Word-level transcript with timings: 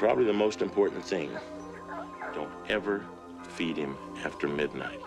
Probably 0.00 0.24
the 0.24 0.32
most 0.32 0.62
important 0.62 1.04
thing, 1.04 1.28
don't 2.34 2.48
ever 2.70 3.02
feed 3.54 3.76
him 3.76 3.94
after 4.24 4.48
midnight. 4.48 4.98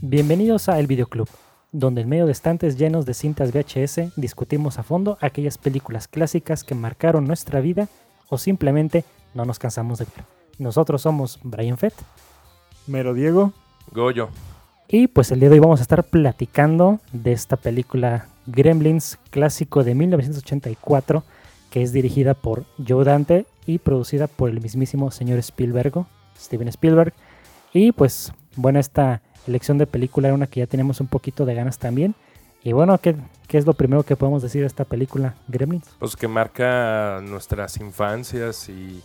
Bienvenidos 0.00 0.68
a 0.68 0.80
El 0.80 0.88
Videoclub, 0.88 1.28
donde 1.70 2.00
en 2.00 2.08
medio 2.08 2.26
de 2.26 2.32
estantes 2.32 2.76
llenos 2.76 3.06
de 3.06 3.14
cintas 3.14 3.52
VHS 3.52 4.16
discutimos 4.16 4.80
a 4.80 4.82
fondo 4.82 5.16
aquellas 5.20 5.56
películas 5.56 6.08
clásicas 6.08 6.64
que 6.64 6.74
marcaron 6.74 7.28
nuestra 7.28 7.60
vida 7.60 7.88
o 8.28 8.38
simplemente 8.38 9.04
no 9.34 9.44
nos 9.44 9.60
cansamos 9.60 10.00
de 10.00 10.06
ver. 10.06 10.24
Nosotros 10.58 11.00
somos 11.00 11.38
Brian 11.44 11.78
Fett 11.78 11.94
Mero 12.88 13.14
Diego. 13.14 13.52
Goyo. 13.92 14.30
Y 14.88 15.06
pues 15.06 15.30
el 15.30 15.40
día 15.40 15.48
de 15.48 15.54
hoy 15.54 15.60
vamos 15.60 15.80
a 15.80 15.82
estar 15.82 16.04
platicando 16.04 17.00
de 17.12 17.32
esta 17.32 17.56
película 17.56 18.26
Gremlins 18.46 19.18
clásico 19.30 19.84
de 19.84 19.94
1984 19.94 21.24
que 21.72 21.82
es 21.82 21.92
dirigida 21.92 22.34
por 22.34 22.64
Joe 22.86 23.04
Dante 23.04 23.46
y 23.64 23.78
producida 23.78 24.26
por 24.26 24.50
el 24.50 24.60
mismísimo 24.60 25.10
señor 25.10 25.38
Spielberg, 25.38 26.04
Steven 26.38 26.68
Spielberg. 26.68 27.14
Y 27.72 27.92
pues 27.92 28.32
bueno, 28.56 28.78
esta 28.78 29.22
elección 29.46 29.78
de 29.78 29.86
película 29.86 30.28
era 30.28 30.34
una 30.34 30.46
que 30.46 30.60
ya 30.60 30.66
teníamos 30.66 31.00
un 31.00 31.06
poquito 31.06 31.46
de 31.46 31.54
ganas 31.54 31.78
también. 31.78 32.14
Y 32.62 32.72
bueno, 32.72 32.98
¿qué, 32.98 33.16
qué 33.48 33.56
es 33.56 33.64
lo 33.64 33.72
primero 33.72 34.02
que 34.02 34.16
podemos 34.16 34.42
decir 34.42 34.60
de 34.60 34.66
esta 34.66 34.84
película, 34.84 35.34
Gremlins? 35.48 35.88
Pues 35.98 36.14
que 36.14 36.28
marca 36.28 37.20
nuestras 37.22 37.78
infancias 37.78 38.68
y... 38.68 39.02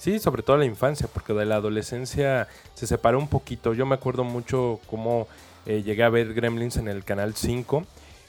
Sí, 0.00 0.18
sobre 0.18 0.42
todo 0.42 0.56
la 0.56 0.64
infancia, 0.64 1.08
porque 1.12 1.34
de 1.34 1.44
la 1.44 1.56
adolescencia 1.56 2.48
se 2.72 2.86
separó 2.86 3.18
un 3.18 3.28
poquito. 3.28 3.74
Yo 3.74 3.84
me 3.84 3.96
acuerdo 3.96 4.24
mucho 4.24 4.80
cómo 4.86 5.28
eh, 5.66 5.82
llegué 5.82 6.04
a 6.04 6.08
ver 6.08 6.32
Gremlins 6.32 6.78
en 6.78 6.88
el 6.88 7.04
Canal 7.04 7.34
5 7.34 7.84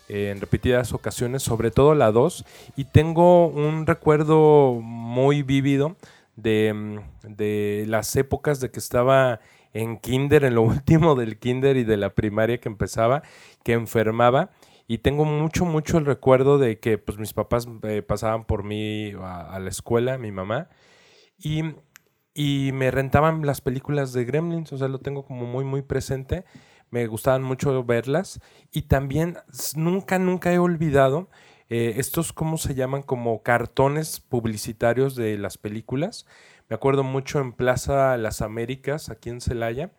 eh, 0.09 0.31
en 0.31 0.41
repetidas 0.41 0.91
ocasiones, 0.91 1.43
sobre 1.43 1.71
todo 1.71 1.95
la 1.95 2.11
2, 2.11 2.43
y 2.75 2.83
tengo 2.83 3.47
un 3.47 3.87
recuerdo 3.87 4.81
muy 4.81 5.43
vívido 5.43 5.95
de, 6.35 6.73
mm, 6.73 7.35
de 7.37 7.85
las 7.87 8.17
épocas 8.17 8.59
de 8.59 8.69
que 8.69 8.79
estaba 8.79 9.39
en 9.73 9.97
kinder, 9.97 10.43
en 10.43 10.55
lo 10.55 10.61
último 10.63 11.15
del 11.15 11.39
kinder 11.39 11.77
y 11.77 11.85
de 11.85 11.95
la 11.95 12.09
primaria 12.09 12.57
que 12.57 12.67
empezaba, 12.67 13.23
que 13.63 13.71
enfermaba. 13.71 14.49
Y 14.89 14.97
tengo 14.97 15.23
mucho, 15.23 15.63
mucho 15.63 15.99
el 15.99 16.05
recuerdo 16.05 16.57
de 16.57 16.79
que 16.79 16.97
pues, 16.97 17.17
mis 17.17 17.31
papás 17.31 17.65
eh, 17.83 18.01
pasaban 18.01 18.43
por 18.43 18.65
mí 18.65 19.13
a, 19.21 19.55
a 19.55 19.59
la 19.61 19.69
escuela, 19.69 20.17
mi 20.17 20.33
mamá, 20.33 20.67
y, 21.41 21.63
y 22.33 22.71
me 22.73 22.91
rentaban 22.91 23.45
las 23.45 23.61
películas 23.61 24.13
de 24.13 24.25
Gremlins, 24.25 24.71
o 24.73 24.77
sea, 24.77 24.87
lo 24.87 24.99
tengo 24.99 25.25
como 25.25 25.45
muy, 25.45 25.65
muy 25.65 25.81
presente. 25.81 26.45
Me 26.89 27.07
gustaban 27.07 27.41
mucho 27.41 27.83
verlas. 27.85 28.41
Y 28.71 28.83
también 28.83 29.37
nunca, 29.75 30.19
nunca 30.19 30.53
he 30.53 30.59
olvidado 30.59 31.29
eh, 31.69 31.93
estos, 31.97 32.33
¿cómo 32.33 32.57
se 32.57 32.75
llaman? 32.75 33.01
Como 33.01 33.43
cartones 33.43 34.19
publicitarios 34.19 35.15
de 35.15 35.37
las 35.37 35.57
películas. 35.57 36.25
Me 36.67 36.75
acuerdo 36.75 37.03
mucho 37.03 37.39
en 37.39 37.53
Plaza 37.53 38.17
Las 38.17 38.41
Américas, 38.41 39.09
aquí 39.09 39.29
en 39.29 39.39
Celaya, 39.39 39.91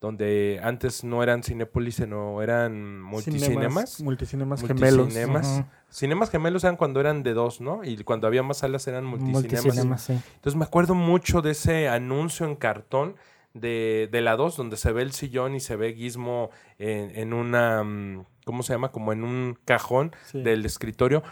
donde 0.00 0.60
antes 0.62 1.04
no 1.04 1.22
eran 1.22 1.42
Cinépolis, 1.42 1.96
sino 1.96 2.40
eran 2.42 3.02
multicinemas. 3.02 4.00
Multicinemas 4.00 4.62
gemelos. 4.62 4.98
Multicinemas. 5.06 5.64
Cinemas 5.90 6.30
gemelos 6.30 6.64
eran 6.64 6.76
cuando 6.76 7.00
eran 7.00 7.22
de 7.22 7.34
dos, 7.34 7.60
¿no? 7.60 7.84
Y 7.84 8.02
cuando 8.04 8.26
había 8.26 8.42
más 8.42 8.58
salas 8.58 8.86
eran 8.88 9.04
multicinemas. 9.04 9.42
Multicinemas, 9.64 10.02
sí. 10.02 10.12
Entonces 10.36 10.56
me 10.56 10.64
acuerdo 10.64 10.94
mucho 10.94 11.42
de 11.42 11.50
ese 11.50 11.88
anuncio 11.88 12.46
en 12.46 12.56
cartón 12.56 13.16
de, 13.52 14.08
de 14.10 14.20
la 14.22 14.36
2, 14.36 14.56
donde 14.56 14.76
se 14.76 14.92
ve 14.92 15.02
el 15.02 15.12
sillón 15.12 15.54
y 15.54 15.60
se 15.60 15.76
ve 15.76 15.92
Gizmo 15.92 16.50
en, 16.78 17.10
en 17.16 17.32
una, 17.34 17.82
mm, 17.82 18.24
¿cómo 18.44 18.62
se 18.62 18.72
llama? 18.72 18.92
Como 18.92 19.12
en 19.12 19.22
un 19.24 19.58
cajón 19.64 20.12
Sí. 20.26 20.40
del 20.42 20.64
escritorio. 20.64 21.22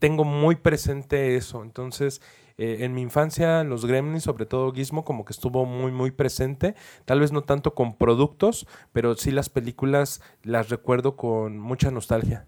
Tengo 0.00 0.24
muy 0.24 0.56
presente 0.56 1.36
eso. 1.36 1.62
Entonces, 1.62 2.20
eh, 2.58 2.84
en 2.84 2.92
mi 2.92 3.02
infancia, 3.02 3.64
los 3.64 3.86
Gremlins, 3.86 4.24
sobre 4.24 4.44
todo 4.44 4.72
Gizmo, 4.72 5.04
como 5.04 5.24
que 5.24 5.32
estuvo 5.32 5.64
muy, 5.64 5.92
muy 5.92 6.10
presente. 6.10 6.74
Tal 7.04 7.20
vez 7.20 7.32
no 7.32 7.42
tanto 7.42 7.74
con 7.74 7.96
productos, 7.96 8.66
pero 8.92 9.14
sí 9.14 9.30
las 9.30 9.48
películas 9.48 10.20
las 10.42 10.68
recuerdo 10.68 11.16
con 11.16 11.58
mucha 11.58 11.90
nostalgia. 11.90 12.46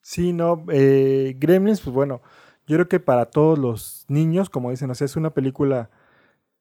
Sí, 0.00 0.32
no. 0.32 0.64
eh, 0.70 1.36
Gremlins, 1.38 1.80
pues 1.80 1.94
bueno, 1.94 2.22
yo 2.66 2.76
creo 2.76 2.88
que 2.88 3.00
para 3.00 3.26
todos 3.26 3.58
los 3.58 4.04
niños, 4.08 4.50
como 4.50 4.70
dicen, 4.70 4.90
o 4.90 4.94
sea, 4.94 5.04
es 5.04 5.16
una 5.16 5.30
película 5.30 5.90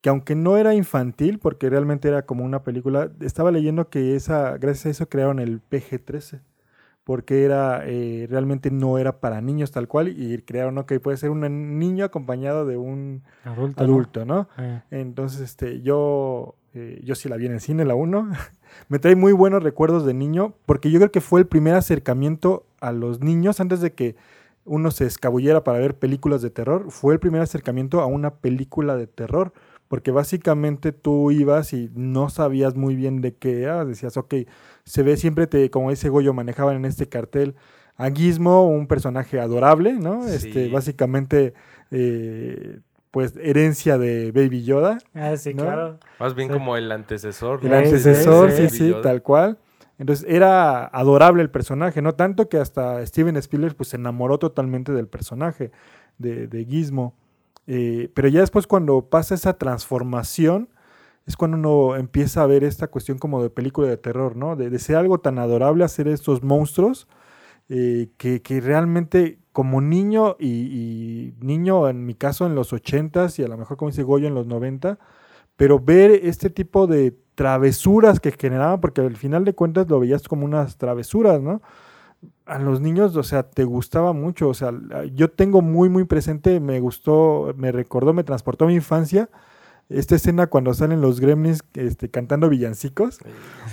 que 0.01 0.09
aunque 0.09 0.35
no 0.35 0.57
era 0.57 0.73
infantil, 0.73 1.39
porque 1.39 1.69
realmente 1.69 2.07
era 2.07 2.25
como 2.25 2.43
una 2.43 2.63
película, 2.63 3.11
estaba 3.21 3.51
leyendo 3.51 3.89
que 3.89 4.15
esa, 4.15 4.57
gracias 4.57 4.85
a 4.87 4.89
eso 4.89 5.09
crearon 5.09 5.39
el 5.39 5.61
PG-13, 5.61 6.41
porque 7.03 7.45
era, 7.45 7.81
eh, 7.85 8.27
realmente 8.29 8.69
no 8.71 8.97
era 8.97 9.19
para 9.19 9.41
niños 9.41 9.71
tal 9.71 9.87
cual, 9.87 10.09
y 10.09 10.37
crearon, 10.43 10.77
ok, 10.77 10.93
puede 11.01 11.17
ser 11.17 11.29
un 11.29 11.79
niño 11.79 12.05
acompañado 12.05 12.65
de 12.65 12.77
un 12.77 13.23
Adulto. 13.43 14.25
¿no? 14.25 14.47
Eh, 14.57 14.81
Entonces, 14.91 15.41
este, 15.41 15.81
yo, 15.81 16.55
eh, 16.73 17.01
yo 17.03 17.15
sí 17.15 17.27
la 17.27 17.37
vi 17.37 17.47
en 17.47 17.53
el 17.53 17.61
cine, 17.61 17.85
la 17.85 17.95
1. 17.95 18.31
Me 18.87 18.99
trae 18.99 19.15
muy 19.15 19.33
buenos 19.33 19.63
recuerdos 19.63 20.05
de 20.05 20.13
niño, 20.13 20.53
porque 20.65 20.91
yo 20.91 20.99
creo 20.99 21.11
que 21.11 21.21
fue 21.21 21.39
el 21.39 21.47
primer 21.47 21.75
acercamiento 21.75 22.65
a 22.79 22.91
los 22.91 23.21
niños 23.21 23.59
antes 23.59 23.81
de 23.81 23.93
que 23.93 24.15
uno 24.63 24.91
se 24.91 25.05
escabullera 25.05 25.63
para 25.63 25.79
ver 25.79 25.97
películas 25.97 26.41
de 26.41 26.51
terror. 26.51 26.91
Fue 26.91 27.13
el 27.13 27.19
primer 27.19 27.41
acercamiento 27.41 28.01
a 28.01 28.05
una 28.05 28.35
película 28.35 28.95
de 28.95 29.07
terror, 29.07 29.53
porque 29.91 30.11
básicamente 30.11 30.93
tú 30.93 31.31
ibas 31.31 31.73
y 31.73 31.91
no 31.93 32.29
sabías 32.29 32.77
muy 32.77 32.95
bien 32.95 33.19
de 33.19 33.35
qué 33.35 33.63
era. 33.63 33.83
Decías, 33.83 34.15
ok, 34.15 34.33
se 34.85 35.03
ve 35.03 35.17
siempre, 35.17 35.47
te, 35.47 35.69
como 35.69 35.89
dice 35.89 36.07
Goyo, 36.07 36.33
manejaban 36.33 36.77
en 36.77 36.85
este 36.85 37.09
cartel 37.09 37.55
a 37.97 38.09
Gizmo, 38.09 38.69
un 38.69 38.87
personaje 38.87 39.37
adorable, 39.37 39.91
¿no? 39.91 40.25
Este, 40.29 40.69
básicamente, 40.69 41.53
eh, 41.91 42.79
pues, 43.11 43.33
herencia 43.35 43.97
de 43.97 44.31
Baby 44.31 44.63
Yoda. 44.63 44.97
Ah, 45.13 45.35
sí, 45.35 45.53
¿No? 45.53 45.63
claro. 45.63 45.99
Más 46.21 46.35
bien 46.35 46.47
Sí. 46.47 46.53
como 46.53 46.77
el 46.77 46.89
antecesor. 46.89 47.59
El 47.61 47.73
antecesor, 47.73 48.51
sí, 48.53 48.69
sí, 48.69 48.95
tal 49.03 49.21
cual. 49.21 49.57
Entonces 49.99 50.25
era 50.29 50.85
adorable 50.85 51.41
el 51.41 51.49
personaje, 51.49 52.01
no 52.01 52.15
tanto 52.15 52.47
que 52.47 52.55
hasta 52.59 53.05
Steven 53.05 53.35
Spielberg 53.35 53.75
pues, 53.75 53.89
se 53.89 53.97
enamoró 53.97 54.39
totalmente 54.39 54.93
del 54.93 55.09
personaje 55.09 55.69
de, 56.17 56.47
de 56.47 56.63
Gizmo. 56.63 57.13
Eh, 57.73 58.11
pero 58.13 58.27
ya 58.27 58.41
después 58.41 58.67
cuando 58.67 59.09
pasa 59.09 59.33
esa 59.33 59.53
transformación, 59.57 60.67
es 61.25 61.37
cuando 61.37 61.55
uno 61.55 61.95
empieza 61.95 62.43
a 62.43 62.45
ver 62.45 62.65
esta 62.65 62.87
cuestión 62.89 63.17
como 63.17 63.41
de 63.41 63.49
película 63.49 63.87
de 63.87 63.95
terror, 63.95 64.35
¿no? 64.35 64.57
De, 64.57 64.69
de 64.69 64.77
ser 64.77 64.97
algo 64.97 65.19
tan 65.21 65.39
adorable, 65.39 65.85
hacer 65.85 66.09
estos 66.09 66.43
monstruos, 66.43 67.07
eh, 67.69 68.09
que, 68.17 68.41
que 68.41 68.59
realmente 68.59 69.39
como 69.53 69.79
niño 69.79 70.35
y, 70.37 70.49
y 70.49 71.35
niño 71.45 71.87
en 71.87 72.05
mi 72.05 72.13
caso 72.13 72.45
en 72.45 72.55
los 72.55 72.73
80s 72.73 73.39
y 73.39 73.43
a 73.43 73.47
lo 73.47 73.57
mejor 73.57 73.77
como 73.77 73.91
dice 73.91 74.03
Goyo 74.03 74.27
en 74.27 74.35
los 74.35 74.47
90, 74.47 74.99
pero 75.55 75.79
ver 75.79 76.11
este 76.11 76.49
tipo 76.49 76.87
de 76.87 77.15
travesuras 77.35 78.19
que 78.19 78.31
generaban, 78.33 78.81
porque 78.81 79.01
al 79.01 79.15
final 79.15 79.45
de 79.45 79.55
cuentas 79.55 79.89
lo 79.89 79.99
veías 80.01 80.27
como 80.27 80.45
unas 80.45 80.77
travesuras, 80.77 81.41
¿no? 81.41 81.61
A 82.45 82.59
los 82.59 82.81
niños, 82.81 83.15
o 83.15 83.23
sea, 83.23 83.43
te 83.43 83.63
gustaba 83.63 84.13
mucho, 84.13 84.49
o 84.49 84.53
sea, 84.53 84.73
yo 85.15 85.31
tengo 85.31 85.61
muy, 85.61 85.89
muy 85.89 86.03
presente, 86.03 86.59
me 86.59 86.79
gustó, 86.79 87.53
me 87.57 87.71
recordó, 87.71 88.13
me 88.13 88.23
transportó 88.23 88.65
a 88.65 88.67
mi 88.67 88.75
infancia, 88.75 89.29
esta 89.89 90.15
escena 90.15 90.47
cuando 90.47 90.73
salen 90.73 91.01
los 91.01 91.19
gremlins 91.19 91.63
este, 91.73 92.09
cantando 92.09 92.49
villancicos, 92.49 93.19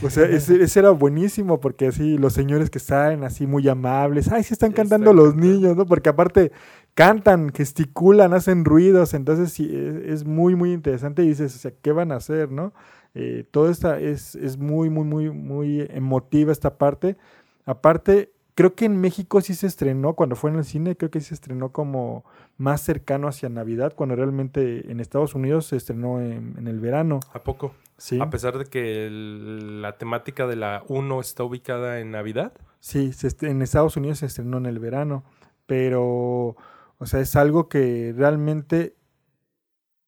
o 0.03 0.10
sea, 0.10 0.25
ese, 0.25 0.62
ese 0.62 0.81
era 0.81 0.91
buenísimo 0.91 1.60
porque 1.60 1.88
así 1.88 2.19
los 2.19 2.32
señores 2.32 2.70
que 2.70 2.78
salen 2.78 3.25
así 3.25 3.46
muy 3.46 3.69
amables, 3.69 4.31
ay, 4.32 4.43
sí 4.43 4.55
están 4.55 4.72
cantando 4.72 5.12
los 5.12 5.34
niños, 5.34 5.76
¿no? 5.76 5.87
Porque 5.87 6.08
aparte 6.08 6.52
cantan, 6.94 7.52
gesticulan, 7.52 8.32
hacen 8.32 8.64
ruidos, 8.64 9.14
entonces 9.14 9.52
sí, 9.52 9.70
es, 9.72 10.22
es 10.22 10.25
muy, 10.25 10.56
muy 10.56 10.72
interesante 10.72 11.22
y 11.22 11.28
dices, 11.28 11.55
o 11.55 11.58
sea, 11.58 11.72
¿qué 11.82 11.93
van 11.93 12.12
a 12.12 12.17
hacer, 12.17 12.50
no? 12.50 12.72
Eh, 13.14 13.44
todo 13.50 13.70
esta 13.70 13.99
es, 13.99 14.34
es 14.34 14.58
muy, 14.58 14.90
muy, 14.90 15.05
muy, 15.05 15.31
muy 15.31 15.87
emotiva 15.90 16.52
esta 16.52 16.76
parte. 16.76 17.17
Aparte, 17.64 18.32
creo 18.58 18.75
que 18.75 18.87
en 18.87 19.00
México 19.00 19.40
sí 19.40 19.55
se 19.55 19.69
estrenó, 19.69 20.14
cuando 20.14 20.34
fue 20.34 20.50
en 20.50 20.56
el 20.56 20.64
cine, 20.64 20.96
creo 20.96 21.12
que 21.12 21.20
sí 21.20 21.26
se 21.28 21.34
estrenó 21.34 21.70
como 21.70 22.25
más 22.56 22.81
cercano 22.81 23.28
hacia 23.28 23.49
Navidad, 23.49 23.93
cuando 23.94 24.16
realmente 24.16 24.90
en 24.90 24.99
Estados 24.99 25.37
Unidos 25.37 25.66
se 25.66 25.76
estrenó 25.76 26.20
en, 26.20 26.56
en 26.58 26.66
el 26.66 26.81
verano. 26.81 27.20
¿A 27.32 27.44
poco? 27.44 27.72
Sí, 27.99 28.19
A 28.20 28.31
pesar 28.31 28.58
de 28.58 28.64
que 28.64 29.06
el- 29.06 29.81
la 29.81 29.96
temática 29.96 30.49
de 30.49 30.56
la 30.56 30.82
1 30.88 31.20
está 31.20 31.44
ubicada 31.44 32.00
en 32.00 32.10
Navidad. 32.10 32.52
sí 32.81 33.12
se 33.12 33.28
en 33.46 33.62
Estados 33.62 33.96
Unidos 33.96 34.19
se 34.19 34.26
estrenó 34.26 34.58
en 34.58 34.66
el 34.66 34.81
verano, 34.81 35.22
pero, 35.66 36.56
o 36.99 37.06
sea, 37.06 37.20
es 37.20 37.37
algo 37.37 37.69
que 37.69 38.12
realmente 38.16 38.96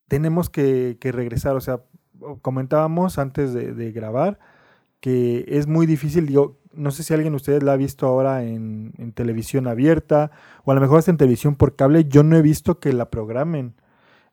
tenemos 0.08 0.50
que, 0.50 0.97
que 1.00 1.12
regresar. 1.12 1.55
O 1.55 1.61
sea, 1.61 1.82
comentábamos 2.43 3.17
antes 3.19 3.55
de, 3.55 3.75
de 3.75 3.93
grabar 3.93 4.41
que 5.00 5.44
es 5.49 5.67
muy 5.67 5.87
difícil, 5.87 6.26
digo, 6.26 6.58
no 6.73 6.91
sé 6.91 7.02
si 7.02 7.12
alguien 7.12 7.32
de 7.32 7.37
ustedes 7.37 7.62
la 7.62 7.73
ha 7.73 7.76
visto 7.76 8.06
ahora 8.06 8.44
en, 8.44 8.93
televisión 9.14 9.67
abierta 9.67 10.31
o 10.64 10.70
a 10.70 10.75
lo 10.75 10.81
mejor 10.81 10.99
hasta 10.99 11.11
en 11.11 11.17
televisión 11.17 11.56
por 11.56 11.75
cable, 11.75 12.05
yo 12.05 12.23
no 12.23 12.37
he 12.37 12.43
visto 12.43 12.79
que 12.79 12.93
la 12.93 13.11
programen 13.11 13.75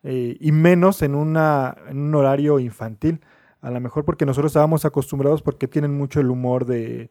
eh, 0.03 0.37
y 0.39 0.51
menos 0.51 1.01
en, 1.01 1.15
una, 1.15 1.75
en 1.89 1.97
un 1.97 2.15
horario 2.15 2.59
infantil, 2.59 3.21
a 3.61 3.71
lo 3.71 3.81
mejor 3.81 4.05
porque 4.05 4.25
nosotros 4.25 4.51
estábamos 4.51 4.85
acostumbrados 4.85 5.41
porque 5.41 5.67
tienen 5.67 5.97
mucho 5.97 6.19
el 6.19 6.29
humor 6.29 6.65
de 6.65 7.09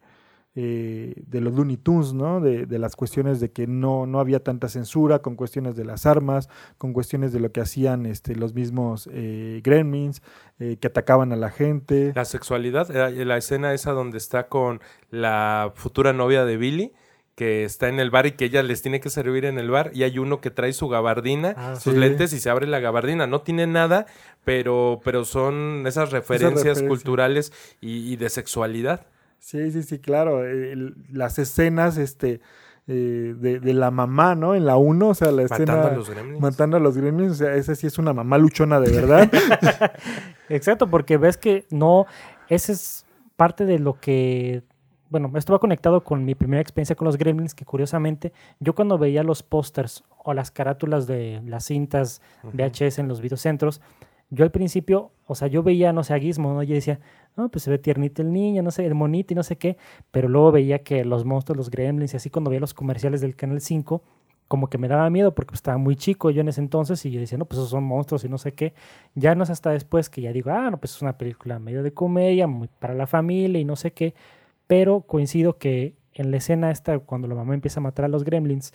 eh, 0.59 1.13
de 1.27 1.39
los 1.39 1.53
Looney 1.53 1.77
Tunes, 1.77 2.13
¿no? 2.13 2.41
De, 2.41 2.65
de, 2.65 2.79
las 2.79 2.95
cuestiones 2.95 3.39
de 3.39 3.51
que 3.51 3.67
no, 3.67 4.07
no 4.07 4.19
había 4.19 4.43
tanta 4.43 4.69
censura, 4.69 5.19
con 5.19 5.35
cuestiones 5.35 5.75
de 5.75 5.85
las 5.85 6.07
armas, 6.07 6.49
con 6.79 6.93
cuestiones 6.93 7.31
de 7.31 7.39
lo 7.39 7.51
que 7.51 7.61
hacían 7.61 8.07
este, 8.07 8.35
los 8.35 8.55
mismos 8.55 9.07
eh, 9.13 9.61
gremlins, 9.63 10.23
eh, 10.57 10.77
que 10.81 10.87
atacaban 10.87 11.31
a 11.31 11.35
la 11.35 11.51
gente. 11.51 12.11
La 12.15 12.25
sexualidad, 12.25 12.89
eh, 12.89 13.23
la 13.23 13.37
escena 13.37 13.71
esa 13.75 13.91
donde 13.91 14.17
está 14.17 14.47
con 14.47 14.81
la 15.11 15.73
futura 15.75 16.11
novia 16.11 16.43
de 16.43 16.57
Billy 16.57 16.91
que 17.35 17.63
está 17.63 17.87
en 17.87 17.99
el 17.99 18.09
bar 18.09 18.25
y 18.25 18.31
que 18.31 18.45
ella 18.45 18.63
les 18.63 18.81
tiene 18.81 18.99
que 18.99 19.11
servir 19.11 19.45
en 19.45 19.59
el 19.59 19.69
bar 19.69 19.91
y 19.93 20.01
hay 20.01 20.17
uno 20.17 20.41
que 20.41 20.49
trae 20.49 20.73
su 20.73 20.87
gabardina, 20.87 21.53
Ah, 21.55 21.75
sus 21.75 21.93
sí. 21.93 21.99
lentes 21.99 22.33
y 22.33 22.39
se 22.39 22.49
abre 22.49 22.65
la 22.65 22.79
gabardina. 22.79 23.27
No 23.27 23.41
tiene 23.41 23.67
nada, 23.67 24.07
pero, 24.43 25.01
pero 25.03 25.23
son 25.23 25.83
esas 25.85 26.09
referencias 26.11 26.81
culturales 26.81 27.53
y, 27.79 28.11
y 28.11 28.15
de 28.15 28.29
sexualidad. 28.29 29.05
Sí, 29.39 29.71
sí, 29.71 29.83
sí, 29.83 29.99
claro. 29.99 30.45
el- 30.45 30.95
las 31.11 31.39
escenas 31.39 31.97
este, 31.97 32.41
eh, 32.87 33.35
de, 33.37 33.59
de 33.59 33.73
la 33.73 33.91
mamá, 33.91 34.35
¿no? 34.35 34.55
En 34.55 34.65
la 34.65 34.77
1, 34.77 35.07
o 35.09 35.13
sea, 35.13 35.31
la 35.31 35.43
escena... 35.43 35.75
Matando 35.75 35.87
a 35.87 35.95
los 35.97 36.09
gremlins. 36.09 36.41
Matando 36.41 36.77
a 36.77 36.79
los 36.79 36.97
gremlins, 36.97 37.31
o 37.33 37.35
sea, 37.35 37.55
esa 37.55 37.75
sí 37.75 37.87
es 37.87 37.97
una 37.97 38.13
mamá 38.13 38.37
luchona 38.37 38.79
de 38.79 38.91
verdad. 38.91 39.29
Exacto, 40.49 40.89
porque 40.89 41.17
ves 41.17 41.37
que 41.37 41.65
no, 41.69 42.05
ese 42.49 42.71
es 42.73 43.05
parte 43.35 43.65
de 43.65 43.79
lo 43.79 43.99
que, 43.99 44.63
bueno, 45.09 45.31
esto 45.35 45.53
va 45.53 45.59
conectado 45.59 46.03
con 46.03 46.23
mi 46.25 46.35
primera 46.35 46.61
experiencia 46.61 46.95
con 46.95 47.05
los 47.05 47.17
gremlins, 47.17 47.53
que 47.53 47.65
curiosamente 47.65 48.33
yo 48.59 48.73
cuando 48.75 48.97
veía 48.97 49.23
los 49.23 49.43
pósters 49.43 50.03
o 50.23 50.33
las 50.33 50.51
carátulas 50.51 51.07
de 51.07 51.41
las 51.45 51.65
cintas 51.65 52.21
VHS 52.43 52.99
en 52.99 53.07
los 53.07 53.21
videocentros, 53.21 53.81
yo 54.29 54.43
al 54.43 54.51
principio, 54.51 55.11
o 55.25 55.35
sea, 55.35 55.47
yo 55.47 55.63
veía, 55.63 55.93
no 55.93 56.03
sé, 56.03 56.13
a 56.13 56.19
Gizmo, 56.19 56.53
¿no? 56.53 56.63
Yo 56.63 56.75
decía, 56.75 56.99
no, 57.35 57.49
pues 57.49 57.63
se 57.63 57.69
ve 57.71 57.77
tiernito 57.77 58.21
el 58.21 58.33
niño, 58.33 58.63
no 58.63 58.71
sé, 58.71 58.85
el 58.85 58.95
monito 58.95 59.33
y 59.33 59.35
no 59.35 59.43
sé 59.43 59.57
qué, 59.57 59.77
pero 60.11 60.27
luego 60.27 60.51
veía 60.51 60.79
que 60.83 61.05
los 61.05 61.25
monstruos, 61.25 61.57
los 61.57 61.69
gremlins 61.69 62.13
y 62.13 62.17
así 62.17 62.29
cuando 62.29 62.49
veía 62.49 62.59
los 62.59 62.73
comerciales 62.73 63.21
del 63.21 63.35
Canal 63.35 63.61
5, 63.61 64.01
como 64.47 64.69
que 64.69 64.77
me 64.77 64.87
daba 64.87 65.09
miedo 65.09 65.33
porque 65.35 65.49
pues, 65.51 65.59
estaba 65.59 65.77
muy 65.77 65.95
chico 65.95 66.29
yo 66.29 66.41
en 66.41 66.49
ese 66.49 66.61
entonces 66.61 67.05
y 67.05 67.11
yo 67.11 67.19
decía, 67.19 67.37
no, 67.37 67.45
pues 67.45 67.59
esos 67.59 67.69
son 67.69 67.83
monstruos 67.83 68.23
y 68.23 68.29
no 68.29 68.37
sé 68.37 68.53
qué. 68.53 68.73
Ya 69.15 69.35
no 69.35 69.43
es 69.43 69.49
hasta 69.49 69.71
después 69.71 70.09
que 70.09 70.21
ya 70.21 70.31
digo, 70.31 70.51
ah, 70.51 70.71
no, 70.71 70.77
pues 70.79 70.95
es 70.95 71.01
una 71.01 71.17
película 71.17 71.59
medio 71.59 71.83
de 71.83 71.93
comedia, 71.93 72.47
muy 72.47 72.69
para 72.79 72.93
la 72.93 73.07
familia 73.07 73.59
y 73.59 73.65
no 73.65 73.75
sé 73.75 73.91
qué. 73.91 74.13
Pero 74.67 75.01
coincido 75.01 75.57
que 75.57 75.95
en 76.13 76.31
la 76.31 76.37
escena 76.37 76.71
esta, 76.71 76.97
cuando 76.99 77.27
la 77.27 77.35
mamá 77.35 77.53
empieza 77.53 77.79
a 77.79 77.83
matar 77.83 78.05
a 78.05 78.07
los 78.07 78.23
gremlins, 78.23 78.73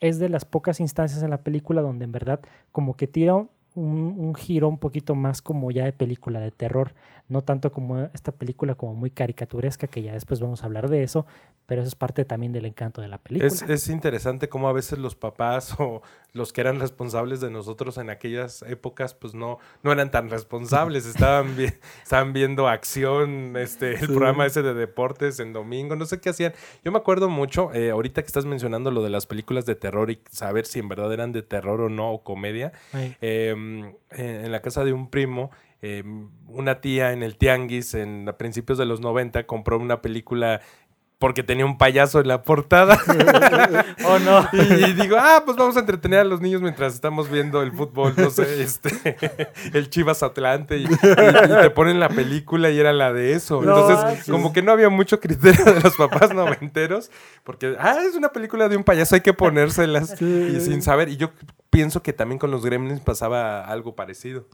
es 0.00 0.18
de 0.18 0.28
las 0.28 0.44
pocas 0.44 0.80
instancias 0.80 1.22
en 1.22 1.30
la 1.30 1.42
película 1.42 1.82
donde 1.82 2.04
en 2.04 2.12
verdad 2.12 2.40
como 2.72 2.96
que 2.96 3.06
tira 3.06 3.46
un, 3.74 4.34
giro 4.34 4.68
un 4.68 4.78
poquito 4.78 5.14
más 5.14 5.42
como 5.42 5.70
ya 5.70 5.84
de 5.84 5.92
película 5.92 6.40
de 6.40 6.50
terror, 6.50 6.94
no 7.28 7.42
tanto 7.42 7.72
como 7.72 8.00
esta 8.14 8.32
película 8.32 8.74
como 8.74 8.94
muy 8.94 9.10
caricaturesca, 9.10 9.86
que 9.86 10.02
ya 10.02 10.12
después 10.12 10.40
vamos 10.40 10.62
a 10.62 10.66
hablar 10.66 10.88
de 10.88 11.02
eso, 11.02 11.26
pero 11.66 11.82
eso 11.82 11.88
es 11.88 11.94
parte 11.94 12.24
también 12.24 12.52
del 12.52 12.66
encanto 12.66 13.00
de 13.00 13.08
la 13.08 13.18
película. 13.18 13.46
Es, 13.46 13.62
es 13.62 13.88
interesante 13.88 14.48
cómo 14.48 14.68
a 14.68 14.72
veces 14.72 14.98
los 14.98 15.16
papás 15.16 15.74
o 15.78 16.02
los 16.34 16.52
que 16.52 16.60
eran 16.60 16.80
responsables 16.80 17.40
de 17.40 17.48
nosotros 17.50 17.96
en 17.96 18.10
aquellas 18.10 18.62
épocas, 18.62 19.14
pues 19.14 19.34
no, 19.34 19.58
no 19.84 19.92
eran 19.92 20.10
tan 20.10 20.28
responsables, 20.30 21.06
estaban, 21.06 21.56
vi- 21.56 21.72
estaban 22.02 22.32
viendo 22.32 22.68
acción, 22.68 23.56
este, 23.56 23.92
el 23.92 24.00
Sí. 24.00 24.06
programa 24.08 24.44
ese 24.44 24.62
de 24.62 24.74
deportes 24.74 25.38
en 25.40 25.52
domingo, 25.52 25.94
no 25.96 26.04
sé 26.06 26.20
qué 26.20 26.30
hacían. 26.30 26.52
Yo 26.84 26.90
me 26.92 26.98
acuerdo 26.98 27.28
mucho, 27.28 27.72
eh, 27.72 27.90
ahorita 27.92 28.20
que 28.22 28.26
estás 28.26 28.44
mencionando 28.46 28.90
lo 28.90 29.02
de 29.02 29.10
las 29.10 29.26
películas 29.26 29.64
de 29.64 29.76
terror 29.76 30.10
y 30.10 30.18
saber 30.28 30.66
si 30.66 30.80
en 30.80 30.88
verdad 30.88 31.12
eran 31.12 31.30
de 31.32 31.42
terror 31.42 31.80
o 31.80 31.88
no, 31.88 32.10
o 32.12 32.24
comedia, 32.24 32.72
eh, 32.92 33.54
en 34.10 34.52
la 34.52 34.60
casa 34.60 34.84
de 34.84 34.92
un 34.92 35.08
primo, 35.10 35.50
eh, 35.82 36.02
una 36.48 36.80
tía 36.80 37.12
en 37.12 37.22
el 37.22 37.36
Tianguis, 37.36 37.94
en 37.94 38.26
a 38.28 38.38
principios 38.38 38.78
de 38.78 38.86
los 38.86 39.00
90, 39.00 39.46
compró 39.46 39.78
una 39.78 40.00
película 40.00 40.60
porque 41.18 41.42
tenía 41.42 41.64
un 41.64 41.78
payaso 41.78 42.20
en 42.20 42.28
la 42.28 42.42
portada. 42.42 42.98
oh 44.04 44.18
no. 44.18 44.46
y, 44.52 44.92
digo, 44.92 45.16
ah, 45.18 45.42
pues 45.44 45.56
vamos 45.56 45.76
a 45.76 45.80
entretener 45.80 46.18
a 46.20 46.24
los 46.24 46.40
niños 46.40 46.60
mientras 46.60 46.94
estamos 46.94 47.30
viendo 47.30 47.62
el 47.62 47.72
fútbol, 47.72 48.12
no 48.16 48.30
sé, 48.30 48.62
este, 48.62 49.16
el 49.72 49.88
Chivas 49.90 50.22
Atlante, 50.22 50.76
y, 50.78 50.82
y- 50.84 50.86
y 50.86 51.60
te 51.62 51.70
ponen 51.70 52.00
la 52.00 52.08
película 52.08 52.70
y 52.70 52.78
era 52.78 52.92
la 52.92 53.12
de 53.12 53.32
eso. 53.32 53.62
No, 53.62 53.78
Entonces, 53.88 54.24
sí. 54.24 54.30
como 54.30 54.52
que 54.52 54.60
no 54.62 54.72
había 54.72 54.88
mucho 54.90 55.20
criterio 55.20 55.64
de 55.64 55.80
los 55.80 55.96
papás 55.96 56.34
noventeros, 56.34 57.10
porque, 57.42 57.76
ah, 57.78 57.96
es 58.06 58.14
una 58.16 58.30
película 58.30 58.68
de 58.68 58.76
un 58.76 58.84
payaso, 58.84 59.14
hay 59.14 59.20
que 59.22 59.32
ponérselas 59.32 60.20
y 60.20 60.60
sin 60.60 60.82
saber. 60.82 61.08
Y 61.08 61.16
yo 61.16 61.30
pienso 61.70 62.02
que 62.02 62.12
también 62.12 62.38
con 62.38 62.50
los 62.50 62.64
Gremlins 62.64 63.00
pasaba 63.00 63.64
algo 63.64 63.94
parecido. 63.94 64.46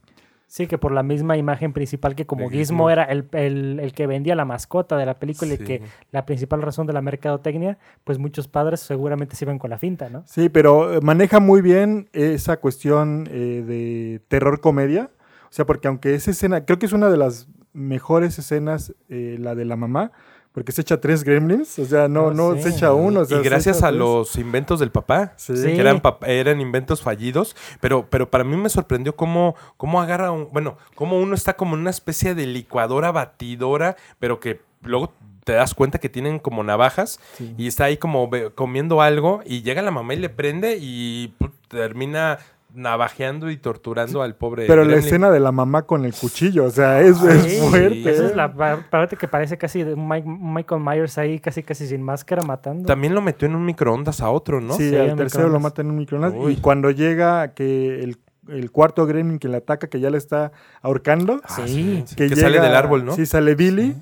Sí, 0.52 0.66
que 0.66 0.78
por 0.78 0.90
la 0.90 1.04
misma 1.04 1.36
imagen 1.36 1.72
principal 1.72 2.16
que 2.16 2.26
como 2.26 2.50
Gizmo, 2.50 2.58
Gizmo. 2.58 2.90
era 2.90 3.04
el, 3.04 3.28
el- 3.34 3.78
el 3.78 3.92
que 3.92 4.08
vendía 4.08 4.34
la 4.34 4.44
mascota 4.44 4.96
de 4.96 5.06
la 5.06 5.14
película 5.14 5.54
y 5.54 5.58
que 5.58 5.80
la 6.10 6.26
principal 6.26 6.60
razón 6.60 6.88
de 6.88 6.92
la 6.92 7.00
mercadotecnia, 7.00 7.78
pues 8.02 8.18
muchos 8.18 8.48
padres 8.48 8.80
seguramente 8.80 9.36
se 9.36 9.44
iban 9.44 9.60
con 9.60 9.70
la 9.70 9.78
finta, 9.78 10.10
¿no? 10.10 10.24
Sí, 10.26 10.48
pero 10.48 10.94
eh, 10.94 11.00
maneja 11.02 11.38
muy 11.38 11.60
bien 11.62 12.08
esa 12.12 12.56
cuestión 12.56 13.28
eh, 13.30 13.62
de 13.64 14.22
terror 14.26 14.60
comedia. 14.60 15.10
O 15.44 15.52
sea, 15.52 15.66
porque 15.66 15.86
aunque 15.86 16.16
esa 16.16 16.32
escena, 16.32 16.64
creo 16.64 16.80
que 16.80 16.86
es 16.86 16.92
una 16.92 17.10
de 17.10 17.16
las 17.16 17.48
mejores 17.72 18.36
escenas, 18.40 18.92
eh, 19.08 19.36
la 19.38 19.54
de 19.54 19.64
la 19.64 19.76
mamá, 19.76 20.10
porque 20.52 20.72
se 20.72 20.80
echa 20.80 21.00
tres 21.00 21.22
gremlins. 21.24 21.78
O 21.78 21.84
sea, 21.84 22.08
no, 22.08 22.32
no 22.32 22.54
sí. 22.54 22.62
se 22.62 22.68
echa 22.70 22.92
uno. 22.92 23.20
o 23.20 23.24
sea, 23.24 23.38
y 23.38 23.42
gracias 23.42 23.82
a 23.82 23.88
tres. 23.88 23.98
los 23.98 24.36
inventos 24.36 24.80
del 24.80 24.90
papá. 24.90 25.32
Sí. 25.36 25.56
Sí. 25.56 25.62
que 25.74 25.80
eran, 25.80 26.02
eran 26.26 26.60
inventos 26.60 27.02
fallidos, 27.02 27.54
pero, 27.80 28.06
pero 28.10 28.30
para 28.30 28.44
mí 28.44 28.56
me 28.56 28.68
sorprendió 28.68 29.14
cómo, 29.16 29.54
cómo 29.76 30.00
agarra, 30.00 30.30
un, 30.32 30.48
bueno, 30.52 30.76
cómo 30.94 31.18
uno 31.20 31.34
está 31.34 31.54
como 31.54 31.74
en 31.76 31.82
una 31.82 31.90
especie 31.90 32.34
de 32.34 32.46
licuadora, 32.46 33.12
batidora, 33.12 33.96
pero 34.18 34.40
que 34.40 34.60
luego 34.82 35.12
te 35.44 35.52
das 35.52 35.74
cuenta 35.74 35.98
que 35.98 36.08
tienen 36.08 36.38
como 36.38 36.62
navajas 36.62 37.18
Sí. 37.38 37.54
y 37.56 37.66
está 37.66 37.84
ahí 37.84 37.96
como 37.96 38.28
comiendo 38.54 39.00
algo 39.02 39.40
y 39.46 39.62
llega 39.62 39.80
la 39.82 39.90
mamá 39.90 40.14
y 40.14 40.18
le 40.18 40.28
prende 40.28 40.76
y 40.80 41.32
pu- 41.40 41.50
termina 41.68 42.38
navajeando 42.74 43.50
y 43.50 43.56
torturando 43.56 44.22
al 44.22 44.36
pobre 44.36 44.66
Pero 44.66 44.82
la 44.82 44.88
gremlin. 44.90 45.04
escena 45.06 45.30
de 45.30 45.40
la 45.40 45.52
mamá 45.52 45.82
con 45.82 46.04
el 46.04 46.14
cuchillo, 46.14 46.64
o 46.64 46.70
sea, 46.70 47.00
es, 47.00 47.20
es 47.22 47.42
Sí, 47.44 47.58
fuerte. 47.68 48.10
Esa 48.10 48.22
¿eh? 48.22 48.26
es 48.26 48.36
la 48.36 48.52
pa- 48.52 48.84
parte 48.88 49.16
que 49.16 49.26
parece 49.28 49.58
casi 49.58 49.82
de 49.82 49.96
Mike- 49.96 50.26
Michael 50.28 50.80
Myers 50.82 51.18
ahí, 51.18 51.40
casi 51.40 51.62
casi 51.62 51.86
sin 51.86 52.02
máscara 52.02 52.42
matando. 52.42 52.86
También 52.86 53.14
lo 53.14 53.20
metió 53.22 53.46
en 53.48 53.56
un 53.56 53.64
microondas 53.64 54.20
a 54.20 54.30
otro, 54.30 54.60
¿no? 54.60 54.74
Sí, 54.74 54.90
Sí, 54.90 54.96
al 54.96 55.16
tercero 55.16 55.48
lo 55.48 55.60
mata 55.60 55.82
en 55.82 55.90
un 55.90 55.96
microondas. 55.96 56.32
Uy. 56.36 56.52
Y 56.54 56.56
cuando 56.56 56.90
llega 56.90 57.54
que 57.54 58.02
el, 58.02 58.18
el 58.48 58.70
cuarto 58.70 59.06
gremlin 59.06 59.38
que 59.38 59.48
le 59.48 59.58
ataca, 59.58 59.88
que 59.88 60.00
ya 60.00 60.10
le 60.10 60.18
está 60.18 60.52
ahorcando, 60.82 61.40
Ah, 61.44 61.56
Sí. 61.66 62.02
sí, 62.06 62.14
que, 62.16 62.28
que, 62.28 62.36
sale 62.36 62.52
llega- 62.58 62.64
del 62.64 62.76
árbol, 62.76 63.04
¿no? 63.04 63.12
Sí, 63.14 63.26
sale 63.26 63.54
Billy 63.54 63.96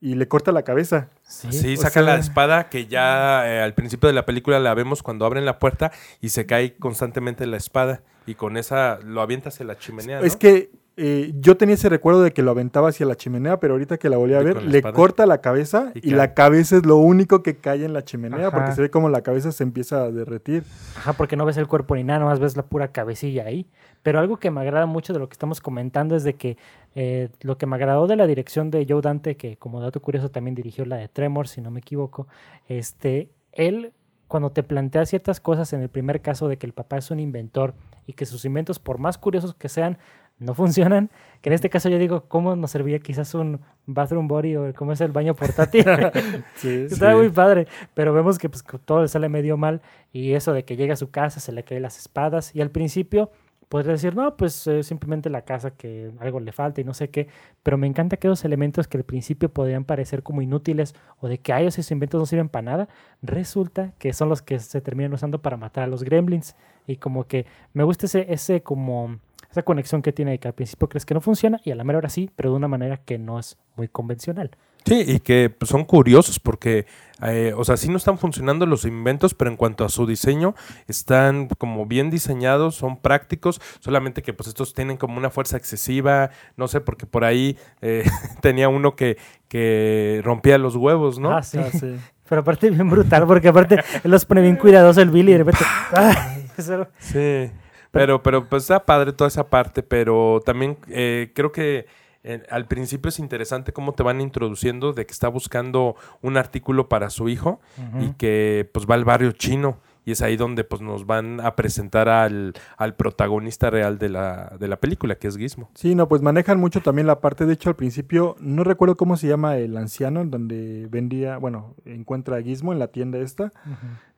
y 0.00 0.14
le 0.14 0.28
corta 0.28 0.52
la 0.52 0.62
cabeza. 0.62 1.08
Sí. 1.22 1.76
Saca 1.76 2.02
la 2.02 2.16
espada 2.16 2.68
que 2.68 2.86
ya 2.86 3.46
eh, 3.46 3.60
al 3.60 3.74
principio 3.74 4.08
de 4.08 4.12
la 4.12 4.26
película 4.26 4.60
la 4.60 4.74
vemos 4.74 5.02
cuando 5.02 5.24
abren 5.24 5.44
la 5.44 5.58
puerta 5.58 5.92
y 6.20 6.28
se 6.30 6.46
cae 6.46 6.76
constantemente 6.76 7.46
la 7.46 7.56
espada 7.56 8.02
y 8.26 8.34
con 8.34 8.56
esa 8.56 8.98
lo 9.02 9.20
avienta 9.20 9.48
hacia 9.48 9.64
la 9.64 9.78
chimenea. 9.78 10.20
¿no? 10.20 10.26
Es 10.26 10.36
que 10.36 10.70
eh, 10.98 11.32
yo 11.38 11.58
tenía 11.58 11.74
ese 11.74 11.90
recuerdo 11.90 12.22
de 12.22 12.32
que 12.32 12.42
lo 12.42 12.50
aventaba 12.50 12.88
hacia 12.88 13.04
la 13.04 13.16
chimenea, 13.16 13.60
pero 13.60 13.74
ahorita 13.74 13.98
que 13.98 14.08
la 14.08 14.16
volví 14.16 14.32
a 14.34 14.40
ver, 14.40 14.62
le 14.62 14.78
espada. 14.78 14.94
corta 14.94 15.26
la 15.26 15.42
cabeza 15.42 15.92
Y 15.94 16.12
la 16.12 16.32
cabeza 16.32 16.76
es 16.78 16.86
lo 16.86 16.96
único 16.96 17.42
que 17.42 17.56
cae 17.56 17.84
en 17.84 17.92
la 17.92 18.02
chimenea, 18.02 18.48
Ajá. 18.48 18.50
porque 18.56 18.72
se 18.72 18.80
ve 18.80 18.90
como 18.90 19.10
la 19.10 19.20
cabeza 19.22 19.52
se 19.52 19.62
empieza 19.62 20.04
a 20.04 20.10
derretir. 20.10 20.64
Ajá, 20.96 21.12
porque 21.12 21.36
no 21.36 21.44
ves 21.44 21.58
el 21.58 21.66
cuerpo 21.66 21.94
ni 21.96 22.04
nada, 22.04 22.20
nomás 22.20 22.40
ves 22.40 22.56
la 22.56 22.64
pura 22.64 22.88
cabecilla 22.92 23.44
ahí. 23.44 23.66
Pero 24.02 24.20
algo 24.20 24.38
que 24.38 24.50
me 24.50 24.60
agrada 24.62 24.86
mucho 24.86 25.12
de 25.12 25.18
lo 25.18 25.28
que 25.28 25.34
estamos 25.34 25.60
comentando 25.60 26.16
es 26.16 26.24
de 26.24 26.34
que 26.34 26.56
eh, 26.94 27.28
lo 27.42 27.58
que 27.58 27.66
me 27.66 27.76
agradó 27.76 28.06
de 28.06 28.16
la 28.16 28.26
dirección 28.26 28.70
de 28.70 28.86
Joe 28.88 29.02
Dante, 29.02 29.36
que 29.36 29.58
como 29.58 29.80
dato 29.80 30.00
curioso 30.00 30.30
también 30.30 30.54
dirigió 30.54 30.86
la 30.86 30.96
de 30.96 31.08
Tremor, 31.08 31.46
si 31.48 31.60
no 31.60 31.70
me 31.70 31.80
equivoco, 31.80 32.26
este, 32.68 33.28
él 33.52 33.92
cuando 34.28 34.50
te 34.50 34.62
plantea 34.62 35.06
ciertas 35.06 35.40
cosas 35.40 35.72
en 35.72 35.82
el 35.82 35.88
primer 35.88 36.20
caso 36.20 36.48
de 36.48 36.56
que 36.56 36.66
el 36.66 36.72
papá 36.72 36.96
es 36.96 37.10
un 37.10 37.20
inventor 37.20 37.74
y 38.06 38.14
que 38.14 38.26
sus 38.26 38.44
inventos, 38.44 38.78
por 38.78 38.98
más 38.98 39.18
curiosos 39.18 39.54
que 39.54 39.68
sean, 39.68 39.98
no 40.38 40.54
funcionan, 40.54 41.10
que 41.40 41.48
en 41.48 41.54
este 41.54 41.70
caso 41.70 41.88
yo 41.88 41.98
digo, 41.98 42.24
¿cómo 42.28 42.56
nos 42.56 42.70
servía 42.70 42.98
quizás 42.98 43.34
un 43.34 43.60
bathroom 43.86 44.28
body 44.28 44.56
o 44.56 44.74
cómo 44.74 44.92
es 44.92 45.00
el 45.00 45.12
baño 45.12 45.34
portátil? 45.34 45.84
Sí, 46.56 46.86
Está 46.90 47.10
Sí. 47.12 47.16
muy 47.16 47.30
padre, 47.30 47.66
pero 47.94 48.12
vemos 48.12 48.38
que 48.38 48.48
pues, 48.48 48.64
todo 48.84 49.02
le 49.02 49.08
sale 49.08 49.28
medio 49.28 49.56
mal 49.56 49.80
y 50.12 50.32
eso 50.34 50.52
de 50.52 50.64
que 50.64 50.76
llega 50.76 50.94
a 50.94 50.96
su 50.96 51.10
casa, 51.10 51.40
se 51.40 51.52
le 51.52 51.62
caen 51.64 51.82
las 51.82 51.98
espadas 51.98 52.54
y 52.54 52.60
al 52.60 52.70
principio 52.70 53.30
podría 53.68 53.92
decir, 53.92 54.14
no, 54.14 54.36
pues 54.36 54.64
eh, 54.68 54.84
simplemente 54.84 55.28
la 55.28 55.42
casa 55.42 55.72
que 55.72 56.12
algo 56.20 56.38
le 56.38 56.52
falta 56.52 56.80
y 56.80 56.84
no 56.84 56.94
sé 56.94 57.10
qué, 57.10 57.26
pero 57.64 57.76
me 57.76 57.88
encanta 57.88 58.16
que 58.16 58.28
esos 58.28 58.44
elementos 58.44 58.86
que 58.86 58.96
al 58.98 59.02
principio 59.04 59.48
podrían 59.48 59.84
parecer 59.84 60.22
como 60.22 60.40
inútiles 60.40 60.94
o 61.18 61.26
de 61.28 61.38
que 61.38 61.52
ellos 61.52 61.76
esos 61.76 61.90
inventos 61.90 62.20
no 62.20 62.26
sirven 62.26 62.48
para 62.48 62.62
nada, 62.62 62.88
resulta 63.22 63.92
que 63.98 64.12
son 64.12 64.28
los 64.28 64.40
que 64.42 64.58
se 64.60 64.80
terminan 64.80 65.14
usando 65.14 65.42
para 65.42 65.56
matar 65.56 65.82
a 65.84 65.86
los 65.88 66.04
gremlins 66.04 66.54
y 66.86 66.96
como 66.98 67.24
que 67.26 67.46
me 67.72 67.82
gusta 67.82 68.06
ese, 68.06 68.32
ese 68.32 68.62
como 68.62 69.18
esa 69.50 69.62
conexión 69.62 70.02
que 70.02 70.12
tiene 70.12 70.32
de 70.32 70.38
que 70.38 70.48
al 70.48 70.54
principio 70.54 70.88
crees 70.88 71.06
que 71.06 71.14
no 71.14 71.20
funciona 71.20 71.60
y 71.64 71.70
a 71.70 71.74
la 71.74 71.84
mera 71.84 71.98
hora 71.98 72.08
sí, 72.08 72.30
pero 72.36 72.50
de 72.50 72.56
una 72.56 72.68
manera 72.68 72.96
que 72.98 73.18
no 73.18 73.38
es 73.38 73.56
muy 73.76 73.88
convencional. 73.88 74.50
Sí, 74.84 75.02
y 75.04 75.18
que 75.18 75.50
pues, 75.50 75.68
son 75.68 75.84
curiosos 75.84 76.38
porque 76.38 76.86
eh, 77.22 77.52
o 77.56 77.64
sea, 77.64 77.76
sí 77.76 77.88
no 77.88 77.96
están 77.96 78.18
funcionando 78.18 78.66
los 78.66 78.84
inventos, 78.84 79.34
pero 79.34 79.50
en 79.50 79.56
cuanto 79.56 79.84
a 79.84 79.88
su 79.88 80.06
diseño, 80.06 80.54
están 80.86 81.48
como 81.58 81.86
bien 81.86 82.08
diseñados, 82.08 82.76
son 82.76 82.96
prácticos, 82.98 83.60
solamente 83.80 84.22
que 84.22 84.32
pues 84.32 84.46
estos 84.48 84.74
tienen 84.74 84.96
como 84.96 85.18
una 85.18 85.30
fuerza 85.30 85.56
excesiva, 85.56 86.30
no 86.56 86.68
sé, 86.68 86.80
porque 86.80 87.04
por 87.06 87.24
ahí 87.24 87.56
eh, 87.80 88.04
tenía 88.42 88.68
uno 88.68 88.94
que, 88.94 89.16
que 89.48 90.20
rompía 90.22 90.56
los 90.58 90.76
huevos, 90.76 91.18
¿no? 91.18 91.32
Ah, 91.36 91.42
sí. 91.42 91.58
Ah, 91.58 91.70
sí. 91.72 91.96
Pero 92.28 92.40
aparte 92.42 92.70
bien 92.70 92.88
brutal, 92.90 93.24
porque 93.26 93.48
aparte 93.48 93.76
él 94.04 94.10
los 94.10 94.24
pone 94.24 94.40
bien 94.42 94.56
cuidadoso 94.56 95.00
el 95.00 95.10
Billy 95.10 95.30
y 95.30 95.32
de 95.34 95.38
repente... 95.38 95.64
¡ay! 95.92 96.46
Eso- 96.58 96.86
Sí, 96.98 97.50
pero, 97.96 98.22
pero 98.22 98.48
pues 98.48 98.64
está 98.64 98.84
padre 98.84 99.12
toda 99.12 99.28
esa 99.28 99.48
parte, 99.48 99.82
pero 99.82 100.42
también 100.44 100.76
eh, 100.88 101.32
creo 101.34 101.52
que 101.52 101.86
eh, 102.22 102.42
al 102.50 102.66
principio 102.66 103.08
es 103.08 103.18
interesante 103.20 103.72
cómo 103.72 103.94
te 103.94 104.02
van 104.02 104.20
introduciendo 104.20 104.92
de 104.92 105.06
que 105.06 105.12
está 105.12 105.28
buscando 105.28 105.94
un 106.22 106.36
artículo 106.36 106.88
para 106.88 107.08
su 107.10 107.28
hijo 107.28 107.60
y 108.00 108.10
que 108.14 108.68
pues 108.72 108.86
va 108.86 108.96
al 108.96 109.04
barrio 109.04 109.32
chino. 109.32 109.78
Y 110.04 110.12
es 110.12 110.22
ahí 110.22 110.36
donde 110.36 110.62
pues 110.62 110.82
nos 110.82 111.04
van 111.04 111.40
a 111.40 111.56
presentar 111.56 112.08
al, 112.08 112.54
al 112.76 112.94
protagonista 112.94 113.70
real 113.70 113.98
de 113.98 114.08
la, 114.08 114.56
de 114.56 114.68
la 114.68 114.76
película, 114.76 115.16
que 115.16 115.26
es 115.26 115.36
Gizmo. 115.36 115.68
Sí, 115.74 115.96
no, 115.96 116.06
pues 116.06 116.22
manejan 116.22 116.60
mucho 116.60 116.80
también 116.80 117.08
la 117.08 117.20
parte, 117.20 117.44
de 117.44 117.54
hecho 117.54 117.70
al 117.70 117.74
principio, 117.74 118.36
no 118.38 118.62
recuerdo 118.62 118.96
cómo 118.96 119.16
se 119.16 119.26
llama 119.26 119.56
el 119.56 119.76
anciano, 119.76 120.20
en 120.20 120.30
donde 120.30 120.86
vendía, 120.88 121.38
bueno, 121.38 121.74
encuentra 121.84 122.36
a 122.36 122.42
Gizmo 122.42 122.72
en 122.72 122.78
la 122.78 122.86
tienda 122.86 123.18
esta, 123.18 123.50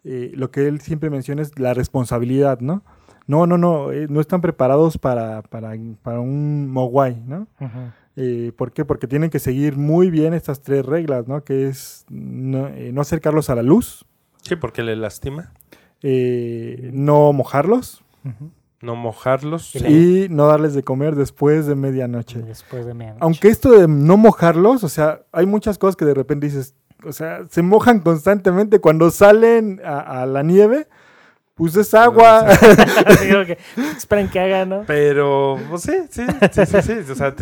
eh, 0.05 0.31
lo 0.35 0.51
que 0.51 0.69
él 0.69 0.83
siempre 0.83 1.09
menciona 1.09 1.41
es 1.41 1.59
la 1.59 1.73
responsabilidad, 1.73 2.61
¿no? 2.61 2.83
No, 3.29 3.47
no, 3.47 3.57
no, 3.59 3.93
eh, 3.93 4.07
no 4.11 4.21
están 4.21 4.41
preparados 4.41 4.99
para, 4.99 5.43
para, 5.43 5.75
para 6.03 6.19
un 6.19 6.69
Mogwai, 6.71 7.23
¿no? 7.27 7.47
Eh, 8.17 8.51
¿Por 8.57 8.73
qué? 8.73 8.85
Porque 8.85 9.07
tienen 9.07 9.31
que 9.31 9.39
seguir 9.39 9.77
muy 9.77 10.11
bien 10.11 10.35
estas 10.35 10.61
tres 10.63 10.85
reglas, 10.85 11.29
¿no? 11.29 11.45
Que 11.45 11.69
es 11.69 12.05
no, 12.09 12.67
eh, 12.69 12.91
no 12.93 13.01
acercarlos 13.03 13.49
a 13.51 13.55
la 13.55 13.63
luz, 13.63 14.05
Sí, 14.43 14.57
porque 14.57 14.83
le 14.83 14.97
lastima. 14.97 15.53
eh, 16.03 16.91
no 16.93 17.33
mojarlos. 17.33 18.03
No 18.81 18.95
mojarlos. 18.97 19.75
Y 19.77 20.29
no 20.31 20.47
darles 20.47 20.73
de 20.75 20.83
comer 20.85 21.15
después 21.17 21.67
de 21.67 21.75
medianoche. 21.75 22.41
Después 22.43 22.87
de 22.87 22.95
medianoche. 22.95 23.23
Aunque 23.25 23.49
esto 23.49 23.73
de 23.73 23.89
no 23.89 24.17
mojarlos, 24.17 24.85
o 24.85 24.89
sea, 24.89 25.23
hay 25.33 25.47
muchas 25.47 25.77
cosas 25.79 25.97
que 25.97 26.05
de 26.05 26.15
repente 26.15 26.47
dices, 26.47 26.75
o 27.05 27.13
sea, 27.13 27.41
se 27.51 27.63
mojan 27.63 28.01
constantemente 28.01 28.79
cuando 28.81 29.11
salen 29.11 29.81
a, 29.85 30.23
a 30.23 30.27
la 30.27 30.43
nieve, 30.43 30.87
pues 31.59 31.77
es 31.77 31.93
agua. 31.93 32.47
Como 33.31 33.45
que 33.45 33.59
esperen 33.97 34.29
que 34.29 34.41
haga, 34.41 34.65
¿no? 34.65 34.85
Pero, 34.87 35.59
pues 35.69 35.83
sí, 35.83 35.93
sí, 36.09 36.25
sí, 36.53 36.67
sí, 36.67 36.83
sí. 36.83 37.11
O 37.11 37.15
sea, 37.15 37.35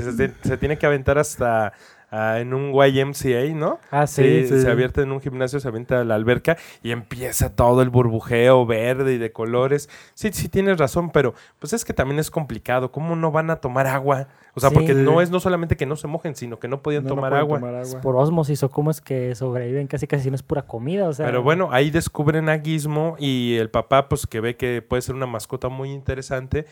se 0.43 0.57
tiene 0.57 0.77
que 0.79 0.87
aventar 0.87 1.19
hasta 1.19 1.73
ah, 2.17 2.41
en 2.41 2.55
un 2.55 2.73
YMCA, 2.73 3.45
¿no? 3.55 3.79
Ah, 3.91 4.07
Sí, 4.07 4.23
sí. 4.43 4.49
sí. 4.49 4.61
se 4.63 4.71
avienta 4.71 5.03
en 5.03 5.13
un 5.13 5.21
gimnasio, 5.21 5.61
se 5.61 5.69
avienta 5.69 6.01
a 6.01 6.05
la 6.05 6.15
alberca 6.15 6.57
y 6.83 6.91
empieza 6.93 7.55
todo 7.55 7.83
el 7.83 7.91
burbujeo 7.91 8.65
verde 8.67 9.15
y 9.15 9.19
de 9.19 9.33
colores. 9.33 9.89
Sí, 10.15 10.31
sí 10.33 10.49
tienes 10.49 10.79
razón, 10.79 11.11
pero 11.11 11.35
pues 11.59 11.73
es 11.73 11.85
que 11.85 11.93
también 11.93 12.19
es 12.19 12.31
complicado. 12.31 12.91
¿Cómo 12.93 13.17
no 13.17 13.31
van 13.31 13.51
a 13.51 13.57
tomar 13.57 13.87
agua? 13.87 14.29
O 14.55 14.61
sea, 14.61 14.71
Sí. 14.71 14.75
porque 14.75 14.95
no 14.95 15.21
es 15.21 15.31
no 15.31 15.39
solamente 15.39 15.77
que 15.77 15.85
no 15.87 15.97
se 15.97 16.07
mojen, 16.09 16.35
sino 16.35 16.59
que 16.59 16.67
no 16.69 16.81
podían 16.83 17.05
No, 17.05 17.11
no 17.11 17.15
tomar 17.17 17.31
pueden 17.31 17.45
agua. 17.45 17.59
tomar 17.59 17.75
agua. 17.75 18.01
Por 18.01 18.17
osmosis 18.17 18.63
o 18.63 18.71
cómo 18.71 18.91
es 18.91 19.01
que 19.01 19.35
sobreviven 19.35 19.87
casi 19.87 20.07
casi 20.07 20.25
si 20.25 20.31
no 20.31 20.37
es 20.37 20.43
pura 20.43 20.63
comida, 20.63 21.09
o 21.09 21.13
sea. 21.13 21.27
Pero 21.27 21.43
bueno, 21.43 21.69
ahí 21.73 21.91
descubren 21.91 22.49
a 22.49 22.59
Gizmo 22.59 23.17
y 23.19 23.57
el 23.57 23.69
papá, 23.71 24.09
pues 24.09 24.27
que 24.27 24.41
ve 24.41 24.57
que 24.57 24.81
puede 24.81 25.03
ser 25.03 25.15
una 25.15 25.27
mascota 25.27 25.69
muy 25.69 25.91
interesante. 25.93 26.65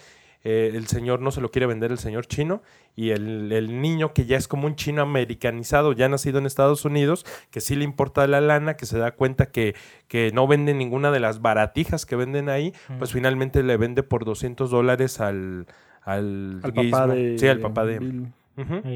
Eh, 0.44 0.70
el 0.74 0.86
señor 0.86 1.20
no 1.20 1.30
se 1.30 1.40
lo 1.40 1.50
quiere 1.50 1.66
vender, 1.66 1.90
el 1.90 1.98
señor 1.98 2.26
chino, 2.26 2.62
y 2.94 3.10
el, 3.10 3.50
el 3.50 3.80
niño 3.80 4.12
que 4.12 4.26
ya 4.26 4.36
es 4.36 4.46
como 4.46 4.66
un 4.66 4.76
chino 4.76 5.02
americanizado, 5.02 5.92
ya 5.92 6.08
nacido 6.08 6.38
en 6.38 6.46
Estados 6.46 6.84
Unidos, 6.84 7.24
que 7.50 7.60
sí 7.60 7.74
le 7.74 7.84
importa 7.84 8.26
la 8.26 8.40
lana, 8.40 8.76
que 8.76 8.86
se 8.86 8.98
da 8.98 9.12
cuenta 9.12 9.46
que, 9.46 9.74
que 10.06 10.30
no 10.32 10.46
vende 10.46 10.74
ninguna 10.74 11.10
de 11.10 11.20
las 11.20 11.40
baratijas 11.42 12.06
que 12.06 12.14
venden 12.16 12.48
ahí, 12.48 12.72
pues 12.98 13.12
finalmente 13.12 13.62
le 13.62 13.76
vende 13.76 14.02
por 14.02 14.24
200 14.24 14.70
dólares 14.70 15.20
al, 15.20 15.66
al, 16.02 16.60
Al 16.62 16.74
papá 16.74 17.06
de. 17.08 17.38
Sí, 17.38 17.48
al 17.48 17.60
papá 17.60 17.84
de... 17.84 18.26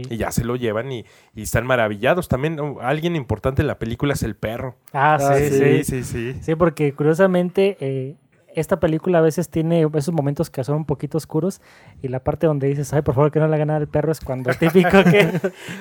Y 0.09 0.17
ya 0.17 0.31
se 0.31 0.45
lo 0.45 0.55
llevan 0.55 0.93
y, 0.93 1.05
y 1.35 1.43
están 1.43 1.67
maravillados. 1.67 2.29
También 2.29 2.61
uh, 2.61 2.79
alguien 2.81 3.17
importante 3.17 3.63
en 3.63 3.67
la 3.67 3.79
película 3.81 4.13
es 4.13 4.23
el 4.23 4.37
perro. 4.37 4.77
Ah, 4.93 5.17
Ah, 5.21 5.35
sí, 5.37 5.49
sí. 5.49 5.59
Sí, 5.59 5.85
sí, 5.85 6.05
sí. 6.05 6.39
Sí, 6.43 6.55
porque 6.55 6.93
curiosamente 6.93 7.77
eh, 7.81 8.15
esta 8.61 8.81
película 8.81 9.19
a 9.19 9.21
veces 9.21 9.49
tiene 9.49 9.87
esos 9.95 10.13
momentos 10.15 10.51
que 10.51 10.63
son 10.65 10.77
un 10.77 10.85
poquito 10.85 11.19
oscuros 11.19 11.61
y 12.03 12.09
la 12.09 12.21
parte 12.25 12.47
donde 12.47 12.69
dices, 12.69 12.93
ay, 12.93 13.03
por 13.03 13.15
favor 13.15 13.31
que 13.31 13.41
no 13.41 13.49
le 13.49 13.55
hagan 13.55 13.69
nada 13.69 13.81
al 13.81 13.89
perro 13.89 14.13
es 14.13 14.21
cuando 14.21 14.51
típico 14.59 15.05
que, 15.05 15.31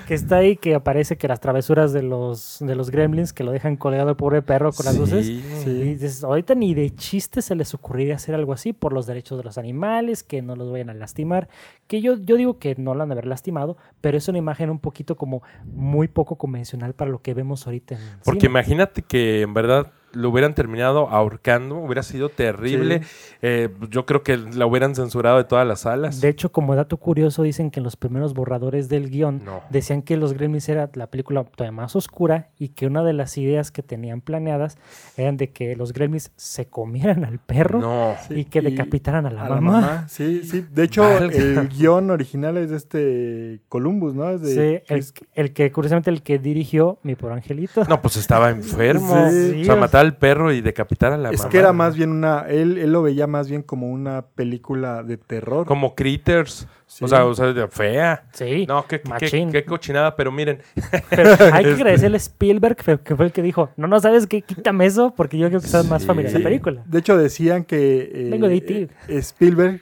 que 0.07 0.13
está 0.13 0.38
ahí, 0.38 0.57
que 0.57 0.75
aparece 0.75 1.17
que 1.17 1.27
las 1.27 1.39
travesuras 1.39 1.93
de 1.93 2.03
los, 2.03 2.57
de 2.60 2.75
los 2.75 2.89
gremlins 2.91 3.34
que 3.34 3.43
lo 3.43 3.51
dejan 3.51 3.77
colgado 3.77 4.10
el 4.10 4.15
pobre 4.15 4.41
perro 4.41 4.72
con 4.72 4.86
las 4.86 4.98
luces. 4.98 5.25
Sí. 5.25 5.43
Sí. 5.63 5.69
Y 5.69 5.84
dices, 5.93 6.24
ahorita 6.24 6.55
ni 6.55 6.74
de 6.74 6.93
chiste 6.96 7.41
se 7.41 7.55
les 7.55 7.74
ocurriría 7.74 8.15
hacer 8.15 8.36
algo 8.36 8.53
así 8.53 8.74
por 8.74 8.93
los 8.93 9.05
derechos 9.05 9.38
de 9.38 9.43
los 9.43 9.57
animales, 9.57 10.24
que 10.24 10.41
no 10.41 10.55
los 10.55 10.72
vayan 10.72 10.89
a 10.89 10.93
lastimar. 10.93 11.48
Que 11.88 12.01
yo, 12.01 12.17
yo 12.17 12.36
digo 12.36 12.60
que 12.60 12.75
no 12.77 12.93
lo 12.96 13.03
han 13.03 13.10
de 13.10 13.13
haber 13.13 13.27
lastimado, 13.27 13.77
pero 14.01 14.17
es 14.17 14.27
una 14.27 14.38
imagen 14.38 14.69
un 14.69 14.79
poquito 14.79 15.15
como 15.15 15.41
muy 15.65 16.07
poco 16.07 16.36
convencional 16.38 16.93
para 16.93 17.12
lo 17.12 17.22
que 17.22 17.34
vemos 17.34 17.65
ahorita 17.65 17.96
en 17.96 18.01
Porque 18.24 18.41
cine. 18.41 18.51
imagínate 18.51 19.01
que 19.01 19.41
en 19.41 19.53
verdad 19.53 19.91
lo 20.13 20.29
hubieran 20.29 20.53
terminado 20.55 21.09
ahorcando, 21.09 21.75
hubiera 21.77 22.01
sido 22.01 22.29
terrible. 22.29 23.01
Eh, 23.41 23.69
yo 23.91 24.05
creo 24.05 24.23
que 24.23 24.37
la 24.37 24.65
hubieran 24.65 24.95
censurado 24.95 25.37
de 25.37 25.43
todas 25.43 25.67
las 25.67 25.81
salas. 25.81 26.21
De 26.21 26.29
hecho, 26.29 26.51
como 26.51 26.75
dato 26.75 26.97
curioso, 26.97 27.43
dicen 27.43 27.69
que 27.71 27.79
en 27.79 27.83
los 27.83 27.95
primeros 27.97 28.33
borradores 28.33 28.89
del 28.89 29.09
guion 29.09 29.41
No. 29.45 29.61
decían 29.69 30.01
que 30.01 30.17
Los 30.17 30.33
Gremlins 30.33 30.67
era 30.69 30.89
la 30.93 31.07
película 31.07 31.43
todavía 31.43 31.71
más 31.71 31.95
oscura 31.95 32.49
y 32.57 32.69
que 32.69 32.87
una 32.87 33.03
de 33.03 33.13
las 33.13 33.37
ideas 33.37 33.69
que 33.71 33.83
tenían 33.83 34.21
planeadas 34.21 34.77
eran 35.17 35.37
de 35.37 35.51
que 35.51 35.75
los 35.75 35.93
Gremlins 35.93 36.31
se 36.35 36.65
comieran 36.67 37.23
al 37.25 37.39
perro 37.39 37.79
No. 37.79 38.15
y 38.29 38.45
que 38.45 38.59
y 38.59 38.61
decapitaran 38.63 39.25
a 39.25 39.29
la, 39.31 39.45
a 39.45 39.49
mamá. 39.49 40.05
Sí, 40.09 40.41
sí. 40.43 40.65
De 40.71 40.83
hecho, 40.83 41.05
el 41.19 41.67
guion 41.69 42.09
original 42.11 42.57
es 42.57 42.69
de 42.71 42.77
este 42.77 43.59
Columbus, 43.69 44.15
¿no? 44.15 44.29
Es 44.31 44.41
de 44.41 44.83
Sí, 44.87 45.13
el, 45.35 45.53
que 45.53 45.71
curiosamente 45.71 46.09
el 46.09 46.23
que 46.23 46.39
dirigió 46.39 46.97
Mi 47.03 47.15
Por 47.15 47.31
Angelito. 47.31 47.83
No, 47.85 48.01
pues 48.01 48.15
estaba 48.17 48.49
enfermo. 48.51 49.29
Sí. 49.29 49.61
o 49.61 49.65
sea, 49.65 49.75
matar 49.97 50.05
al 50.05 50.17
perro 50.17 50.51
y 50.53 50.61
decapitar 50.61 51.13
a 51.13 51.17
la 51.17 51.29
es 51.31 51.39
mamá. 51.39 51.49
que 51.49 51.57
era 51.57 51.73
más 51.73 51.95
bien 51.95 52.11
una. 52.11 52.45
Él, 52.47 52.77
él 52.77 52.91
lo 52.91 53.01
veía 53.01 53.27
más 53.27 53.49
bien 53.49 53.63
como 53.63 53.89
una 53.89 54.21
película 54.23 55.03
de 55.03 55.17
terror. 55.17 55.65
Como 55.65 55.95
Critters. 55.95 56.67
Sí. 56.85 57.03
O 57.03 57.07
sea, 57.09 57.25
o 57.25 57.33
sea, 57.33 57.53
fea. 57.67 58.23
Sí, 58.31 58.65
No, 58.65 58.85
qué, 58.87 59.01
qué, 59.19 59.47
qué 59.51 59.65
cochinada, 59.65 60.15
pero 60.15 60.31
miren. 60.31 60.61
Pero 61.09 61.31
hay 61.31 61.63
que 61.63 61.69
Este. 61.71 61.81
agradecerle 61.81 62.15
a 62.15 62.19
Spielberg, 62.19 62.77
que 63.03 63.15
fue 63.15 63.25
el 63.25 63.31
que 63.33 63.41
dijo, 63.41 63.69
no, 63.75 63.87
no, 63.87 63.99
¿sabes 63.99 64.25
qué? 64.25 64.41
Quítame 64.41 64.85
eso 64.85 65.13
porque 65.15 65.37
yo 65.37 65.47
creo 65.49 65.59
que 65.59 65.65
estás 65.65 65.85
más 65.89 66.05
familiar 66.05 66.31
de 66.31 66.39
la 66.39 66.43
película. 66.45 66.83
De 66.85 66.99
hecho, 66.99 67.17
decían 67.17 67.65
que 67.65 68.09
eh, 68.13 68.27
Vengo 68.31 68.47
de 68.47 68.55
E.T.. 68.55 68.81
eh, 69.09 69.17
Spielberg 69.17 69.81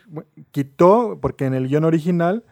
quitó, 0.51 1.19
porque 1.21 1.45
en 1.45 1.53
el 1.53 1.67
guion 1.67 1.83
original, 1.83 2.43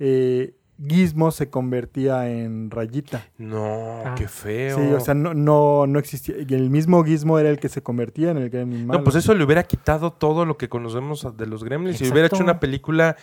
eh, 0.00 0.54
Gizmo 0.86 1.30
se 1.30 1.48
convertía 1.50 2.28
en 2.30 2.70
rayita. 2.70 3.26
No, 3.38 4.02
Ah. 4.04 4.14
qué 4.16 4.26
feo. 4.28 4.78
Sí, 4.78 4.92
o 4.92 5.00
sea, 5.00 5.14
no, 5.14 5.34
no, 5.34 5.86
no 5.86 5.98
existía. 5.98 6.34
Y 6.46 6.54
el 6.54 6.70
mismo 6.70 7.02
Gizmo 7.04 7.38
era 7.38 7.48
el 7.50 7.58
que 7.58 7.68
se 7.68 7.82
convertía 7.82 8.30
en 8.30 8.38
el 8.38 8.50
Gremlin 8.50 8.86
malo. 8.86 8.98
No, 8.98 9.04
pues 9.04 9.16
eso 9.16 9.34
le 9.34 9.44
hubiera 9.44 9.62
quitado 9.64 10.12
todo 10.12 10.44
lo 10.44 10.56
que 10.56 10.68
conocemos 10.68 11.26
de 11.36 11.46
los 11.46 11.62
gremlins. 11.64 11.98
Si 11.98 12.04
hubiera 12.04 12.26
hecho 12.26 12.36
Exacto. 12.36 12.50
una 12.52 12.60
película 12.60 13.16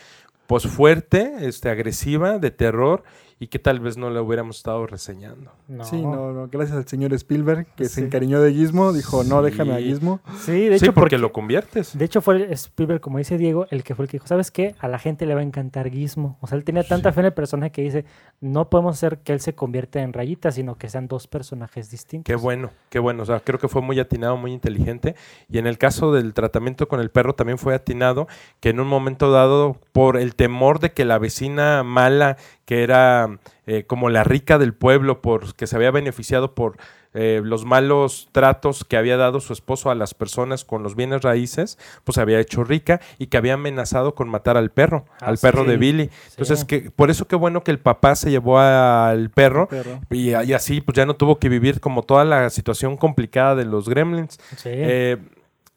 pues 0.46 0.66
fuerte, 0.66 1.32
este, 1.42 1.68
agresiva, 1.70 2.38
de 2.38 2.50
terror, 2.50 3.04
y 3.42 3.46
que 3.46 3.58
tal 3.58 3.80
vez 3.80 3.96
no 3.96 4.10
la 4.10 4.20
hubiéramos 4.20 4.58
estado 4.58 4.86
reseñando. 4.86 5.50
No. 5.66 5.82
Sí, 5.82 6.00
no, 6.02 6.30
no, 6.30 6.48
gracias 6.48 6.76
al 6.76 6.86
señor 6.86 7.14
Spielberg 7.14 7.66
que 7.74 7.86
se 7.86 8.02
encariñó 8.02 8.38
de 8.42 8.52
Gizmo, 8.52 8.92
dijo, 8.92 9.24
no, 9.24 9.40
déjame 9.40 9.74
a. 9.74 9.78
Gizmo. 9.78 10.20
Sí, 10.40 10.68
de 10.68 10.78
sí, 10.78 10.84
hecho, 10.84 10.92
porque, 10.92 11.16
porque, 11.16 11.18
lo 11.18 11.32
conviertes. 11.32 11.96
de 11.96 12.04
hecho 12.04 12.20
fue 12.20 12.52
Spielberg, 12.52 13.00
como 13.00 13.16
dice 13.16 13.38
Diego, 13.38 13.66
el 13.70 13.82
que 13.82 13.94
fue 13.94 14.04
el 14.04 14.10
que 14.10 14.16
dijo, 14.16 14.26
¿sabes 14.26 14.50
qué? 14.50 14.74
A 14.78 14.88
la 14.88 14.98
gente 14.98 15.24
le 15.24 15.34
va 15.34 15.40
a 15.40 15.42
encantar 15.42 15.90
Gizmo. 15.90 16.36
O 16.42 16.46
sea, 16.46 16.58
él 16.58 16.64
tenía 16.64 16.82
tanta 16.82 17.12
fe 17.12 17.20
en 17.20 17.26
el 17.26 17.32
personaje 17.32 17.72
que 17.72 17.80
dice, 17.80 18.04
no 18.42 18.68
podemos 18.68 18.94
hacer 18.94 19.20
que 19.20 19.32
él 19.32 19.40
se 19.40 19.54
convierta 19.54 20.02
en 20.02 20.12
rayita, 20.12 20.50
sino 20.50 20.76
que 20.76 20.90
sean 20.90 21.08
dos 21.08 21.26
personajes 21.26 21.90
distintos. 21.90 22.30
Qué 22.30 22.36
bueno, 22.36 22.70
qué 22.90 22.98
bueno. 22.98 23.22
O 23.22 23.26
sea, 23.26 23.40
creo 23.40 23.58
que 23.58 23.68
fue 23.68 23.80
muy 23.80 23.98
atinado, 24.00 24.36
muy 24.36 24.52
inteligente. 24.52 25.14
Y 25.48 25.56
en 25.56 25.66
el 25.66 25.78
caso 25.78 26.12
del 26.12 26.34
tratamiento 26.34 26.88
con 26.88 27.00
el 27.00 27.10
perro 27.10 27.34
también 27.34 27.56
fue 27.56 27.74
atinado, 27.74 28.28
que 28.60 28.68
en 28.68 28.80
un 28.80 28.86
momento 28.86 29.30
dado, 29.30 29.78
por 29.92 30.18
el 30.18 30.34
temor 30.34 30.78
de 30.78 30.92
que 30.92 31.06
la 31.06 31.18
vecina 31.18 31.82
mala, 31.82 32.36
que 32.70 32.84
era 32.84 33.40
eh, 33.66 33.82
como 33.84 34.10
la 34.10 34.22
rica 34.22 34.56
del 34.56 34.74
pueblo, 34.74 35.20
por, 35.22 35.56
que 35.56 35.66
se 35.66 35.74
había 35.74 35.90
beneficiado 35.90 36.54
por 36.54 36.76
eh, 37.14 37.40
los 37.42 37.64
malos 37.64 38.28
tratos 38.30 38.84
que 38.84 38.96
había 38.96 39.16
dado 39.16 39.40
su 39.40 39.52
esposo 39.52 39.90
a 39.90 39.96
las 39.96 40.14
personas 40.14 40.64
con 40.64 40.84
los 40.84 40.94
bienes 40.94 41.22
raíces, 41.22 41.78
pues 42.04 42.14
se 42.14 42.20
había 42.20 42.38
hecho 42.38 42.62
rica 42.62 43.00
y 43.18 43.26
que 43.26 43.36
había 43.38 43.54
amenazado 43.54 44.14
con 44.14 44.28
matar 44.28 44.56
al 44.56 44.70
perro, 44.70 45.04
Ah, 45.20 45.30
al 45.30 45.38
perro 45.38 45.64
de 45.64 45.78
Billy. 45.78 46.10
Entonces, 46.30 46.64
que, 46.64 46.92
por 46.92 47.10
eso 47.10 47.26
qué 47.26 47.34
bueno 47.34 47.64
que 47.64 47.72
el 47.72 47.80
papá 47.80 48.14
se 48.14 48.30
llevó 48.30 48.60
al 48.60 49.30
perro 49.30 49.66
Perro. 49.66 49.98
y, 50.08 50.30
y 50.30 50.52
así 50.52 50.80
pues 50.80 50.94
ya 50.94 51.06
no 51.06 51.14
tuvo 51.16 51.40
que 51.40 51.48
vivir 51.48 51.80
como 51.80 52.04
toda 52.04 52.24
la 52.24 52.50
situación 52.50 52.96
complicada 52.96 53.56
de 53.56 53.64
los 53.64 53.88
gremlins. 53.88 54.38
Sí. 54.56 54.68
Eh, 54.70 55.16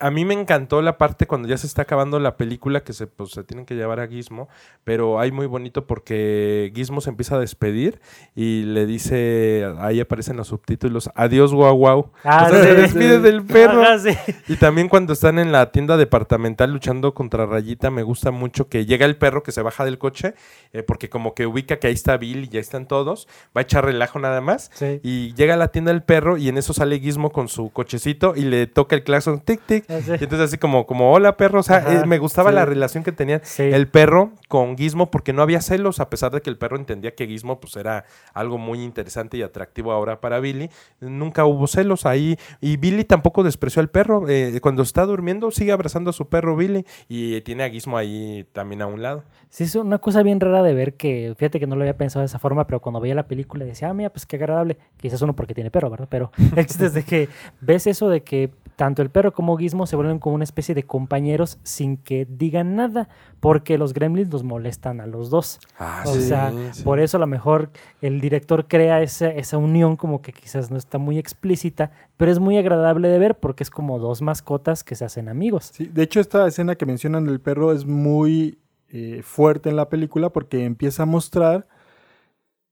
a 0.04 0.12
mí 0.12 0.26
me 0.26 0.34
encantó 0.34 0.82
la 0.82 0.98
parte 0.98 1.28
cuando 1.28 1.48
ya 1.48 1.56
se 1.58 1.66
está 1.66 1.84
acabando 1.84 2.20
la 2.20 2.36
película 2.36 2.84
que 2.84 2.92
se, 2.92 3.08
pues, 3.08 3.32
se 3.32 3.46
tienen 3.46 3.66
que 3.66 3.74
llevar 3.74 4.02
a 4.02 4.08
Gizmo, 4.10 4.50
pero 4.84 5.18
hay 5.18 5.32
muy 5.32 5.46
bonito 5.46 5.88
porque 5.88 6.74
Gizmo 6.76 7.00
se 7.00 7.10
empieza 7.10 7.38
a 7.38 7.40
despedir 7.40 8.02
y 8.36 8.64
le 8.64 8.86
dice, 8.86 9.66
ahí 9.80 10.02
aparecen 10.02 10.36
los 10.36 10.50
subtítulos, 10.50 11.10
adiós 11.16 11.54
guau 11.54 11.78
guau. 11.78 12.12
Ah, 12.26 12.48
O 12.48 12.50
sea, 12.50 12.64
sí, 12.64 12.68
se 12.68 12.74
despide 12.74 13.16
sí. 13.16 13.22
del 13.22 13.44
perro. 13.44 13.82
Sí. 13.98 14.10
Y 14.50 14.58
también 14.58 14.90
cuando 14.90 15.14
están 15.14 15.40
en 15.40 15.54
la 15.54 15.72
tienda 15.72 15.96
departamental 15.96 16.74
luchando 16.74 17.14
contra 17.14 17.46
Rayita, 17.46 17.90
me 17.90 18.04
gusta 18.04 18.32
mucho 18.32 18.68
que 18.68 18.86
llega 18.86 19.06
el 19.06 19.16
perro 19.16 19.42
que 19.42 19.54
se 19.54 19.62
baja 19.62 19.86
del 19.86 20.00
coche, 20.00 20.34
eh, 20.74 20.84
porque 20.84 21.10
como 21.10 21.34
que 21.34 21.48
ubica 21.48 21.80
que 21.80 21.88
ahí 21.88 21.94
está 21.94 22.18
Bill 22.18 22.44
y 22.44 22.50
ya 22.50 22.60
están 22.60 22.90
todos, 22.90 23.30
va 23.56 23.62
a 23.62 23.62
echar 23.62 23.86
relajo 23.86 24.20
nada 24.20 24.42
más. 24.42 24.70
Y 25.02 25.34
llega 25.36 25.54
a 25.54 25.58
la 25.58 25.70
tienda 25.70 25.94
del 25.94 26.04
perro 26.04 26.36
y 26.36 26.50
en 26.50 26.58
eso 26.58 26.74
sale 26.74 27.00
Gizmo 27.00 27.32
con 27.32 27.48
su 27.48 27.70
cochecito 27.72 28.34
y 28.36 28.42
le 28.42 28.68
toca 28.68 28.98
el 28.98 29.06
claxon, 29.06 29.40
tic, 29.40 29.62
tic. 29.66 29.93
Ah, 29.94 30.02
sí. 30.02 30.12
Y 30.12 30.24
entonces 30.24 30.42
así 30.50 30.58
como, 30.58 30.86
como 30.86 31.12
hola 31.14 31.38
perro, 31.38 31.60
o 31.60 31.64
sea, 31.64 31.78
Ajá, 31.78 32.02
eh, 32.02 32.06
me 32.06 32.18
gustaba 32.18 32.50
sí. 32.50 32.56
la 32.56 32.66
relación 32.66 33.04
que 33.04 33.12
tenía 33.12 33.42
Sí. 33.44 33.64
el 33.64 33.88
perro 33.88 34.32
con 34.48 34.78
Gizmo 34.78 35.12
porque 35.12 35.34
no 35.34 35.42
había 35.42 35.62
celos, 35.62 36.00
a 36.00 36.10
pesar 36.10 36.32
de 36.32 36.42
que 36.42 36.50
el 36.50 36.58
perro 36.58 36.78
entendía 36.78 37.16
que 37.16 37.28
Gizmo 37.28 37.60
pues 37.60 37.76
era 37.76 38.06
algo 38.34 38.58
muy 38.58 38.82
interesante 38.84 39.38
y 39.38 39.42
atractivo 39.44 39.92
ahora 39.92 40.20
para 40.22 40.40
Billy. 40.40 40.70
Nunca 41.00 41.46
hubo 41.46 41.68
celos 41.68 42.06
ahí 42.06 42.38
y 42.62 42.78
Billy 42.78 43.04
tampoco 43.04 43.44
despreció 43.44 43.82
al 43.82 43.90
perro. 43.90 44.28
eh, 44.30 44.60
cuando 44.62 44.84
está 44.84 45.06
durmiendo 45.06 45.52
sigue 45.52 45.72
abrazando 45.72 46.10
a 46.10 46.14
su 46.14 46.28
perro 46.30 46.56
Billy 46.56 46.86
y 47.10 47.42
tiene 47.42 47.64
a 47.64 47.70
Gizmo 47.70 47.98
ahí 47.98 48.46
también 48.54 48.82
a 48.82 48.88
un 48.88 49.02
lado. 49.02 49.24
Sí, 49.50 49.66
es 49.66 49.76
una 49.76 50.00
cosa 50.00 50.24
bien 50.24 50.40
rara 50.40 50.64
de 50.64 50.74
ver 50.74 50.96
que, 50.96 51.36
fíjate 51.38 51.60
que 51.60 51.68
no 51.68 51.76
lo 51.76 51.82
había 51.84 51.96
pensado 51.96 52.22
de 52.22 52.26
esa 52.26 52.40
forma, 52.40 52.66
pero 52.66 52.80
cuando 52.80 53.00
veía 53.00 53.14
la 53.14 53.28
película 53.28 53.64
decía, 53.66 53.90
ah, 53.90 53.94
mira, 53.94 54.10
pues 54.10 54.26
qué 54.26 54.38
agradable. 54.38 54.78
Quizás 54.98 55.22
uno 55.22 55.36
porque 55.36 55.54
tiene 55.54 55.70
perro, 55.70 55.92
¿verdad? 55.92 56.08
Pero 56.10 56.32
el 56.56 56.66
chiste 56.66 56.88
es 56.88 56.94
de 56.96 57.04
que 57.04 57.30
ves 57.62 57.86
eso 57.86 58.10
de 58.10 58.24
que 58.24 58.50
tanto 58.76 59.02
el 59.02 59.10
perro 59.10 59.34
como 59.34 59.58
Gizmo 59.58 59.86
se 59.86 59.96
vuelven 59.96 60.20
como 60.20 60.36
una 60.36 60.44
especie 60.44 60.76
de 60.76 60.84
compañeros 60.84 61.60
sin 61.64 61.98
que 61.98 62.26
digan 62.30 62.76
nada, 62.76 63.10
porque 63.40 63.78
los 63.78 63.94
gremlins 63.94 64.32
los 64.32 64.44
molestan 64.44 65.02
a 65.02 65.08
los 65.08 65.30
dos. 65.30 65.60
Ah, 65.78 66.04
O 66.06 66.14
sea, 66.14 66.52
por 66.84 67.00
eso 67.00 67.18
a 67.18 67.20
lo 67.20 67.28
mejor 67.28 67.70
el 68.02 68.22
director 68.22 68.68
crea 68.68 69.02
esa, 69.02 69.30
esa 69.30 69.58
unión 69.58 69.96
como 69.96 70.22
que 70.22 70.34
quizás 70.34 70.72
no 70.72 70.78
está 70.78 70.98
muy 70.98 71.18
explícita, 71.18 71.92
pero 72.18 72.32
es 72.32 72.40
muy 72.40 72.58
agradable 72.58 73.10
de 73.10 73.20
ver 73.20 73.40
porque 73.40 73.64
es 73.64 73.70
como 73.70 74.00
dos 74.00 74.22
mascotas 74.22 74.84
que 74.84 74.96
se 74.96 75.06
hacen 75.06 75.30
amigos. 75.30 75.72
Sí, 75.74 75.86
de 75.86 76.04
hecho, 76.04 76.20
esta 76.20 76.48
escena 76.48 76.76
que 76.76 76.86
mencionan 76.86 77.26
del 77.26 77.40
perro 77.40 77.72
es 77.74 77.86
muy 77.86 78.60
eh, 78.90 79.22
fuerte 79.24 79.70
en 79.70 79.76
la 79.76 79.90
película 79.90 80.30
porque 80.30 80.66
empieza 80.66 81.04
a 81.04 81.06
mostrar 81.06 81.68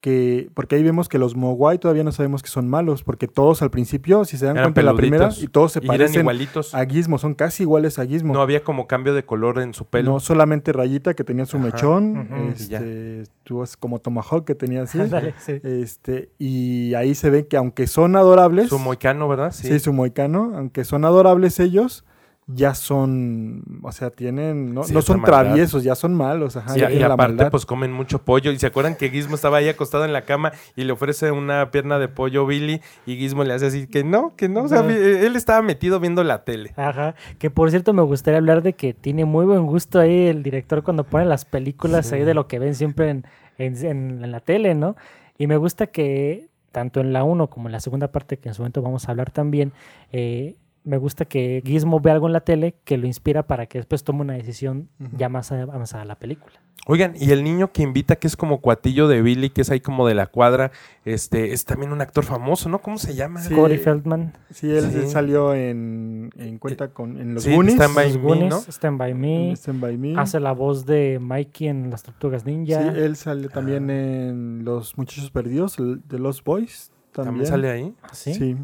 que, 0.01 0.49
porque 0.55 0.75
ahí 0.75 0.83
vemos 0.83 1.07
que 1.07 1.19
los 1.19 1.35
Mogwai 1.35 1.77
todavía 1.77 2.03
no 2.03 2.11
sabemos 2.11 2.41
que 2.41 2.49
son 2.49 2.67
malos, 2.67 3.03
porque 3.03 3.27
todos 3.27 3.61
al 3.61 3.69
principio, 3.69 4.25
si 4.25 4.35
se 4.35 4.47
dan 4.47 4.57
Eran 4.57 4.69
cuenta 4.69 4.81
en 4.81 4.85
la 4.87 4.95
primera, 4.95 5.29
y 5.39 5.47
todos 5.47 5.73
se 5.73 5.79
y 5.79 5.85
eran 5.85 5.97
parecen 5.97 6.21
igualitos. 6.21 6.73
a 6.73 6.83
Gizmo, 6.85 7.19
son 7.19 7.35
casi 7.35 7.63
iguales 7.63 7.99
a 7.99 8.05
Gizmo. 8.07 8.33
No 8.33 8.41
había 8.41 8.63
como 8.63 8.87
cambio 8.87 9.13
de 9.13 9.23
color 9.23 9.59
en 9.59 9.73
su 9.75 9.85
pelo. 9.85 10.11
No 10.13 10.19
solamente 10.19 10.73
Rayita 10.73 11.13
que 11.13 11.23
tenía 11.23 11.45
su 11.45 11.57
Ajá. 11.57 11.67
mechón, 11.67 12.29
este, 12.49 13.23
tuvo 13.43 13.61
así 13.63 13.75
como 13.79 13.99
Tomahawk 13.99 14.43
que 14.43 14.55
tenía 14.55 14.81
así. 14.81 14.99
Ándale, 14.99 15.35
sí. 15.37 15.59
este, 15.63 16.29
y 16.39 16.95
ahí 16.95 17.13
se 17.13 17.29
ve 17.29 17.45
que 17.47 17.57
aunque 17.57 17.85
son 17.85 18.15
adorables, 18.15 18.69
Su 18.69 18.79
moicano, 18.79 19.27
¿verdad? 19.27 19.51
sí. 19.51 19.79
su 19.79 19.93
moicano, 19.93 20.53
aunque 20.55 20.83
son 20.83 21.05
adorables 21.05 21.59
ellos, 21.59 22.05
ya 22.53 22.73
son, 22.75 23.63
o 23.83 23.91
sea, 23.91 24.09
tienen, 24.09 24.73
no, 24.73 24.83
son 24.83 25.21
traviesos, 25.23 25.83
ya 25.83 25.95
son 25.95 26.13
malos, 26.13 26.55
ajá, 26.57 26.73
Sí, 26.73 26.79
ya 26.79 26.91
y 26.91 26.99
la 26.99 27.07
aparte, 27.13 27.33
maldad. 27.33 27.51
pues 27.51 27.65
comen 27.65 27.91
mucho 27.91 28.19
pollo. 28.23 28.51
Y 28.51 28.59
se 28.59 28.67
acuerdan 28.67 28.95
que 28.95 29.09
Gizmo 29.09 29.35
estaba 29.35 29.57
ahí 29.57 29.69
acostado 29.69 30.05
en 30.05 30.13
la 30.13 30.23
cama 30.23 30.51
y 30.75 30.83
le 30.83 30.93
ofrece 30.93 31.31
una 31.31 31.71
pierna 31.71 31.99
de 31.99 32.07
pollo 32.07 32.45
Billy. 32.45 32.81
Y 33.05 33.15
Gizmo 33.17 33.43
le 33.43 33.53
hace 33.53 33.67
así 33.67 33.87
que 33.87 34.03
no, 34.03 34.35
que 34.35 34.49
no. 34.49 34.63
O 34.63 34.67
sea, 34.67 34.81
vi- 34.81 34.93
él 34.95 35.35
estaba 35.35 35.61
metido 35.61 35.99
viendo 35.99 36.23
la 36.23 36.43
tele. 36.43 36.73
Ajá, 36.77 37.15
que 37.39 37.49
por 37.49 37.69
cierto 37.69 37.93
me 37.93 38.01
gustaría 38.01 38.37
hablar 38.39 38.61
de 38.63 38.73
que 38.73 38.93
tiene 38.93 39.25
muy 39.25 39.45
buen 39.45 39.65
gusto 39.65 39.99
ahí 39.99 40.27
el 40.27 40.43
director 40.43 40.83
cuando 40.83 41.03
pone 41.03 41.25
las 41.25 41.45
películas 41.45 42.07
Sí. 42.07 42.15
ahí 42.15 42.23
de 42.23 42.33
lo 42.33 42.47
que 42.47 42.59
ven 42.59 42.75
siempre 42.75 43.09
en, 43.09 43.25
en- 43.57 43.85
en- 43.85 44.23
en 44.23 44.31
la 44.31 44.39
tele, 44.39 44.75
¿no? 44.75 44.95
Y 45.37 45.47
me 45.47 45.57
gusta 45.57 45.87
que 45.87 46.47
tanto 46.71 47.01
en 47.01 47.11
la 47.11 47.23
1 47.25 47.47
como 47.49 47.67
en 47.67 47.73
la 47.73 47.79
segunda 47.81 48.11
parte, 48.13 48.37
que 48.37 48.47
en 48.47 48.55
su 48.55 48.61
momento 48.61 48.81
vamos 48.81 49.07
a 49.07 49.11
hablar 49.11 49.29
también, 49.31 49.73
eh, 50.13 50.55
me 50.83 50.97
gusta 50.97 51.25
que 51.25 51.61
Gizmo 51.65 51.99
ve 51.99 52.11
algo 52.11 52.27
en 52.27 52.33
la 52.33 52.41
tele 52.41 52.75
que 52.83 52.97
lo 52.97 53.05
inspira 53.07 53.43
para 53.47 53.65
que 53.67 53.77
después 53.79 54.03
tome 54.03 54.21
una 54.21 54.33
decisión 54.33 54.89
ya 55.17 55.29
más 55.29 55.51
avanzada 55.51 56.03
a 56.03 56.05
la 56.05 56.15
película. 56.15 56.53
Oigan, 56.87 57.13
y 57.15 57.29
el 57.29 57.43
niño 57.43 57.71
que 57.71 57.83
invita, 57.83 58.15
que 58.15 58.25
es 58.25 58.35
como 58.35 58.59
cuatillo 58.59 59.07
de 59.07 59.21
Billy, 59.21 59.51
que 59.51 59.61
es 59.61 59.69
ahí 59.69 59.79
como 59.81 60.07
de 60.07 60.15
la 60.15 60.25
cuadra, 60.25 60.71
este, 61.05 61.53
es 61.53 61.63
también 61.65 61.91
un 61.91 62.01
actor 62.01 62.23
famoso, 62.23 62.69
¿no? 62.69 62.79
¿Cómo 62.81 62.97
se 62.97 63.13
llama? 63.13 63.39
Sí. 63.41 63.53
Corey 63.53 63.77
Feldman, 63.77 64.33
Sí, 64.49 64.71
él 64.71 64.89
Sí. 64.91 65.07
salió 65.07 65.53
en, 65.53 66.31
en 66.37 66.57
cuenta 66.57 66.87
con 66.87 67.21
en 67.21 67.35
los 67.35 67.43
Sí, 67.43 67.53
Goonies, 67.53 67.75
Stand 67.75 67.93
By 67.95 68.07
Los 68.07 68.17
Me, 68.17 68.23
Goonies, 68.23 68.49
¿no? 68.49 68.57
Stand 68.61 68.97
By 68.97 69.13
Me, 69.13 69.51
Stand 69.55 69.79
By 69.79 69.97
Me. 69.99 70.19
hace 70.19 70.39
la 70.39 70.53
voz 70.53 70.87
de 70.87 71.19
Mikey 71.21 71.67
en 71.67 71.91
Las 71.91 72.01
Tortugas 72.01 72.47
Ninja. 72.47 72.81
Sí, 72.81 72.99
él 72.99 73.15
salió 73.15 73.49
también 73.49 73.91
en 73.91 74.65
Los 74.65 74.97
Muchachos 74.97 75.29
Perdidos, 75.29 75.77
el- 75.77 76.01
de 76.07 76.17
Los 76.17 76.43
Boys. 76.43 76.91
También, 77.11 77.43
¿También 77.43 77.45
sale 77.45 77.69
ahí? 77.69 77.93
¿Ah, 78.01 78.09
¿Sí? 78.13 78.57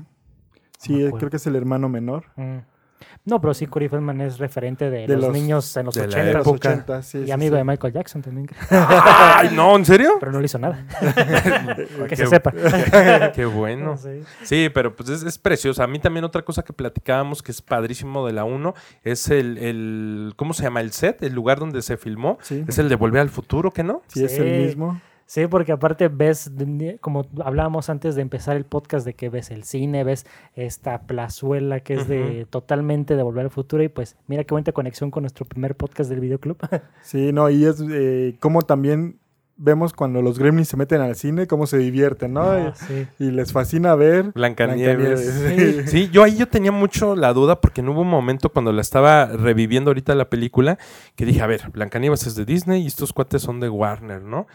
Sí. 0.78 0.94
Acuerdo. 0.96 1.18
creo 1.18 1.30
que 1.32 1.38
es 1.38 1.48
el 1.48 1.56
hermano 1.56 1.90
menor. 1.90 2.26
Mm. 2.36 2.58
No, 3.26 3.40
pero 3.42 3.54
sí, 3.54 3.68
Corey 3.68 3.90
Feldman 3.90 4.22
es 4.22 4.40
referente 4.40 4.90
de, 4.90 5.06
De 5.06 5.16
los, 5.16 5.26
los- 5.26 5.34
niños 5.34 5.76
en 5.78 5.86
los 5.86 5.94
de 5.96 6.02
la 6.02 6.08
80 6.08 6.26
De 6.26 6.34
los 6.34 6.48
época. 6.48 6.70
80, 6.70 7.02
sí, 7.04 7.18
y 7.20 7.26
sí, 7.26 7.32
amigo 7.32 7.56
sí. 7.56 7.58
de 7.58 7.64
Michael 7.64 7.94
Jackson 7.94 8.22
también, 8.22 8.48
¡Ay, 8.72 9.50
no! 9.54 9.76
¿En 9.76 9.86
serio? 9.86 10.14
pero 10.20 10.32
no 10.32 10.40
le 10.40 10.46
hizo 10.46 10.58
nada. 10.58 10.84
que 11.76 12.08
Qué- 12.08 12.16
se 12.16 12.26
sepa. 12.28 12.52
Qué 13.36 13.46
bueno. 13.46 13.98
Sí. 13.98 14.22
Sí, 14.44 14.70
pero 14.74 14.96
pues 14.96 15.10
es, 15.10 15.24
es 15.24 15.38
precioso. 15.38 15.84
A 15.84 15.88
mí 15.88 16.00
también 16.00 16.24
otra 16.24 16.42
cosa 16.44 16.64
que 16.64 16.74
platicábamos 16.74 17.44
que 17.44 17.52
es 17.52 17.62
padrísimo 17.62 18.26
de 18.26 18.34
la 18.34 18.46
1 18.46 18.74
es 19.04 19.30
el, 19.30 19.58
el, 19.58 20.34
¿cómo 20.36 20.54
se 20.54 20.64
llama? 20.64 20.82
El 20.82 20.92
set, 20.92 21.22
el 21.22 21.34
lugar 21.34 21.60
donde 21.60 21.82
se 21.82 21.98
filmó. 21.98 22.38
Sí, 22.42 22.64
Es 22.68 22.80
el 22.80 22.88
de 22.90 22.96
Volver 22.96 23.22
al 23.22 23.30
Futuro, 23.30 23.72
¿que 23.72 23.84
no? 23.84 24.02
sí, 24.08 24.24
es 24.24 24.38
el 24.40 24.66
mismo. 24.66 25.00
Sí, 25.28 25.46
porque 25.46 25.74
aparte 25.74 26.08
ves, 26.08 26.50
como 27.02 27.28
hablábamos 27.44 27.90
antes 27.90 28.16
de 28.16 28.22
empezar 28.22 28.56
el 28.56 28.64
podcast, 28.64 29.06
de 29.06 29.14
que 29.14 29.28
ves 29.28 29.52
el 29.52 29.66
cine, 29.66 30.06
ves 30.06 30.26
esta 30.56 31.02
plazuela 31.02 31.82
que 31.82 31.96
es 31.96 32.08
de 32.08 32.48
totalmente 32.50 33.18
de 33.18 33.24
Volver 33.24 33.44
al 33.44 33.52
Futuro 33.52 33.84
y 33.84 33.90
pues 33.90 34.16
mira 34.28 34.46
qué 34.46 34.54
buena 34.54 34.72
conexión 34.72 35.12
con 35.12 35.24
nuestro 35.24 35.46
primer 35.46 35.76
podcast 35.76 36.10
del 36.10 36.22
videoclub. 36.22 36.58
Sí, 37.02 37.32
no, 37.34 37.50
y 37.50 37.66
es 37.66 37.84
eh, 37.90 38.38
como 38.40 38.62
también 38.62 39.20
vemos 39.58 39.94
cuando 39.94 40.22
los 40.22 40.40
gremlins 40.40 40.70
se 40.70 40.78
meten 40.78 41.02
al 41.02 41.16
cine, 41.16 41.48
cómo 41.48 41.68
se 41.68 41.78
divierten, 41.78 42.34
¿no? 42.34 42.42
Ah, 42.42 42.74
sí. 42.76 43.08
y, 43.20 43.32
les 43.32 43.52
fascina 43.52 43.96
ver 43.96 44.32
Blancanieves. 44.34 45.38
Blancanieves. 45.38 45.92
Sí, 45.92 46.10
yo 46.12 46.24
ahí 46.24 46.38
yo 46.38 46.48
tenía 46.48 46.72
mucho 46.72 47.16
la 47.16 47.34
duda 47.34 47.60
porque 47.60 47.82
no 47.82 47.92
hubo 47.92 48.02
un 48.02 48.10
momento 48.10 48.50
cuando 48.50 48.72
la 48.72 48.82
estaba 48.82 49.26
reviviendo 49.26 49.90
ahorita 49.90 50.16
la 50.16 50.30
película 50.30 50.78
que 51.16 51.26
dije, 51.26 51.42
a 51.42 51.48
ver, 51.48 51.70
Blancanieves 51.72 52.28
es 52.28 52.36
de 52.36 52.46
Disney 52.46 52.84
y 52.84 52.88
estos 52.88 53.14
cuates 53.14 53.42
son 53.42 53.60
de 53.60 53.70
Warner, 53.70 54.22
¿no? 54.22 54.48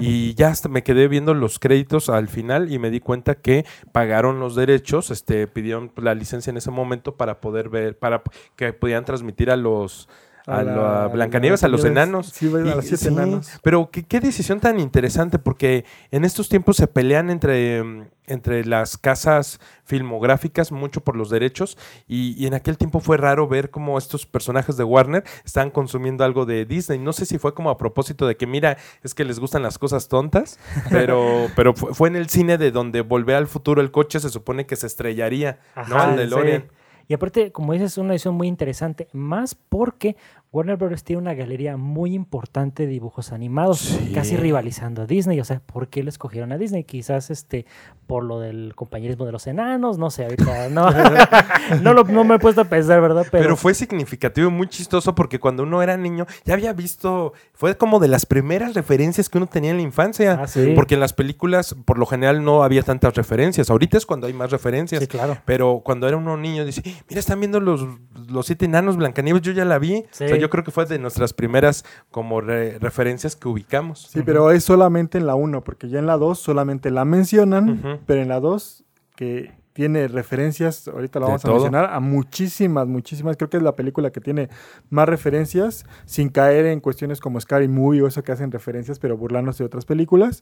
Y 0.00 0.34
ya 0.34 0.48
hasta 0.48 0.68
me 0.68 0.82
quedé 0.82 1.08
viendo 1.08 1.34
los 1.34 1.58
créditos 1.58 2.08
al 2.08 2.28
final 2.28 2.72
y 2.72 2.78
me 2.78 2.90
di 2.90 3.00
cuenta 3.00 3.36
que 3.36 3.64
pagaron 3.92 4.40
los 4.40 4.54
derechos, 4.56 5.10
este, 5.10 5.46
pidieron 5.46 5.92
la 5.96 6.14
licencia 6.14 6.50
en 6.50 6.56
ese 6.56 6.70
momento 6.70 7.16
para 7.16 7.40
poder 7.40 7.68
ver, 7.68 7.98
para 7.98 8.22
que 8.56 8.72
podían 8.72 9.04
transmitir 9.04 9.50
a 9.50 9.56
los 9.56 10.08
a, 10.48 10.62
la, 10.62 11.06
Blancanieves, 11.08 11.62
a 11.62 11.68
los 11.68 11.84
enanos. 11.84 12.28
Sí, 12.28 12.46
a 12.46 12.58
los 12.58 12.84
siete 12.84 13.04
sí, 13.04 13.08
enanos. 13.08 13.50
Pero 13.62 13.90
qué, 13.90 14.02
qué 14.02 14.20
decisión 14.20 14.60
tan 14.60 14.80
interesante, 14.80 15.38
porque 15.38 15.84
en 16.10 16.24
estos 16.24 16.48
tiempos 16.48 16.76
se 16.76 16.86
pelean 16.86 17.30
entre, 17.30 17.82
mm, 17.82 18.06
entre 18.26 18.64
las 18.64 18.96
casas 18.96 19.60
filmográficas 19.84 20.72
mucho 20.72 21.02
por 21.02 21.16
los 21.16 21.30
derechos 21.30 21.78
y, 22.06 22.34
y 22.42 22.46
en 22.46 22.54
aquel 22.54 22.76
tiempo 22.78 23.00
fue 23.00 23.16
raro 23.16 23.48
ver 23.48 23.70
cómo 23.70 23.98
estos 23.98 24.26
personajes 24.26 24.76
de 24.76 24.84
Warner 24.84 25.24
estaban 25.44 25.70
consumiendo 25.70 26.24
algo 26.24 26.46
de 26.46 26.64
Disney. 26.64 26.98
No 26.98 27.12
sé 27.12 27.26
si 27.26 27.38
fue 27.38 27.54
como 27.54 27.70
a 27.70 27.76
propósito 27.78 28.26
de 28.26 28.36
que, 28.36 28.46
mira, 28.46 28.78
es 29.02 29.14
que 29.14 29.24
les 29.24 29.38
gustan 29.38 29.62
las 29.62 29.78
cosas 29.78 30.08
tontas, 30.08 30.58
pero, 30.90 31.48
pero 31.56 31.74
fue, 31.74 31.94
fue 31.94 32.08
en 32.08 32.16
el 32.16 32.28
cine 32.28 32.58
de 32.58 32.70
donde 32.70 33.02
Volver 33.02 33.36
al 33.36 33.46
Futuro 33.46 33.80
el 33.80 33.90
coche 33.90 34.20
se 34.20 34.30
supone 34.30 34.66
que 34.66 34.76
se 34.76 34.86
estrellaría, 34.86 35.58
¿no? 35.76 35.82
Ajá, 35.82 36.10
El 36.10 36.16
DeLorean. 36.16 36.62
sí. 36.62 36.68
Y 37.08 37.14
aparte, 37.14 37.52
como 37.52 37.72
dices, 37.72 37.92
es 37.92 37.98
una 37.98 38.12
edición 38.12 38.34
muy 38.34 38.48
interesante, 38.48 39.08
más 39.12 39.54
porque 39.54 40.16
Warner 40.50 40.76
Bros. 40.76 41.04
tiene 41.04 41.20
una 41.20 41.34
galería 41.34 41.76
muy 41.76 42.14
importante 42.14 42.84
de 42.86 42.88
dibujos 42.92 43.32
animados, 43.32 43.80
Sí. 43.80 44.12
casi 44.14 44.36
rivalizando 44.36 45.02
a 45.02 45.06
Disney. 45.06 45.38
O 45.40 45.44
sea, 45.44 45.60
¿por 45.60 45.88
qué 45.88 46.02
le 46.02 46.08
escogieron 46.08 46.52
a 46.52 46.58
Disney? 46.58 46.84
Quizás 46.84 47.30
este 47.30 47.66
por 48.06 48.24
lo 48.24 48.40
del 48.40 48.72
compañerismo 48.74 49.26
de 49.26 49.32
los 49.32 49.46
enanos, 49.46 49.98
no 49.98 50.08
sé, 50.10 50.24
ahorita 50.24 50.70
no, 50.70 50.86
no, 51.82 51.92
lo- 51.92 52.04
no 52.04 52.24
me 52.24 52.36
he 52.36 52.38
puesto 52.38 52.62
a 52.62 52.64
pensar, 52.64 53.02
¿verdad? 53.02 53.26
Pero, 53.30 53.42
Pero, 53.44 53.56
fue 53.56 53.74
significativo 53.74 54.48
y 54.48 54.50
muy 54.50 54.66
chistoso 54.68 55.14
porque 55.14 55.38
cuando 55.38 55.62
uno 55.64 55.82
era 55.82 55.98
niño 55.98 56.26
ya 56.46 56.54
había 56.54 56.72
visto, 56.72 57.34
fue 57.52 57.76
como 57.76 57.98
de 58.00 58.08
las 58.08 58.24
primeras 58.24 58.72
referencias 58.72 59.28
que 59.28 59.36
uno 59.36 59.46
tenía 59.46 59.72
en 59.72 59.76
la 59.76 59.82
infancia. 59.82 60.38
Ah, 60.42 60.46
sí. 60.46 60.72
Porque 60.74 60.94
en 60.94 61.00
las 61.00 61.12
películas 61.12 61.76
por 61.84 61.98
lo 61.98 62.06
general 62.06 62.42
no 62.42 62.62
había 62.62 62.82
tantas 62.82 63.14
referencias. 63.14 63.68
Ahorita 63.68 63.98
es 63.98 64.06
cuando 64.06 64.26
hay 64.26 64.32
más 64.32 64.50
referencias. 64.50 65.02
sí, 65.02 65.06
claro. 65.06 65.36
Pero 65.44 65.82
cuando 65.84 66.08
era 66.08 66.16
uno 66.16 66.38
niño 66.38 66.64
dice, 66.64 66.82
mira, 67.10 67.20
están 67.20 67.38
viendo 67.40 67.60
los, 67.60 67.86
los 68.28 68.46
siete 68.46 68.64
enanos 68.64 68.96
Blancanieves, 68.96 69.42
yo 69.42 69.52
ya 69.52 69.66
la 69.66 69.78
vi. 69.78 70.04
Sí. 70.12 70.24
O 70.24 70.28
sea, 70.28 70.37
yo 70.40 70.50
creo 70.50 70.64
que 70.64 70.70
fue 70.70 70.86
de 70.86 70.98
nuestras 70.98 71.32
primeras 71.32 71.84
como 72.10 72.40
re- 72.40 72.78
referencias 72.78 73.36
que 73.36 73.48
ubicamos. 73.48 74.08
Sí, 74.10 74.22
pero 74.24 74.50
es 74.50 74.64
solamente 74.64 75.18
en 75.18 75.26
la 75.26 75.34
1, 75.34 75.62
porque 75.64 75.88
ya 75.88 75.98
en 75.98 76.06
la 76.06 76.16
2 76.16 76.38
solamente 76.38 76.90
la 76.90 77.04
mencionan, 77.04 78.00
pero 78.06 78.22
en 78.22 78.28
la 78.28 78.40
2, 78.40 78.84
que 79.16 79.52
tiene 79.72 80.08
referencias, 80.08 80.88
ahorita 80.88 81.20
lo 81.20 81.26
vamos 81.26 81.44
a 81.44 81.48
mencionar, 81.52 81.90
a 81.92 82.00
muchísimas, 82.00 82.88
muchísimas. 82.88 83.36
Creo 83.36 83.48
que 83.48 83.58
es 83.58 83.62
la 83.62 83.76
película 83.76 84.10
que 84.10 84.20
tiene 84.20 84.48
más 84.90 85.08
referencias, 85.08 85.86
sin 86.04 86.30
caer 86.30 86.66
en 86.66 86.80
cuestiones 86.80 87.20
como 87.20 87.40
Scary 87.40 87.68
Movie 87.68 88.02
o 88.02 88.08
eso 88.08 88.24
que 88.24 88.32
hacen 88.32 88.50
referencias, 88.50 88.98
pero 88.98 89.16
burlándose 89.16 89.62
de 89.62 89.66
otras 89.66 89.84
películas. 89.84 90.40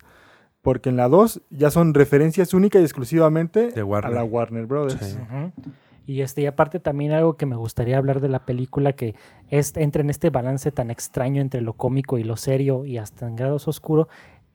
Porque 0.63 0.89
en 0.89 0.97
la 0.97 1.09
2 1.09 1.43
ya 1.51 1.71
son 1.71 1.93
referencias 1.95 2.55
únicas 2.55 2.81
y 2.81 2.85
exclusivamente 2.85 3.73
a 4.11 4.15
la 4.15 4.25
Warner 4.25 4.65
Brothers. 4.67 4.99
Sí. 5.01 5.17
Y 6.07 6.21
este, 6.21 6.43
y 6.43 6.47
aparte 6.47 6.79
también 6.79 7.13
algo 7.13 7.37
que 7.37 7.47
me 7.47 7.57
gustaría 7.57 7.99
hablar 7.99 8.21
de 8.21 8.29
la 8.29 8.47
película 8.47 8.93
que 8.93 9.17
es, 9.51 9.77
entra 9.77 10.03
en 10.03 10.11
este 10.11 10.31
balance 10.31 10.71
tan 10.71 10.91
extraño 10.91 11.43
entre 11.43 11.61
lo 11.61 11.73
cómico 11.73 12.17
y 12.17 12.25
lo 12.25 12.37
serio 12.37 12.85
y 12.85 12.99
hasta 12.99 13.27
en 13.27 13.37
grados 13.37 13.67
oscuro. 13.67 14.09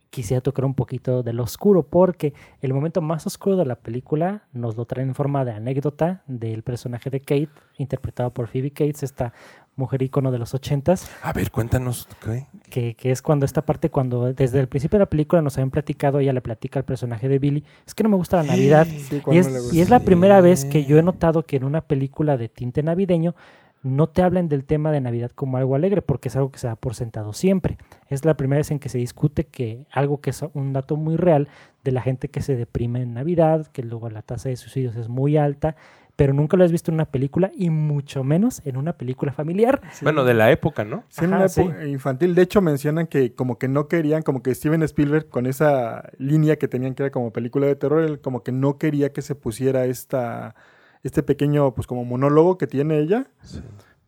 Quisiera 0.10 0.42
tocar 0.42 0.66
un 0.66 0.74
poquito 0.74 1.24
de 1.24 1.32
lo 1.32 1.44
oscuro 1.44 1.84
porque 1.84 2.34
el 2.62 2.74
momento 2.74 3.02
más 3.02 3.26
oscuro 3.28 3.56
de 3.56 3.66
la 3.66 3.76
película 3.76 4.44
nos 4.52 4.76
lo 4.76 4.86
trae 4.86 5.06
en 5.06 5.16
forma 5.16 5.46
de 5.46 5.52
anécdota 5.52 6.24
del 6.28 6.64
personaje 6.64 7.10
de 7.10 7.22
Kate, 7.22 7.50
interpretado 7.78 8.34
por 8.34 8.48
Phoebe 8.48 8.72
Cates, 8.72 9.04
esta 9.04 9.34
mujer 9.76 10.02
ícono 10.02 10.32
de 10.32 10.40
los 10.40 10.54
ochentas, 10.54 11.10
A 11.24 11.34
ver, 11.34 11.52
cuéntanos. 11.52 12.08
¿qué? 12.24 12.46
que, 12.70 12.96
que 12.96 13.12
es 13.12 13.22
cuando 13.22 13.46
esta 13.46 13.64
parte, 13.64 13.90
cuando 13.90 14.34
desde 14.34 14.60
el 14.60 14.68
principio 14.68 14.98
de 15.00 15.04
la 15.04 15.10
película 15.10 15.42
nos 15.42 15.58
habían 15.58 15.72
platicado, 15.72 16.20
ella 16.20 16.34
le 16.34 16.42
platica 16.42 16.80
al 16.80 16.86
personaje 16.86 17.30
de 17.30 17.40
Billy, 17.40 17.64
es 17.86 17.96
que 17.96 18.04
no 18.04 18.10
me 18.10 18.16
gusta 18.18 18.38
la 18.38 18.44
Navidad, 18.44 18.86
Sí, 18.86 19.22
y 19.32 19.38
es, 19.38 19.74
y 19.74 19.82
es 19.82 19.90
la 19.90 20.00
primera 20.00 20.42
vez 20.42 20.66
que 20.66 20.86
yo 20.86 20.98
he 20.98 21.04
notado 21.04 21.44
que 21.44 21.56
en 21.58 21.64
una 21.64 21.82
película 21.82 22.38
de 22.38 22.50
tinte 22.50 22.84
navideño 22.84 23.36
no 23.84 24.08
te 24.08 24.22
hablan 24.22 24.48
del 24.48 24.64
tema 24.64 24.92
de 24.92 25.02
Navidad 25.02 25.32
como 25.32 25.58
algo 25.58 25.76
alegre, 25.76 26.02
porque 26.02 26.30
es 26.30 26.36
algo 26.36 26.52
que 26.52 26.60
se 26.60 26.68
da 26.68 26.76
por 26.76 26.94
sentado 26.94 27.34
siempre. 27.34 27.78
Es 28.10 28.26
la 28.26 28.36
primera 28.38 28.60
vez 28.60 28.70
en 28.72 28.80
que 28.80 28.90
se 28.90 29.00
discute 29.00 29.46
que 29.46 29.88
algo 29.92 30.22
que 30.22 30.30
es 30.30 30.44
un 30.54 30.74
dato 30.74 30.98
muy 30.98 31.16
real 31.16 31.48
de 31.84 31.92
la 31.92 32.02
gente 32.02 32.30
que 32.30 32.42
se 32.42 32.56
deprime 32.56 33.02
en 33.02 33.14
Navidad, 33.14 33.68
que 33.68 33.82
luego 33.82 34.10
la 34.10 34.22
tasa 34.22 34.50
de 34.50 34.56
suicidios 34.56 34.96
es 34.96 35.10
muy 35.10 35.36
alta, 35.38 35.76
pero 36.16 36.34
nunca 36.34 36.58
lo 36.58 36.64
has 36.64 36.72
visto 36.72 36.92
en 36.92 36.96
una 36.96 37.06
película 37.06 37.52
y 37.56 37.70
mucho 37.70 38.24
menos 38.24 38.62
en 38.66 38.78
una 38.78 38.94
película 38.94 39.32
familiar. 39.32 39.82
Sí. 39.92 40.06
Bueno, 40.06 40.24
de 40.24 40.34
la 40.34 40.52
época, 40.52 40.84
¿no? 40.84 41.04
Sí, 41.10 41.26
en 41.26 41.34
una 41.34 41.48
sí. 41.48 41.62
época 41.62 41.86
infantil. 41.86 42.36
De 42.36 42.42
hecho, 42.42 42.62
mencionan 42.62 43.08
que 43.08 43.34
como 43.34 43.58
que 43.58 43.68
no 43.68 43.88
querían, 43.88 44.22
como 44.22 44.44
que 44.44 44.54
Steven 44.54 44.84
Spielberg 44.84 45.30
con 45.30 45.46
esa 45.46 46.12
línea 46.18 46.58
que 46.58 46.68
tenían 46.68 46.94
que 46.96 47.04
era 47.04 47.12
como 47.12 47.32
película 47.32 47.68
de 47.68 47.76
terror, 47.76 48.04
él 48.04 48.20
como 48.20 48.44
que 48.44 48.52
no 48.52 48.78
quería 48.78 49.14
que 49.14 49.22
se 49.22 49.36
pusiera 49.36 49.86
esta, 49.86 50.56
este 51.04 51.24
pequeño, 51.24 51.74
pues 51.74 51.88
como 51.88 52.06
monólogo 52.06 52.58
que 52.58 52.68
tiene 52.68 53.00
ella. 53.00 53.28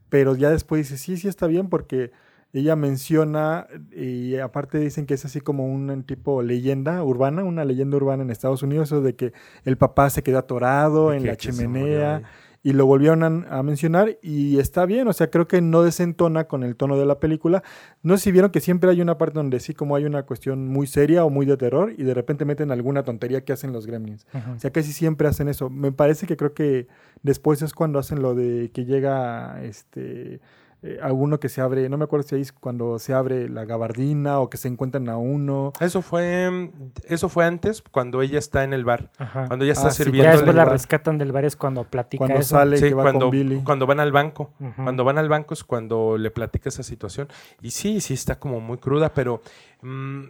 Pero 0.09 0.35
ya 0.35 0.49
después 0.49 0.87
dice, 0.87 0.97
sí, 0.97 1.17
sí 1.17 1.27
está 1.27 1.47
bien 1.47 1.69
porque 1.69 2.11
ella 2.53 2.75
menciona 2.75 3.67
y 3.91 4.37
aparte 4.37 4.77
dicen 4.77 5.05
que 5.07 5.15
es 5.15 5.25
así 5.25 5.41
como 5.41 5.65
un 5.65 6.03
tipo 6.03 6.41
leyenda 6.43 7.03
urbana, 7.03 7.43
una 7.43 7.65
leyenda 7.65 7.97
urbana 7.97 8.23
en 8.23 8.29
Estados 8.29 8.61
Unidos, 8.63 8.89
eso 8.89 9.01
de 9.01 9.15
que 9.15 9.33
el 9.65 9.75
papá 9.77 10.09
se 10.11 10.21
quedó 10.23 10.37
atorado 10.37 11.11
en 11.13 11.23
que- 11.23 11.27
la 11.27 11.35
chimenea 11.35 12.17
y 12.65 12.71
lo 12.71 12.85
volvieron 12.85 13.23
a, 13.23 13.57
a 13.59 13.61
mencionar 13.63 14.17
y 14.21 14.57
está 14.57 14.85
bien, 14.85 15.05
o 15.09 15.13
sea, 15.13 15.29
creo 15.29 15.49
que 15.49 15.59
no 15.61 15.83
desentona 15.83 16.45
con 16.45 16.63
el 16.63 16.77
tono 16.77 16.97
de 16.97 17.05
la 17.05 17.19
película. 17.19 17.61
No 18.03 18.15
sé 18.15 18.23
si 18.25 18.31
vieron 18.31 18.51
que 18.51 18.61
siempre 18.61 18.89
hay 18.89 19.01
una 19.01 19.17
parte 19.17 19.33
donde 19.33 19.59
sí 19.59 19.73
como 19.73 19.97
hay 19.97 20.05
una 20.05 20.23
cuestión 20.23 20.69
muy 20.69 20.87
seria 20.87 21.25
o 21.25 21.29
muy 21.29 21.45
de 21.45 21.57
terror 21.57 21.91
y 21.97 22.03
de 22.03 22.13
repente 22.13 22.45
meten 22.45 22.71
alguna 22.71 23.03
tontería 23.03 23.43
que 23.43 23.51
hacen 23.51 23.73
los 23.73 23.85
gremlins. 23.85 24.25
O 24.55 24.59
sea, 24.59 24.71
casi 24.71 24.93
siempre 24.93 25.27
hacen 25.27 25.49
eso. 25.49 25.69
Me 25.69 25.91
parece 25.91 26.25
que 26.25 26.37
creo 26.37 26.53
que 26.53 26.87
después 27.21 27.61
es 27.63 27.73
cuando 27.73 27.99
hacen 27.99 28.21
lo 28.21 28.33
de 28.33 28.71
que 28.73 28.85
llega 28.85 29.61
este 29.61 30.39
eh, 30.83 30.99
a 31.01 31.13
uno 31.13 31.39
que 31.39 31.47
se 31.49 31.61
abre, 31.61 31.87
no 31.89 31.97
me 31.97 32.03
acuerdo 32.03 32.27
si 32.27 32.35
ahí 32.35 32.41
es 32.41 32.51
cuando 32.51 32.99
se 32.99 33.13
abre 33.13 33.47
la 33.49 33.63
gabardina 33.65 34.39
o 34.39 34.49
que 34.49 34.57
se 34.57 34.67
encuentran 34.67 35.07
a 35.09 35.17
uno. 35.17 35.71
Eso 35.79 36.01
fue, 36.01 36.69
eso 37.07 37.29
fue 37.29 37.45
antes, 37.45 37.81
cuando 37.81 38.21
ella 38.21 38.37
está 38.37 38.63
en 38.65 38.73
el 38.73 38.83
bar. 38.85 39.09
Ajá. 39.17 39.47
Cuando 39.47 39.63
ella 39.65 39.73
está 39.73 39.87
Ah, 39.87 39.91
sí, 39.91 39.99
Ya 39.99 40.03
sirviendo. 40.05 40.31
después 40.31 40.49
en 40.49 40.55
la 40.57 40.61
el 40.63 40.65
bar. 40.67 40.73
rescatan 40.73 41.17
del 41.17 41.31
bar 41.31 41.45
es 41.45 41.55
cuando 41.55 41.83
platica 41.85 42.19
Cuando 42.19 42.39
eso. 42.39 42.49
sale 42.55 42.77
Sí, 42.77 42.89
que 42.89 42.93
va 42.93 43.03
cuando, 43.03 43.25
con 43.27 43.31
Billy. 43.31 43.61
cuando 43.63 43.87
van 43.87 43.99
al 44.01 44.11
banco. 44.11 44.51
Cuando 44.75 45.03
van 45.03 45.17
al 45.17 45.29
banco 45.29 45.53
es 45.53 45.63
cuando 45.63 46.17
le 46.17 46.29
platica 46.31 46.69
esa 46.69 46.83
situación. 46.83 47.27
Y 47.61 47.71
sí, 47.71 48.01
sí 48.01 48.13
está 48.13 48.37
como 48.39 48.59
muy 48.59 48.77
cruda, 48.77 49.13
pero 49.13 49.41
mm, 49.81 50.23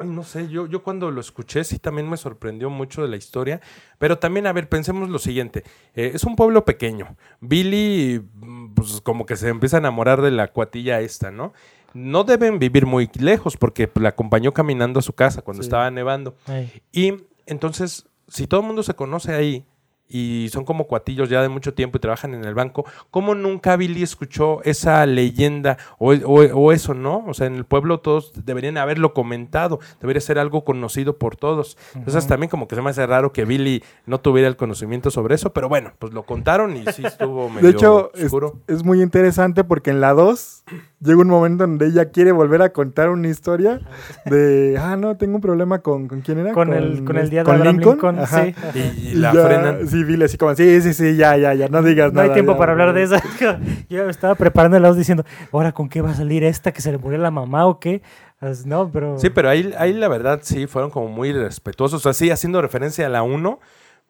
ay, 0.00 0.08
no 0.08 0.22
sé, 0.22 0.48
yo, 0.48 0.66
yo 0.66 0.82
cuando 0.82 1.10
lo 1.10 1.20
escuché 1.20 1.64
sí 1.64 1.78
también 1.78 2.08
me 2.08 2.16
sorprendió 2.16 2.70
mucho 2.70 3.02
de 3.02 3.08
la 3.08 3.16
historia. 3.16 3.60
Pero 3.98 4.18
también, 4.18 4.46
a 4.46 4.52
ver, 4.52 4.68
pensemos 4.68 5.08
lo 5.08 5.18
siguiente. 5.18 5.64
Eh, 5.94 6.12
es 6.14 6.24
un 6.24 6.36
pueblo 6.36 6.64
pequeño. 6.64 7.16
Billy, 7.40 8.22
mm, 8.34 8.74
pues 8.74 9.00
como 9.02 9.26
que 9.26 9.36
se 9.36 9.48
empieza 9.48 9.76
a 9.76 9.80
enamorar 9.80 10.22
de 10.22 10.30
la 10.30 10.48
cuatilla 10.48 11.00
esta, 11.00 11.30
¿no? 11.30 11.52
No 11.94 12.24
deben 12.24 12.58
vivir 12.58 12.86
muy 12.86 13.10
lejos 13.18 13.56
porque 13.56 13.86
pues, 13.88 14.02
la 14.02 14.10
acompañó 14.10 14.52
caminando 14.54 14.98
a 15.00 15.02
su 15.02 15.12
casa 15.12 15.42
cuando 15.42 15.62
Sí. 15.62 15.66
estaba 15.66 15.90
nevando. 15.90 16.34
Ay. 16.46 16.82
Y 16.92 17.14
entonces, 17.46 18.06
si 18.28 18.46
todo 18.46 18.60
el 18.60 18.66
mundo 18.66 18.82
se 18.82 18.94
conoce 18.94 19.34
ahí 19.34 19.66
y 20.12 20.48
son 20.50 20.64
como 20.64 20.86
cuatillos 20.86 21.28
ya 21.28 21.40
de 21.42 21.48
mucho 21.48 21.72
tiempo 21.74 21.96
y 21.96 22.00
trabajan 22.00 22.34
en 22.34 22.44
el 22.44 22.54
banco, 22.54 22.84
¿cómo 23.10 23.34
nunca 23.34 23.76
Billy 23.76 24.02
escuchó 24.02 24.62
esa 24.64 25.04
leyenda 25.06 25.78
o, 25.98 26.12
o- 26.12 26.54
o 26.54 26.72
eso, 26.72 26.94
no? 26.94 27.24
O 27.26 27.34
sea, 27.34 27.46
en 27.46 27.54
el 27.54 27.64
pueblo 27.64 28.00
todos 28.00 28.32
deberían 28.44 28.76
haberlo 28.78 29.14
comentado, 29.14 29.80
debería 30.00 30.20
ser 30.20 30.38
algo 30.38 30.64
conocido 30.64 31.16
por 31.16 31.36
todos. 31.36 31.78
Entonces 31.94 32.26
también 32.26 32.50
como 32.50 32.68
que 32.68 32.74
se 32.76 32.82
me 32.82 32.90
hace 32.90 33.06
raro 33.06 33.32
que 33.32 33.44
Billy 33.44 33.82
no 34.06 34.20
tuviera 34.20 34.48
el 34.48 34.56
conocimiento 34.56 35.10
sobre 35.10 35.34
eso, 35.34 35.52
pero 35.52 35.68
bueno, 35.68 35.92
pues 35.98 36.12
lo 36.12 36.24
contaron 36.24 36.76
y 36.76 36.84
sí 36.92 37.04
estuvo 37.06 37.48
medio 37.50 37.62
De 37.68 37.70
hecho, 37.72 38.10
es, 38.14 38.24
oscuro. 38.24 38.58
es 38.68 38.84
muy 38.84 39.00
interesante 39.02 39.64
porque 39.64 39.90
en 39.90 40.00
la 40.00 40.12
2 40.12 40.64
llega 41.00 41.20
un 41.20 41.28
momento 41.28 41.66
donde 41.66 41.86
ella 41.86 42.10
quiere 42.10 42.32
volver 42.32 42.62
a 42.62 42.72
contar 42.72 43.10
una 43.10 43.28
historia 43.28 43.80
de, 44.26 44.76
ah, 44.80 44.96
no, 44.96 45.16
tengo 45.16 45.36
un 45.36 45.40
problema 45.40 45.78
con, 45.80 46.08
¿con 46.08 46.20
quién 46.20 46.38
era? 46.38 46.52
Con, 46.52 46.72
el, 46.72 47.04
con 47.04 47.16
el 47.16 47.30
día 47.30 47.40
de 47.40 47.44
con 47.44 47.60
Lincoln, 47.62 48.18
Ajá. 48.18 48.44
sí. 48.44 48.54
Y, 48.74 48.78
y 48.78 49.08
Y 49.12 49.14
la 49.14 49.32
ya, 49.34 49.42
frenan. 49.46 49.88
Sí, 49.88 50.01
Billy 50.04 50.24
así 50.24 50.36
como, 50.36 50.54
sí, 50.54 50.80
sí, 50.80 50.94
sí, 50.94 51.16
ya, 51.16 51.36
ya, 51.36 51.54
ya, 51.54 51.68
no 51.68 51.82
digas 51.82 52.12
No 52.12 52.16
nada. 52.16 52.28
hay 52.28 52.34
tiempo 52.34 52.52
ya, 52.52 52.58
para 52.58 52.72
hablar 52.72 52.92
de 52.92 53.02
eso. 53.02 53.16
Yo 53.88 54.08
estaba 54.08 54.34
preparando 54.34 54.76
el 54.76 54.84
audio 54.84 54.98
diciendo, 54.98 55.24
ahora 55.52 55.72
con 55.72 55.88
qué 55.88 56.00
va 56.00 56.10
a 56.10 56.14
salir 56.14 56.44
esta, 56.44 56.72
que 56.72 56.80
se 56.80 56.92
le 56.92 56.98
murió 56.98 57.18
la 57.18 57.30
mamá 57.30 57.66
o 57.66 57.80
qué. 57.80 58.02
Pues, 58.40 58.66
no, 58.66 58.90
pero... 58.90 59.18
Sí, 59.18 59.30
pero 59.30 59.48
ahí, 59.48 59.72
ahí 59.78 59.92
la 59.92 60.08
verdad 60.08 60.40
sí 60.42 60.66
fueron 60.66 60.90
como 60.90 61.08
muy 61.08 61.32
respetuosos, 61.32 62.06
así 62.06 62.30
haciendo 62.30 62.60
referencia 62.60 63.06
a 63.06 63.08
la 63.08 63.22
1, 63.22 63.60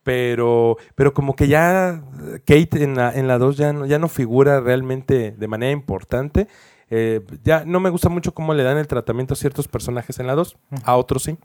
pero, 0.02 0.76
pero 0.94 1.12
como 1.12 1.36
que 1.36 1.48
ya 1.48 2.02
Kate 2.46 2.82
en 2.82 2.96
la, 2.96 3.12
en 3.12 3.28
la 3.28 3.38
2 3.38 3.56
ya 3.56 3.72
no, 3.72 3.86
ya 3.86 3.98
no 3.98 4.08
figura 4.08 4.60
realmente 4.60 5.32
de 5.32 5.48
manera 5.48 5.72
importante. 5.72 6.48
Eh, 6.90 7.20
ya 7.42 7.64
no 7.64 7.80
me 7.80 7.88
gusta 7.88 8.08
mucho 8.08 8.34
cómo 8.34 8.52
le 8.52 8.62
dan 8.64 8.76
el 8.78 8.86
tratamiento 8.86 9.32
a 9.34 9.36
ciertos 9.36 9.66
personajes 9.68 10.18
en 10.18 10.26
la 10.26 10.34
2, 10.34 10.56
a 10.84 10.96
otros 10.96 11.22
sí. 11.22 11.38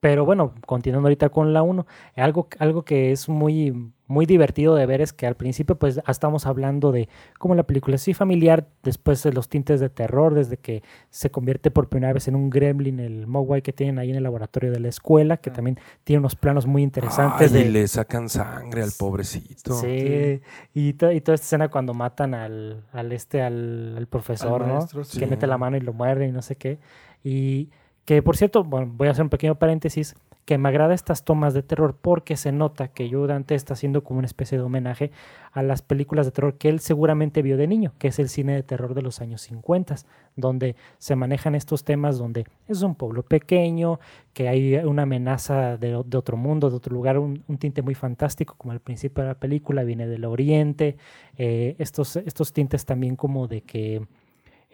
Pero 0.00 0.24
bueno, 0.26 0.54
continuando 0.66 1.06
ahorita 1.08 1.30
con 1.30 1.52
la 1.54 1.62
1, 1.62 1.86
algo, 2.16 2.48
algo 2.58 2.84
que 2.84 3.12
es 3.12 3.30
muy, 3.30 3.92
muy 4.06 4.26
divertido 4.26 4.74
de 4.74 4.84
ver 4.84 5.00
es 5.00 5.14
que 5.14 5.26
al 5.26 5.36
principio 5.36 5.76
pues 5.78 6.00
estamos 6.06 6.44
hablando 6.46 6.92
de 6.92 7.08
cómo 7.38 7.54
la 7.54 7.62
película 7.64 7.96
es 7.96 8.02
sí 8.02 8.12
familiar, 8.12 8.68
después 8.82 9.22
de 9.22 9.32
los 9.32 9.48
tintes 9.48 9.80
de 9.80 9.88
terror, 9.88 10.34
desde 10.34 10.58
que 10.58 10.82
se 11.08 11.30
convierte 11.30 11.70
por 11.70 11.88
primera 11.88 12.12
vez 12.12 12.28
en 12.28 12.36
un 12.36 12.50
gremlin, 12.50 13.00
el 13.00 13.26
Mogwai 13.26 13.62
que 13.62 13.72
tienen 13.72 13.98
ahí 13.98 14.10
en 14.10 14.16
el 14.16 14.22
laboratorio 14.22 14.70
de 14.70 14.80
la 14.80 14.88
escuela, 14.88 15.38
que 15.38 15.50
también 15.50 15.78
tiene 16.04 16.18
unos 16.20 16.36
planos 16.36 16.66
muy 16.66 16.82
interesantes. 16.82 17.52
Ay, 17.54 17.62
de, 17.62 17.66
y 17.66 17.70
le 17.72 17.88
sacan 17.88 18.28
sangre 18.28 18.82
al 18.82 18.90
pobrecito. 18.98 19.72
Sí, 19.72 20.42
y, 20.74 20.92
to- 20.92 21.10
y 21.10 21.22
toda 21.22 21.34
esta 21.36 21.46
escena 21.46 21.68
cuando 21.70 21.94
matan 21.94 22.34
al, 22.34 22.84
al 22.92 23.12
este, 23.12 23.40
al, 23.40 23.94
al 23.96 24.06
profesor, 24.08 24.62
Al 24.62 24.68
¿no? 24.68 25.04
sí. 25.04 25.18
Que 25.18 25.26
mete 25.26 25.46
la 25.46 25.56
mano 25.56 25.78
y 25.78 25.80
lo 25.80 25.94
muerde 25.94 26.28
y 26.28 26.32
no 26.32 26.42
sé 26.42 26.56
qué. 26.56 26.78
Y 27.24 27.70
que, 28.06 28.22
por 28.22 28.36
cierto, 28.36 28.64
bueno, 28.64 28.90
voy 28.96 29.08
a 29.08 29.10
hacer 29.10 29.24
un 29.24 29.30
pequeño 29.30 29.56
paréntesis, 29.56 30.14
que 30.46 30.58
me 30.58 30.68
agrada 30.68 30.94
estas 30.94 31.24
tomas 31.24 31.54
de 31.54 31.64
terror 31.64 31.96
porque 32.00 32.36
se 32.36 32.52
nota 32.52 32.86
que 32.86 33.10
Joe 33.10 33.26
Dante 33.26 33.56
está 33.56 33.74
haciendo 33.74 34.04
como 34.04 34.18
una 34.20 34.26
especie 34.26 34.56
de 34.56 34.62
homenaje 34.62 35.10
a 35.50 35.64
las 35.64 35.82
películas 35.82 36.24
de 36.24 36.30
terror 36.30 36.56
que 36.56 36.68
él 36.68 36.78
seguramente 36.78 37.42
vio 37.42 37.56
de 37.56 37.66
niño, 37.66 37.92
que 37.98 38.08
es 38.08 38.20
el 38.20 38.28
cine 38.28 38.54
de 38.54 38.62
terror 38.62 38.94
de 38.94 39.02
los 39.02 39.20
años 39.20 39.40
50, 39.42 39.96
donde 40.36 40.76
se 40.98 41.16
manejan 41.16 41.56
estos 41.56 41.82
temas 41.82 42.16
donde 42.16 42.46
es 42.68 42.80
un 42.82 42.94
pueblo 42.94 43.24
pequeño, 43.24 43.98
que 44.32 44.48
hay 44.48 44.76
una 44.76 45.02
amenaza 45.02 45.76
de, 45.76 45.96
otro 45.96 46.36
mundo, 46.36 46.70
de 46.70 46.76
otro 46.76 46.94
lugar, 46.94 47.18
un, 47.18 47.42
un 47.48 47.58
tinte 47.58 47.82
muy 47.82 47.96
fantástico, 47.96 48.54
como 48.56 48.70
al 48.70 48.80
principio 48.80 49.24
de 49.24 49.30
la 49.30 49.34
película, 49.34 49.82
viene 49.82 50.06
del 50.06 50.24
oriente, 50.26 50.96
eh, 51.38 51.74
estos, 51.80 52.14
estos 52.14 52.52
tintes 52.52 52.84
también 52.84 53.16
como 53.16 53.48
de 53.48 53.62
que 53.62 54.06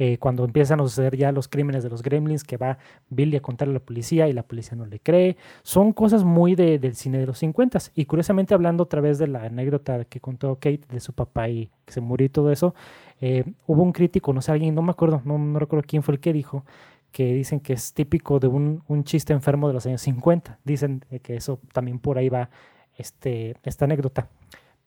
eh, 0.04 0.16
cuando 0.18 0.44
empiezan 0.44 0.80
a 0.80 0.82
suceder 0.82 1.16
ya 1.16 1.30
los 1.30 1.46
crímenes 1.46 1.82
de 1.84 1.90
los 1.90 2.02
gremlins, 2.02 2.42
que 2.42 2.56
va 2.56 2.78
Billy 3.08 3.36
a 3.36 3.40
contarle 3.40 3.72
a 3.72 3.78
la 3.78 3.84
policía 3.84 4.26
y 4.28 4.32
la 4.32 4.42
policía 4.42 4.76
no 4.76 4.84
le 4.86 4.98
cree, 4.98 5.36
son 5.62 5.92
cosas 5.92 6.24
muy 6.24 6.54
de- 6.56 6.78
del 6.80 6.94
cine 6.96 7.18
de 7.18 7.26
los 7.26 7.38
50 7.38 7.78
y 7.94 8.04
curiosamente 8.06 8.52
hablando 8.54 8.82
otra 8.82 9.00
vez 9.00 9.18
de 9.18 9.28
la 9.28 9.44
anécdota 9.44 10.04
que 10.06 10.18
contó 10.18 10.56
Kate 10.56 10.80
de 10.90 10.98
su 11.00 11.12
papá 11.12 11.48
y 11.48 11.70
que 11.84 11.92
se 11.92 12.00
murió 12.00 12.26
y 12.26 12.30
todo 12.30 12.50
eso, 12.50 12.74
eh, 13.20 13.44
hubo 13.68 13.82
un 13.82 13.92
crítico, 13.92 14.32
no 14.32 14.42
sé, 14.42 14.50
alguien, 14.50 14.74
no 14.74 14.82
me 14.82 14.90
acuerdo, 14.90 15.22
no, 15.24 15.58
recuerdo 15.58 15.84
quién 15.86 16.02
fue 16.02 16.14
el 16.14 16.20
que 16.20 16.32
dijo, 16.32 16.64
que 17.12 17.34
dicen 17.34 17.60
que 17.60 17.74
es 17.74 17.92
típico 17.92 18.40
de 18.40 18.48
un, 18.48 18.82
un 18.88 19.04
chiste 19.04 19.32
enfermo 19.34 19.68
de 19.68 19.74
los 19.74 19.86
años 19.86 20.00
50. 20.02 20.58
Dicen 20.64 21.04
eh, 21.10 21.20
que 21.20 21.36
eso 21.36 21.60
también 21.72 21.98
por 22.00 22.16
ahí 22.18 22.28
va 22.30 22.48
este, 22.96 23.54
esta 23.64 23.84
anécdota. 23.84 24.28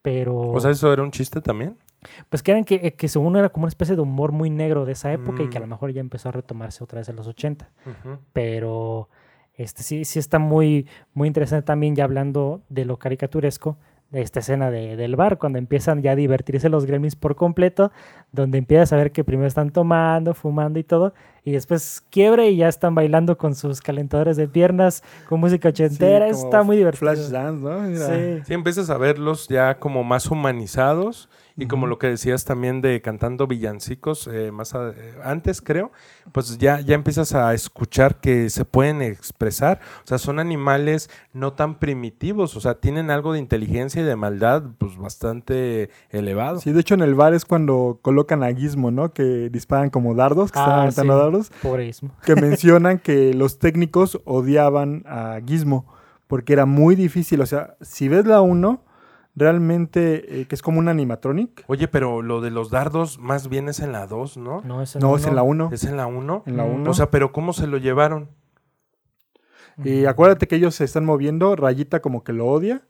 Pero, 0.02 0.36
O 0.52 0.60
sea, 0.60 0.72
¿eso 0.72 0.92
era 0.92 1.02
un 1.04 1.12
chiste 1.12 1.40
también? 1.42 1.78
Pues 2.30 2.44
que, 2.44 2.52
eran 2.52 2.64
que, 2.64 2.76
eh, 2.76 2.94
que 2.94 3.08
según 3.08 3.36
era 3.38 3.50
como 3.50 3.64
una 3.66 3.70
especie 3.70 3.96
de 3.96 4.02
humor 4.02 4.32
muy 4.32 4.50
negro 4.50 4.86
de 4.86 4.94
esa 4.94 5.12
época 5.14 5.44
y 5.44 5.50
que 5.50 5.58
a 5.58 5.62
lo 5.62 5.68
Mm. 5.68 5.70
mejor 5.70 5.92
ya 5.92 6.02
empezó 6.02 6.30
a 6.30 6.32
retomarse 6.32 6.84
otra 6.84 7.00
vez 7.00 7.10
en 7.10 7.16
los 7.16 7.28
80. 7.28 7.70
Ujú. 7.86 8.18
Pero 8.34 9.10
Este, 9.58 9.84
sí, 9.84 10.04
sí 10.04 10.20
está 10.20 10.38
muy, 10.38 10.86
muy 11.14 11.30
interesante 11.30 11.66
también 11.66 11.96
ya 11.96 12.04
hablando 12.04 12.62
de 12.68 12.84
lo 12.84 12.98
caricaturesco, 13.00 13.78
de 14.12 14.22
esta 14.22 14.42
escena 14.42 14.70
de- 14.70 14.98
del 14.98 15.16
bar, 15.16 15.38
cuando 15.38 15.58
empiezan 15.60 16.02
ya 16.02 16.12
a 16.12 16.16
divertirse 16.18 16.68
los 16.68 16.86
gremlins 16.86 17.16
por 17.16 17.38
completo, 17.38 17.90
donde 18.34 18.58
empiezas 18.58 18.92
a 18.92 18.98
ver 18.98 19.14
que 19.14 19.24
primero 19.24 19.48
están 19.48 19.70
tomando, 19.70 20.34
fumando 20.34 20.78
y 20.78 20.84
todo, 20.84 21.14
y 21.46 21.52
después 21.52 22.04
quiebre 22.10 22.50
y 22.50 22.58
ya 22.58 22.68
están 22.68 22.96
bailando 22.96 23.38
con 23.38 23.56
sus 23.56 23.80
calentadores 23.80 24.36
de 24.36 24.48
piernas, 24.50 25.04
con 25.30 25.40
música 25.40 25.70
ochentera, 25.70 26.28
Sí, 26.34 26.42
está 26.44 26.64
muy 26.64 26.76
divertido. 26.76 27.12
Flash 27.14 27.30
Dance, 27.30 27.64
¿no? 27.64 27.80
Mira. 27.82 28.08
Sí. 28.08 28.42
Sí, 28.48 28.54
empiezas 28.54 28.90
a 28.90 28.98
verlos 28.98 29.48
ya 29.48 29.78
como 29.80 30.04
más 30.04 30.26
humanizados 30.32 31.30
y 31.58 31.68
como 31.68 31.88
lo 31.88 31.98
que 32.00 32.08
decías 32.08 32.44
también 32.44 32.82
de 32.82 33.02
cantando 33.02 33.48
villancicos 33.48 34.28
eh, 34.28 34.52
más 34.52 34.76
a- 34.76 34.90
eh, 34.90 35.14
antes 35.24 35.62
creo, 35.62 35.90
pues 36.34 36.58
ya, 36.58 36.82
ya 36.82 36.96
empiezas 36.96 37.34
a 37.34 37.54
escuchar 37.54 38.16
que 38.20 38.50
se 38.50 38.66
pueden 38.66 39.02
expresar, 39.02 39.80
o 40.04 40.08
sea, 40.08 40.18
son 40.18 40.40
animales 40.40 41.10
no 41.32 41.54
tan 41.54 41.76
primitivos, 41.80 42.58
o 42.58 42.60
sea, 42.60 42.74
tienen 42.76 43.10
algo 43.10 43.32
de 43.32 43.40
inteligencia 43.40 44.02
y 44.02 44.04
de 44.06 44.18
maldad 44.18 44.64
pues 44.78 44.98
bastante 44.98 45.90
elevado. 46.10 46.60
Sí, 46.60 46.74
de 46.74 46.82
hecho 46.82 46.96
en 46.96 47.02
el 47.04 47.16
bar 47.16 47.34
es 47.34 47.46
cuando 47.46 48.00
colocan 48.02 48.44
a 48.44 48.54
Gizmo, 48.54 48.92
¿no? 48.92 49.14
Que 49.14 49.50
disparan 49.50 49.90
como 49.90 50.14
dardos, 50.14 50.52
que 50.52 50.60
están 50.60 50.74
Ah, 50.74 50.82
aventando 50.82 51.14
sí. 51.14 51.20
dardos, 51.20 51.35
Pobre 51.62 51.86
Ismo. 51.88 52.12
que 52.26 52.36
mencionan 52.42 53.00
que 53.00 53.34
los 53.34 53.60
técnicos 53.60 54.20
odiaban 54.26 55.04
a 55.08 55.40
Gizmo 55.46 55.86
porque 56.28 56.54
era 56.54 56.66
muy 56.66 56.96
difícil, 56.96 57.42
o 57.42 57.46
sea, 57.46 57.76
si 57.82 58.08
ves 58.08 58.26
la 58.26 58.42
1, 58.42 58.84
realmente 59.36 60.42
eh, 60.42 60.46
que 60.48 60.56
es 60.56 60.62
como 60.62 60.80
un 60.80 60.88
animatronic, 60.88 61.64
Oye, 61.68 61.88
pero 61.88 62.22
lo 62.22 62.42
de 62.42 62.50
los 62.52 62.70
dardos 62.72 63.20
más 63.20 63.48
bien 63.50 63.70
es 63.70 63.80
en 63.80 63.92
la 63.92 64.08
2, 64.08 64.38
¿no? 64.38 64.62
No, 64.64 64.82
es 64.82 64.96
en 64.96 65.02
la 65.02 65.08
1, 65.44 65.70
¿Es 65.72 65.84
en 65.84 65.98
la 65.98 66.08
1? 66.08 66.44
en 66.48 66.58
la 66.58 66.64
Mm. 66.66 66.76
1. 66.82 66.90
O 66.92 66.94
sea, 66.94 67.12
pero 67.12 67.32
¿cómo 67.32 67.54
se 67.54 67.68
lo 67.68 67.78
llevaron? 67.78 68.30
y 69.84 70.06
acuérdate 70.06 70.48
que 70.48 70.56
ellos 70.56 70.74
se 70.74 70.86
están 70.86 71.04
moviendo, 71.04 71.56
Rayita 71.58 72.00
como 72.00 72.24
que 72.24 72.32
lo 72.32 72.48
odia 72.48 72.84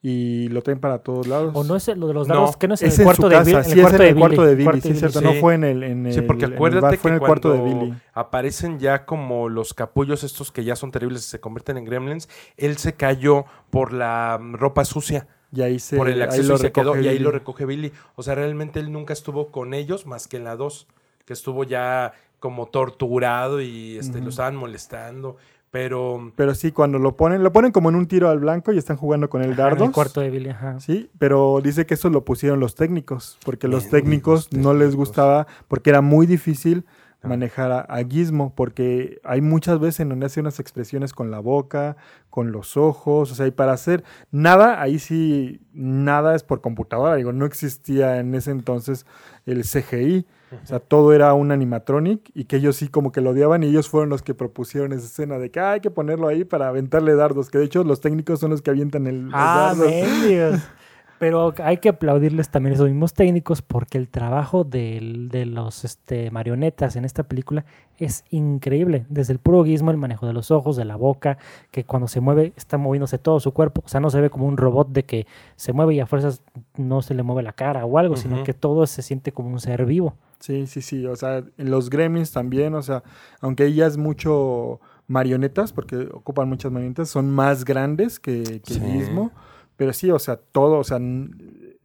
y 0.00 0.48
lo 0.48 0.62
traen 0.62 0.78
para 0.80 0.98
todos 1.02 1.26
lados. 1.26 1.52
O 1.54 1.64
no 1.64 1.74
es 1.76 1.88
el- 1.88 1.98
lo 1.98 2.06
de 2.06 2.14
los 2.14 2.28
No, 2.28 2.34
dados, 2.34 2.56
que 2.56 2.68
no 2.68 2.74
es, 2.74 2.82
es 2.82 2.94
en 2.94 3.00
el 3.00 3.04
cuarto 3.06 3.22
su 3.22 3.28
de 3.28 3.36
casa, 3.36 3.44
Billy. 3.44 3.64
sí, 3.64 3.80
es 3.80 3.92
en 3.92 4.02
el 4.02 4.16
cuarto 4.16 4.42
de 4.44 4.54
Billy, 4.54 4.80
sí, 4.80 4.94
cierto, 4.94 5.20
no 5.20 5.34
fue 5.34 5.54
en 5.54 5.64
el, 5.64 5.82
en 5.82 6.06
el 6.06 6.12
Sí, 6.12 6.22
porque 6.22 6.44
en 6.44 6.52
el 6.52 6.56
acuérdate 6.56 6.80
bar, 6.82 6.96
fue 6.96 7.10
en 7.10 7.12
que 7.12 7.16
el 7.16 7.20
cuarto 7.26 7.52
de 7.52 7.60
cuando 7.60 7.78
Billy. 7.80 7.94
aparecen 8.12 8.78
ya 8.78 9.04
como 9.06 9.48
los 9.48 9.74
capullos 9.74 10.22
estos 10.24 10.52
que 10.52 10.62
ya 10.64 10.76
son 10.76 10.90
terribles 10.92 11.26
y 11.26 11.28
se 11.30 11.40
convierten 11.40 11.76
en 11.78 11.84
gremlins, 11.84 12.28
él 12.56 12.76
se 12.76 12.94
cayó 12.94 13.44
por 13.70 13.92
la 13.92 14.38
mm, 14.40 14.54
ropa 14.54 14.84
sucia, 14.84 15.26
Y 15.50 15.62
ahí 15.62 15.78
se 15.78 15.96
por 15.96 16.08
el 16.08 16.22
ahí 16.22 16.22
acceso 16.22 16.52
lo 16.52 16.56
y 16.56 16.58
se 16.58 16.72
quedó 16.72 16.96
y 17.00 17.08
ahí 17.08 17.18
Billy. 17.18 17.24
lo 17.24 17.30
recoge 17.32 17.64
Billy. 17.66 17.92
O 18.14 18.22
sea, 18.22 18.34
realmente 18.34 18.80
él 18.80 18.92
nunca 18.92 19.12
estuvo 19.12 19.50
con 19.50 19.74
ellos 19.74 20.06
más 20.06 20.28
que 20.28 20.36
en 20.36 20.44
la 20.44 20.56
2, 20.56 20.86
que 21.24 21.32
estuvo 21.32 21.64
ya 21.64 22.12
como 22.38 22.66
torturado 22.66 23.60
y 23.60 23.96
este, 23.98 24.20
lo 24.20 24.20
Ujú. 24.20 24.28
estaban 24.28 24.54
molestando, 24.56 25.36
pero 25.70 26.32
Pero 26.36 26.54
sí, 26.54 26.72
cuando 26.72 26.98
lo 26.98 27.16
ponen, 27.16 27.42
lo 27.42 27.52
ponen 27.52 27.72
como 27.72 27.88
en 27.88 27.94
un 27.96 28.06
tiro 28.06 28.28
al 28.30 28.38
blanco 28.38 28.72
y 28.72 28.78
están 28.78 28.96
jugando 28.96 29.28
con 29.28 29.42
el 29.42 29.54
dardos. 29.56 29.86
el 29.88 29.92
cuarto 29.92 30.20
de 30.20 30.30
Billy, 30.30 30.50
ajá. 30.50 30.80
Sí, 30.80 31.10
pero 31.18 31.60
dice 31.62 31.86
que 31.86 31.94
eso 31.94 32.08
lo 32.10 32.24
pusieron 32.24 32.60
los 32.60 32.74
técnicos, 32.74 33.38
porque 33.44 33.68
los 33.68 33.84
Bien, 33.84 33.90
técnicos 33.90 34.52
no 34.52 34.74
les 34.74 34.96
gustaba, 34.96 35.46
porque 35.68 35.90
era 35.90 36.00
muy 36.00 36.26
difícil 36.26 36.84
Ah. 37.20 37.26
manejar 37.26 37.72
a, 37.72 37.80
a 37.80 38.04
Gizmo, 38.04 38.52
porque 38.54 39.20
hay 39.24 39.40
muchas 39.40 39.80
veces 39.80 39.98
en 39.98 40.10
donde 40.10 40.26
hace 40.26 40.38
unas 40.38 40.60
expresiones 40.60 41.12
con 41.12 41.32
la 41.32 41.40
boca, 41.40 41.96
con 42.30 42.52
los 42.52 42.76
ojos, 42.76 43.32
o 43.32 43.34
sea, 43.34 43.48
y 43.48 43.50
para 43.50 43.72
hacer 43.72 44.04
nada, 44.30 44.80
ahí 44.80 45.00
sí, 45.00 45.60
nada 45.72 46.36
es 46.36 46.44
por 46.44 46.60
computadora, 46.60 47.16
digo, 47.16 47.32
no 47.32 47.44
existía 47.44 48.20
en 48.20 48.36
ese 48.36 48.52
entonces 48.52 49.04
el 49.46 49.64
CGI, 49.64 50.26
o 50.62 50.66
sea, 50.66 50.78
todo 50.80 51.12
era 51.12 51.34
un 51.34 51.52
animatronic 51.52 52.30
y 52.34 52.44
que 52.44 52.56
ellos 52.56 52.76
sí 52.76 52.88
como 52.88 53.12
que 53.12 53.20
lo 53.20 53.30
odiaban 53.30 53.62
y 53.62 53.66
ellos 53.66 53.88
fueron 53.88 54.08
los 54.08 54.22
que 54.22 54.34
propusieron 54.34 54.92
esa 54.92 55.06
escena 55.06 55.38
de 55.38 55.50
que 55.50 55.60
"Ah, 55.60 55.72
hay 55.72 55.80
que 55.80 55.90
ponerlo 55.90 56.28
ahí 56.28 56.44
para 56.44 56.68
aventarle 56.68 57.14
dardos, 57.14 57.50
que 57.50 57.58
de 57.58 57.64
hecho 57.64 57.84
los 57.84 58.00
técnicos 58.00 58.40
son 58.40 58.50
los 58.50 58.62
que 58.62 58.70
avientan 58.70 59.06
el 59.06 59.26
los 59.26 59.34
Ah, 59.34 59.72
dardos. 59.74 59.90
mendigos. 59.90 60.60
Pero 61.20 61.52
hay 61.64 61.78
que 61.78 61.88
aplaudirles 61.88 62.48
también 62.48 62.72
a 62.72 62.74
esos 62.76 62.86
mismos 62.88 63.12
técnicos 63.12 63.60
porque 63.60 63.98
el 63.98 64.08
trabajo 64.08 64.62
del- 64.62 65.28
de 65.30 65.46
los 65.46 65.84
este, 65.84 66.30
marionetas 66.30 66.94
en 66.94 67.04
esta 67.04 67.24
película 67.24 67.64
es 67.98 68.22
increíble. 68.30 69.04
Desde 69.08 69.32
el 69.32 69.40
puro 69.40 69.64
guismo, 69.64 69.90
el 69.90 69.96
manejo 69.96 70.28
de 70.28 70.32
los 70.32 70.52
ojos, 70.52 70.76
de 70.76 70.84
la 70.84 70.94
boca, 70.94 71.36
que 71.72 71.82
cuando 71.82 72.06
se 72.06 72.20
mueve 72.20 72.52
está 72.56 72.78
moviéndose 72.78 73.18
todo 73.18 73.40
su 73.40 73.52
cuerpo. 73.52 73.82
O 73.84 73.88
sea, 73.88 73.98
no 73.98 74.10
se 74.10 74.20
ve 74.20 74.30
como 74.30 74.46
un 74.46 74.56
robot 74.56 74.90
de 74.92 75.04
que 75.06 75.26
se 75.56 75.72
mueve 75.72 75.94
y 75.96 75.98
a 76.00 76.06
fuerzas 76.06 76.40
no 76.76 77.02
se 77.02 77.14
le 77.14 77.24
mueve 77.24 77.42
la 77.42 77.52
cara 77.52 77.84
o 77.84 77.98
algo, 77.98 78.14
sino 78.14 78.44
que 78.44 78.54
todo 78.54 78.86
se 78.86 79.02
siente 79.02 79.32
como 79.32 79.48
un 79.48 79.58
ser 79.58 79.86
vivo. 79.86 80.14
Sí, 80.40 80.66
sí, 80.66 80.82
sí. 80.82 81.06
O 81.06 81.16
sea, 81.16 81.38
en 81.56 81.70
los 81.70 81.90
gremlins 81.90 82.32
también, 82.32 82.74
o 82.74 82.82
sea, 82.82 83.02
aunque 83.40 83.66
ella 83.66 83.86
es 83.86 83.96
mucho 83.96 84.80
marionetas, 85.06 85.72
porque 85.72 86.08
ocupan 86.12 86.48
muchas 86.48 86.70
marionetas, 86.70 87.08
son 87.08 87.30
más 87.30 87.64
grandes 87.64 88.20
que, 88.20 88.60
que 88.64 88.74
Sí. 88.74 88.80
Gizmo. 88.80 89.32
Pero 89.76 89.92
sí, 89.92 90.10
o 90.10 90.18
sea, 90.18 90.36
todo, 90.36 90.78
o 90.78 90.84
sea, 90.84 90.98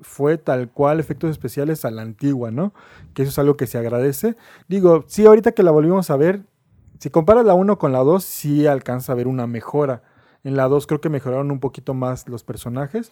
fue 0.01 0.37
tal 0.37 0.69
cual 0.69 0.99
efectos 0.99 1.31
especiales 1.31 1.85
a 1.85 1.91
la 1.91 2.01
antigua, 2.01 2.51
¿no? 2.51 2.73
Que 3.13 3.23
eso 3.23 3.29
es 3.29 3.39
algo 3.39 3.55
que 3.55 3.67
se 3.67 3.77
agradece. 3.77 4.35
Digo, 4.67 5.05
sí, 5.07 5.25
ahorita 5.25 5.51
que 5.53 5.63
la 5.63 5.71
volvimos 5.71 6.09
a 6.09 6.17
ver, 6.17 6.41
si 6.99 7.09
comparas 7.09 7.45
la 7.45 7.53
1 7.53 7.77
con 7.77 7.91
la 7.91 7.99
2, 7.99 8.23
sí 8.23 8.67
alcanza 8.67 9.11
a 9.11 9.15
ver 9.15 9.27
una 9.27 9.47
mejora. 9.47 10.03
En 10.43 10.55
la 10.57 10.67
2 10.67 10.87
creo 10.87 11.01
que 11.01 11.09
mejoraron 11.09 11.51
un 11.51 11.59
poquito 11.59 11.93
más 11.93 12.27
los 12.27 12.43
personajes, 12.43 13.11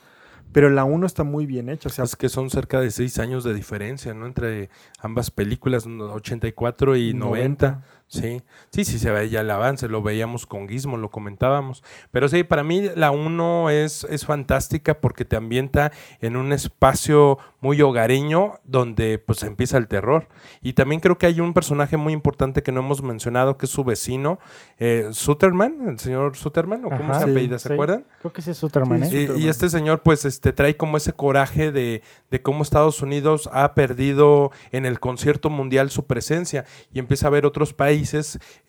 pero 0.52 0.70
la 0.70 0.84
1 0.84 1.06
está 1.06 1.24
muy 1.24 1.46
bien 1.46 1.70
hecha. 1.70 1.90
O 1.90 1.92
sea, 1.92 2.06
es 2.06 2.16
que 2.16 2.30
son 2.30 2.50
cerca 2.50 2.80
de 2.80 2.92
seis 2.92 3.20
años 3.20 3.44
de 3.44 3.54
diferencia, 3.54 4.14
¿no? 4.14 4.26
Entre 4.26 4.70
ambas 5.00 5.32
películas, 5.32 5.88
no, 5.88 6.06
84 6.14 6.96
y 6.98 7.14
90. 7.14 7.84
Sí, 8.12 8.42
sí, 8.72 8.84
sí 8.84 9.00
se 9.00 9.10
ve 9.10 9.30
ya 9.30 9.40
el 9.40 9.50
avance, 9.50 9.88
lo 9.88 10.02
veíamos 10.04 10.46
con 10.46 10.68
Gizmo, 10.68 10.98
lo 10.98 11.10
comentábamos. 11.10 11.82
Pero 12.12 12.28
sí, 12.28 12.44
para 12.44 12.62
mí 12.62 12.90
la 12.94 13.10
1 13.12 13.70
es, 13.70 14.04
es 14.04 14.26
fantástica 14.26 15.00
porque 15.00 15.24
te 15.24 15.38
ambienta 15.38 15.94
en 16.20 16.36
un 16.36 16.52
espacio 16.52 17.38
muy 17.62 17.82
hogareño 17.82 18.60
donde 18.66 19.18
pues 19.18 19.44
empieza 19.44 19.78
el 19.78 19.88
terror. 19.88 20.28
Y 20.62 20.74
también 20.74 21.00
creo 21.00 21.18
que 21.18 21.26
hay 21.28 21.40
un 21.40 21.54
personaje 21.54 21.96
muy 21.96 22.12
importante 22.12 22.64
que 22.64 22.74
no 22.74 22.82
hemos 22.82 23.02
mencionado, 23.02 23.58
que 23.58 23.66
es 23.66 23.72
su 23.72 23.86
vecino, 23.86 24.40
eh, 24.78 25.08
Sutterman, 25.12 25.88
el 25.88 26.00
señor 26.00 26.36
Sutterman, 26.36 26.84
o 26.84 26.90
cómo 26.90 27.12
Ajá, 27.14 27.20
se 27.20 27.26
sí, 27.26 27.32
apellida, 27.32 27.60
¿se 27.60 27.68
sí. 27.70 27.74
acuerdan? 27.76 28.06
Creo 28.20 28.34
que 28.34 28.42
es 28.42 28.58
Superman, 28.58 29.06
Sí, 29.10 29.18
¿eh? 29.20 29.30
Y- 29.38 29.46
Y, 29.46 29.48
este 29.48 29.70
señor, 29.70 30.02
pues, 30.02 30.26
este, 30.26 30.52
trae 30.52 30.76
como 30.76 30.98
ese 30.98 31.14
coraje 31.14 31.72
de, 31.72 32.02
de 32.30 32.42
cómo 32.42 32.64
Estados 32.64 33.02
Unidos 33.02 33.50
ha 33.54 33.74
perdido 33.74 34.52
en 34.74 34.86
el 34.86 35.00
concierto 35.00 35.50
mundial 35.50 35.92
su 35.92 36.06
presencia 36.08 36.66
y 36.92 37.00
empieza 37.00 37.28
a 37.28 37.30
ver 37.30 37.46
otros 37.46 37.74
países 37.74 38.01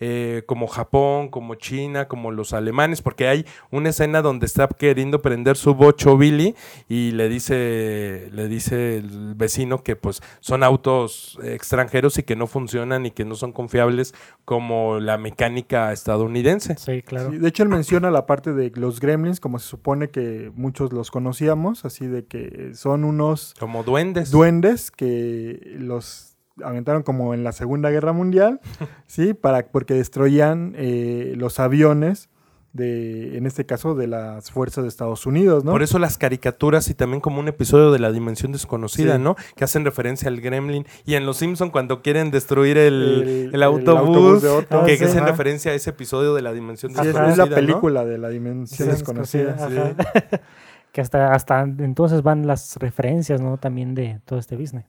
eh, 0.00 0.42
como 0.46 0.66
Japón, 0.66 1.28
como 1.28 1.54
China, 1.54 2.08
como 2.08 2.30
los 2.30 2.52
alemanes, 2.52 3.02
porque 3.02 3.28
hay 3.28 3.46
una 3.70 3.90
escena 3.90 4.22
donde 4.22 4.46
está 4.46 4.68
queriendo 4.68 5.22
prender 5.22 5.56
su 5.56 5.74
bocho 5.74 6.16
Billy 6.16 6.54
y 6.88 7.12
le 7.12 7.28
dice, 7.28 8.28
le 8.32 8.48
dice 8.48 8.98
el 8.98 9.34
vecino 9.34 9.82
que 9.82 9.96
pues 9.96 10.20
son 10.40 10.62
autos 10.62 11.38
extranjeros 11.42 12.18
y 12.18 12.22
que 12.22 12.36
no 12.36 12.46
funcionan 12.46 13.06
y 13.06 13.10
que 13.10 13.24
no 13.24 13.34
son 13.34 13.52
confiables 13.52 14.14
como 14.44 14.98
la 15.00 15.18
mecánica 15.18 15.92
estadounidense. 15.92 16.76
Sí, 16.78 17.02
claro. 17.02 17.30
Sí, 17.30 17.38
de 17.38 17.48
hecho, 17.48 17.62
él 17.62 17.68
menciona 17.68 18.10
la 18.10 18.26
parte 18.26 18.52
de 18.52 18.70
los 18.74 19.00
gremlins, 19.00 19.40
como 19.40 19.58
se 19.58 19.68
supone 19.68 20.10
que 20.10 20.50
muchos 20.54 20.92
los 20.92 21.10
conocíamos, 21.10 21.84
así 21.84 22.06
de 22.06 22.24
que 22.26 22.72
son 22.74 23.04
unos 23.04 23.54
Como 23.58 23.82
duendes. 23.84 24.30
duendes 24.30 24.90
que 24.90 25.76
los 25.78 26.31
aventaron 26.64 27.02
como 27.02 27.34
en 27.34 27.44
la 27.44 27.52
Segunda 27.52 27.90
Guerra 27.90 28.12
Mundial, 28.12 28.60
sí, 29.06 29.34
para 29.34 29.66
porque 29.66 29.94
destruían 29.94 30.74
eh, 30.76 31.34
los 31.36 31.60
aviones 31.60 32.28
de, 32.74 33.36
en 33.36 33.44
este 33.44 33.66
caso, 33.66 33.94
de 33.94 34.06
las 34.06 34.50
fuerzas 34.50 34.84
de 34.84 34.88
Estados 34.88 35.26
Unidos, 35.26 35.62
¿no? 35.62 35.72
Por 35.72 35.82
eso 35.82 35.98
las 35.98 36.16
caricaturas 36.16 36.88
y 36.88 36.94
también 36.94 37.20
como 37.20 37.38
un 37.38 37.46
episodio 37.48 37.92
de 37.92 37.98
la 37.98 38.10
dimensión 38.12 38.50
desconocida, 38.50 39.16
Sí. 39.16 39.22
¿no? 39.22 39.36
Que 39.56 39.64
hacen 39.64 39.84
referencia 39.84 40.28
al 40.28 40.40
gremlin. 40.40 40.86
Y 41.04 41.16
en 41.16 41.26
Los 41.26 41.36
Simpson 41.36 41.68
cuando 41.68 42.00
quieren 42.00 42.30
destruir 42.30 42.78
el, 42.78 42.94
El- 42.94 43.28
el 43.48 43.54
el 43.56 43.62
autobús, 43.62 44.40
que, 44.42 44.66
Ah, 44.74 44.84
que 44.86 44.94
hacen 44.94 45.18
Ajá. 45.18 45.26
referencia 45.32 45.72
a 45.72 45.74
ese 45.74 45.90
episodio 45.90 46.32
de 46.34 46.40
la 46.40 46.54
dimensión 46.54 46.92
Sí, 46.94 47.00
es, 47.00 47.04
desconocida. 47.08 47.32
es 47.32 47.38
la 47.38 47.44
¿no? 47.46 47.54
película 47.54 48.04
de 48.06 48.16
la 48.16 48.28
dimensión 48.30 48.88
Sí, 48.88 48.90
desconocida. 48.90 49.54
que 50.92 51.00
hasta, 51.02 51.34
hasta 51.34 51.60
entonces 51.62 52.22
van 52.22 52.46
las 52.46 52.76
referencias, 52.76 53.42
¿no? 53.42 53.58
También 53.58 53.94
de 53.94 54.20
todo 54.24 54.38
este 54.38 54.56
business. 54.56 54.86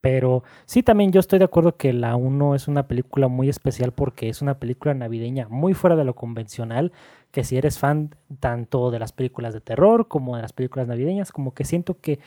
Pero 0.00 0.44
sí, 0.64 0.82
también 0.82 1.12
yo 1.12 1.20
estoy 1.20 1.38
de 1.38 1.44
acuerdo 1.44 1.76
que 1.76 1.92
la 1.92 2.16
1 2.16 2.54
es 2.54 2.68
una 2.68 2.88
película 2.88 3.28
muy 3.28 3.48
especial 3.48 3.92
porque 3.92 4.28
es 4.28 4.40
una 4.40 4.58
película 4.58 4.94
navideña 4.94 5.46
muy 5.48 5.74
fuera 5.74 5.96
de 5.96 6.04
lo 6.04 6.14
convencional, 6.14 6.92
que 7.30 7.44
si 7.44 7.56
eres 7.56 7.78
fan 7.78 8.14
tanto 8.40 8.90
de 8.90 8.98
las 8.98 9.12
películas 9.12 9.52
de 9.52 9.60
terror 9.60 10.08
como 10.08 10.36
de 10.36 10.42
las 10.42 10.52
películas 10.52 10.88
navideñas, 10.88 11.32
como 11.32 11.52
que 11.52 11.64
siento 11.64 12.00
que 12.00 12.18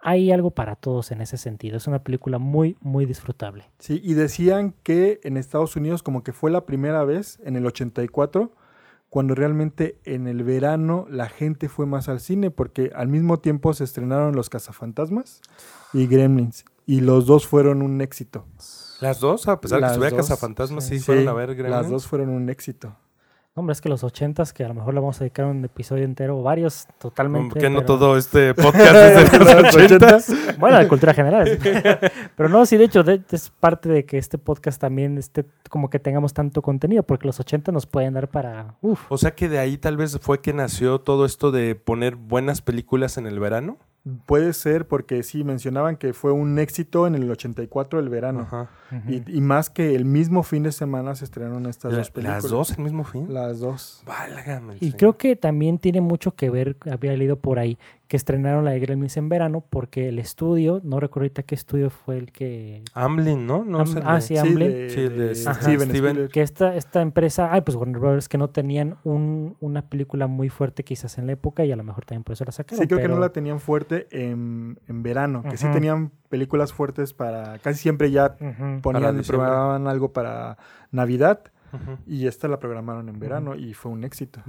hay 0.00 0.32
algo 0.32 0.50
para 0.50 0.76
todos 0.76 1.12
en 1.12 1.20
ese 1.20 1.36
sentido. 1.36 1.76
Es 1.76 1.86
una 1.86 2.02
película 2.02 2.38
muy, 2.38 2.76
muy 2.80 3.06
disfrutable. 3.06 3.70
Sí, 3.78 4.00
y 4.02 4.14
decían 4.14 4.74
que 4.82 5.20
en 5.22 5.36
Estados 5.36 5.76
Unidos 5.76 6.02
como 6.02 6.24
que 6.24 6.32
fue 6.32 6.50
la 6.50 6.64
primera 6.66 7.04
vez, 7.04 7.38
en 7.44 7.56
el 7.56 7.66
84, 7.66 8.50
cuando 9.10 9.34
realmente 9.34 9.98
en 10.04 10.26
el 10.26 10.44
verano 10.44 11.06
la 11.10 11.28
gente 11.28 11.68
fue 11.68 11.84
más 11.84 12.08
al 12.08 12.20
cine, 12.20 12.50
porque 12.50 12.92
al 12.94 13.08
mismo 13.08 13.40
tiempo 13.40 13.74
se 13.74 13.84
estrenaron 13.84 14.36
Los 14.36 14.48
Cazafantasmas 14.48 15.42
y 15.92 16.06
Gremlins, 16.06 16.64
y 16.96 17.00
los 17.00 17.26
dos 17.26 17.46
fueron 17.46 17.82
un 17.82 18.00
éxito. 18.00 18.46
Las 19.00 19.20
dos, 19.20 19.48
a 19.48 19.60
pesar 19.60 19.76
de 19.78 19.80
Las 19.82 19.90
que 19.92 19.94
estuviera 19.94 20.16
Cazafantasmas, 20.16 20.86
sí, 20.86 20.98
Sí, 20.98 21.04
fueron 21.04 21.28
a 21.28 21.32
ver 21.32 21.54
Gremlins. 21.54 21.70
las 21.82 21.90
dos 21.90 22.06
fueron 22.06 22.28
un 22.28 22.50
éxito. 22.50 22.96
Hombre, 23.54 23.72
es 23.72 23.80
que 23.80 23.88
los 23.88 24.04
ochentas, 24.04 24.52
que 24.52 24.64
a 24.64 24.68
lo 24.68 24.74
mejor 24.74 24.94
le 24.94 25.00
vamos 25.00 25.16
a 25.16 25.24
dedicar 25.24 25.44
un 25.44 25.64
episodio 25.64 26.04
entero, 26.04 26.38
o 26.38 26.42
varios, 26.42 26.86
totalmente. 26.98 27.50
¿Por 27.54 27.58
qué 27.60 27.68
no 27.68 27.80
pero- 27.80 27.86
todo 27.98 28.16
este 28.16 28.54
podcast 28.54 28.94
es 28.94 29.32
de 29.32 29.38
los 29.62 29.74
80? 29.74 30.18
Bueno, 30.58 30.78
de 30.78 30.86
cultura 30.88 31.12
general. 31.14 31.58
Pero 32.36 32.48
no, 32.48 32.64
sí, 32.64 32.76
de 32.76 32.84
hecho, 32.84 33.02
de- 33.02 33.20
es 33.30 33.50
parte 33.50 33.88
de 33.88 34.04
que 34.06 34.18
este 34.18 34.38
podcast 34.38 34.80
también 34.80 35.18
esté 35.18 35.44
como 35.68 35.90
que 35.90 35.98
tengamos 35.98 36.32
tanto 36.32 36.62
contenido, 36.62 37.02
porque 37.02 37.26
los 37.26 37.40
80 37.40 37.72
nos 37.72 37.86
pueden 37.86 38.14
dar 38.14 38.28
para. 38.28 38.76
Uf. 38.82 39.00
O 39.10 39.18
sea 39.18 39.32
que 39.34 39.48
de 39.48 39.58
ahí 39.58 39.78
tal 39.78 39.96
vez 39.96 40.18
fue 40.20 40.40
que 40.40 40.52
nació 40.52 41.00
todo 41.00 41.24
esto 41.24 41.50
de 41.50 41.74
poner 41.74 42.14
buenas 42.16 42.62
películas 42.62 43.18
en 43.18 43.26
el 43.26 43.40
verano. 43.40 43.78
Puede 44.26 44.52
ser 44.54 44.88
porque 44.88 45.22
sí, 45.22 45.44
mencionaban 45.44 45.96
que 45.96 46.12
fue 46.12 46.32
un 46.32 46.58
éxito 46.58 47.06
en 47.06 47.14
el 47.14 47.30
84 47.30 48.00
el 48.00 48.08
verano. 48.08 48.40
Ajá. 48.40 48.70
Y, 49.08 49.22
y 49.36 49.40
más 49.40 49.70
que 49.70 49.94
el 49.94 50.04
mismo 50.04 50.42
fin 50.42 50.62
de 50.64 50.72
semana 50.72 51.14
se 51.14 51.24
estrenaron 51.24 51.66
estas 51.66 51.92
La- 51.92 51.98
dos 51.98 52.10
películas. 52.10 52.42
¿Las 52.42 52.50
dos 52.50 52.72
al 52.72 52.84
mismo 52.84 53.04
fin? 53.04 53.32
Las 53.32 53.60
dos. 53.60 54.02
Válgame 54.06 54.72
el 54.72 54.76
Y 54.78 54.80
señor. 54.80 54.96
creo 54.96 55.16
que 55.18 55.36
también 55.36 55.78
tiene 55.78 56.00
mucho 56.00 56.34
que 56.34 56.50
ver, 56.50 56.76
había 56.90 57.16
leído 57.16 57.38
por 57.38 57.58
ahí, 57.58 57.78
que 58.08 58.16
estrenaron 58.16 58.64
la 58.64 58.72
de 58.72 58.80
Gremlins 58.80 59.16
en 59.16 59.28
verano, 59.28 59.62
porque 59.70 60.08
el 60.08 60.18
estudio, 60.18 60.80
no 60.82 60.98
recuerdo 60.98 61.26
ahorita 61.26 61.44
qué 61.44 61.54
estudio 61.54 61.90
fue 61.90 62.18
el 62.18 62.32
que. 62.32 62.82
Amblin, 62.94 63.46
¿no? 63.46 63.64
no 63.64 63.80
Am- 63.80 63.86
sé, 63.86 64.00
ah, 64.04 64.16
de- 64.16 64.20
sí, 64.20 64.36
Amblin. 64.36 64.68
de, 64.68 64.90
Sí, 64.90 65.00
el 65.02 65.16
de 65.16 65.28
de 65.28 65.34
Steven 65.36 65.88
Steven. 65.90 66.28
Que 66.28 66.42
esta, 66.42 66.74
esta 66.74 67.02
empresa, 67.02 67.52
ay, 67.52 67.60
pues 67.60 67.76
Warner 67.76 68.00
Brothers, 68.00 68.28
que 68.28 68.36
no 68.38 68.50
tenían 68.50 68.96
un, 69.04 69.56
una 69.60 69.82
película 69.88 70.26
muy 70.26 70.48
fuerte 70.48 70.82
quizás 70.82 71.18
en 71.18 71.26
la 71.28 71.32
época 71.34 71.64
y 71.64 71.70
a 71.70 71.76
lo 71.76 71.84
mejor 71.84 72.04
también 72.04 72.24
por 72.24 72.32
eso 72.32 72.44
la 72.44 72.50
sacaron. 72.50 72.82
Sí, 72.82 72.88
creo 72.88 73.00
que 73.00 73.06
no 73.08 73.20
la 73.20 73.28
tenían 73.30 73.60
fuerte 73.60 74.08
en, 74.10 74.80
en 74.88 75.02
verano, 75.04 75.44
que 75.48 75.56
sí 75.56 75.68
tenían 75.72 76.10
películas 76.28 76.72
fuertes 76.72 77.12
para... 77.12 77.58
Casi 77.58 77.78
siempre 77.80 78.10
ya 78.10 78.36
Ujú. 78.40 78.79
Ponían, 78.80 79.16
diciembre. 79.16 79.46
programaban 79.46 79.86
algo 79.86 80.12
para 80.12 80.58
Navidad 80.90 81.40
y 82.06 82.26
esta 82.26 82.48
la 82.48 82.58
programaron 82.58 83.08
en 83.08 83.18
verano 83.18 83.54
y 83.54 83.74
fue 83.74 83.92
un 83.92 84.04
éxito. 84.04 84.40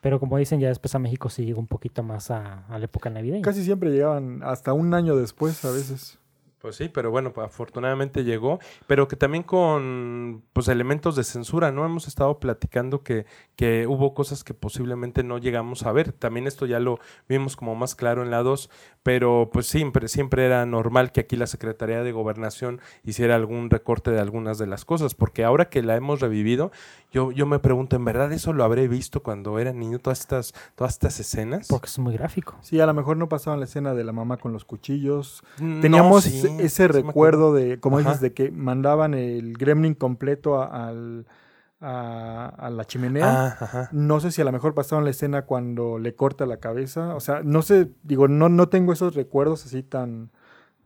Pero 0.00 0.20
como 0.20 0.36
dicen, 0.36 0.60
ya 0.60 0.68
después 0.68 0.94
a 0.94 0.98
México 0.98 1.30
sí 1.30 1.46
llegó 1.46 1.60
un 1.60 1.66
poquito 1.66 2.02
más 2.02 2.30
a, 2.30 2.66
a 2.66 2.78
la 2.78 2.84
época 2.84 3.08
navideña. 3.08 3.42
Casi 3.42 3.64
siempre 3.64 3.90
llegaban 3.90 4.42
hasta 4.42 4.74
un 4.74 4.92
año 4.92 5.16
después 5.16 5.64
a 5.64 5.70
veces. 5.70 6.18
Pues 6.64 6.76
sí, 6.76 6.88
pero 6.88 7.10
bueno, 7.10 7.30
afortunadamente 7.36 8.24
llegó, 8.24 8.58
pero 8.86 9.06
que 9.06 9.16
también 9.16 9.42
con 9.42 10.42
pues 10.54 10.68
elementos 10.68 11.14
de 11.14 11.22
censura, 11.22 11.70
¿no? 11.70 11.84
Hemos 11.84 12.08
estado 12.08 12.38
platicando 12.40 13.02
que, 13.02 13.26
que 13.54 13.86
hubo 13.86 14.14
cosas 14.14 14.44
que 14.44 14.54
posiblemente 14.54 15.22
no 15.24 15.36
llegamos 15.36 15.82
a 15.82 15.92
ver. 15.92 16.12
También 16.12 16.46
esto 16.46 16.64
ya 16.64 16.80
lo 16.80 17.00
vimos 17.28 17.56
como 17.56 17.74
más 17.74 17.94
claro 17.94 18.22
en 18.22 18.30
la 18.30 18.42
2, 18.42 18.70
pero 19.02 19.50
pues 19.52 19.66
siempre, 19.66 20.08
siempre 20.08 20.46
era 20.46 20.64
normal 20.64 21.12
que 21.12 21.20
aquí 21.20 21.36
la 21.36 21.46
Secretaría 21.46 22.02
de 22.02 22.12
Gobernación 22.12 22.80
hiciera 23.02 23.34
algún 23.34 23.68
recorte 23.68 24.10
de 24.10 24.20
algunas 24.20 24.56
de 24.56 24.66
las 24.66 24.86
cosas, 24.86 25.14
porque 25.14 25.44
ahora 25.44 25.68
que 25.68 25.82
la 25.82 25.96
hemos 25.96 26.22
revivido, 26.22 26.72
yo, 27.14 27.30
yo 27.32 27.46
me 27.46 27.58
pregunto, 27.60 27.96
¿en 27.96 28.04
verdad 28.04 28.30
eso 28.32 28.52
lo 28.52 28.64
habré 28.64 28.88
visto 28.88 29.22
cuando 29.22 29.58
era 29.58 29.72
niño, 29.72 29.98
todas 30.00 30.20
estas, 30.20 30.52
todas 30.74 30.92
estas 30.94 31.18
escenas? 31.20 31.68
Porque 31.68 31.86
es 31.86 31.98
muy 31.98 32.12
gráfico. 32.12 32.56
Sí, 32.60 32.80
a 32.80 32.86
lo 32.86 32.92
mejor 32.92 33.16
no 33.16 33.28
pasaban 33.28 33.60
la 33.60 33.64
escena 33.66 33.94
de 33.94 34.04
la 34.04 34.12
mamá 34.12 34.36
con 34.36 34.52
los 34.52 34.64
cuchillos. 34.64 35.42
No, 35.60 35.80
Teníamos 35.80 36.24
sí, 36.24 36.42
ese- 36.58 36.68
sí 36.68 36.86
recuerdo 36.88 37.54
de, 37.54 37.78
como 37.80 37.98
Ajá. 37.98 38.08
dices, 38.10 38.20
de 38.20 38.34
que 38.34 38.50
mandaban 38.50 39.14
el 39.14 39.54
gremlin 39.56 39.94
completo 39.94 40.60
a, 40.60 40.88
al- 40.88 41.26
a- 41.80 42.48
a 42.58 42.70
la 42.70 42.84
chimenea. 42.84 43.56
Ah. 43.60 43.88
No 43.92 44.18
sé 44.20 44.30
si 44.32 44.40
a 44.42 44.44
lo 44.44 44.52
mejor 44.52 44.74
pasaron 44.74 45.04
la 45.04 45.10
escena 45.10 45.42
cuando 45.42 45.98
le 45.98 46.14
corta 46.14 46.46
la 46.46 46.56
cabeza. 46.58 47.14
O 47.14 47.20
sea, 47.20 47.42
no 47.44 47.62
sé, 47.62 47.90
digo, 48.02 48.26
no, 48.28 48.48
no 48.48 48.68
tengo 48.68 48.92
esos 48.92 49.14
recuerdos 49.14 49.66
así 49.66 49.82
tan, 49.82 50.30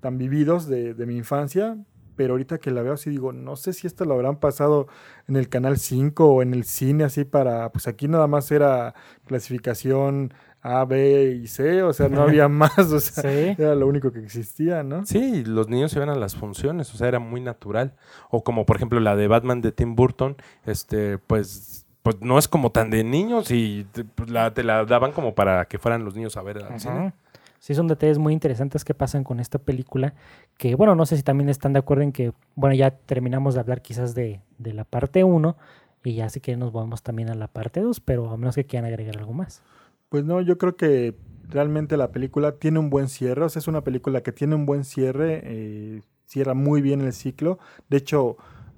tan 0.01 0.19
vividos 0.19 0.67
de, 0.67 0.95
de 0.95 1.07
mi 1.07 1.17
infancia. 1.17 1.77
Pero 2.19 2.33
ahorita 2.35 2.59
que 2.59 2.73
la 2.73 2.83
veo 2.83 2.95
así 2.95 3.11
digo, 3.11 3.33
no 3.33 3.55
sé 3.55 3.73
si 3.73 3.87
esto 3.87 4.05
lo 4.05 4.15
habrán 4.15 4.41
pasado 4.41 4.89
en 5.29 5.37
el 5.37 5.49
canal 5.49 5.79
5 5.79 6.27
o 6.27 6.43
en 6.43 6.53
el 6.53 6.65
cine 6.65 7.05
así 7.05 7.25
para, 7.25 7.71
pues 7.71 7.87
aquí 7.87 8.09
nada 8.09 8.27
más 8.27 8.51
era 8.51 8.93
clasificación 9.25 10.35
A, 10.61 10.85
B 10.85 11.39
y 11.41 11.47
C, 11.47 11.85
o 11.85 11.93
sea, 11.93 12.09
no 12.09 12.23
había 12.23 12.49
más, 12.49 12.77
o 12.79 12.99
sea, 12.99 13.23
Sí. 13.23 13.55
era 13.57 13.77
lo 13.77 13.87
único 13.87 14.11
que 14.11 14.19
existía, 14.19 14.83
¿no? 14.83 15.07
Sí, 15.07 15.45
los 15.45 15.69
niños 15.69 15.95
iban 15.95 16.09
a 16.09 16.17
las 16.17 16.35
funciones, 16.35 16.93
o 16.93 16.99
sea, 16.99 17.07
era 17.07 17.21
muy 17.21 17.41
natural. 17.41 17.95
O 18.31 18.43
como 18.43 18.67
por 18.67 18.75
ejemplo 18.77 18.99
la 18.99 19.15
de 19.15 19.29
Batman 19.29 19.61
de 19.61 19.71
Tim 19.71 19.95
Burton, 19.95 20.37
este, 20.67 21.19
pues, 21.19 21.87
pues 22.03 22.17
no 22.21 22.37
es 22.39 22.49
como 22.49 22.73
tan 22.73 22.91
de 22.91 23.05
niños 23.05 23.53
y 23.53 23.87
te, 23.93 24.05
pues, 24.05 24.29
la, 24.31 24.53
te 24.53 24.65
la 24.65 24.85
daban 24.85 25.13
como 25.13 25.37
para 25.37 25.67
que 25.67 25.79
fueran 25.79 26.05
los 26.05 26.17
niños 26.17 26.37
a 26.37 26.43
ver 26.43 26.59
al 26.65 26.81
cine. 26.81 27.13
Sí, 27.59 27.75
son 27.75 27.89
detalles 27.89 28.19
muy 28.19 28.33
interesantes 28.33 28.85
que 28.85 28.95
pasan 28.95 29.25
con 29.25 29.41
esta 29.41 29.59
película. 29.59 30.15
Que, 30.57 30.75
bueno, 30.77 30.95
no 30.95 31.07
sé 31.07 31.17
si 31.17 31.23
también 31.23 31.49
están 31.49 31.73
de 31.73 31.81
acuerdo 31.81 32.05
en 32.05 32.13
que, 32.13 32.33
bueno, 32.55 32.75
ya 32.75 32.93
terminamos 32.93 33.55
de 33.55 33.61
hablar 33.61 33.83
quizás 33.83 34.15
de, 34.15 34.41
de 34.59 34.73
la 34.73 34.85
parte 34.85 35.25
1 35.25 35.57
y 36.05 36.15
ya 36.15 36.29
sí 36.29 36.41
que 36.41 36.57
nos 36.57 36.73
vamos 36.73 37.03
también 37.03 37.29
a 37.31 37.35
la 37.35 37.49
parte 37.49 37.81
2, 37.81 38.01
pero 38.01 38.31
a 38.31 38.37
menos 38.37 38.55
que 38.55 38.65
quieran 38.65 38.87
agregar 38.89 39.19
algo 39.19 39.33
más. 39.33 39.63
Pues 40.09 40.25
no, 40.25 40.41
yo 40.41 40.57
creo 40.57 40.77
que 40.77 41.17
realmente 41.49 41.97
la 41.97 42.13
película 42.13 42.53
tiene 42.53 42.79
un 42.79 42.91
buen 42.91 43.09
cierre, 43.09 43.45
o 43.45 43.49
sea, 43.49 43.61
es 43.61 43.69
una 43.69 43.83
película 43.83 44.23
que 44.23 44.33
tiene 44.33 44.55
un 44.55 44.65
buen 44.65 44.85
cierre, 44.85 45.41
eh, 45.45 46.03
cierra 46.27 46.55
muy 46.55 46.81
bien 46.81 47.01
el 47.01 47.13
ciclo. 47.13 47.59
De 47.91 47.97
hecho, 47.99 48.37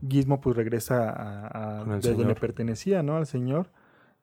Gizmo 0.08 0.40
pues 0.40 0.56
regresa 0.56 1.10
a, 1.10 1.80
a 1.80 1.84
donde 1.84 2.34
pertenecía, 2.34 3.02
¿no? 3.02 3.16
Al 3.16 3.26
señor. 3.26 3.70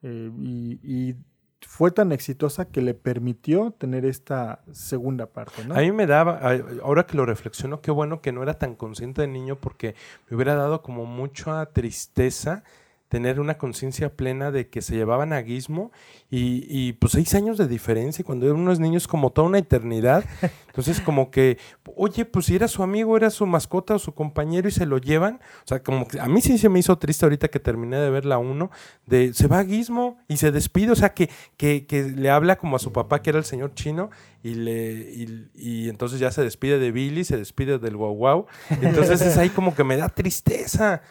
eh, 0.02 0.32
y, 0.40 0.80
y 0.84 1.16
fue 1.62 1.92
tan 1.92 2.12
exitosa 2.12 2.66
que 2.66 2.82
le 2.82 2.94
permitió 2.94 3.72
tener 3.72 4.06
esta 4.06 4.62
segunda 4.72 5.28
parte, 5.28 5.66
¿no? 5.66 5.76
A 5.76 5.80
mí 5.80 5.92
me 5.92 6.06
daba, 6.06 6.40
ahora 6.84 7.06
que 7.06 7.18
lo 7.18 7.26
reflexiono, 7.26 7.82
qué 7.82 7.92
bueno 7.92 8.22
que 8.22 8.32
no 8.32 8.44
era 8.44 8.54
tan 8.56 8.76
consciente 8.76 9.22
de 9.22 9.28
niño 9.28 9.60
porque 9.60 9.96
me 10.30 10.36
hubiera 10.36 10.56
dado 10.56 10.82
como 10.82 11.06
mucha 11.06 11.66
tristeza 11.68 12.64
tener 13.10 13.40
una 13.40 13.58
conciencia 13.58 14.16
plena 14.16 14.52
de 14.52 14.70
que 14.70 14.82
se 14.82 14.96
llevaban 14.96 15.32
a 15.32 15.42
Gizmo 15.42 15.92
y, 16.30 16.66
y, 16.70 16.94
pues 16.94 17.14
seis 17.14 17.34
años 17.36 17.58
de 17.58 17.68
diferencia 17.68 18.26
cuando 18.26 18.54
uno 18.54 18.72
es 18.72 18.80
niño 18.80 18.98
es 18.98 19.08
como 19.08 19.32
toda 19.32 19.48
una 19.48 19.60
eternidad. 19.60 20.26
Entonces 20.68 21.00
como 21.00 21.32
que, 21.32 21.58
oye, 21.96 22.26
pues 22.26 22.48
si 22.48 22.56
era 22.56 22.68
su 22.68 22.84
amigo, 22.84 23.16
era 23.16 23.30
su 23.30 23.46
mascota 23.46 23.96
o 23.96 24.00
su 24.00 24.14
compañero 24.14 24.68
y 24.68 24.72
se 24.72 24.86
lo 24.86 24.98
llevan. 24.98 25.40
O 25.64 25.68
sea, 25.68 25.82
como 25.82 26.08
que 26.08 26.20
a 26.20 26.28
mí 26.28 26.42
sí 26.42 26.58
se 26.58 26.70
me 26.70 26.80
hizo 26.80 26.98
triste 26.98 27.26
ahorita 27.26 27.48
que 27.48 27.60
terminé 27.60 27.98
de 27.98 28.10
ver 28.10 28.26
la 28.26 28.38
1, 28.38 28.70
de 29.06 29.34
se 29.34 29.48
va 29.48 29.60
a 29.60 29.66
Gizmo 29.66 30.18
y 30.28 30.38
se 30.38 30.52
despide, 30.52 30.92
o 30.92 30.96
sea, 30.96 31.14
que, 31.14 31.30
que, 31.56 31.86
que 31.86 32.04
le 32.04 32.30
habla 32.30 32.58
como 32.58 32.76
a 32.76 32.80
su 32.80 32.92
papá 32.92 33.22
que 33.22 33.30
era 33.30 33.40
el 33.40 33.46
señor 33.46 33.74
chino 33.74 34.10
y 34.44 34.54
le 34.56 34.92
y, 34.92 35.50
y 35.56 35.90
entonces 35.90 36.20
ya 36.20 36.32
se 36.32 36.44
despide 36.44 36.78
de 36.78 36.92
Billy, 36.92 37.24
se 37.24 37.38
despide 37.38 37.80
del 37.80 37.96
guau 37.96 38.14
guau. 38.14 38.46
Entonces 38.82 39.22
es 39.22 39.38
ahí 39.38 39.50
como 39.50 39.74
que 39.74 39.84
me 39.84 39.96
da 39.96 40.10
tristeza. 40.10 41.02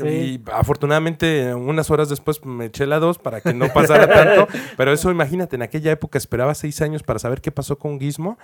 Sí. 0.00 0.06
Y 0.06 0.42
afortunadamente 0.52 1.54
unas 1.54 1.90
horas 1.90 2.08
después 2.08 2.44
me 2.44 2.66
eché 2.66 2.86
la 2.86 3.00
dos 3.00 3.18
para 3.18 3.40
que 3.40 3.52
no 3.52 3.68
pasara 3.72 4.08
tanto. 4.08 4.46
Pero 4.76 4.92
eso 4.92 5.10
imagínate, 5.10 5.56
en 5.56 5.62
aquella 5.62 5.90
época 5.90 6.18
esperaba 6.18 6.54
seis 6.54 6.80
años 6.82 7.02
para 7.02 7.18
saber 7.18 7.40
qué 7.40 7.50
pasó 7.50 7.78
con 7.78 7.98
Gizmo. 7.98 8.38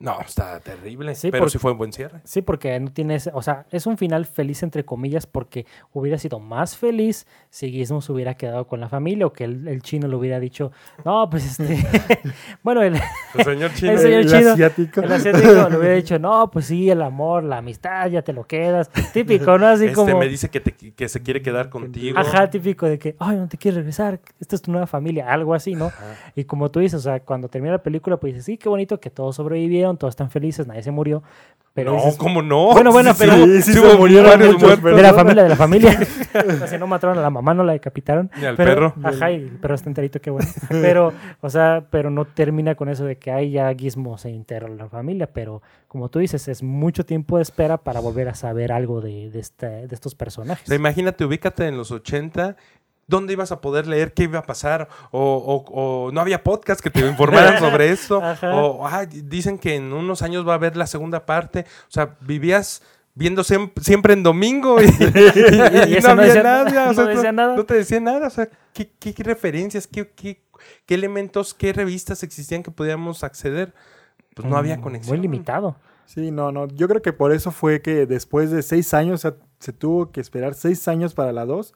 No, 0.00 0.20
está 0.20 0.60
terrible. 0.60 1.12
Sí, 1.16 1.32
pero 1.32 1.42
porque- 1.42 1.52
sí 1.52 1.58
fue 1.58 1.72
un 1.72 1.78
buen 1.78 1.92
cierre. 1.92 2.20
Sí, 2.22 2.40
porque 2.40 2.78
no 2.78 2.92
tienes, 2.92 3.28
o 3.32 3.42
sea, 3.42 3.66
es 3.72 3.84
un 3.84 3.98
final 3.98 4.26
feliz 4.26 4.62
entre 4.62 4.84
comillas 4.84 5.26
porque 5.26 5.66
hubiera 5.92 6.16
sido 6.18 6.38
más 6.38 6.76
feliz 6.76 7.26
si 7.50 7.72
Gizmo 7.72 8.00
se 8.00 8.12
hubiera 8.12 8.34
quedado 8.34 8.68
con 8.68 8.78
la 8.80 8.88
familia 8.88 9.26
o 9.26 9.32
que 9.32 9.42
el, 9.42 9.66
el 9.66 9.82
chino 9.82 10.06
le 10.06 10.14
hubiera 10.14 10.38
dicho, 10.38 10.70
no, 11.04 11.28
pues 11.28 11.58
este, 11.58 11.84
bueno, 12.62 12.82
el, 12.82 12.94
El 13.34 13.44
señor 13.44 13.72
chino. 13.74 13.90
El 13.92 13.98
señor 13.98 14.20
el 14.20 14.28
chido. 14.28 14.52
asiático. 14.52 15.00
el 15.00 15.12
asiático 15.12 15.68
le 15.68 15.76
hubiera 15.78 15.94
dicho, 15.96 16.18
no, 16.20 16.48
pues 16.50 16.66
sí, 16.66 16.88
el 16.90 17.02
amor, 17.02 17.42
la 17.42 17.58
amistad, 17.58 18.08
ya 18.08 18.22
te 18.22 18.32
lo 18.32 18.44
quedas. 18.46 18.90
Típico, 19.12 19.58
¿no? 19.58 19.66
Así 19.66 19.86
Este 19.86 19.96
como, 19.96 20.16
me 20.18 20.28
dice 20.28 20.48
que, 20.48 20.60
te- 20.60 20.92
que 20.92 21.08
se 21.08 21.22
quiere 21.24 21.42
quedar 21.42 21.70
contigo. 21.70 22.16
ajá, 22.18 22.48
típico 22.50 22.86
de 22.86 23.00
que, 23.00 23.16
ay, 23.18 23.36
no 23.36 23.48
te 23.48 23.58
quieres 23.58 23.78
regresar, 23.78 24.20
esta 24.38 24.54
es 24.54 24.62
tu 24.62 24.70
nueva 24.70 24.86
familia, 24.86 25.32
algo 25.32 25.54
así, 25.54 25.74
¿no? 25.74 25.86
Ajá. 25.86 26.14
Y 26.36 26.44
como 26.44 26.70
tú 26.70 26.78
dices, 26.78 27.00
o 27.00 27.02
sea, 27.02 27.18
cuando 27.20 27.48
termina 27.48 27.72
la 27.72 27.82
película, 27.82 28.16
pues 28.16 28.32
dices, 28.34 28.44
sí, 28.46 28.56
qué 28.58 28.68
bonito 28.68 29.00
que 29.00 29.10
todos 29.10 29.34
sobrevivieron, 29.34 29.87
todos 29.96 30.12
están 30.12 30.30
felices, 30.30 30.66
nadie 30.66 30.82
se 30.82 30.90
murió. 30.90 31.22
Pero 31.74 31.92
no, 31.92 31.98
dices, 31.98 32.16
¿cómo 32.16 32.42
no? 32.42 32.72
Bueno, 32.72 32.90
bueno, 32.90 33.12
pero- 33.16 33.34
Sí, 33.36 33.62
sí, 33.62 33.72
se 33.72 33.96
murieron 33.96 34.36
muchos, 34.40 34.60
muertos. 34.60 34.96
de 34.96 35.02
la 35.02 35.14
familia, 35.14 35.42
de 35.44 35.48
la 35.48 35.54
familia. 35.56 36.00
o 36.64 36.66
sea, 36.66 36.76
no 36.76 36.88
mataron 36.88 37.16
a 37.18 37.20
la 37.20 37.30
mamá, 37.30 37.54
no 37.54 37.62
la 37.62 37.72
decapitaron. 37.72 38.30
Ni 38.36 38.46
al 38.46 38.56
Pero- 38.56 38.92
perro. 38.92 39.08
Ajá, 39.08 39.30
y 39.30 39.36
el 39.36 39.48
perro 39.60 39.76
está 39.76 39.88
enterito, 39.88 40.20
qué 40.20 40.30
bueno. 40.30 40.48
Pero, 40.68 41.12
o 41.40 41.48
sea, 41.50 41.84
pero 41.88 42.10
no 42.10 42.24
termina 42.24 42.74
con 42.74 42.88
eso 42.88 43.04
de 43.04 43.16
que 43.16 43.30
ahí 43.30 43.52
ya 43.52 43.72
Gizmo 43.74 44.18
se 44.18 44.30
integra 44.30 44.66
a 44.66 44.70
la 44.70 44.88
familia. 44.88 45.28
Pero, 45.32 45.62
como 45.86 46.08
tú 46.08 46.18
dices, 46.18 46.48
es 46.48 46.64
mucho 46.64 47.06
tiempo 47.06 47.36
de 47.36 47.42
espera 47.42 47.76
para 47.76 48.00
volver 48.00 48.28
a 48.28 48.34
saber 48.34 48.72
algo 48.72 49.00
de, 49.00 49.30
de, 49.30 49.38
este- 49.38 49.86
de 49.86 49.94
estos 49.94 50.16
personajes. 50.16 50.64
O 50.64 50.68
sea, 50.68 50.76
imagínate, 50.76 51.24
ubícate 51.24 51.68
en 51.68 51.76
los 51.76 51.92
80. 51.92 52.56
¿Dónde 53.08 53.32
ibas 53.32 53.50
a 53.50 53.60
poder 53.60 53.86
leer 53.88 54.12
qué 54.14 54.24
iba 54.24 54.38
a 54.38 54.42
pasar? 54.42 54.86
O, 55.10 55.18
o- 55.20 56.06
o 56.06 56.12
no 56.12 56.20
había 56.20 56.44
podcast 56.44 56.80
que 56.80 56.90
te 56.90 57.00
informaran 57.00 57.58
sobre 57.58 57.90
esto. 57.90 58.22
Ajá. 58.22 58.54
O 58.54 58.86
"Ay, 58.86 59.06
dicen 59.24 59.58
que 59.58 59.74
en 59.74 59.92
unos 59.92 60.22
años 60.22 60.46
va 60.46 60.52
a 60.52 60.56
haber 60.56 60.76
la 60.76 60.86
segunda 60.86 61.24
parte. 61.26 61.64
O 61.88 61.90
sea, 61.90 62.16
vivías 62.20 62.82
viendo 63.14 63.42
siem- 63.42 63.72
siempre 63.80 64.12
en 64.12 64.22
domingo 64.22 64.80
y, 64.80 64.84
y- 64.86 64.88
y 64.88 65.92
Y 65.94 65.96
eso 65.96 66.08
no 66.08 66.14
no 66.16 66.20
había 66.22 66.34
decía- 66.34 66.42
nada. 66.42 66.84
o 66.84 66.88
no 66.88 66.94
sea, 66.94 67.04
decía 67.06 67.32
nada. 67.32 67.56
no 67.56 67.64
te 67.64 67.74
decía 67.74 68.00
nada. 68.00 68.26
O 68.26 68.30
sea, 68.30 68.48
¿qué, 68.74 68.90
qué- 69.00 69.14
qué 69.14 69.22
referencias, 69.24 69.86
qué, 69.86 70.08
qué- 70.14 70.42
qué 70.86 70.94
elementos, 70.94 71.54
qué 71.54 71.72
revistas 71.72 72.22
existían 72.22 72.62
que 72.62 72.70
podíamos 72.70 73.24
acceder? 73.24 73.72
Pues 74.34 74.46
no 74.46 74.56
había 74.56 74.76
Mm, 74.76 74.82
conexión. 74.82 75.16
Muy 75.16 75.22
limitado. 75.22 75.76
Sí, 76.04 76.30
no, 76.30 76.52
no. 76.52 76.68
Yo 76.68 76.88
creo 76.88 77.02
que 77.02 77.12
por 77.12 77.32
eso 77.32 77.50
fue 77.52 77.80
que 77.82 78.06
después 78.06 78.50
de 78.50 78.62
seis 78.62 78.92
años, 78.94 79.14
o 79.24 79.30
sea, 79.30 79.34
se 79.58 79.72
tuvo 79.72 80.10
que 80.12 80.20
esperar 80.20 80.54
seis 80.54 80.86
años 80.88 81.14
para 81.14 81.32
la 81.32 81.44
dos. 81.44 81.74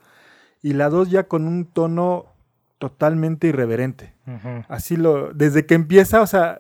Y 0.63 0.75
la 0.75 0.89
2 0.89 1.11
ya 1.11 1.25
con 1.25 1.47
un 1.47 1.67
tono 1.67 2.27
totalmente 2.79 3.49
irreverente. 3.49 4.15
Así 4.69 4.97
lo, 4.97 5.33
desde 5.33 5.67
que 5.67 5.75
empieza, 5.75 6.21
o 6.21 6.27
sea, 6.27 6.59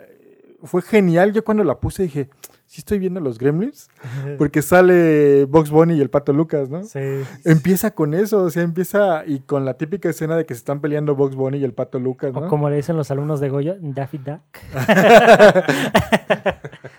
fue 0.62 0.82
genial. 0.82 1.32
Yo 1.32 1.44
cuando 1.44 1.64
la 1.64 1.80
puse 1.80 2.04
dije, 2.04 2.28
sí 2.72 2.80
estoy 2.80 2.98
viendo 2.98 3.20
los 3.20 3.38
Gremlins, 3.38 3.90
porque 4.38 4.62
sale 4.62 5.44
Box 5.44 5.68
Bunny 5.68 5.92
y 5.92 6.00
el 6.00 6.08
Pato 6.08 6.32
Lucas, 6.32 6.70
¿no? 6.70 6.82
Sí. 6.84 7.00
Empieza 7.44 7.90
con 7.90 8.14
eso, 8.14 8.44
o 8.44 8.50
sea, 8.50 8.62
empieza 8.62 9.24
y 9.26 9.40
con 9.40 9.66
la 9.66 9.74
típica 9.74 10.08
escena 10.08 10.38
de 10.38 10.46
que 10.46 10.54
se 10.54 10.58
están 10.60 10.80
peleando 10.80 11.14
Box 11.14 11.34
Bunny 11.34 11.58
y 11.58 11.64
el 11.64 11.74
Pato 11.74 11.98
Lucas, 11.98 12.32
O 12.34 12.40
¿no? 12.40 12.48
como 12.48 12.70
le 12.70 12.76
dicen 12.76 12.96
los 12.96 13.10
alumnos 13.10 13.40
de 13.40 13.50
Goya, 13.50 13.76
Daffy 13.78 14.16
Duck. 14.16 14.40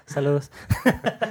Saludos. 0.05 0.51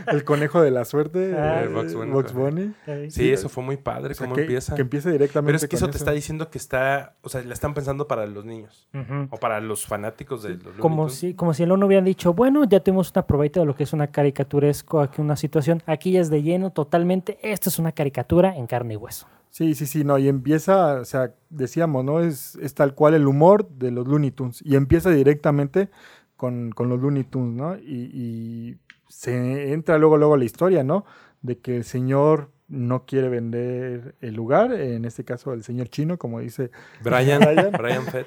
El 0.08 0.24
conejo 0.24 0.60
de 0.60 0.70
la 0.72 0.84
suerte, 0.84 1.36
Ah, 1.38 1.62
eh, 1.62 1.68
Bugs 1.68 1.94
Bunny. 1.94 2.10
Bugs 2.10 2.32
Bunny. 2.32 2.74
Sí, 3.10 3.30
eso 3.30 3.48
fue 3.48 3.62
muy 3.62 3.76
padre, 3.76 4.12
O 4.12 4.14
sea, 4.14 4.24
cómo 4.26 4.34
que, 4.34 4.42
empieza. 4.42 4.74
que 4.74 4.82
empiece 4.82 5.10
directamente 5.12 5.48
Pero 5.48 5.56
es 5.56 5.62
que 5.62 5.68
con 5.68 5.76
eso 5.76 5.88
te 5.90 5.98
está 5.98 6.10
diciendo 6.10 6.50
que 6.50 6.58
está, 6.58 7.14
o 7.22 7.28
sea, 7.28 7.42
la 7.42 7.54
están 7.54 7.74
pensando 7.74 8.08
para 8.08 8.26
los 8.26 8.44
niños 8.44 8.88
o 9.30 9.36
para 9.36 9.60
los 9.60 9.86
fanáticos 9.86 10.42
de 10.42 10.56
los 10.56 10.74
Como 10.80 11.08
si, 11.10 11.34
como 11.34 11.54
si 11.54 11.62
el 11.62 11.70
uno 11.72 11.86
hubiera 11.86 12.04
dicho, 12.04 12.32
bueno, 12.34 12.64
ya 12.64 12.80
tuvimos 12.80 13.12
una 13.14 13.22
probadita 13.26 13.60
de 13.60 13.66
lo 13.66 13.74
que 13.76 13.84
es 13.84 13.92
una 13.92 14.08
caricaturesco, 14.32 15.00
aquí 15.00 15.20
una 15.20 15.36
situación, 15.36 15.82
aquí 15.86 16.12
ya 16.12 16.20
es 16.20 16.30
de 16.30 16.42
lleno 16.42 16.70
totalmente, 16.70 17.38
esto 17.42 17.68
es 17.68 17.78
una 17.78 17.92
caricatura 17.92 18.56
en 18.56 18.66
carne 18.66 18.94
y 18.94 18.96
hueso. 18.96 19.26
Sí, 19.50 19.74
sí, 19.74 19.86
sí, 19.86 20.02
no, 20.02 20.18
y 20.18 20.28
empieza, 20.28 20.94
o 20.94 21.04
sea, 21.04 21.34
decíamos, 21.50 22.04
¿no? 22.04 22.20
Es, 22.20 22.56
es 22.56 22.74
tal 22.74 22.94
cual 22.94 23.14
el 23.14 23.26
humor 23.26 23.68
de 23.68 23.90
los 23.90 24.06
Looney 24.08 24.30
Tunes, 24.30 24.62
y 24.64 24.76
empieza 24.76 25.10
directamente 25.10 25.90
con, 26.36 26.70
con 26.70 26.88
los 26.88 27.00
Looney 27.00 27.24
Tunes, 27.24 27.54
¿no? 27.54 27.76
Y, 27.76 28.10
y 28.12 28.76
se 29.08 29.72
entra 29.72 29.98
luego, 29.98 30.16
luego 30.16 30.36
la 30.36 30.44
historia, 30.44 30.82
¿no? 30.82 31.04
De 31.42 31.58
que 31.58 31.76
el 31.76 31.84
señor 31.84 32.50
no 32.72 33.04
quiere 33.04 33.28
vender 33.28 34.14
el 34.22 34.34
lugar, 34.34 34.72
en 34.72 35.04
este 35.04 35.24
caso 35.24 35.52
el 35.52 35.62
señor 35.62 35.88
chino, 35.88 36.16
como 36.16 36.40
dice, 36.40 36.70
Brian, 37.02 37.40
Brian. 37.40 37.72
Brian 37.72 38.04
Fett. 38.04 38.26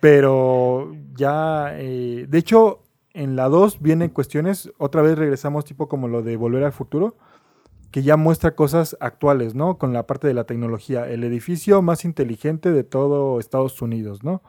pero 0.00 0.94
ya, 1.14 1.70
eh, 1.78 2.26
de 2.28 2.38
hecho, 2.38 2.81
en 3.14 3.36
la 3.36 3.48
2 3.48 3.80
vienen 3.80 4.10
cuestiones, 4.10 4.72
otra 4.78 5.02
vez 5.02 5.18
regresamos 5.18 5.64
tipo 5.64 5.88
como 5.88 6.08
lo 6.08 6.22
de 6.22 6.36
Volver 6.36 6.64
al 6.64 6.72
Futuro, 6.72 7.16
que 7.90 8.02
ya 8.02 8.16
muestra 8.16 8.54
cosas 8.54 8.96
actuales, 9.00 9.54
¿no? 9.54 9.76
Con 9.76 9.92
la 9.92 10.06
parte 10.06 10.26
de 10.26 10.34
la 10.34 10.44
tecnología, 10.44 11.08
el 11.08 11.24
edificio 11.24 11.82
más 11.82 12.04
inteligente 12.04 12.72
de 12.72 12.84
todo 12.84 13.38
Estados 13.38 13.82
Unidos, 13.82 14.24
¿no? 14.24 14.42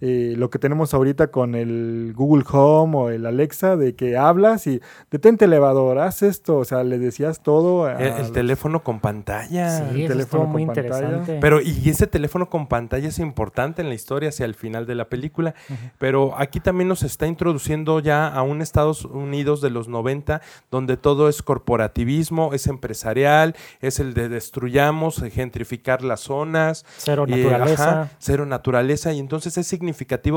Eh, 0.00 0.34
lo 0.36 0.48
que 0.50 0.58
tenemos 0.58 0.94
ahorita 0.94 1.28
con 1.28 1.54
el 1.54 2.12
Google 2.14 2.44
Home 2.52 2.96
o 2.96 3.10
el 3.10 3.26
Alexa, 3.26 3.76
de 3.76 3.94
que 3.96 4.16
hablas 4.16 4.66
y 4.66 4.80
detente 5.10 5.46
elevador, 5.46 5.98
haz 5.98 6.22
esto, 6.22 6.56
o 6.58 6.64
sea, 6.64 6.84
le 6.84 6.98
decías 6.98 7.42
todo. 7.42 7.86
a 7.86 7.94
El, 7.94 8.12
el 8.12 8.18
los- 8.18 8.32
teléfono 8.32 8.82
con 8.84 9.00
pantalla. 9.00 9.70
sí, 9.70 9.82
eso 10.04 10.12
teléfono 10.12 10.20
estuvo 10.22 10.46
muy 10.46 10.66
pantalla. 10.66 10.86
interesante. 10.88 11.38
Pero 11.40 11.60
y 11.60 11.88
ese 11.88 12.06
teléfono 12.06 12.48
con 12.48 12.66
pantalla 12.68 13.08
es 13.08 13.18
importante 13.18 13.82
en 13.82 13.88
la 13.88 13.94
historia 13.94 14.28
hacia 14.28 14.44
el 14.46 14.54
final 14.54 14.86
de 14.86 14.94
la 14.94 15.08
película. 15.08 15.54
Pero 15.98 16.34
aquí 16.38 16.60
también 16.60 16.88
nos 16.88 17.02
está 17.02 17.26
introduciendo 17.26 18.00
ya 18.00 18.28
a 18.28 18.42
un 18.42 18.62
Estados 18.62 19.04
Unidos 19.04 19.60
de 19.60 19.70
los 19.70 19.88
90 19.88 20.40
donde 20.70 20.96
todo 20.96 21.28
es 21.28 21.42
corporativismo, 21.42 22.52
es 22.54 22.66
empresarial, 22.66 23.54
es 23.80 23.98
el 24.00 24.14
de 24.14 24.28
destruyamos, 24.28 25.20
de 25.20 25.30
gentrificar 25.30 26.02
las 26.04 26.20
zonas. 26.20 26.84
Cero 26.98 27.24
y, 27.26 27.30
naturaleza. 27.32 28.02
ajá, 28.02 28.10
cero 28.18 28.46
naturaleza. 28.46 29.12
Y 29.12 29.18
entonces 29.18 29.56
es 29.58 29.66
significativo 29.66 29.87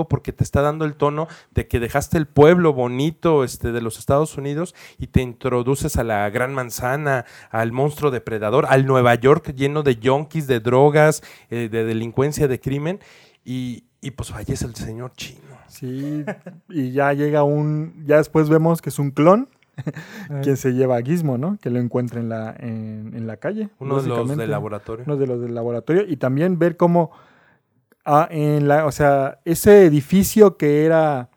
porque 0.07 0.33
te 0.33 0.43
está 0.43 0.61
dando 0.61 0.85
el 0.85 0.95
tono 0.95 1.27
de 1.51 1.67
que 1.67 1.79
dejaste 1.79 2.17
el 2.17 2.27
pueblo 2.27 2.73
bonito 2.73 3.43
este, 3.43 3.71
de 3.71 3.81
los 3.81 3.99
Estados 3.99 4.37
Unidos 4.37 4.75
y 4.97 5.07
te 5.07 5.21
introduces 5.21 5.97
a 5.97 6.03
la 6.03 6.29
gran 6.29 6.53
manzana, 6.53 7.25
al 7.49 7.71
monstruo 7.71 8.11
depredador, 8.11 8.65
al 8.69 8.85
Nueva 8.85 9.15
York 9.15 9.53
lleno 9.55 9.83
de 9.83 9.97
yonkis, 9.97 10.47
de 10.47 10.59
drogas, 10.59 11.23
eh, 11.49 11.69
de 11.71 11.83
delincuencia, 11.83 12.47
de 12.47 12.59
crimen. 12.59 12.99
Y, 13.43 13.85
y 14.01 14.11
pues 14.11 14.29
fallece 14.29 14.65
el 14.65 14.75
señor 14.75 15.13
chino. 15.15 15.41
Sí, 15.67 16.23
y 16.69 16.91
ya 16.91 17.13
llega 17.13 17.43
un, 17.43 18.03
ya 18.05 18.17
después 18.17 18.49
vemos 18.49 18.81
que 18.81 18.89
es 18.89 18.99
un 18.99 19.11
clon 19.11 19.47
quien 20.43 20.57
se 20.57 20.73
lleva 20.73 20.97
a 20.97 21.01
Gizmo, 21.01 21.37
¿no? 21.37 21.57
Que 21.61 21.69
lo 21.69 21.79
encuentra 21.79 22.19
en 22.19 22.29
la, 22.29 22.55
en, 22.59 23.13
en 23.15 23.27
la 23.27 23.37
calle. 23.37 23.69
Uno 23.79 24.01
de 24.01 24.09
los 24.09 24.37
del 24.37 24.51
laboratorio. 24.51 25.05
Uno 25.05 25.17
de 25.17 25.27
los 25.27 25.41
del 25.41 25.55
laboratorio. 25.55 26.03
Y 26.07 26.17
también 26.17 26.59
ver 26.59 26.77
cómo, 26.77 27.11
ah, 28.05 28.27
en 28.31 28.67
la, 28.67 28.85
o 28.85 28.91
sea, 28.91 29.39
ese 29.45 29.85
edificio 29.85 30.57
que 30.57 30.85
era, 30.85 31.29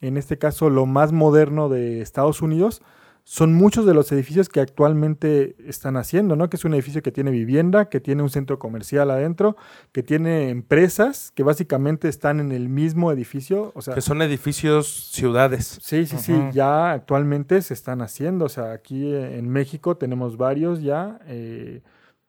en 0.00 0.16
este 0.16 0.38
caso, 0.38 0.70
lo 0.70 0.86
más 0.86 1.12
moderno 1.12 1.68
de 1.68 2.00
Estados 2.00 2.42
Unidos, 2.42 2.82
son 3.26 3.54
muchos 3.54 3.86
de 3.86 3.94
los 3.94 4.12
edificios 4.12 4.50
que 4.50 4.60
actualmente 4.60 5.56
están 5.66 5.96
haciendo, 5.96 6.36
¿no? 6.36 6.50
Que 6.50 6.56
es 6.56 6.64
un 6.66 6.74
edificio 6.74 7.02
que 7.02 7.10
tiene 7.10 7.30
vivienda, 7.30 7.88
que 7.88 7.98
tiene 7.98 8.22
un 8.22 8.28
centro 8.28 8.58
comercial 8.58 9.10
adentro, 9.10 9.56
que 9.92 10.02
tiene 10.02 10.50
empresas 10.50 11.32
que 11.34 11.42
básicamente 11.42 12.10
están 12.10 12.38
en 12.38 12.52
el 12.52 12.68
mismo 12.68 13.10
edificio. 13.10 13.72
O 13.74 13.80
sea, 13.80 13.94
Que 13.94 14.02
son 14.02 14.20
edificios 14.20 15.08
ciudades. 15.10 15.78
Sí, 15.82 16.04
sí, 16.04 16.18
sí, 16.18 16.34
Ujú. 16.34 16.50
ya 16.52 16.92
actualmente 16.92 17.62
se 17.62 17.72
están 17.72 18.02
haciendo. 18.02 18.44
O 18.44 18.50
sea, 18.50 18.72
aquí 18.72 19.06
eh, 19.06 19.38
en 19.38 19.48
México 19.48 19.96
tenemos 19.96 20.36
varios 20.36 20.82
ya, 20.82 21.18
eh, 21.26 21.80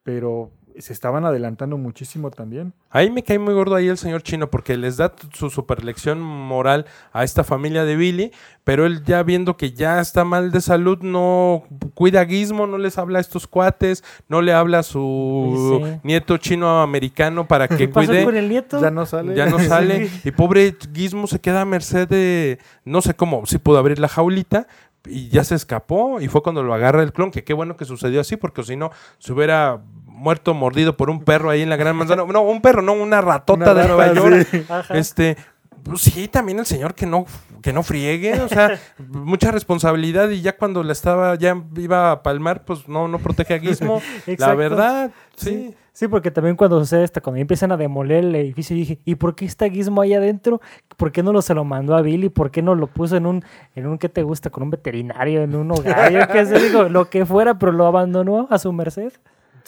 pero 0.02 0.52
se 0.80 0.94
estaban 0.94 1.26
adelantando 1.26 1.78
muchísimo 1.78 2.32
también. 2.32 2.74
Ahí 2.90 3.10
me 3.10 3.24
cae 3.24 3.40
muy 3.40 3.54
gordo 3.54 3.76
ahí 3.76 3.88
el 3.88 3.98
señor 3.98 4.24
chino 4.24 4.50
porque 4.50 4.78
les 4.78 4.98
da 4.98 5.14
su 5.34 5.50
super 5.50 5.84
lección 5.84 6.20
moral 6.22 6.86
a 7.14 7.24
esta 7.24 7.44
familia 7.44 7.86
de 7.86 7.96
Billy, 7.96 8.32
pero 8.64 8.86
él 8.86 9.04
ya 9.04 9.24
viendo 9.24 9.58
que 9.58 9.72
ya 9.72 10.00
está 10.00 10.24
mal 10.26 10.52
de 10.52 10.62
salud, 10.62 11.00
no 11.02 11.64
cuida 11.94 12.22
a 12.22 12.26
Gizmo, 12.26 12.68
no 12.68 12.78
les 12.78 12.98
habla 12.98 13.20
a 13.20 13.22
estos 13.22 13.48
cuates, 13.48 14.04
no 14.28 14.42
le 14.42 14.54
habla 14.54 14.80
a 14.80 14.84
su 14.84 15.80
Sí, 15.84 15.92
sí. 15.92 16.00
nieto 16.04 16.38
chino 16.38 16.82
americano 16.82 17.48
para 17.48 17.68
que 17.68 17.78
¿Qué 17.78 17.88
pasó 17.90 18.08
cuide. 18.08 18.26
con 18.26 18.36
el 18.36 18.50
nieto? 18.50 18.82
Ya 18.82 18.92
no 18.92 19.06
sale. 19.06 19.36
Ya 19.36 19.46
no 19.46 19.60
sale. 19.68 20.10
Y 20.24 20.32
pobre 20.32 20.76
Gizmo 20.94 21.28
se 21.28 21.40
queda 21.40 21.62
a 21.62 21.66
merced 21.66 22.08
de. 22.08 22.60
No 22.84 23.02
sé 23.02 23.14
cómo, 23.14 23.46
si 23.46 23.58
pudo 23.58 23.78
abrir 23.78 24.00
la 24.00 24.08
jaulita. 24.08 24.68
Y 25.08 25.30
ya 25.30 25.44
se 25.44 25.54
escapó. 25.54 26.20
Y 26.20 26.28
fue 26.30 26.42
cuando 26.42 26.64
lo 26.64 26.74
agarra 26.74 27.04
el 27.04 27.14
clon. 27.14 27.30
Que 27.30 27.44
qué 27.44 27.54
bueno 27.54 27.78
que 27.78 27.86
sucedió 27.86 28.22
así, 28.22 28.38
porque 28.38 28.64
si 28.64 28.76
no, 28.76 28.90
se 29.20 29.34
hubiera 29.34 29.82
muerto 30.16 30.54
mordido 30.54 30.98
por 30.98 31.10
un 31.10 31.24
perro 31.24 31.50
ahí 31.50 31.62
en 31.62 31.70
la 31.70 31.76
gran 31.76 31.96
manzana. 31.96 32.24
No, 32.26 32.42
un 32.42 32.62
perro, 32.62 32.82
no, 32.82 32.94
una 32.94 33.22
ratota 33.22 33.72
Una 33.72 33.74
de 33.74 33.88
Nueva 33.88 34.14
York. 34.14 34.48
sí. 34.50 34.66
Este. 34.90 35.38
pues 35.84 36.02
sí, 36.02 36.28
también 36.28 36.60
el 36.60 36.66
señor 36.66 36.96
que 36.96 37.06
no, 37.06 37.26
que 37.62 37.74
no 37.74 37.84
friegue, 37.84 38.42
o 38.42 38.48
sea, 38.48 38.80
mucha 39.10 39.52
responsabilidad 39.52 40.30
y 40.30 40.42
ya 40.42 40.58
cuando 40.58 40.84
le 40.84 40.94
estaba, 40.94 41.36
ya 41.36 41.56
iba 41.78 42.12
a 42.12 42.24
palmar, 42.24 42.66
pues 42.66 42.88
no, 42.88 43.08
no 43.08 43.20
protege 43.20 43.54
a 43.54 43.60
Gizmo. 43.60 44.02
la 44.38 44.56
verdad, 44.56 45.12
sí. 45.36 45.50
Sí. 45.50 45.76
Sí, 45.96 46.10
porque 46.10 46.30
también 46.30 46.58
cuando 46.58 46.78
sucede 46.78 47.06
esto, 47.06 47.22
cuando 47.22 47.40
empiezan 47.40 47.72
a 47.72 47.78
demoler 47.78 48.26
el 48.26 48.36
edificio, 48.36 48.76
dije, 48.76 49.00
¿y 49.06 49.16
por 49.16 49.34
qué 49.34 49.46
está 49.46 49.70
Gizmo 49.70 50.02
ahí 50.02 50.14
adentro? 50.14 50.60
¿Por 50.98 51.14
qué 51.14 51.24
no 51.24 51.32
lo 51.32 51.42
se 51.42 51.54
lo 51.54 51.64
mandó 51.64 51.96
a 51.96 52.02
Billy? 52.02 52.28
¿Por 52.28 52.52
qué 52.52 52.62
no 52.62 52.76
lo 52.76 52.88
puso 52.88 53.16
en 53.16 53.26
un, 53.26 53.46
en 53.76 53.88
un, 53.88 53.98
¿qué 53.98 54.10
te 54.10 54.22
gusta? 54.22 54.50
Con 54.50 54.64
un 54.64 54.72
veterinario, 54.72 55.44
en 55.44 55.56
un 55.56 55.72
hogar, 55.72 56.12
yo 56.12 56.28
qué 56.28 56.46
sé, 56.48 56.60
digo, 56.60 56.90
lo 56.90 57.10
que 57.10 57.26
fuera, 57.26 57.58
pero 57.58 57.72
lo 57.72 57.86
abandonó 57.86 58.46
a 58.50 58.60
su 58.60 58.74
merced. 58.74 59.14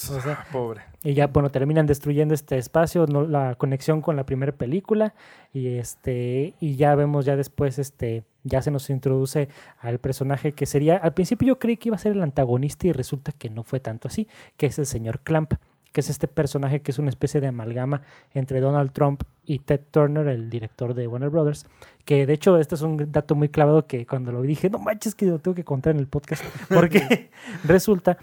O 0.10 0.22
sea, 0.22 0.46
Pobre. 0.52 0.82
y 1.04 1.14
ya, 1.14 1.28
bueno, 1.28 1.50
terminan 1.50 1.86
destruyendo 1.88 2.34
este 2.34 2.58
espacio, 2.58 3.06
no- 3.08 3.26
la 3.28 3.56
conexión 3.56 4.02
con 4.02 4.16
la 4.16 4.26
primera 4.26 4.52
película. 4.52 5.14
Y 5.54 5.76
este, 5.78 6.54
y 6.60 6.76
ya 6.76 6.96
vemos 6.96 7.26
ya 7.26 7.36
después, 7.36 7.80
este, 7.80 8.24
ya 8.44 8.62
se 8.62 8.72
nos 8.72 8.90
introduce 8.90 9.50
al 9.80 10.00
personaje 10.00 10.52
que 10.54 10.66
sería, 10.66 10.98
al 10.98 11.14
principio 11.14 11.48
yo 11.50 11.60
creí 11.60 11.78
que 11.78 11.90
iba 11.90 11.96
a 11.96 12.00
ser 12.00 12.12
el 12.14 12.22
antagonista 12.24 12.88
y 12.88 12.92
resulta 12.92 13.32
que 13.32 13.50
no 13.50 13.64
fue 13.64 13.80
tanto 13.80 14.08
así, 14.08 14.28
que 14.56 14.68
es 14.68 14.78
el 14.80 14.86
señor 14.86 15.20
Clamp, 15.22 15.54
que 15.92 16.02
es 16.02 16.10
este 16.12 16.28
personaje 16.28 16.82
que 16.82 16.92
es 16.92 17.00
una 17.00 17.10
especie 17.10 17.42
de 17.42 17.48
amalgama 17.48 18.04
entre 18.34 18.60
Donald 18.60 18.92
Trump 18.92 19.24
y 19.46 19.60
Ted 19.60 19.82
Turner, 19.90 20.28
el 20.28 20.50
director 20.50 20.94
de 20.94 21.08
Warner 21.08 21.30
Brothers. 21.30 21.66
Que 22.06 22.26
de 22.28 22.34
hecho, 22.34 22.58
este 22.58 22.76
es 22.76 22.82
un 22.84 23.12
dato 23.12 23.34
muy 23.34 23.50
clavado 23.50 23.88
que 23.88 24.06
cuando 24.06 24.32
lo 24.32 24.42
dije, 24.44 24.70
no 24.70 24.78
manches 24.78 25.16
que 25.16 25.26
lo 25.26 25.40
tengo 25.40 25.56
que 25.56 25.64
contar 25.64 25.94
en 25.96 26.00
el 26.00 26.08
podcast, 26.08 26.44
porque 26.70 27.32
resulta 27.64 28.18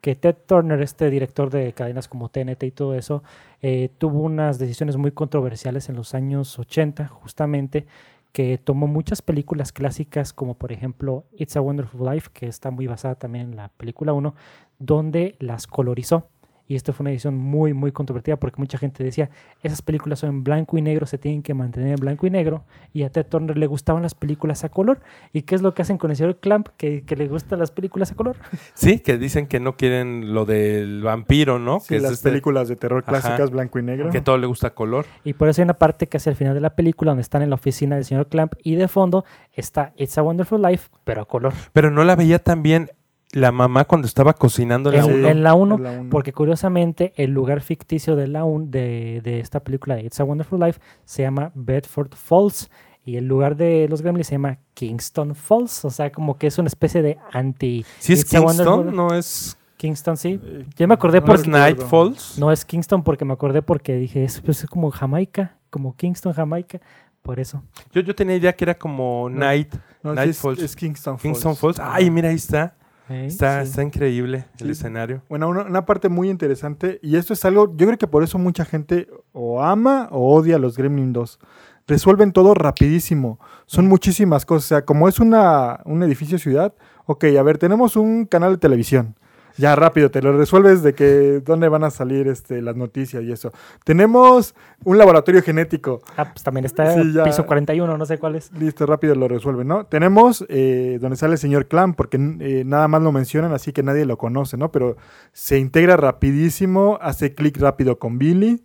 que 0.00 0.14
Ted 0.14 0.36
Turner, 0.46 0.80
este 0.80 1.10
director 1.10 1.50
de 1.50 1.72
cadenas 1.72 2.08
como 2.08 2.28
TNT 2.28 2.64
y 2.64 2.70
todo 2.70 2.94
eso, 2.94 3.22
eh, 3.62 3.90
tuvo 3.98 4.20
unas 4.20 4.58
decisiones 4.58 4.96
muy 4.96 5.12
controversiales 5.12 5.88
en 5.88 5.96
los 5.96 6.14
años 6.14 6.58
80, 6.58 7.08
justamente, 7.08 7.86
que 8.32 8.58
tomó 8.58 8.86
muchas 8.86 9.22
películas 9.22 9.72
clásicas, 9.72 10.32
como 10.32 10.54
por 10.54 10.72
ejemplo 10.72 11.24
It's 11.32 11.56
a 11.56 11.60
Wonderful 11.60 12.08
Life, 12.08 12.30
que 12.32 12.46
está 12.46 12.70
muy 12.70 12.86
basada 12.86 13.16
también 13.16 13.50
en 13.50 13.56
la 13.56 13.68
película 13.68 14.12
1, 14.12 14.34
donde 14.78 15.36
las 15.40 15.66
colorizó. 15.66 16.28
Y 16.68 16.74
esto 16.76 16.92
fue 16.92 17.04
una 17.04 17.10
decisión 17.10 17.34
muy, 17.36 17.72
muy 17.72 17.92
controvertida 17.92 18.36
porque 18.36 18.58
mucha 18.58 18.76
gente 18.76 19.02
decía, 19.02 19.30
esas 19.62 19.80
películas 19.80 20.18
son 20.18 20.28
en 20.28 20.44
blanco 20.44 20.76
y 20.76 20.82
negro, 20.82 21.06
se 21.06 21.16
tienen 21.16 21.42
que 21.42 21.54
mantener 21.54 21.88
en 21.88 21.96
blanco 21.96 22.26
y 22.26 22.30
negro. 22.30 22.62
Y 22.92 23.04
a 23.04 23.10
Ted 23.10 23.24
Turner 23.26 23.56
le 23.56 23.66
gustaban 23.66 24.02
las 24.02 24.14
películas 24.14 24.64
a 24.64 24.68
color. 24.68 25.00
¿Y 25.32 25.42
qué 25.42 25.54
es 25.54 25.62
lo 25.62 25.72
que 25.72 25.80
hacen 25.80 25.96
con 25.96 26.10
el 26.10 26.16
señor 26.18 26.36
Clamp? 26.40 26.68
Que, 26.76 27.04
que 27.04 27.16
le 27.16 27.26
gustan 27.26 27.58
las 27.58 27.70
películas 27.70 28.12
a 28.12 28.14
color. 28.14 28.36
Sí, 28.74 29.00
que 29.00 29.16
dicen 29.18 29.46
que 29.46 29.58
no 29.60 29.76
quieren 29.76 30.34
lo 30.34 30.44
del 30.44 31.02
vampiro, 31.02 31.58
¿no? 31.58 31.80
Sí, 31.80 31.88
que 31.88 31.96
es 31.96 32.02
las 32.02 32.12
este- 32.12 32.28
películas 32.28 32.68
de 32.68 32.76
terror 32.76 33.02
Ajá. 33.06 33.18
clásicas, 33.20 33.50
blanco 33.50 33.78
y 33.78 33.82
negro. 33.82 34.10
que 34.10 34.20
todo 34.20 34.36
le 34.36 34.46
gusta 34.46 34.70
color. 34.70 35.06
Y 35.24 35.32
por 35.32 35.48
eso 35.48 35.62
hay 35.62 35.64
una 35.64 35.74
parte 35.74 36.06
que 36.06 36.18
hacia 36.18 36.30
el 36.30 36.36
final 36.36 36.54
de 36.54 36.60
la 36.60 36.76
película 36.76 37.10
donde 37.12 37.22
están 37.22 37.40
en 37.42 37.48
la 37.48 37.54
oficina 37.54 37.96
del 37.96 38.04
señor 38.04 38.28
Clamp 38.28 38.52
y 38.62 38.74
de 38.74 38.88
fondo 38.88 39.24
está 39.54 39.92
It's 39.96 40.18
a 40.18 40.22
Wonderful 40.22 40.60
Life, 40.62 40.90
pero 41.04 41.22
a 41.22 41.24
color. 41.24 41.52
Pero 41.72 41.90
no 41.90 42.04
la 42.04 42.14
veía 42.14 42.38
tan 42.38 42.62
bien 42.62 42.90
la 43.32 43.52
mamá 43.52 43.84
cuando 43.84 44.06
estaba 44.06 44.32
cocinando 44.32 44.90
en 44.90 44.96
la 44.98 45.04
En, 45.04 45.14
uno. 45.18 45.28
en 45.28 45.42
la 45.42 45.54
1, 45.54 45.74
en 45.76 45.82
la 45.82 45.90
uno. 45.92 46.10
porque 46.10 46.32
curiosamente 46.32 47.12
el 47.16 47.30
lugar 47.32 47.60
ficticio 47.60 48.16
de 48.16 48.26
la 48.26 48.44
un- 48.44 48.70
de, 48.70 49.20
de 49.22 49.40
esta 49.40 49.60
película 49.60 49.96
de 49.96 50.04
It's 50.04 50.18
a 50.20 50.24
Wonderful 50.24 50.58
Life 50.60 50.80
se 51.04 51.22
llama 51.22 51.52
Bedford 51.54 52.14
Falls 52.14 52.70
y 53.04 53.16
el 53.16 53.26
lugar 53.26 53.56
de 53.56 53.86
los 53.88 54.00
Gremlins 54.02 54.26
se 54.28 54.32
llama 54.34 54.58
Kingston 54.74 55.34
Falls, 55.34 55.84
o 55.84 55.90
sea, 55.90 56.10
como 56.12 56.36
que 56.38 56.46
es 56.46 56.58
una 56.58 56.68
especie 56.68 57.02
de 57.02 57.18
anti 57.32 57.84
Si 57.98 58.12
es 58.14 58.20
It's 58.20 58.34
a 58.34 58.40
Wonderful 58.40 58.64
Kingston, 58.64 58.86
Life. 58.86 58.96
no 58.96 59.14
es, 59.14 59.58
Kingston, 59.76 60.16
sí. 60.16 60.40
Eh, 60.42 60.64
Yo 60.76 60.88
me 60.88 60.94
acordé 60.94 61.20
no 61.20 61.34
es 61.34 61.46
Night. 61.46 61.80
Falls. 61.82 62.38
no 62.38 62.50
es 62.50 62.64
Kingston 62.64 63.02
porque 63.04 63.24
me 63.24 63.32
acordé 63.34 63.62
porque 63.62 63.94
dije, 63.96 64.24
es, 64.24 64.40
pues, 64.40 64.64
es 64.64 64.70
como 64.70 64.90
Jamaica, 64.90 65.56
como 65.70 65.94
Kingston, 65.96 66.32
Jamaica, 66.32 66.80
por 67.22 67.38
eso. 67.40 67.62
Yo, 67.92 68.00
yo 68.00 68.14
tenía 68.14 68.36
idea 68.36 68.54
que 68.54 68.64
era 68.64 68.76
como 68.76 69.28
No. 69.30 69.38
Night, 69.40 69.74
No, 70.02 70.10
sí 70.12 70.16
Night 70.16 70.30
es, 70.30 70.38
Falls. 70.38 70.62
es 70.62 70.74
Kingston 70.76 71.18
Falls. 71.18 71.22
Kingston 71.22 71.56
Falls. 71.56 71.78
Ay, 71.78 72.10
mira, 72.10 72.30
ahí 72.30 72.34
está. 72.36 72.74
¿Eh? 73.10 73.26
Está, 73.26 73.62
Sí. 73.64 73.70
está 73.70 73.82
increíble 73.82 74.44
el 74.58 74.66
Sí. 74.66 74.72
escenario. 74.72 75.22
Bueno, 75.28 75.48
una, 75.48 75.62
una 75.64 75.84
parte 75.86 76.08
muy 76.08 76.28
interesante, 76.30 76.98
y 77.02 77.16
esto 77.16 77.32
es 77.32 77.44
algo, 77.44 77.74
yo 77.76 77.86
creo 77.86 77.98
que 77.98 78.06
por 78.06 78.22
eso 78.22 78.38
mucha 78.38 78.64
gente 78.64 79.08
o 79.32 79.62
ama 79.62 80.08
o 80.10 80.34
odia 80.34 80.56
a 80.56 80.58
los 80.58 80.76
Gremlin 80.76 81.12
2. 81.12 81.38
Resuelven 81.86 82.32
todo 82.32 82.52
rapidísimo. 82.54 83.40
Son 83.66 83.86
Mm. 83.86 83.88
muchísimas 83.88 84.44
cosas. 84.44 84.64
O 84.64 84.68
sea, 84.68 84.84
como 84.84 85.08
es 85.08 85.20
una, 85.20 85.80
un 85.86 86.02
edificio 86.02 86.38
ciudad, 86.38 86.74
ok, 87.06 87.24
a 87.38 87.42
ver, 87.42 87.56
tenemos 87.58 87.96
un 87.96 88.26
canal 88.26 88.52
de 88.52 88.58
televisión. 88.58 89.16
Ya 89.58 89.74
rápido, 89.76 90.10
te 90.10 90.22
lo 90.22 90.36
resuelves 90.36 90.82
de 90.82 90.94
que 90.94 91.42
dónde 91.44 91.68
van 91.68 91.84
a 91.84 91.90
salir 91.90 92.28
este, 92.28 92.62
las 92.62 92.76
noticias 92.76 93.22
y 93.24 93.32
eso. 93.32 93.52
Tenemos 93.84 94.54
un 94.84 94.96
laboratorio 94.98 95.42
genético. 95.42 96.00
Ah, 96.16 96.30
pues 96.32 96.42
también 96.42 96.64
está 96.64 96.94
Sí, 96.94 97.12
ya. 97.12 97.24
piso 97.24 97.44
41, 97.44 97.98
no 97.98 98.06
sé 98.06 98.18
cuál 98.18 98.36
es. 98.36 98.52
Listo, 98.52 98.86
rápido 98.86 99.14
lo 99.16 99.26
resuelven, 99.28 99.66
¿no? 99.68 99.84
Tenemos 99.86 100.44
eh, 100.48 100.98
donde 101.00 101.16
sale 101.16 101.32
el 101.32 101.38
señor 101.38 101.66
Clam, 101.66 101.94
porque 101.94 102.16
eh, 102.16 102.62
nada 102.64 102.88
más 102.88 103.02
lo 103.02 103.10
mencionan, 103.12 103.52
así 103.52 103.72
que 103.72 103.82
nadie 103.82 104.04
lo 104.06 104.16
conoce, 104.16 104.56
¿no? 104.56 104.70
Pero 104.70 104.96
se 105.32 105.58
integra 105.58 105.96
rapidísimo, 105.96 106.98
hace 107.02 107.34
clic 107.34 107.58
rápido 107.58 107.98
con 107.98 108.18
Billy. 108.18 108.62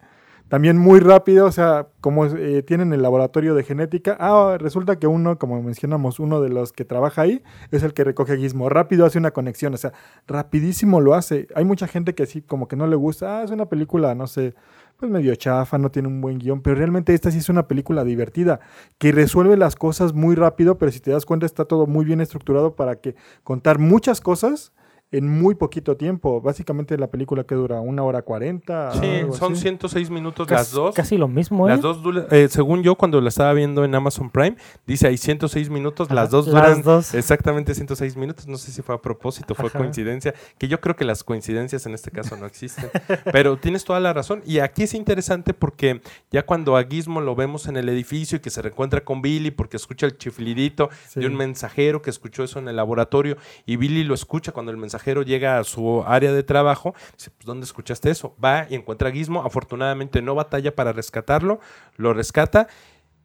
También 0.54 0.78
muy 0.78 1.00
rápido, 1.00 1.48
o 1.48 1.52
sea, 1.52 1.88
como 2.00 2.28
eh, 2.28 2.62
tienen 2.62 2.94
el 2.94 3.02
laboratorio 3.02 3.56
de 3.56 3.64
genética, 3.64 4.16
ah, 4.20 4.56
resulta 4.60 5.00
que 5.00 5.08
uno, 5.08 5.40
como 5.40 5.60
mencionamos, 5.64 6.20
uno 6.20 6.42
de 6.42 6.50
los 6.50 6.72
que 6.72 6.86
trabaja 6.86 7.24
ahí 7.24 7.42
es 7.72 7.82
el 7.82 7.96
que 7.96 8.04
recoge 8.04 8.34
a 8.34 8.36
Gizmo. 8.36 8.70
Rápido 8.70 9.08
hace 9.08 9.18
una 9.18 9.32
conexión, 9.32 9.74
o 9.74 9.78
sea, 9.78 9.94
rapidísimo 10.28 11.02
lo 11.02 11.16
hace. 11.16 11.48
Hay 11.56 11.66
mucha 11.66 11.88
gente 11.88 12.14
que 12.14 12.28
sí, 12.28 12.44
como 12.44 12.68
que 12.68 12.76
no 12.76 12.86
le 12.86 12.96
gusta, 12.96 13.40
ah, 13.40 13.44
es 13.44 13.50
una 13.50 13.66
película, 13.66 14.14
no 14.14 14.28
sé, 14.28 14.54
pues 14.98 15.12
medio 15.12 15.34
chafa, 15.34 15.80
no 15.80 15.90
tiene 15.90 16.08
un 16.08 16.22
buen 16.22 16.38
guion, 16.38 16.62
pero 16.62 16.76
realmente 16.76 17.16
esta 17.16 17.32
sí 17.32 17.40
es 17.40 17.50
una 17.50 17.68
película 17.68 18.04
divertida, 18.04 18.60
que 19.00 19.12
resuelve 19.12 19.58
las 19.58 19.76
cosas 19.76 20.14
muy 20.14 20.36
rápido, 20.36 20.78
pero 20.78 20.92
si 20.92 21.00
te 21.00 21.10
das 21.10 21.26
cuenta 21.26 21.48
está 21.48 21.66
todo 21.66 21.88
muy 21.88 22.06
bien 22.06 22.22
estructurado 22.22 22.76
para 22.76 22.98
que 22.98 23.16
contar 23.44 23.80
muchas 23.80 24.22
cosas 24.22 24.72
en 25.14 25.30
muy 25.30 25.56
poquito 25.56 25.96
tiempo. 25.96 26.42
Básicamente 26.42 26.98
la 26.98 27.08
película 27.08 27.44
que 27.46 27.56
dura 27.56 27.80
una 27.80 28.04
hora 28.04 28.22
cuarenta. 28.24 28.92
Sí, 28.94 29.22
son 29.38 29.54
así. 29.54 29.62
106 29.62 30.10
minutos 30.10 30.48
Casi, 30.48 30.60
las 30.60 30.72
dos. 30.72 30.96
Casi 30.96 31.18
lo 31.18 31.28
mismo, 31.28 31.68
¿eh? 31.68 31.72
Las 31.72 31.82
dos, 31.82 32.04
dura- 32.04 32.28
eh, 32.32 32.48
según 32.50 32.84
yo, 32.84 32.96
cuando 32.96 33.22
la 33.22 33.30
estaba 33.30 33.54
viendo 33.54 33.86
en 33.86 33.96
Amazon 33.96 34.30
Prime, 34.30 34.56
dice 34.86 35.08
ahí 35.08 35.18
106 35.18 35.70
minutos, 35.70 36.12
las 36.12 36.30
dos 36.32 36.48
las 36.48 36.54
duran 36.68 36.82
dos. 36.82 37.14
exactamente 37.14 37.74
106 37.74 38.18
minutos. 38.18 38.48
No 38.48 38.58
sé 38.58 38.72
si 38.72 38.82
fue 38.82 38.96
a 38.96 39.02
propósito, 39.02 39.56
fue 39.56 39.68
Ajá. 39.68 39.80
coincidencia, 39.80 40.34
que 40.58 40.68
yo 40.68 40.82
creo 40.82 40.96
que 40.96 41.06
las 41.06 41.24
coincidencias 41.24 41.86
en 41.86 41.94
este 41.94 42.12
caso 42.12 42.36
no 42.36 42.46
existen. 42.46 42.90
Pero 43.32 43.58
tienes 43.58 43.84
toda 43.86 44.00
la 44.00 44.12
razón. 44.14 44.42
Y 44.46 44.60
aquí 44.60 44.84
es 44.84 44.94
interesante 44.94 45.54
porque 45.54 46.02
ya 46.32 46.46
cuando 46.46 46.76
a 46.76 46.84
Gizmo 46.84 47.22
lo 47.22 47.36
vemos 47.36 47.68
en 47.68 47.78
el 47.78 47.88
edificio 47.90 48.38
y 48.38 48.42
que 48.42 48.50
se 48.50 48.62
reencuentra 48.62 49.02
con 49.04 49.22
Billy 49.22 49.52
porque 49.52 49.78
escucha 49.78 50.06
el 50.06 50.18
chiflidito 50.18 50.90
Sí. 51.08 51.20
de 51.20 51.28
un 51.28 51.36
mensajero 51.36 52.02
que 52.02 52.10
escuchó 52.10 52.44
eso 52.44 52.58
en 52.60 52.68
el 52.68 52.76
laboratorio 52.76 53.38
y 53.66 53.76
Billy 53.76 54.04
lo 54.04 54.14
escucha 54.14 54.52
cuando 54.52 54.72
el 54.72 54.78
mensajero 54.78 55.03
llega 55.24 55.60
a 55.60 55.64
su 55.64 56.04
área 56.08 56.32
de 56.32 56.44
trabajo, 56.44 56.96
dice, 57.16 57.32
pues 57.32 57.46
¿dónde 57.46 57.66
escuchaste 57.66 58.10
eso? 58.10 58.36
Va 58.44 58.68
y 58.70 58.76
encuentra 58.76 59.10
a 59.10 59.12
Gizmo, 59.12 59.44
afortunadamente 59.44 60.22
no 60.22 60.36
batalla 60.36 60.76
para 60.76 60.94
rescatarlo, 60.94 61.60
lo 61.98 62.14
rescata, 62.14 62.68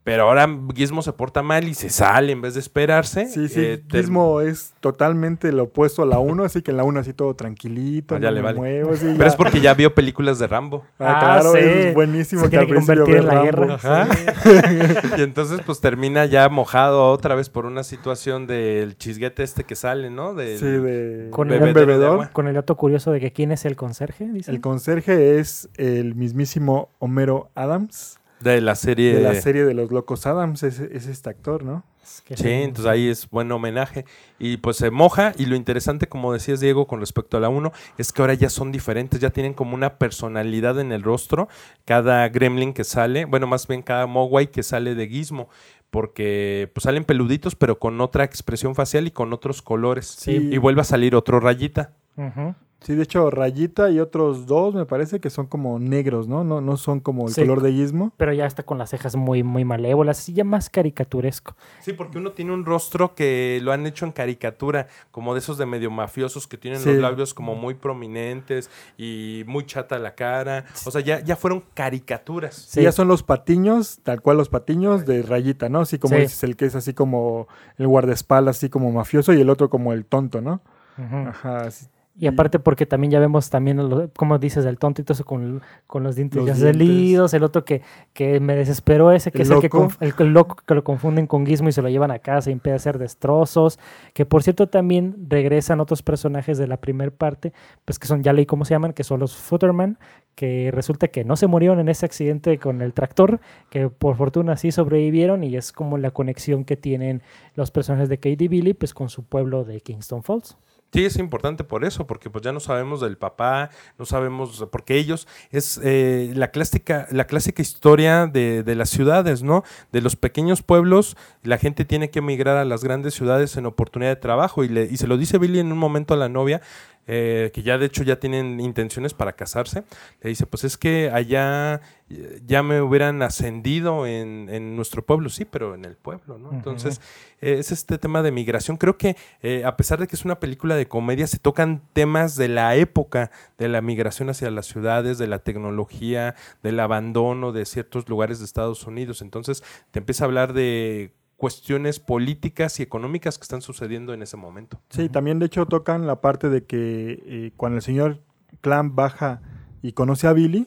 pero 0.05 0.22
ahora 0.24 0.49
Gizmo 0.74 1.03
se 1.03 1.12
porta 1.12 1.42
mal 1.42 1.68
y 1.68 1.74
se 1.74 1.90
sale 1.90 2.32
en 2.32 2.40
vez 2.40 2.55
de 2.55 2.61
esperarse. 2.61 3.26
Sí, 3.26 3.49
sí, 3.49 3.61
eh, 3.62 3.82
Gizmo 3.90 4.40
es 4.40 4.72
totalmente 4.80 5.53
lo 5.53 5.64
opuesto 5.64 6.03
a 6.03 6.07
la 6.07 6.18
1, 6.18 6.44
así 6.44 6.62
que 6.62 6.70
en 6.70 6.78
la 6.78 6.84
1 6.84 7.01
así 7.01 7.12
todo 7.12 7.34
tranquilito, 7.34 8.14
Ah, 8.14 8.18
ya 8.18 8.30
no 8.30 8.36
le 8.36 8.40
vale. 8.42 8.59
muevo, 8.59 8.94
sí, 8.96 9.05
Pero 9.05 9.18
ya. 9.18 9.26
es 9.26 9.36
porque 9.36 9.61
ya 9.61 9.74
vio 9.74 9.94
películas 9.94 10.38
de 10.38 10.46
Rambo. 10.46 10.84
Ah, 10.99 11.16
Ah, 11.16 11.20
claro, 11.40 11.53
sí. 11.53 11.59
es 11.61 11.94
buenísimo 11.94 12.42
Se 12.42 12.46
que 12.51 12.57
tiene 12.59 12.66
que 12.66 12.74
convertir 12.74 13.16
en 13.16 13.26
la 13.26 13.32
Rambo. 13.34 13.44
guerra. 13.44 13.74
Ajá. 13.74 14.09
y 15.18 15.20
entonces 15.22 15.61
pues 15.66 15.80
termina 15.80 16.24
ya 16.26 16.49
mojado 16.49 17.11
otra 17.11 17.34
vez 17.34 17.51
por 17.51 17.66
una 17.66 17.82
situación 17.84 18.46
del 18.46 18.96
chisguete 18.96 19.42
este 19.42 19.64
que 19.64 19.74
sale, 19.76 20.11
¿no? 20.11 20.34
Del- 20.34 20.59
Sí, 20.59 20.64
de 20.66 21.28
Con 21.30 21.53
el 21.53 21.61
bebedor. 21.74 22.30
Con 22.30 22.49
el 22.49 22.55
dato 22.55 22.76
curioso 22.76 23.11
de 23.12 23.20
que 23.20 23.32
quién 23.32 23.53
es 23.53 23.64
el 23.64 23.76
conserje, 23.76 24.26
dice. 24.32 24.51
El 24.51 24.61
conserje 24.61 25.38
es 25.38 25.68
el 25.76 26.14
mismísimo 26.14 26.90
Homero 26.99 27.51
Adams 27.55 28.18
de 28.41 28.61
la 28.61 28.74
serie. 28.74 29.14
de 29.14 29.22
la 29.22 29.34
serie 29.34 29.64
de 29.64 29.74
los 29.74 29.91
locos 29.91 30.26
Adams, 30.26 30.62
es, 30.62 30.78
es 30.80 31.07
este 31.07 31.30
actor, 31.30 31.64
¿no? 31.64 31.84
Es 32.03 32.22
que 32.22 32.36
Sí, 32.36 32.45
sí. 32.45 32.51
entonces 32.51 32.86
ahí 32.91 33.09
es 33.09 33.28
buen 33.28 33.51
homenaje. 33.53 34.05
Y 34.39 34.57
pues 34.59 34.76
se 34.78 34.91
moja. 34.91 35.32
Y 35.36 35.47
lo 35.47 35.57
interesante, 35.57 36.07
como 36.09 36.32
decías, 36.32 36.61
Diego, 36.61 36.86
con 36.86 37.01
respecto 37.01 37.36
a 37.36 37.41
la 37.41 37.49
1, 37.49 37.72
es 37.99 38.12
que 38.12 38.22
ahora 38.22 38.34
ya 38.34 38.49
son 38.49 38.72
diferentes, 38.72 39.20
ya 39.20 39.30
tienen 39.30 39.53
como 39.55 39.74
una 39.74 39.99
personalidad 39.99 40.78
en 40.80 40.93
el 40.93 41.03
rostro. 41.03 41.49
Cada 41.84 42.28
gremlin 42.28 42.72
que 42.72 42.84
sale, 42.84 43.24
bueno, 43.26 43.47
más 43.47 43.66
bien 43.66 43.82
cada 43.82 44.07
Mogwai 44.07 44.51
que 44.51 44.62
sale 44.62 44.95
de 44.95 45.09
Gizmo. 45.09 45.49
Porque 45.91 46.70
pues 46.74 46.84
salen 46.84 47.05
peluditos, 47.05 47.55
pero 47.57 47.78
con 47.78 48.01
otra 48.01 48.24
expresión 48.24 48.74
facial 48.74 49.07
y 49.07 49.11
con 49.11 49.32
otros 49.32 49.62
colores. 49.62 50.07
Sí. 50.07 50.32
Y 50.53 50.59
vuelve 50.59 50.82
a 50.82 50.84
salir 50.84 51.14
otro 51.14 51.41
rayita. 51.41 51.93
Ujú. 52.16 52.55
Sí, 52.81 52.95
de 52.95 53.03
hecho, 53.03 53.29
Rayita 53.31 53.91
y 53.91 53.99
otros 53.99 54.47
dos 54.47 54.72
me 54.72 54.87
parece 54.87 55.18
que 55.18 55.31
son 55.31 55.47
como 55.47 55.81
negros, 55.81 56.29
¿no? 56.29 56.45
No, 56.45 56.61
no 56.61 56.76
son 56.76 57.01
como 57.01 57.26
el 57.26 57.35
Sí. 57.35 57.41
color 57.41 57.61
de 57.61 57.72
Gizmo. 57.72 58.12
Pero 58.16 58.33
ya 58.33 58.47
está 58.47 58.62
con 58.62 58.79
las 58.79 58.91
cejas 58.91 59.16
muy, 59.16 59.43
muy 59.43 59.64
malévolas, 59.64 60.20
así 60.20 60.33
ya 60.33 60.45
más 60.45 60.70
caricaturesco. 60.70 61.57
Sí, 61.81 61.93
porque 61.93 62.18
uno 62.18 62.31
tiene 62.33 62.53
un 62.53 62.64
rostro 62.64 63.16
que 63.16 63.59
lo 63.62 63.72
han 63.72 63.85
hecho 63.87 64.07
en 64.07 64.12
caricatura, 64.12 64.87
como 65.11 65.35
de 65.35 65.41
esos 65.41 65.59
de 65.59 65.66
medio 65.66 65.91
mafiosos 65.91 66.47
que 66.47 66.57
tienen 66.57 66.79
Sí. 66.81 66.91
los 66.93 66.99
labios 66.99 67.35
como 67.35 67.57
muy 67.57 67.74
prominentes 67.74 68.70
y 68.97 69.43
muy 69.49 69.66
chata 69.66 69.99
la 69.99 70.14
cara. 70.14 70.64
O 70.87 70.91
sea, 70.93 71.01
ya, 71.01 71.18
ya 71.20 71.35
fueron 71.35 71.64
caricaturas. 71.74 72.55
Sí, 72.55 72.83
ya 72.83 72.93
son 72.93 73.09
los 73.09 73.24
patiños, 73.24 73.99
tal 74.05 74.22
cual 74.22 74.37
los 74.37 74.49
patiños 74.49 75.05
de 75.05 75.22
Rayita, 75.22 75.68
¿no? 75.68 75.81
Así 75.81 75.99
como 75.99 76.14
Sí. 76.14 76.22
dices, 76.22 76.45
el 76.45 76.55
que 76.57 76.66
es 76.66 76.76
así 76.76 76.95
como 76.95 77.49
el 77.76 77.89
guardaespaldas, 77.89 78.57
así 78.59 78.68
como 78.70 78.93
mafioso, 78.93 79.33
y 79.33 79.41
el 79.41 79.51
otro 79.51 79.68
como 79.68 79.93
el 79.93 80.05
tonto, 80.07 80.41
¿no? 80.41 80.61
Ujú. 80.97 81.29
Ajá. 81.29 81.59
así. 81.62 81.87
Y 82.21 82.27
aparte 82.27 82.59
porque 82.59 82.85
también 82.85 83.12
ya 83.12 83.21
vemos 83.21 83.49
también, 83.49 84.11
como 84.16 84.39
dices, 84.39 84.64
el 84.64 84.77
tontito 84.77 85.14
con, 85.25 85.62
con 85.87 86.03
los 86.03 86.16
dientes 86.16 86.39
Los 86.39 86.47
ya 86.47 86.55
salidos, 86.57 87.33
el 87.33 87.45
otro 87.45 87.64
que, 87.64 87.83
que 88.12 88.41
me 88.41 88.57
desesperó 88.57 89.12
ese, 89.12 89.31
que 89.31 89.43
El 89.43 89.43
es 89.43 89.51
el 89.51 89.61
que, 89.61 89.71
el, 90.01 90.14
el 90.19 90.33
loco 90.33 90.57
que 90.66 90.75
lo 90.75 90.83
confunden 90.83 91.29
con 91.29 91.47
Gizmo 91.47 91.69
y 91.69 91.73
se 91.73 91.81
lo 91.81 91.89
llevan 91.89 92.11
a 92.11 92.19
casa 92.19 92.51
y 92.51 92.55
empieza 92.55 92.75
a 92.75 92.77
hacer 92.77 92.99
destrozos, 92.99 93.79
que 94.14 94.27
por 94.27 94.43
cierto 94.43 94.69
también 94.69 95.29
regresan 95.29 95.79
otros 95.79 96.03
personajes 96.03 96.59
de 96.59 96.66
la 96.66 96.79
primera 96.79 97.12
parte, 97.12 97.53
pues 97.85 98.01
que 98.01 98.09
son, 98.09 98.25
ya 98.25 98.33
leí 98.33 98.47
cómo 98.47 98.64
se 98.64 98.75
llaman, 98.75 98.95
que 98.95 99.05
son 99.05 99.21
los 99.21 99.37
Footerman, 99.37 99.97
que 100.35 100.71
resulta 100.73 101.09
que 101.09 101.25
no 101.25 101.37
se 101.37 101.47
murieron 101.47 101.79
en 101.79 101.89
ese 101.89 102.05
accidente 102.05 102.59
con 102.59 102.83
el 102.83 102.95
tractor, 102.95 103.41
que 103.71 103.91
por 103.91 104.16
fortuna 104.16 104.57
sí 104.57 104.73
sobrevivieron 104.73 105.45
y 105.45 105.55
es 105.57 105.71
como 105.71 105.99
la 105.99 106.11
conexión 106.11 106.64
que 106.64 106.77
tienen 106.77 107.23
los 107.55 107.71
personajes 107.71 108.09
de 108.09 108.19
Katie 108.19 108.49
Billy 108.49 108.75
pues 108.75 108.93
con 108.93 109.09
su 109.09 109.23
pueblo 109.23 109.62
de 109.64 109.81
Kingston 109.81 110.25
Falls. 110.25 110.57
Sí, 110.91 111.05
es 111.05 111.16
importante 111.18 111.64
por 111.64 111.84
eso, 111.84 112.07
porque 112.07 112.30
pues 112.30 112.43
ya 112.43 112.53
no 112.53 112.61
sabemos 112.61 113.03
del 113.03 113.18
papá, 113.18 113.68
no 113.99 114.07
sabemos, 114.07 114.66
porque 114.72 114.97
ellos 114.97 115.28
es 115.51 115.78
eh, 115.84 116.32
la 116.34 116.51
clásica, 116.51 117.07
la 117.11 117.26
clásica 117.26 117.61
historia 117.61 118.26
de, 118.26 118.62
de 118.62 118.74
las 118.74 118.89
ciudades, 118.89 119.43
¿no? 119.43 119.64
De 119.93 120.01
los 120.01 120.16
pequeños 120.16 120.62
pueblos, 120.62 121.14
la 121.43 121.59
gente 121.59 121.84
tiene 121.84 122.09
que 122.09 122.20
emigrar 122.20 122.57
a 122.57 122.64
las 122.64 122.84
grandes 122.84 123.12
ciudades 123.12 123.59
en 123.59 123.66
oportunidad 123.66 124.12
de 124.12 124.16
trabajo, 124.16 124.64
y, 124.64 124.68
le, 124.68 124.84
y 124.84 124.97
se 124.97 125.07
lo 125.07 125.18
dice 125.18 125.36
Billy 125.36 125.59
en 125.59 125.72
un 125.72 125.78
momento 125.78 126.14
a 126.14 126.16
la 126.16 126.30
novia, 126.30 126.62
eh, 127.09 127.51
que 127.53 127.63
ya 127.63 127.79
de 127.79 127.87
hecho 127.87 128.05
ya 128.05 128.21
tienen 128.21 128.61
intenciones 128.61 129.15
para 129.15 129.33
casarse, 129.33 129.83
le 130.21 130.31
dice, 130.31 130.47
pues 130.47 130.63
es 130.63 130.77
que 130.77 131.11
allá 131.13 131.81
eh, 132.11 132.41
ya 132.47 132.63
me 132.63 132.81
hubieran 132.81 133.21
ascendido 133.23 134.07
en, 134.07 134.49
en 134.51 134.77
nuestro 134.77 135.05
pueblo, 135.05 135.29
sí, 135.29 135.45
pero 135.45 135.75
en 135.75 135.85
el 135.85 135.97
pueblo, 135.97 136.39
¿no? 136.39 136.53
Entonces, 136.53 137.01
eh, 137.41 137.57
es 137.59 137.71
este 137.71 137.99
tema 137.99 138.23
de 138.23 138.33
migración. 138.33 138.77
Creo 138.77 138.97
que 138.97 139.17
eh, 139.43 139.65
a 139.65 139.77
pesar 139.77 139.99
de 139.99 140.07
que 140.07 140.17
es 140.17 140.25
una 140.25 140.41
película 140.41 140.77
de 140.77 140.89
comedia, 140.89 141.27
se 141.27 141.39
tocan 141.39 141.83
temas 141.93 142.37
de 142.37 142.49
la 142.49 142.77
época, 142.77 143.31
de 143.59 143.69
la 143.69 143.83
migración 143.83 144.31
hacia 144.31 144.51
las 144.51 144.67
ciudades, 144.67 145.19
de 145.19 145.27
la 145.27 145.41
tecnología, 145.41 146.35
del 146.63 146.81
abandono 146.81 147.53
de 147.53 147.67
ciertos 147.67 148.09
lugares 148.09 148.39
de 148.39 148.47
Estados 148.47 148.87
Unidos. 148.87 149.21
Entonces, 149.21 149.63
te 149.91 149.99
empieza 149.99 150.25
a 150.25 150.27
hablar 150.27 150.53
de 150.55 151.13
cuestiones 151.39 152.01
políticas 152.01 152.80
y 152.80 152.82
económicas 152.82 153.39
que 153.39 153.43
están 153.43 153.62
sucediendo 153.62 154.12
en 154.12 154.22
ese 154.22 154.36
momento. 154.36 154.80
Sí, 154.91 155.09
también 155.09 155.39
de 155.39 155.47
hecho 155.47 155.66
tocan 155.66 156.07
la 156.07 156.20
parte 156.20 156.49
de 156.51 156.64
que 156.64 157.22
eh, 157.24 157.53
cuando 157.57 157.76
el 157.76 157.82
señor 157.82 158.18
Clam 158.61 158.97
baja 158.97 159.41
y 159.80 159.93
conoce 159.93 160.26
a 160.26 160.32
Billy, 160.32 160.66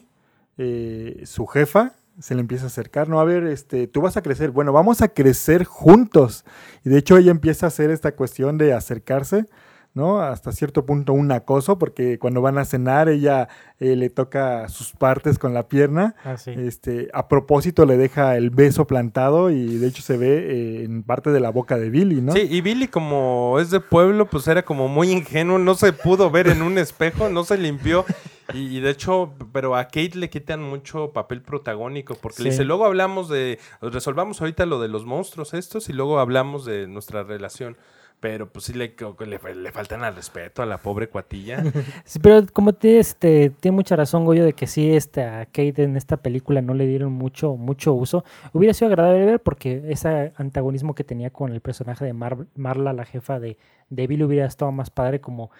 eh, 0.56 1.22
su 1.26 1.46
jefa 1.46 1.92
se 2.18 2.34
le 2.34 2.40
empieza 2.40 2.64
a 2.64 2.66
acercar, 2.68 3.08
no, 3.10 3.20
a 3.20 3.24
ver, 3.24 3.44
este, 3.44 3.86
tú 3.86 4.00
vas 4.00 4.16
a 4.16 4.22
crecer, 4.22 4.50
bueno, 4.50 4.72
vamos 4.72 5.02
a 5.02 5.08
crecer 5.08 5.64
juntos. 5.64 6.44
Y 6.84 6.88
de 6.88 6.98
hecho 6.98 7.18
ella 7.18 7.30
empieza 7.30 7.66
a 7.66 7.68
hacer 7.68 7.90
esta 7.90 8.12
cuestión 8.12 8.56
de 8.56 8.72
acercarse, 8.72 9.46
¿no? 9.94 10.20
Hasta 10.20 10.52
cierto 10.52 10.86
punto 10.86 11.12
un 11.12 11.30
acoso, 11.32 11.78
porque 11.78 12.18
cuando 12.18 12.40
van 12.40 12.58
a 12.58 12.64
cenar 12.64 13.08
ella 13.08 13.48
eh, 13.78 13.96
le 13.96 14.10
toca 14.10 14.68
sus 14.68 14.92
partes 14.92 15.38
con 15.38 15.54
la 15.54 15.68
pierna. 15.68 16.14
Ah, 16.24 16.36
sí. 16.36 16.52
Este, 16.56 17.08
a 17.12 17.28
propósito 17.28 17.84
le 17.84 17.96
deja 17.96 18.36
el 18.36 18.50
beso 18.50 18.86
plantado 18.86 19.50
y 19.50 19.76
de 19.76 19.88
hecho 19.88 20.02
se 20.02 20.16
ve 20.16 20.28
eh, 20.28 20.84
en 20.84 21.02
parte 21.02 21.30
de 21.30 21.40
la 21.40 21.50
boca 21.50 21.76
de 21.78 21.90
Billy, 21.90 22.20
¿no? 22.22 22.32
Sí, 22.32 22.46
y 22.50 22.60
Billy 22.60 22.88
como 22.88 23.58
es 23.60 23.70
de 23.70 23.80
pueblo, 23.80 24.26
pues 24.26 24.46
era 24.48 24.64
como 24.64 24.88
muy 24.88 25.10
ingenuo, 25.10 25.58
no 25.58 25.74
se 25.74 25.92
pudo 25.92 26.30
ver 26.30 26.48
en 26.48 26.62
un 26.62 26.78
espejo, 26.78 27.28
no 27.28 27.44
se 27.44 27.58
limpió. 27.58 28.04
Y, 28.54 28.76
y 28.76 28.80
de 28.80 28.90
hecho, 28.90 29.32
pero 29.52 29.76
a 29.76 29.84
Kate 29.84 30.12
le 30.14 30.28
quitan 30.28 30.62
mucho 30.62 31.12
papel 31.12 31.42
protagónico, 31.42 32.16
porque 32.16 32.42
le 32.42 32.50
dice, 32.50 32.64
luego 32.64 32.84
hablamos 32.84 33.28
de, 33.28 33.58
resolvamos 33.80 34.40
ahorita 34.40 34.66
lo 34.66 34.80
de 34.80 34.88
los 34.88 35.06
monstruos 35.06 35.54
estos 35.54 35.88
y 35.88 35.92
luego 35.92 36.18
hablamos 36.18 36.64
de 36.64 36.86
nuestra 36.86 37.22
relación. 37.22 37.76
Pero 38.22 38.48
pues 38.52 38.66
sí 38.66 38.72
le, 38.72 38.94
le, 39.26 39.54
le 39.56 39.72
faltan 39.72 40.04
al 40.04 40.14
respeto 40.14 40.62
a 40.62 40.66
la 40.66 40.80
pobre 40.80 41.08
cuatilla. 41.08 41.66
Sí, 42.04 42.20
pero 42.20 42.46
como 42.52 42.72
te, 42.72 43.00
este, 43.00 43.50
tiene 43.50 43.74
mucha 43.74 43.96
razón, 43.96 44.24
Goyo, 44.24 44.44
de 44.44 44.52
que 44.52 44.68
sí, 44.68 44.94
este, 44.94 45.24
a 45.24 45.46
Kate 45.46 45.82
en 45.82 45.96
esta 45.96 46.16
película 46.18 46.62
no 46.62 46.72
le 46.74 46.86
dieron 46.86 47.12
mucho, 47.12 47.56
mucho 47.56 47.92
uso. 47.94 48.24
Hubiera 48.52 48.74
sido 48.74 48.88
agradable 48.90 49.24
ver 49.24 49.40
porque 49.40 49.82
ese 49.88 50.32
antagonismo 50.36 50.94
que 50.94 51.02
tenía 51.04 51.30
con 51.30 51.52
el 51.52 51.60
personaje 51.60 52.04
de 52.04 52.12
Mar- 52.12 52.46
Marla, 52.54 52.92
la 52.92 53.04
jefa 53.04 53.40
de, 53.40 53.58
de 53.90 54.06
Bill, 54.06 54.22
hubiera 54.22 54.46
estado 54.46 54.70
más 54.72 54.90
padre 54.90 55.20
como 55.20 55.50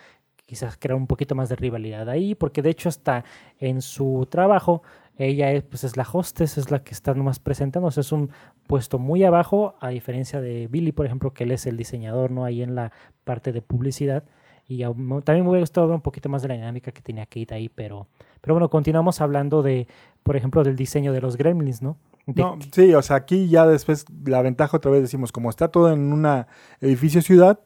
quizás 0.47 0.77
crear 0.79 0.97
un 0.97 1.07
poquito 1.09 1.35
más 1.35 1.49
de 1.49 1.57
rivalidad 1.57 2.09
ahí, 2.09 2.35
porque 2.37 2.63
de 2.63 2.71
hecho 2.71 2.89
hasta 2.89 3.25
en 3.59 3.83
su 3.83 4.27
trabajo 4.31 4.83
ella 5.19 5.53
es, 5.53 5.63
pues, 5.63 5.85
es 5.85 5.97
la 5.97 6.07
hostess, 6.11 6.59
es 6.59 6.71
la 6.71 6.83
que 6.83 6.93
está 6.93 7.15
nomás 7.15 7.39
presentándose, 7.39 8.01
es 8.01 8.13
un 8.13 8.31
puesto 8.67 8.99
muy 8.99 9.25
abajo, 9.25 9.75
a 9.81 9.89
diferencia 9.91 10.41
de 10.41 10.67
Billy, 10.69 10.93
por 10.93 11.07
ejemplo, 11.07 11.33
que 11.33 11.45
él 11.45 11.51
es 11.53 11.67
el 11.67 11.77
diseñador, 11.77 12.31
¿no? 12.31 12.45
Ahí 12.45 12.63
en 12.63 12.75
la 12.75 12.93
parte 13.25 13.53
de 13.53 13.63
publicidad. 13.63 14.25
Y 14.69 14.83
también 14.85 15.45
me 15.45 15.51
hubiera 15.51 15.61
gustado 15.61 15.87
ver 15.89 15.97
un 15.97 16.01
poquito 16.03 16.29
más 16.29 16.41
de 16.43 16.49
la 16.49 16.55
dinámica 16.55 16.93
que 16.93 17.03
tenía 17.03 17.27
Kate 17.27 17.53
ahí, 17.55 17.69
pero, 17.69 18.07
pero 18.41 18.55
bueno, 18.55 18.71
continuamos 18.71 19.21
hablando 19.21 19.63
de, 19.63 19.87
por 20.23 20.37
ejemplo, 20.37 20.63
del 20.65 20.77
diseño 20.77 21.13
de 21.13 21.21
los 21.21 21.37
gremlins, 21.37 21.83
¿no? 21.83 21.97
De- 22.27 22.41
No, 22.43 22.57
sí, 22.73 22.95
o 22.95 23.03
sea, 23.03 23.17
aquí 23.17 23.49
ya 23.49 23.67
después 23.67 24.07
la 24.25 24.41
ventaja 24.41 24.77
otra 24.77 24.91
vez 24.93 25.03
decimos, 25.03 25.33
como 25.33 25.51
está 25.51 25.69
todo 25.69 25.93
en 25.93 26.13
una 26.13 26.47
edificio 26.81 27.21
ciudad, 27.21 27.59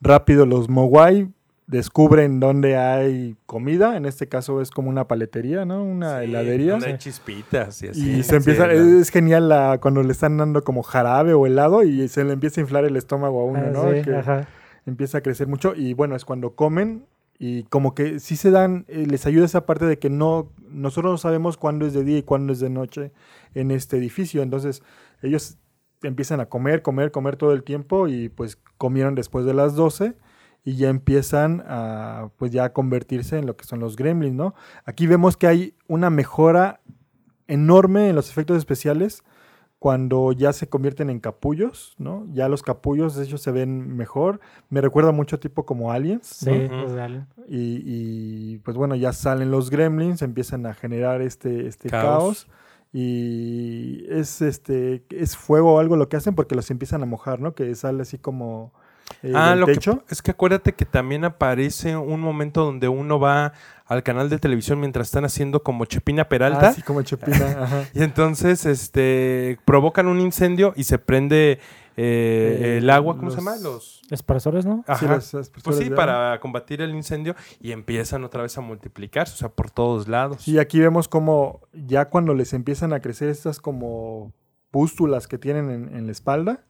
rápido 0.00 0.46
los 0.46 0.68
Mogwai 0.68 1.30
descubren 1.68 2.40
dónde 2.40 2.76
hay 2.78 3.36
comida, 3.46 3.96
en 3.98 4.06
este 4.06 4.26
caso 4.26 4.60
es 4.62 4.70
como 4.70 4.88
una 4.88 5.06
paletería, 5.06 5.66
¿no? 5.66 5.84
Una 5.84 6.18
Sí, 6.20 6.24
heladería. 6.24 6.72
donde 6.72 6.86
hay 6.88 6.98
chispitas 6.98 7.82
y 7.82 7.88
así. 7.88 8.10
Y 8.10 8.22
se 8.22 8.36
empieza, 8.36 8.68
Sí, 8.70 8.76
¿no? 8.78 9.00
es 9.00 9.10
genial 9.10 9.48
la, 9.50 9.78
cuando 9.80 10.02
le 10.02 10.10
están 10.10 10.38
dando 10.38 10.64
como 10.64 10.82
jarabe 10.82 11.34
o 11.34 11.46
helado 11.46 11.82
y 11.82 12.08
se 12.08 12.24
le 12.24 12.32
empieza 12.32 12.60
a 12.60 12.62
inflar 12.62 12.84
el 12.86 12.96
estómago 12.96 13.42
a 13.42 13.44
uno, 13.44 13.62
Ah, 13.66 13.70
¿no? 13.70 13.92
sí, 13.92 14.02
Que 14.02 14.16
ajá. 14.16 14.48
empieza 14.86 15.18
a 15.18 15.20
crecer 15.20 15.46
mucho 15.46 15.74
y 15.76 15.92
bueno, 15.92 16.16
es 16.16 16.24
cuando 16.24 16.54
comen 16.54 17.04
y 17.38 17.64
como 17.64 17.94
que 17.94 18.18
sí 18.18 18.34
se 18.36 18.50
dan, 18.50 18.86
eh, 18.88 19.06
les 19.06 19.26
ayuda 19.26 19.44
esa 19.44 19.66
parte 19.66 19.84
de 19.84 19.98
que 19.98 20.08
no, 20.08 20.50
nosotros 20.70 21.12
no 21.12 21.18
sabemos 21.18 21.58
cuándo 21.58 21.86
es 21.86 21.92
de 21.92 22.02
día 22.02 22.16
y 22.18 22.22
cuándo 22.22 22.54
es 22.54 22.60
de 22.60 22.70
noche 22.70 23.12
en 23.54 23.70
este 23.72 23.98
edificio, 23.98 24.42
entonces 24.42 24.82
ellos 25.22 25.58
empiezan 26.02 26.40
a 26.40 26.46
comer, 26.46 26.80
comer, 26.80 27.10
comer 27.10 27.36
todo 27.36 27.52
el 27.52 27.62
tiempo 27.62 28.08
y 28.08 28.30
pues 28.30 28.56
comieron 28.78 29.14
después 29.14 29.44
de 29.44 29.52
las 29.52 29.74
12 29.74 30.14
y 30.68 30.76
ya 30.76 30.90
empiezan 30.90 31.64
a 31.66 32.28
pues 32.36 32.52
ya 32.52 32.64
a 32.64 32.72
convertirse 32.74 33.38
en 33.38 33.46
lo 33.46 33.56
que 33.56 33.64
son 33.64 33.80
los 33.80 33.96
gremlins, 33.96 34.34
¿no? 34.34 34.54
Aquí 34.84 35.06
vemos 35.06 35.38
que 35.38 35.46
hay 35.46 35.74
una 35.86 36.10
mejora 36.10 36.80
enorme 37.46 38.10
en 38.10 38.14
los 38.14 38.28
efectos 38.28 38.58
especiales 38.58 39.24
cuando 39.78 40.30
ya 40.32 40.52
se 40.52 40.68
convierten 40.68 41.08
en 41.08 41.20
capullos, 41.20 41.94
¿no? 41.96 42.26
Ya 42.34 42.50
los 42.50 42.62
capullos 42.62 43.16
de 43.16 43.24
hecho 43.24 43.38
se 43.38 43.50
ven 43.50 43.96
mejor. 43.96 44.40
Me 44.68 44.82
recuerda 44.82 45.10
mucho 45.10 45.40
tipo 45.40 45.64
como 45.64 45.90
aliens. 45.90 46.26
Sí, 46.26 46.50
pues, 46.68 46.92
dale. 46.92 47.24
Y, 47.46 47.82
y, 47.86 48.58
pues 48.58 48.76
bueno, 48.76 48.94
ya 48.94 49.14
salen 49.14 49.50
los 49.50 49.70
gremlins, 49.70 50.20
empiezan 50.20 50.66
a 50.66 50.74
generar 50.74 51.22
este, 51.22 51.66
este 51.66 51.88
caos. 51.88 52.44
Caos. 52.44 52.48
Y 52.92 54.04
es 54.10 54.42
este 54.42 55.02
es 55.08 55.34
fuego 55.34 55.76
o 55.76 55.78
algo 55.78 55.96
lo 55.96 56.10
que 56.10 56.18
hacen 56.18 56.34
porque 56.34 56.54
los 56.54 56.70
empiezan 56.70 57.02
a 57.02 57.06
mojar, 57.06 57.40
¿no? 57.40 57.54
Que 57.54 57.74
sale 57.74 58.02
así 58.02 58.18
como 58.18 58.74
eh, 59.22 59.32
Ah, 59.34 59.54
lo 59.56 59.66
que 59.66 59.78
es 60.08 60.22
que 60.22 60.30
acuérdate 60.30 60.72
que 60.74 60.84
también 60.84 61.24
aparece 61.24 61.96
un 61.96 62.20
momento 62.20 62.64
donde 62.64 62.88
uno 62.88 63.18
va 63.18 63.52
al 63.86 64.02
canal 64.02 64.28
de 64.28 64.38
televisión 64.38 64.80
mientras 64.80 65.08
están 65.08 65.24
haciendo 65.24 65.62
como 65.62 65.84
Chepina 65.86 66.28
Peralta. 66.28 66.68
Ah, 66.68 66.72
sí, 66.72 66.82
como 66.82 67.02
chepina. 67.02 67.36
ajá. 67.62 67.84
Y 67.94 68.02
entonces 68.02 68.66
este 68.66 69.58
provocan 69.64 70.06
un 70.08 70.20
incendio 70.20 70.72
y 70.76 70.84
se 70.84 70.98
prende 70.98 71.58
eh, 72.00 72.58
Eh, 72.60 72.78
el 72.78 72.90
agua, 72.90 73.14
¿cómo 73.16 73.24
los- 73.26 73.34
se 73.34 73.40
llama? 73.40 73.56
Los 73.56 74.02
Esparcidores, 74.10 74.64
¿no? 74.66 74.84
Sí, 74.86 75.04
Ajá. 75.06 75.14
las 75.16 75.50
Pues 75.64 75.76
sí, 75.78 75.90
para 75.90 76.38
combatir 76.40 76.80
el 76.80 76.94
incendio 76.94 77.34
y 77.60 77.72
empiezan 77.72 78.22
otra 78.24 78.42
vez 78.42 78.56
a 78.56 78.60
multiplicarse, 78.60 79.34
o 79.34 79.36
sea, 79.36 79.48
por 79.48 79.70
todos 79.70 80.06
lados. 80.06 80.42
Sí, 80.42 80.58
aquí 80.60 80.78
vemos 80.78 81.08
como 81.08 81.60
ya 81.72 82.08
cuando 82.08 82.34
les 82.34 82.52
empiezan 82.52 82.92
a 82.92 83.00
crecer 83.00 83.28
estas 83.30 83.58
como 83.58 84.32
pústulas 84.70 85.26
que 85.26 85.38
tienen 85.38 85.70
en, 85.70 85.96
en 85.96 86.06
la 86.06 86.12
espalda, 86.12 86.60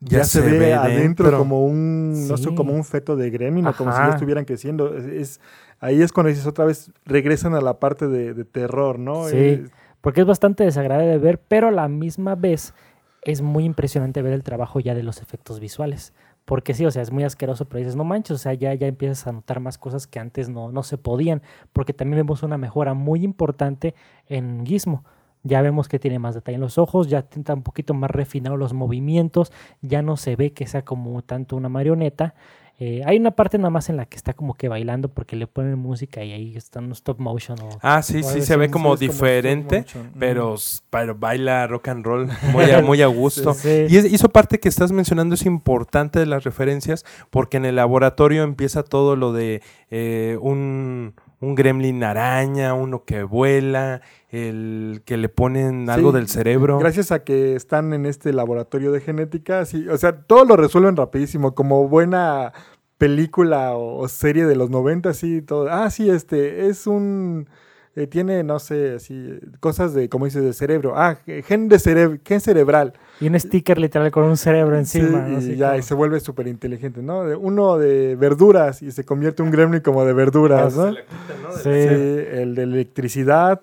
ya, 0.00 0.18
Ya 0.18 0.24
se, 0.24 0.40
se 0.42 0.50
ve, 0.50 0.58
ve 0.58 0.74
adentro 0.74 1.24
dentro. 1.26 1.38
como 1.38 1.64
un, 1.66 2.28
no 2.28 2.36
sé, 2.36 2.54
como 2.54 2.72
un 2.72 2.84
feto 2.84 3.16
de 3.16 3.30
gremlin 3.30 3.64
como 3.72 3.92
si 3.92 3.98
ya 3.98 4.08
estuvieran 4.10 4.44
creciendo. 4.44 4.96
Es, 4.96 5.04
es- 5.06 5.40
ahí 5.80 6.00
es 6.02 6.12
cuando 6.12 6.28
dices 6.30 6.46
otra 6.46 6.64
vez, 6.64 6.90
regresan 7.04 7.54
a 7.54 7.60
la 7.60 7.78
parte 7.80 8.06
de, 8.08 8.34
de 8.34 8.44
terror, 8.44 8.98
¿no? 8.98 9.28
Sí. 9.28 9.36
Eh, 9.36 9.64
Porque 10.00 10.20
es 10.20 10.26
bastante 10.26 10.64
desagradable 10.64 11.08
de 11.10 11.18
ver, 11.18 11.38
pero 11.38 11.68
a 11.68 11.70
la 11.70 11.88
misma 11.88 12.34
vez 12.34 12.74
es 13.22 13.42
muy 13.42 13.64
impresionante 13.64 14.22
ver 14.22 14.32
el 14.34 14.42
trabajo 14.44 14.78
ya 14.80 14.94
de 14.94 15.02
los 15.02 15.20
efectos 15.22 15.58
visuales. 15.60 16.12
Porque 16.44 16.74
sí, 16.74 16.86
o 16.86 16.90
sea, 16.92 17.02
es 17.02 17.10
muy 17.10 17.24
asqueroso, 17.24 17.64
pero 17.64 17.78
dices, 17.80 17.96
no 17.96 18.04
manches, 18.04 18.36
o 18.36 18.38
sea, 18.38 18.54
ya, 18.54 18.72
ya 18.74 18.86
empiezas 18.86 19.26
a 19.26 19.32
notar 19.32 19.58
más 19.58 19.78
cosas 19.78 20.06
que 20.06 20.20
antes 20.20 20.48
no, 20.48 20.70
no 20.70 20.84
se 20.84 20.96
podían. 20.96 21.42
Porque 21.72 21.92
también 21.92 22.18
vemos 22.20 22.44
una 22.44 22.56
mejora 22.56 22.94
muy 22.94 23.24
importante 23.24 23.96
en 24.28 24.64
Gizmo. 24.64 25.04
Ya 25.46 25.62
vemos 25.62 25.88
que 25.88 25.98
tiene 25.98 26.18
más 26.18 26.34
detalle 26.34 26.56
en 26.56 26.60
los 26.60 26.76
ojos, 26.78 27.08
ya 27.08 27.20
está 27.30 27.54
un 27.54 27.62
poquito 27.62 27.94
más 27.94 28.10
refinado 28.10 28.56
los 28.56 28.72
movimientos, 28.72 29.52
ya 29.80 30.02
no 30.02 30.16
se 30.16 30.34
ve 30.36 30.52
que 30.52 30.66
sea 30.66 30.82
como 30.82 31.22
tanto 31.22 31.56
una 31.56 31.68
marioneta. 31.68 32.34
Eh, 32.78 33.00
hay 33.06 33.16
una 33.16 33.30
parte 33.30 33.56
nada 33.56 33.70
más 33.70 33.88
en 33.88 33.96
la 33.96 34.04
que 34.04 34.16
está 34.18 34.34
como 34.34 34.52
que 34.52 34.68
bailando 34.68 35.08
porque 35.08 35.34
le 35.34 35.46
ponen 35.46 35.78
música 35.78 36.22
y 36.22 36.32
ahí 36.32 36.56
está 36.56 36.80
un 36.80 36.92
stop 36.92 37.18
motion. 37.20 37.58
O, 37.62 37.70
Ah, 37.80 38.02
sí, 38.02 38.22
sí, 38.22 38.42
se 38.42 38.54
ve 38.56 38.70
como 38.70 38.96
diferente, 38.96 39.86
pero, 40.18 40.56
pero 40.90 41.14
baila 41.14 41.66
rock 41.68 41.88
and 41.88 42.04
roll 42.04 42.28
muy 42.52 42.70
a, 42.70 42.82
muy 42.82 43.00
a 43.00 43.06
gusto. 43.06 43.54
Sí. 43.54 43.86
Y 43.88 43.96
es- 43.96 44.04
eso 44.12 44.28
parte 44.28 44.60
que 44.60 44.68
estás 44.68 44.92
mencionando 44.92 45.36
es 45.36 45.46
importante 45.46 46.18
de 46.18 46.26
las 46.26 46.44
referencias 46.44 47.06
porque 47.30 47.56
en 47.56 47.64
el 47.64 47.76
laboratorio 47.76 48.42
empieza 48.42 48.82
todo 48.82 49.16
lo 49.16 49.32
de 49.32 49.62
eh, 49.90 50.36
un, 50.42 51.14
un 51.40 51.54
gremlin 51.54 52.02
araña, 52.02 52.74
uno 52.74 53.04
que 53.04 53.22
vuela, 53.22 54.00
el 54.30 55.02
que 55.04 55.16
le 55.16 55.28
ponen 55.28 55.90
algo 55.90 56.10
Sí, 56.10 56.16
del 56.16 56.28
cerebro. 56.28 56.78
Gracias 56.78 57.12
a 57.12 57.24
que 57.24 57.54
están 57.54 57.92
en 57.92 58.06
este 58.06 58.32
laboratorio 58.32 58.92
de 58.92 59.00
genética, 59.00 59.64
sí, 59.64 59.88
o 59.88 59.96
sea, 59.98 60.22
todo 60.22 60.44
lo 60.44 60.56
resuelven 60.56 60.96
rapidísimo, 60.96 61.54
como 61.54 61.88
buena 61.88 62.52
película 62.98 63.74
o, 63.74 63.98
o 63.98 64.08
serie 64.08 64.46
de 64.46 64.56
los 64.56 64.70
90, 64.70 65.12
sí, 65.14 65.42
todo. 65.42 65.68
Ah, 65.70 65.90
sí, 65.90 66.08
este, 66.08 66.68
es 66.68 66.86
un... 66.86 67.48
eh, 67.96 68.06
tiene, 68.06 68.44
no 68.44 68.58
sé, 68.58 68.94
así, 68.96 69.38
cosas 69.58 69.94
de, 69.94 70.08
como 70.08 70.26
dices, 70.26 70.44
de 70.44 70.52
cerebro. 70.52 70.92
Ah, 70.96 71.16
gen 71.44 71.68
de 71.68 71.78
cerebro, 71.78 72.18
gen 72.24 72.40
cerebral. 72.40 72.92
Y 73.20 73.26
un 73.28 73.40
sticker 73.40 73.78
literal 73.78 74.10
con 74.10 74.24
un 74.24 74.36
cerebro 74.36 74.76
encima. 74.76 75.24
Sí, 75.26 75.30
¿no? 75.30 75.32
y 75.32 75.36
Así 75.38 75.56
ya, 75.56 75.68
como- 75.70 75.78
y 75.78 75.82
se 75.82 75.94
vuelve 75.94 76.20
súper 76.20 76.46
inteligente, 76.46 77.02
¿no? 77.02 77.24
De- 77.24 77.34
uno 77.36 77.78
de 77.78 78.14
verduras 78.16 78.82
y 78.82 78.92
se 78.92 79.04
convierte 79.04 79.42
un 79.42 79.50
gremlin 79.50 79.80
como 79.80 80.04
de 80.04 80.12
verduras, 80.12 80.76
¿no? 80.76 80.84
se 80.84 80.92
la 80.92 81.00
quita, 81.00 81.34
¿no? 81.42 81.56
De 81.56 81.62
Sí. 81.62 82.38
El 82.38 82.54
de 82.54 82.62
electricidad, 82.64 83.62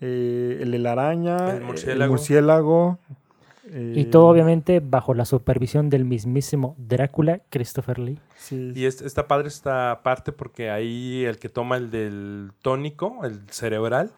eh, 0.00 0.58
el 0.62 0.70
de 0.70 0.78
la 0.78 0.92
araña, 0.92 1.50
El 1.50 1.56
el 1.56 2.08
murciélago. 2.08 2.98
Murciélago, 3.74 3.98
Y 3.98 4.02
eh, 4.02 4.06
todo 4.06 4.26
obviamente 4.28 4.80
bajo 4.80 5.14
la 5.14 5.24
supervisión 5.24 5.90
del 5.90 6.04
mismísimo 6.04 6.74
Drácula, 6.78 7.40
Christopher 7.50 7.98
Lee. 7.98 8.18
sí. 8.36 8.72
Y 8.74 8.86
es- 8.86 9.02
está 9.02 9.26
padre 9.28 9.48
esta 9.48 10.00
parte 10.02 10.32
porque 10.32 10.70
ahí 10.70 11.24
el 11.24 11.38
que 11.38 11.48
toma 11.48 11.76
el 11.76 11.90
del 11.90 12.52
tónico, 12.62 13.24
el 13.24 13.40
cerebral, 13.50 14.12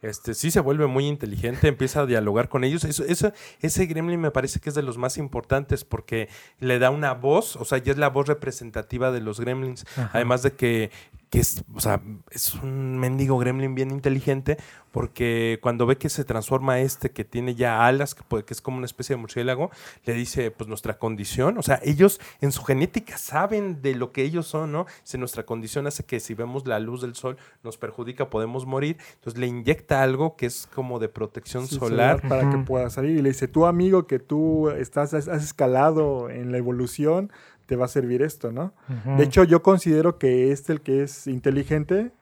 este 0.00 0.34
sí 0.34 0.50
se 0.50 0.58
vuelve 0.60 0.86
muy 0.88 1.06
inteligente, 1.06 1.68
empieza 1.68 2.00
a 2.00 2.06
dialogar 2.06 2.48
con 2.48 2.64
ellos. 2.64 2.82
Eso, 2.84 3.04
eso- 3.04 3.32
ese 3.60 3.86
gremlin 3.86 4.20
me 4.20 4.30
parece 4.32 4.58
que 4.58 4.68
es 4.70 4.74
de 4.74 4.82
los 4.82 4.98
más 4.98 5.16
importantes 5.16 5.84
porque 5.84 6.28
le 6.58 6.78
da 6.80 6.90
una 6.90 7.14
voz, 7.14 7.54
o 7.56 7.64
sea, 7.64 7.78
ya 7.78 7.92
es 7.92 7.98
la 7.98 8.08
voz 8.08 8.26
representativa 8.26 9.12
de 9.12 9.20
los 9.20 9.38
gremlins. 9.38 9.84
Ajá. 9.96 10.10
Además 10.14 10.42
de 10.42 10.52
que, 10.52 10.90
que 11.32 11.40
es, 11.40 11.64
o 11.74 11.80
sea, 11.80 12.02
es 12.30 12.52
un 12.56 12.98
mendigo 12.98 13.38
gremlin 13.38 13.74
bien 13.74 13.90
inteligente 13.90 14.58
porque 14.90 15.58
cuando 15.62 15.86
ve 15.86 15.96
que 15.96 16.10
se 16.10 16.24
transforma 16.26 16.80
este 16.80 17.10
que 17.10 17.24
tiene 17.24 17.54
ya 17.54 17.86
alas, 17.86 18.14
que, 18.14 18.22
puede- 18.22 18.44
que 18.44 18.52
es 18.52 18.60
como 18.60 18.76
una 18.76 18.84
especie 18.84 19.16
de 19.16 19.20
murciélago, 19.22 19.70
le 20.04 20.12
dice 20.12 20.50
pues 20.50 20.68
nuestra 20.68 20.98
condición, 20.98 21.56
o 21.56 21.62
sea, 21.62 21.80
ellos 21.82 22.20
en 22.42 22.52
su 22.52 22.62
genética 22.64 23.16
saben 23.16 23.80
de 23.80 23.94
lo 23.94 24.12
que 24.12 24.22
ellos 24.24 24.46
son, 24.46 24.72
¿no? 24.72 24.84
Si 25.04 25.16
nuestra 25.16 25.44
condición 25.46 25.86
hace 25.86 26.04
que 26.04 26.20
si 26.20 26.34
vemos 26.34 26.66
la 26.66 26.78
luz 26.78 27.00
del 27.00 27.14
sol 27.14 27.38
nos 27.62 27.78
perjudica, 27.78 28.28
podemos 28.28 28.66
morir, 28.66 28.98
entonces 29.14 29.40
le 29.40 29.46
inyecta 29.46 30.02
algo 30.02 30.36
que 30.36 30.44
es 30.44 30.68
como 30.74 30.98
de 30.98 31.08
protección 31.08 31.66
Sí, 31.66 31.76
solar. 31.76 32.20
para 32.28 32.50
que 32.50 32.58
pueda 32.58 32.90
salir. 32.90 33.16
Y 33.16 33.22
le 33.22 33.30
dice, 33.30 33.48
tú 33.48 33.64
amigo 33.64 34.06
que 34.06 34.18
tú 34.18 34.68
estás, 34.68 35.14
has 35.14 35.26
escalado 35.42 36.28
en 36.28 36.52
la 36.52 36.58
evolución, 36.58 37.32
te 37.72 37.76
va 37.76 37.86
a 37.86 37.88
servir 37.88 38.20
esto, 38.20 38.52
¿no? 38.52 38.74
De 39.16 39.24
hecho, 39.24 39.44
yo 39.44 39.62
considero 39.62 40.18
que 40.18 40.52
este, 40.52 40.74
el 40.74 40.82
que 40.82 41.02
es 41.02 41.26
inteligente, 41.26 42.12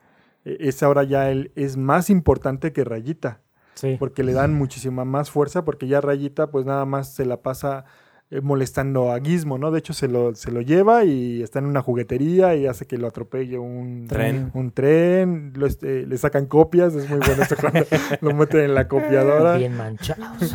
eh, 0.44 0.58
es 0.60 0.80
ahora 0.84 1.02
ya 1.02 1.28
el, 1.28 1.50
es 1.56 1.76
más 1.76 2.08
importante 2.08 2.72
que 2.72 2.84
Rayita, 2.84 3.40
sí. 3.74 3.96
porque 3.98 4.22
le 4.22 4.32
dan 4.32 4.54
muchísima 4.54 5.04
más 5.04 5.28
fuerza, 5.28 5.64
porque 5.64 5.88
ya 5.88 6.00
Rayita 6.00 6.52
pues 6.52 6.66
nada 6.66 6.84
más 6.84 7.12
se 7.12 7.26
la 7.26 7.42
pasa 7.42 7.84
eh, 8.30 8.40
molestando 8.40 9.10
a 9.10 9.18
Gizmo, 9.18 9.58
¿no? 9.58 9.72
De 9.72 9.80
hecho, 9.80 9.92
se 9.92 10.06
lo, 10.06 10.36
se 10.36 10.52
lo 10.52 10.60
lleva 10.60 11.02
y 11.02 11.42
está 11.42 11.58
en 11.58 11.66
una 11.66 11.82
juguetería 11.82 12.54
y 12.54 12.68
hace 12.68 12.86
que 12.86 12.96
lo 12.96 13.08
atropelle 13.08 13.58
un 13.58 14.06
Tren. 14.06 14.52
un 14.54 14.70
tren, 14.70 15.52
lo 15.56 15.66
este, 15.66 16.06
le 16.06 16.16
sacan 16.16 16.46
copias, 16.46 16.94
es 16.94 17.10
muy 17.10 17.18
bueno 17.18 17.42
eso 17.42 17.56
cuando 17.60 17.80
lo 18.20 18.34
meten 18.36 18.60
en 18.60 18.74
la 18.76 18.86
copiadora. 18.86 19.56
Bien 19.56 19.76
manchados. 19.76 20.54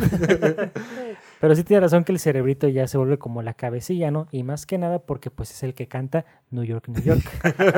Pero 1.40 1.54
sí 1.54 1.64
tiene 1.64 1.80
razón 1.82 2.04
que 2.04 2.12
el 2.12 2.18
cerebrito 2.18 2.66
ya 2.68 2.86
se 2.86 2.96
vuelve 2.98 3.18
como 3.18 3.42
la 3.42 3.54
cabecilla, 3.54 4.10
¿no? 4.10 4.26
Y 4.30 4.42
más 4.42 4.66
que 4.66 4.78
nada 4.78 4.98
porque 5.00 5.30
pues 5.30 5.50
es 5.50 5.62
el 5.62 5.74
que 5.74 5.86
canta 5.88 6.24
New 6.50 6.64
York, 6.64 6.88
New 6.88 7.02
York. 7.02 7.22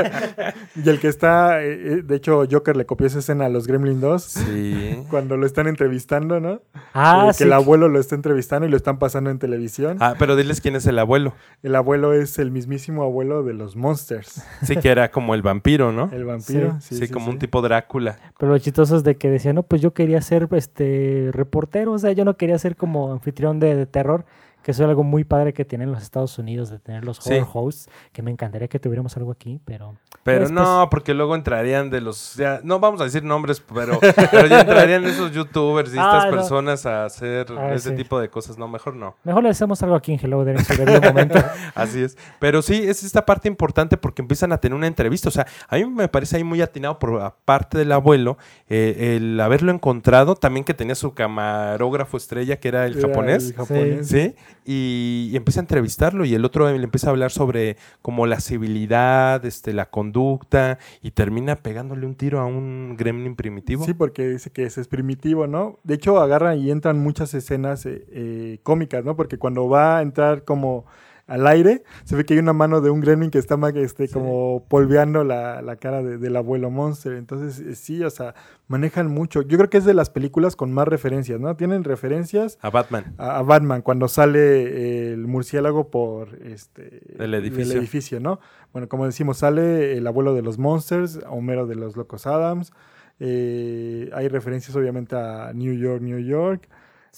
Y 0.76 0.88
el 0.88 1.00
que 1.00 1.08
está, 1.08 1.62
eh, 1.62 1.72
eh, 1.72 2.02
de 2.04 2.16
hecho, 2.16 2.44
Joker 2.50 2.76
le 2.76 2.86
copió 2.86 3.06
esa 3.06 3.18
escena 3.18 3.46
a 3.46 3.48
los 3.48 3.66
Gremlin 3.66 4.00
2 4.00 4.22
Sí. 4.22 5.02
cuando 5.10 5.36
lo 5.36 5.46
están 5.46 5.66
entrevistando, 5.66 6.38
¿no? 6.40 6.60
Ah, 6.94 7.24
Eh, 7.24 7.28
que 7.28 7.32
sí. 7.34 7.44
el 7.44 7.52
abuelo 7.52 7.88
lo 7.88 7.98
está 7.98 8.14
entrevistando 8.14 8.66
y 8.66 8.70
lo 8.70 8.76
están 8.76 8.98
pasando 8.98 9.30
en 9.30 9.38
televisión. 9.38 9.96
Ah, 10.00 10.14
pero 10.18 10.36
diles 10.36 10.60
quién 10.60 10.76
es 10.76 10.86
el 10.86 10.98
abuelo. 10.98 11.34
El 11.62 11.74
abuelo 11.74 12.12
es 12.12 12.38
el 12.38 12.50
mismísimo 12.50 13.02
abuelo 13.02 13.42
de 13.42 13.54
los 13.54 13.74
Monsters, 13.76 14.42
Sí, 14.62 14.76
que 14.76 14.88
era 14.90 15.10
como 15.10 15.34
el 15.34 15.42
vampiro, 15.42 15.90
¿no? 15.92 16.10
el 16.12 16.24
vampiro. 16.24 16.76
Sí, 16.80 16.96
Sí, 16.96 17.06
sí, 17.06 17.12
como 17.12 17.26
sí. 17.26 17.32
un 17.32 17.38
tipo 17.38 17.60
Drácula. 17.62 18.18
Pero 18.38 18.52
lo 18.52 18.58
chistoso 18.58 18.96
es 18.96 19.04
de 19.04 19.16
que 19.16 19.30
decía, 19.30 19.52
no, 19.52 19.62
pues 19.62 19.80
yo 19.82 19.92
quería 19.92 20.20
ser 20.20 20.48
este 20.52 21.30
reportero, 21.32 21.92
o 21.92 21.98
sea, 21.98 22.12
yo 22.12 22.24
no 22.24 22.36
quería 22.36 22.58
ser 22.58 22.76
como 22.76 23.12
anfitrión 23.12 23.47
de, 23.54 23.86
terror, 23.86 24.24
que 24.62 24.72
eso 24.72 24.82
es 24.84 24.88
algo 24.88 25.02
muy 25.02 25.24
padre 25.24 25.52
que 25.54 25.64
tienen 25.64 25.90
los 25.90 26.02
Estados 26.02 26.38
Unidos, 26.38 26.68
de 26.70 26.78
tener 26.78 27.04
los 27.04 27.16
Sí. 27.18 27.34
horror 27.34 27.48
hosts, 27.52 27.88
que 28.12 28.22
me 28.22 28.30
encantaría 28.30 28.68
que 28.68 28.78
tuviéramos 28.78 29.16
algo 29.16 29.30
aquí, 29.32 29.60
pero... 29.64 29.96
Pero 30.24 30.40
Después- 30.40 30.52
no, 30.52 30.88
porque 30.90 31.14
luego 31.14 31.34
entrarían 31.34 31.88
de 31.88 32.02
los. 32.02 32.34
ya, 32.34 32.60
no 32.62 32.78
vamos 32.80 33.00
a 33.00 33.04
decir 33.04 33.22
nombres, 33.24 33.62
pero, 33.72 33.98
pero 34.30 34.46
ya 34.46 34.60
entrarían 34.60 35.04
esos 35.04 35.32
youtubers 35.32 35.88
y 35.90 35.92
estas 35.96 36.24
Ah, 36.24 36.30
no. 36.30 36.36
personas 36.36 36.84
a 36.84 37.06
hacer 37.06 37.46
Ah, 37.56 37.72
ese 37.72 37.90
sí. 37.90 37.96
tipo 37.96 38.20
de 38.20 38.28
cosas. 38.28 38.58
No, 38.58 38.68
mejor 38.68 38.94
no. 38.94 39.16
Mejor 39.24 39.42
le 39.42 39.48
hacemos 39.48 39.82
algo 39.82 39.94
aquí 39.94 40.12
en 40.12 40.20
Hello 40.22 40.44
There 40.44 40.58
en 40.58 40.64
su 40.66 40.74
debido 40.76 41.00
momento. 41.00 41.38
Así 41.74 42.02
es. 42.02 42.18
Pero 42.40 42.60
sí, 42.60 42.74
es 42.86 43.04
esta 43.04 43.24
parte 43.24 43.48
importante 43.48 43.96
porque 43.96 44.20
empiezan 44.20 44.52
a 44.52 44.58
tener 44.58 44.76
una 44.76 44.86
entrevista. 44.86 45.28
O 45.28 45.32
sea, 45.32 45.46
a 45.68 45.76
mí 45.76 45.86
me 45.86 46.08
parece 46.08 46.36
ahí 46.36 46.44
muy 46.44 46.60
atinado 46.60 46.98
por 46.98 47.22
aparte 47.22 47.78
del 47.78 47.92
abuelo, 47.92 48.36
eh, 48.68 49.16
el 49.16 49.40
haberlo 49.40 49.72
encontrado, 49.72 50.34
también 50.34 50.64
que 50.64 50.74
tenía 50.74 50.94
su 50.94 51.14
camarógrafo 51.14 52.16
estrella, 52.18 52.56
que 52.60 52.68
era 52.68 52.84
el 52.86 52.98
Era 52.98 53.08
japonés. 53.08 53.46
el 53.50 53.54
japonés. 53.54 54.08
Sí, 54.08 54.34
y, 54.64 55.30
empieza 55.34 55.60
a 55.60 55.62
entrevistarlo 55.62 56.24
y 56.24 56.34
el 56.34 56.44
otro 56.44 56.70
le 56.70 56.82
empieza 56.82 57.08
a 57.08 57.10
hablar 57.10 57.30
sobre 57.30 57.76
como 58.02 58.26
la 58.26 58.40
civilidad, 58.40 59.44
este, 59.44 59.72
la 59.72 59.86
conducta 59.86 60.78
y 61.02 61.12
termina 61.12 61.56
pegándole 61.56 62.06
un 62.06 62.14
tiro 62.14 62.40
a 62.40 62.46
un 62.46 62.96
gremlin 62.96 63.36
primitivo. 63.36 63.84
Sí, 63.84 63.94
porque 63.94 64.28
dice 64.28 64.50
que 64.50 64.64
ese 64.64 64.80
es 64.80 64.88
primitivo, 64.88 65.46
¿no? 65.46 65.78
De 65.84 65.94
hecho, 65.94 66.18
agarran 66.18 66.58
y 66.58 66.70
entran 66.70 66.98
muchas 66.98 67.34
escenas 67.34 67.86
eh, 67.86 68.04
eh, 68.10 68.58
cómicas, 68.62 69.04
¿no? 69.04 69.16
Porque 69.16 69.38
cuando 69.38 69.68
va 69.68 69.98
a 69.98 70.02
entrar 70.02 70.44
como 70.44 70.84
al 71.28 71.46
aire, 71.46 71.84
se 72.04 72.16
ve 72.16 72.24
que 72.24 72.34
hay 72.34 72.40
una 72.40 72.52
mano 72.52 72.80
de 72.80 72.90
un 72.90 73.00
gremlin 73.00 73.30
que 73.30 73.38
está 73.38 73.56
este, 73.76 74.08
como 74.08 74.64
polveando 74.68 75.22
la, 75.22 75.62
la 75.62 75.76
cara 75.76 76.02
de- 76.02 76.18
del 76.18 76.34
abuelo 76.36 76.70
Monster. 76.70 77.12
Entonces, 77.12 77.60
eh, 77.60 77.74
sí, 77.76 78.02
o 78.02 78.10
sea, 78.10 78.34
manejan 78.66 79.06
mucho. 79.08 79.42
Yo 79.42 79.58
creo 79.58 79.70
que 79.70 79.76
es 79.78 79.84
de 79.84 79.94
las 79.94 80.10
películas 80.10 80.56
con 80.56 80.72
más 80.72 80.88
referencias, 80.88 81.38
¿no? 81.38 81.54
Tienen 81.54 81.84
referencias 81.84 82.58
A 82.62 82.70
Batman. 82.70 83.14
a, 83.18 83.38
a 83.38 83.42
Batman 83.42 83.82
cuando 83.82 84.08
sale 84.08 84.40
eh, 84.40 85.12
el 85.12 85.26
murciélago 85.28 85.90
por 85.90 86.34
este 86.42 87.02
El 87.22 87.34
edificio. 87.34 87.78
edificio, 87.78 88.20
¿no? 88.20 88.40
Bueno, 88.72 88.88
como 88.88 89.06
decimos, 89.06 89.38
sale 89.38 89.96
el 89.98 90.06
abuelo 90.06 90.34
de 90.34 90.42
los 90.42 90.58
Monsters, 90.58 91.20
Homero 91.28 91.66
de 91.66 91.74
los 91.76 91.94
Locos 91.96 92.26
Adams. 92.26 92.72
eh, 93.20 94.10
hay 94.14 94.28
referencias 94.28 94.74
obviamente 94.76 95.16
a 95.16 95.52
New 95.54 95.74
York, 95.74 96.02
New 96.02 96.18
York. 96.20 96.68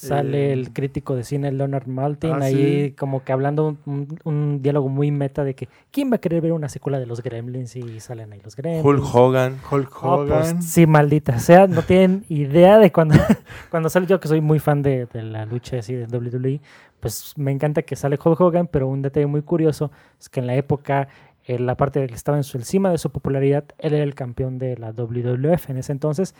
Sale 0.09 0.48
Eh, 0.48 0.53
el 0.53 0.72
crítico 0.72 1.14
de 1.14 1.24
cine 1.24 1.53
Leonard 1.53 1.86
Maltin 1.86 2.32
ah, 2.32 2.38
ahí 2.46 2.86
sí. 2.88 2.94
como 2.98 3.22
que 3.22 3.32
hablando 3.32 3.68
un, 3.68 3.78
un- 3.84 4.18
un 4.24 4.62
diálogo 4.62 4.88
muy 4.88 5.11
meta 5.11 5.44
de 5.44 5.55
que 5.55 5.68
¿quién 5.90 6.11
va 6.11 6.16
a 6.16 6.18
querer 6.18 6.40
ver 6.40 6.53
una 6.53 6.68
secuela 6.68 6.98
de 6.98 7.07
los 7.07 7.22
Gremlins? 7.22 7.76
Y 7.76 8.01
salen 8.01 8.32
ahí 8.32 8.40
los 8.42 8.57
Gremlins. 8.57 8.84
Hulk 8.84 9.14
Hogan. 9.14 9.59
Hulk 9.70 9.90
Oh, 10.03 10.24
pues, 10.26 10.30
Hogan. 10.53 10.62
sí, 10.62 10.86
maldita 10.86 11.38
sea, 11.38 11.66
no 11.66 11.82
tienen 11.82 12.24
idea 12.28 12.78
de 12.78 12.90
cuando, 12.92 13.14
cuando 13.70 13.90
sale 13.90 14.07
yo 14.07 14.20
que 14.20 14.28
soy 14.28 14.40
muy 14.40 14.59
fan 14.59 14.82
de, 14.82 15.07
de 15.07 15.22
la 15.22 15.44
lucha 15.44 15.78
así 15.78 15.94
de 15.94 16.07
WWE, 16.07 16.61
pues 17.01 17.34
me 17.36 17.51
encanta 17.51 17.82
que 17.82 17.94
sale 17.96 18.18
Hulk 18.22 18.40
Hogan, 18.40 18.66
pero 18.68 18.88
un 18.88 19.03
detalle 19.03 19.26
muy 19.26 19.42
curioso 19.42 19.90
es 20.18 20.28
que 20.28 20.40
en 20.40 20.46
la 20.46 20.55
época, 20.55 21.09
en 21.44 21.66
la 21.66 21.74
parte 21.76 22.01
de 22.01 22.07
que 22.07 22.14
estaba 22.14 22.36
en 22.38 22.44
su 22.44 22.57
encima 22.59 22.90
de 22.90 22.98
su 22.98 23.11
popularidad, 23.11 23.64
él 23.78 23.94
era 23.94 24.05
el 24.05 24.14
campeón 24.14 24.59
de 24.59 24.76
la 24.76 24.92
WWF 24.92 25.70
en 25.70 25.78
ese 25.78 25.92
entonces, 25.92 26.34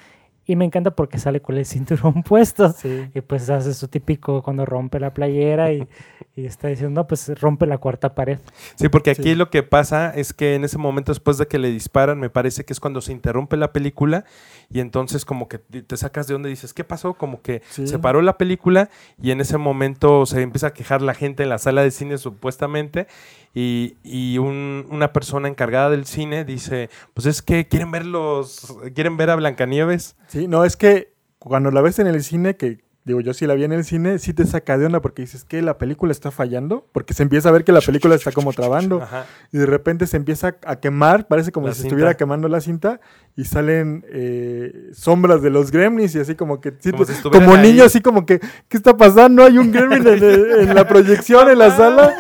y 0.51 0.57
me 0.57 0.65
encanta 0.65 0.91
porque 0.93 1.19
sale 1.19 1.41
con 1.41 1.57
el 1.57 1.65
cinturón 1.67 2.23
puesto. 2.23 2.71
Sí. 2.73 3.09
Y 3.15 3.21
pues 3.21 3.49
hace 3.51 3.75
su 3.75 3.89
típico 3.89 4.43
cuando 4.43 4.65
rompe 4.65 4.99
la 5.01 5.15
playera 5.15 5.73
y, 5.73 5.87
y 6.37 6.47
está 6.47 6.69
diciendo, 6.69 7.01
no, 7.01 7.07
pues 7.07 7.29
rompe 7.41 7.67
la 7.67 7.79
cuarta 7.79 8.15
pared. 8.15 8.39
Sí, 8.77 8.89
porque 8.89 9.11
aquí 9.11 9.23
Sí. 9.23 9.35
lo 9.35 9.51
que 9.51 9.63
pasa 9.63 10.11
es 10.15 10.33
que 10.33 10.55
en 10.55 10.65
ese 10.65 10.79
momento 10.79 11.13
después 11.13 11.39
de 11.39 11.47
que 11.47 11.59
le 11.59 11.71
disparan, 11.71 12.19
me 12.19 12.31
parece 12.31 12.65
que 12.65 12.73
es 12.73 12.81
cuando 12.81 13.01
se 13.01 13.13
interrumpe 13.13 13.57
la 13.57 13.73
película 13.73 14.25
y 14.73 14.81
entonces 14.81 15.25
como 15.25 15.49
que 15.49 15.59
te 15.59 15.97
sacas 15.97 16.27
de 16.29 16.35
donde 16.35 16.49
dices, 16.49 16.73
¿qué 16.73 16.85
pasó? 16.85 17.15
Como 17.15 17.43
que 17.43 17.61
Sí. 17.71 17.87
se 17.89 17.99
paró 17.99 18.23
la 18.23 18.39
película 18.39 18.89
y 19.21 19.33
en 19.33 19.41
ese 19.41 19.59
momento 19.59 20.27
se 20.27 20.41
empieza 20.43 20.69
a 20.69 20.73
quejar 20.73 21.03
la 21.03 21.13
gente 21.15 21.43
en 21.43 21.49
la 21.49 21.59
sala 21.59 21.83
de 21.83 21.91
cine 21.91 22.19
supuestamente 22.19 23.07
y, 23.55 23.97
y 24.05 24.39
un- 24.39 24.87
una 24.91 25.13
persona 25.13 25.49
encargada 25.49 25.91
del 25.91 26.07
cine 26.07 26.45
dice, 26.45 26.89
pues 27.15 27.27
es 27.27 27.43
que 27.43 27.67
quieren 27.67 27.91
ver 27.91 28.07
los, 28.07 28.77
quieren 28.95 29.17
ver 29.17 29.31
a 29.31 29.37
Blancanieves. 29.37 30.17
Sí, 30.29 30.47
no, 30.47 30.65
es 30.65 30.77
que 30.77 31.13
cuando 31.41 31.71
la 31.71 31.81
ves 31.81 31.99
en 31.99 32.07
el 32.07 32.23
cine, 32.23 32.55
que 32.57 32.79
digo 33.05 33.21
yo 33.21 33.33
sí 33.35 33.47
la 33.47 33.55
vi 33.55 33.65
en 33.65 33.73
el 33.73 33.85
cine, 33.85 34.19
sí 34.19 34.35
te 34.35 34.45
saca 34.47 34.77
de 34.79 34.87
onda 34.87 35.01
porque 35.01 35.23
dices 35.23 35.45
que 35.45 35.63
la 35.63 35.79
película 35.79 36.13
está 36.13 36.31
fallando, 36.31 36.87
porque 36.93 37.15
se 37.15 37.23
empieza 37.23 37.49
a 37.49 37.53
ver 37.53 37.65
que 37.65 37.73
la 37.73 37.81
película 37.81 38.15
está 38.15 38.31
como 38.33 38.53
trabando. 38.53 39.01
Ajá. 39.03 39.25
y 39.53 39.59
de 39.59 39.67
repente 39.67 40.07
se 40.07 40.17
empieza 40.17 40.57
a 40.67 40.77
quemar, 40.77 41.27
parece 41.27 41.51
como 41.53 41.67
La 41.69 41.75
si 41.75 41.81
se 41.83 41.87
estuviera 41.89 42.15
quemando 42.17 42.49
la 42.49 42.61
cinta 42.61 43.01
y 43.37 43.45
salen 43.45 44.05
eh, 44.11 44.91
sombras 44.93 45.41
de 45.43 45.51
los 45.51 45.71
gremlins 45.71 46.15
y 46.15 46.21
así 46.21 46.35
como 46.35 46.61
que 46.61 46.73
sí, 46.79 46.91
Como 46.93 47.05
pues, 47.05 47.19
si 47.19 47.29
ahí. 47.51 47.73
niño 47.73 47.85
así 47.85 48.01
como 48.01 48.27
que 48.27 48.39
¿qué 48.69 48.77
está 48.77 48.97
pasando? 48.97 49.45
Hay 49.45 49.57
un 49.59 49.73
gremlin 49.73 50.07
en, 50.07 50.75
la 50.75 50.87
proyección 50.87 51.49
en 51.51 51.59
la 51.59 51.71
sala 51.77 52.15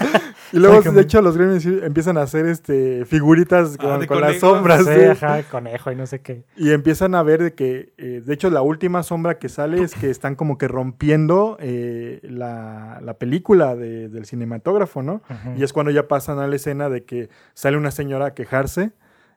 y 0.52 0.58
luego 0.58 0.80
de 0.82 1.00
hecho 1.02 1.20
los 1.22 1.36
gremlins 1.36 1.64
empiezan 1.66 2.16
a 2.18 2.22
hacer 2.22 2.46
este 2.46 3.04
figuritas 3.04 3.76
Ah, 3.78 3.82
con, 3.82 4.00
de 4.00 4.06
con 4.06 4.20
las 4.20 4.38
sombras 4.38 4.84
Sí, 4.84 4.92
sí. 4.94 5.04
ajá, 5.04 5.42
conejo 5.44 5.92
y 5.92 5.96
no 5.96 6.06
sé 6.06 6.20
qué. 6.20 6.44
y 6.56 6.70
empiezan 6.70 7.14
a 7.14 7.22
ver 7.22 7.42
de 7.42 7.52
que 7.54 7.92
eh, 7.98 8.22
de 8.24 8.34
hecho 8.34 8.48
la 8.50 8.62
última 8.62 9.02
sombra 9.02 9.38
que 9.38 9.48
sale 9.48 9.82
es 9.82 9.94
que 9.94 10.10
están 10.10 10.34
como 10.36 10.58
que 10.58 10.66
rompiendo 10.70 11.56
eh, 11.60 12.20
la, 12.22 13.00
la 13.02 13.14
película 13.14 13.76
de- 13.76 14.08
del 14.08 14.24
cinematógrafo, 14.26 15.02
¿no? 15.02 15.14
Ujú. 15.28 15.58
Y 15.58 15.62
es 15.62 15.72
cuando 15.72 15.90
ya 15.92 16.08
pasan 16.08 16.38
a 16.38 16.46
la 16.46 16.56
escena 16.56 16.88
de 16.88 17.04
que 17.04 17.28
sale 17.54 17.76
una 17.76 17.90
señora 17.90 18.26
a 18.26 18.34
quejarse. 18.34 18.92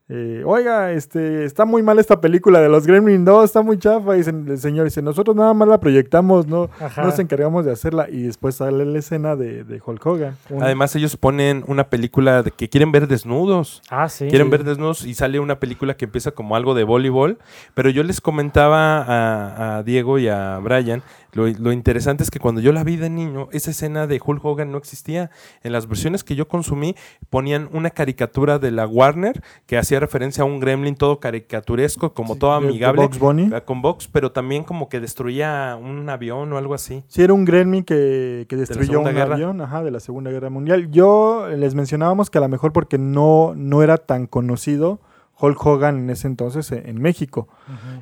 eh, 0.10 0.44
Oiga, 0.46 0.92
este, 0.92 1.46
está 1.46 1.64
muy 1.64 1.82
mal 1.82 1.98
esta 1.98 2.20
película 2.20 2.60
de 2.60 2.68
los 2.68 2.86
Gremlin 2.86 3.24
2, 3.24 3.46
está 3.46 3.62
muy 3.62 3.78
chafa. 3.80 4.18
Y 4.18 4.20
el 4.20 4.58
señor 4.60 4.84
dice, 4.84 5.02
nosotros 5.02 5.34
nada 5.34 5.54
más 5.54 5.66
la 5.68 5.80
proyectamos, 5.80 6.46
no 6.46 6.70
Ajá. 6.82 7.04
nos 7.04 7.18
encargamos 7.20 7.64
de 7.64 7.72
hacerla. 7.72 8.10
Y 8.10 8.24
después 8.24 8.56
sale 8.56 8.84
la 8.86 9.00
escena 9.00 9.38
de, 9.38 9.64
de 9.64 9.82
Hulk 9.84 10.06
Hogan. 10.06 10.36
Un- 10.50 10.62
Además 10.62 10.94
ellos 10.98 11.16
ponen 11.16 11.64
una 11.68 11.86
película 11.90 12.44
de 12.44 12.52
que 12.52 12.68
quieren 12.68 12.92
ver 12.92 13.08
desnudos. 13.08 13.82
ah, 13.90 14.10
sí. 14.10 14.28
quieren 14.28 14.50
ver 14.50 14.66
desnudos 14.66 15.06
y 15.06 15.14
sale 15.14 15.40
una 15.40 15.60
película 15.62 15.96
que 15.96 16.04
empieza 16.06 16.32
como 16.32 16.58
algo 16.58 16.76
de 16.76 16.84
voleibol. 16.84 17.38
Pero 17.74 17.90
yo 17.90 18.04
les 18.04 18.20
comentaba 18.20 18.98
a, 19.04 19.78
a 19.78 19.84
Diego 19.84 20.20
y 20.20 20.28
a 20.28 20.60
Brian, 20.62 21.02
lo, 21.34 21.48
lo 21.48 21.72
interesante 21.72 22.24
es 22.24 22.32
que 22.32 22.40
cuando 22.40 22.62
yo 22.62 22.72
la 22.72 22.84
vi 22.84 22.96
de 22.96 23.10
niño, 23.10 23.50
esa 23.52 23.72
escena 23.72 24.08
de 24.08 24.22
Hulk 24.24 24.44
Hogan 24.44 24.72
no 24.72 24.78
existía. 24.78 25.30
En 25.64 25.72
las 25.72 25.88
versiones 25.88 26.24
que 26.24 26.36
yo 26.36 26.48
consumí 26.48 26.96
ponían 27.30 27.70
una 27.74 27.90
caricatura 27.90 28.60
de 28.60 28.72
la 28.72 28.88
Warner 28.88 29.42
que 29.66 29.78
hacía 29.78 30.00
referencia 30.00 30.44
a 30.44 30.46
un 30.46 30.60
gremlin 30.60 30.96
todo 30.96 31.20
caricaturesco, 31.20 32.14
como 32.14 32.34
Sí, 32.34 32.40
todo 32.40 32.54
amigable. 32.54 33.02
Bugs 33.04 33.20
Bunny. 33.20 33.52
Con 33.66 33.82
Box, 33.82 34.08
pero 34.08 34.32
también 34.32 34.64
como 34.64 34.90
que 34.90 35.00
destruía 35.00 35.78
un 35.82 36.10
avión 36.10 36.52
o 36.54 36.58
algo 36.58 36.74
así. 36.74 37.04
Sí, 37.08 37.22
era 37.22 37.34
un 37.34 37.46
Gremlin 37.46 37.84
que, 37.84 38.46
que 38.48 38.56
destruyó 38.56 39.00
un 39.00 39.06
Guerra. 39.06 39.36
avión 39.36 39.62
ajá, 39.62 39.84
de 39.84 39.92
la 39.92 40.00
Segunda 40.00 40.32
Guerra 40.32 40.50
Mundial. 40.50 40.90
Yo 40.92 41.48
les 41.56 41.76
mencionábamos 41.76 42.30
que 42.30 42.38
a 42.38 42.42
lo 42.42 42.50
mejor 42.50 42.74
porque 42.74 42.98
no, 42.98 43.54
no 43.56 43.84
era 43.84 43.98
tan 43.98 44.28
conocido 44.28 45.00
Hulk 45.40 45.66
Hogan 45.66 45.98
en 45.98 46.10
ese 46.10 46.28
entonces 46.28 46.72
eh, 46.72 46.84
en 46.86 47.02
México. 47.02 47.48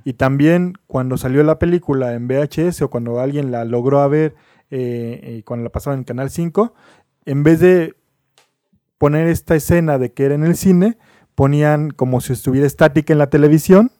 Y 0.03 0.13
también 0.13 0.73
cuando 0.87 1.17
salió 1.17 1.43
la 1.43 1.59
película 1.59 2.13
en 2.13 2.27
VHS 2.27 2.81
o 2.83 2.89
cuando 2.89 3.19
alguien 3.19 3.51
la 3.51 3.65
logró 3.65 4.07
ver 4.09 4.35
eh, 4.69 5.19
eh, 5.23 5.43
cuando 5.45 5.63
la 5.63 5.69
pasaban 5.71 5.99
en 5.99 6.05
Canal 6.05 6.29
5, 6.29 6.73
en 7.25 7.43
vez 7.43 7.59
de 7.59 7.95
poner 8.97 9.27
esta 9.27 9.55
escena 9.55 9.97
de 9.97 10.13
que 10.13 10.25
era 10.25 10.35
en 10.35 10.43
el 10.43 10.55
cine, 10.55 10.97
ponían 11.35 11.91
como 11.91 12.21
si 12.21 12.33
estuviera 12.33 12.67
estática 12.67 13.13
en 13.13 13.19
la 13.19 13.29
televisión 13.29 13.91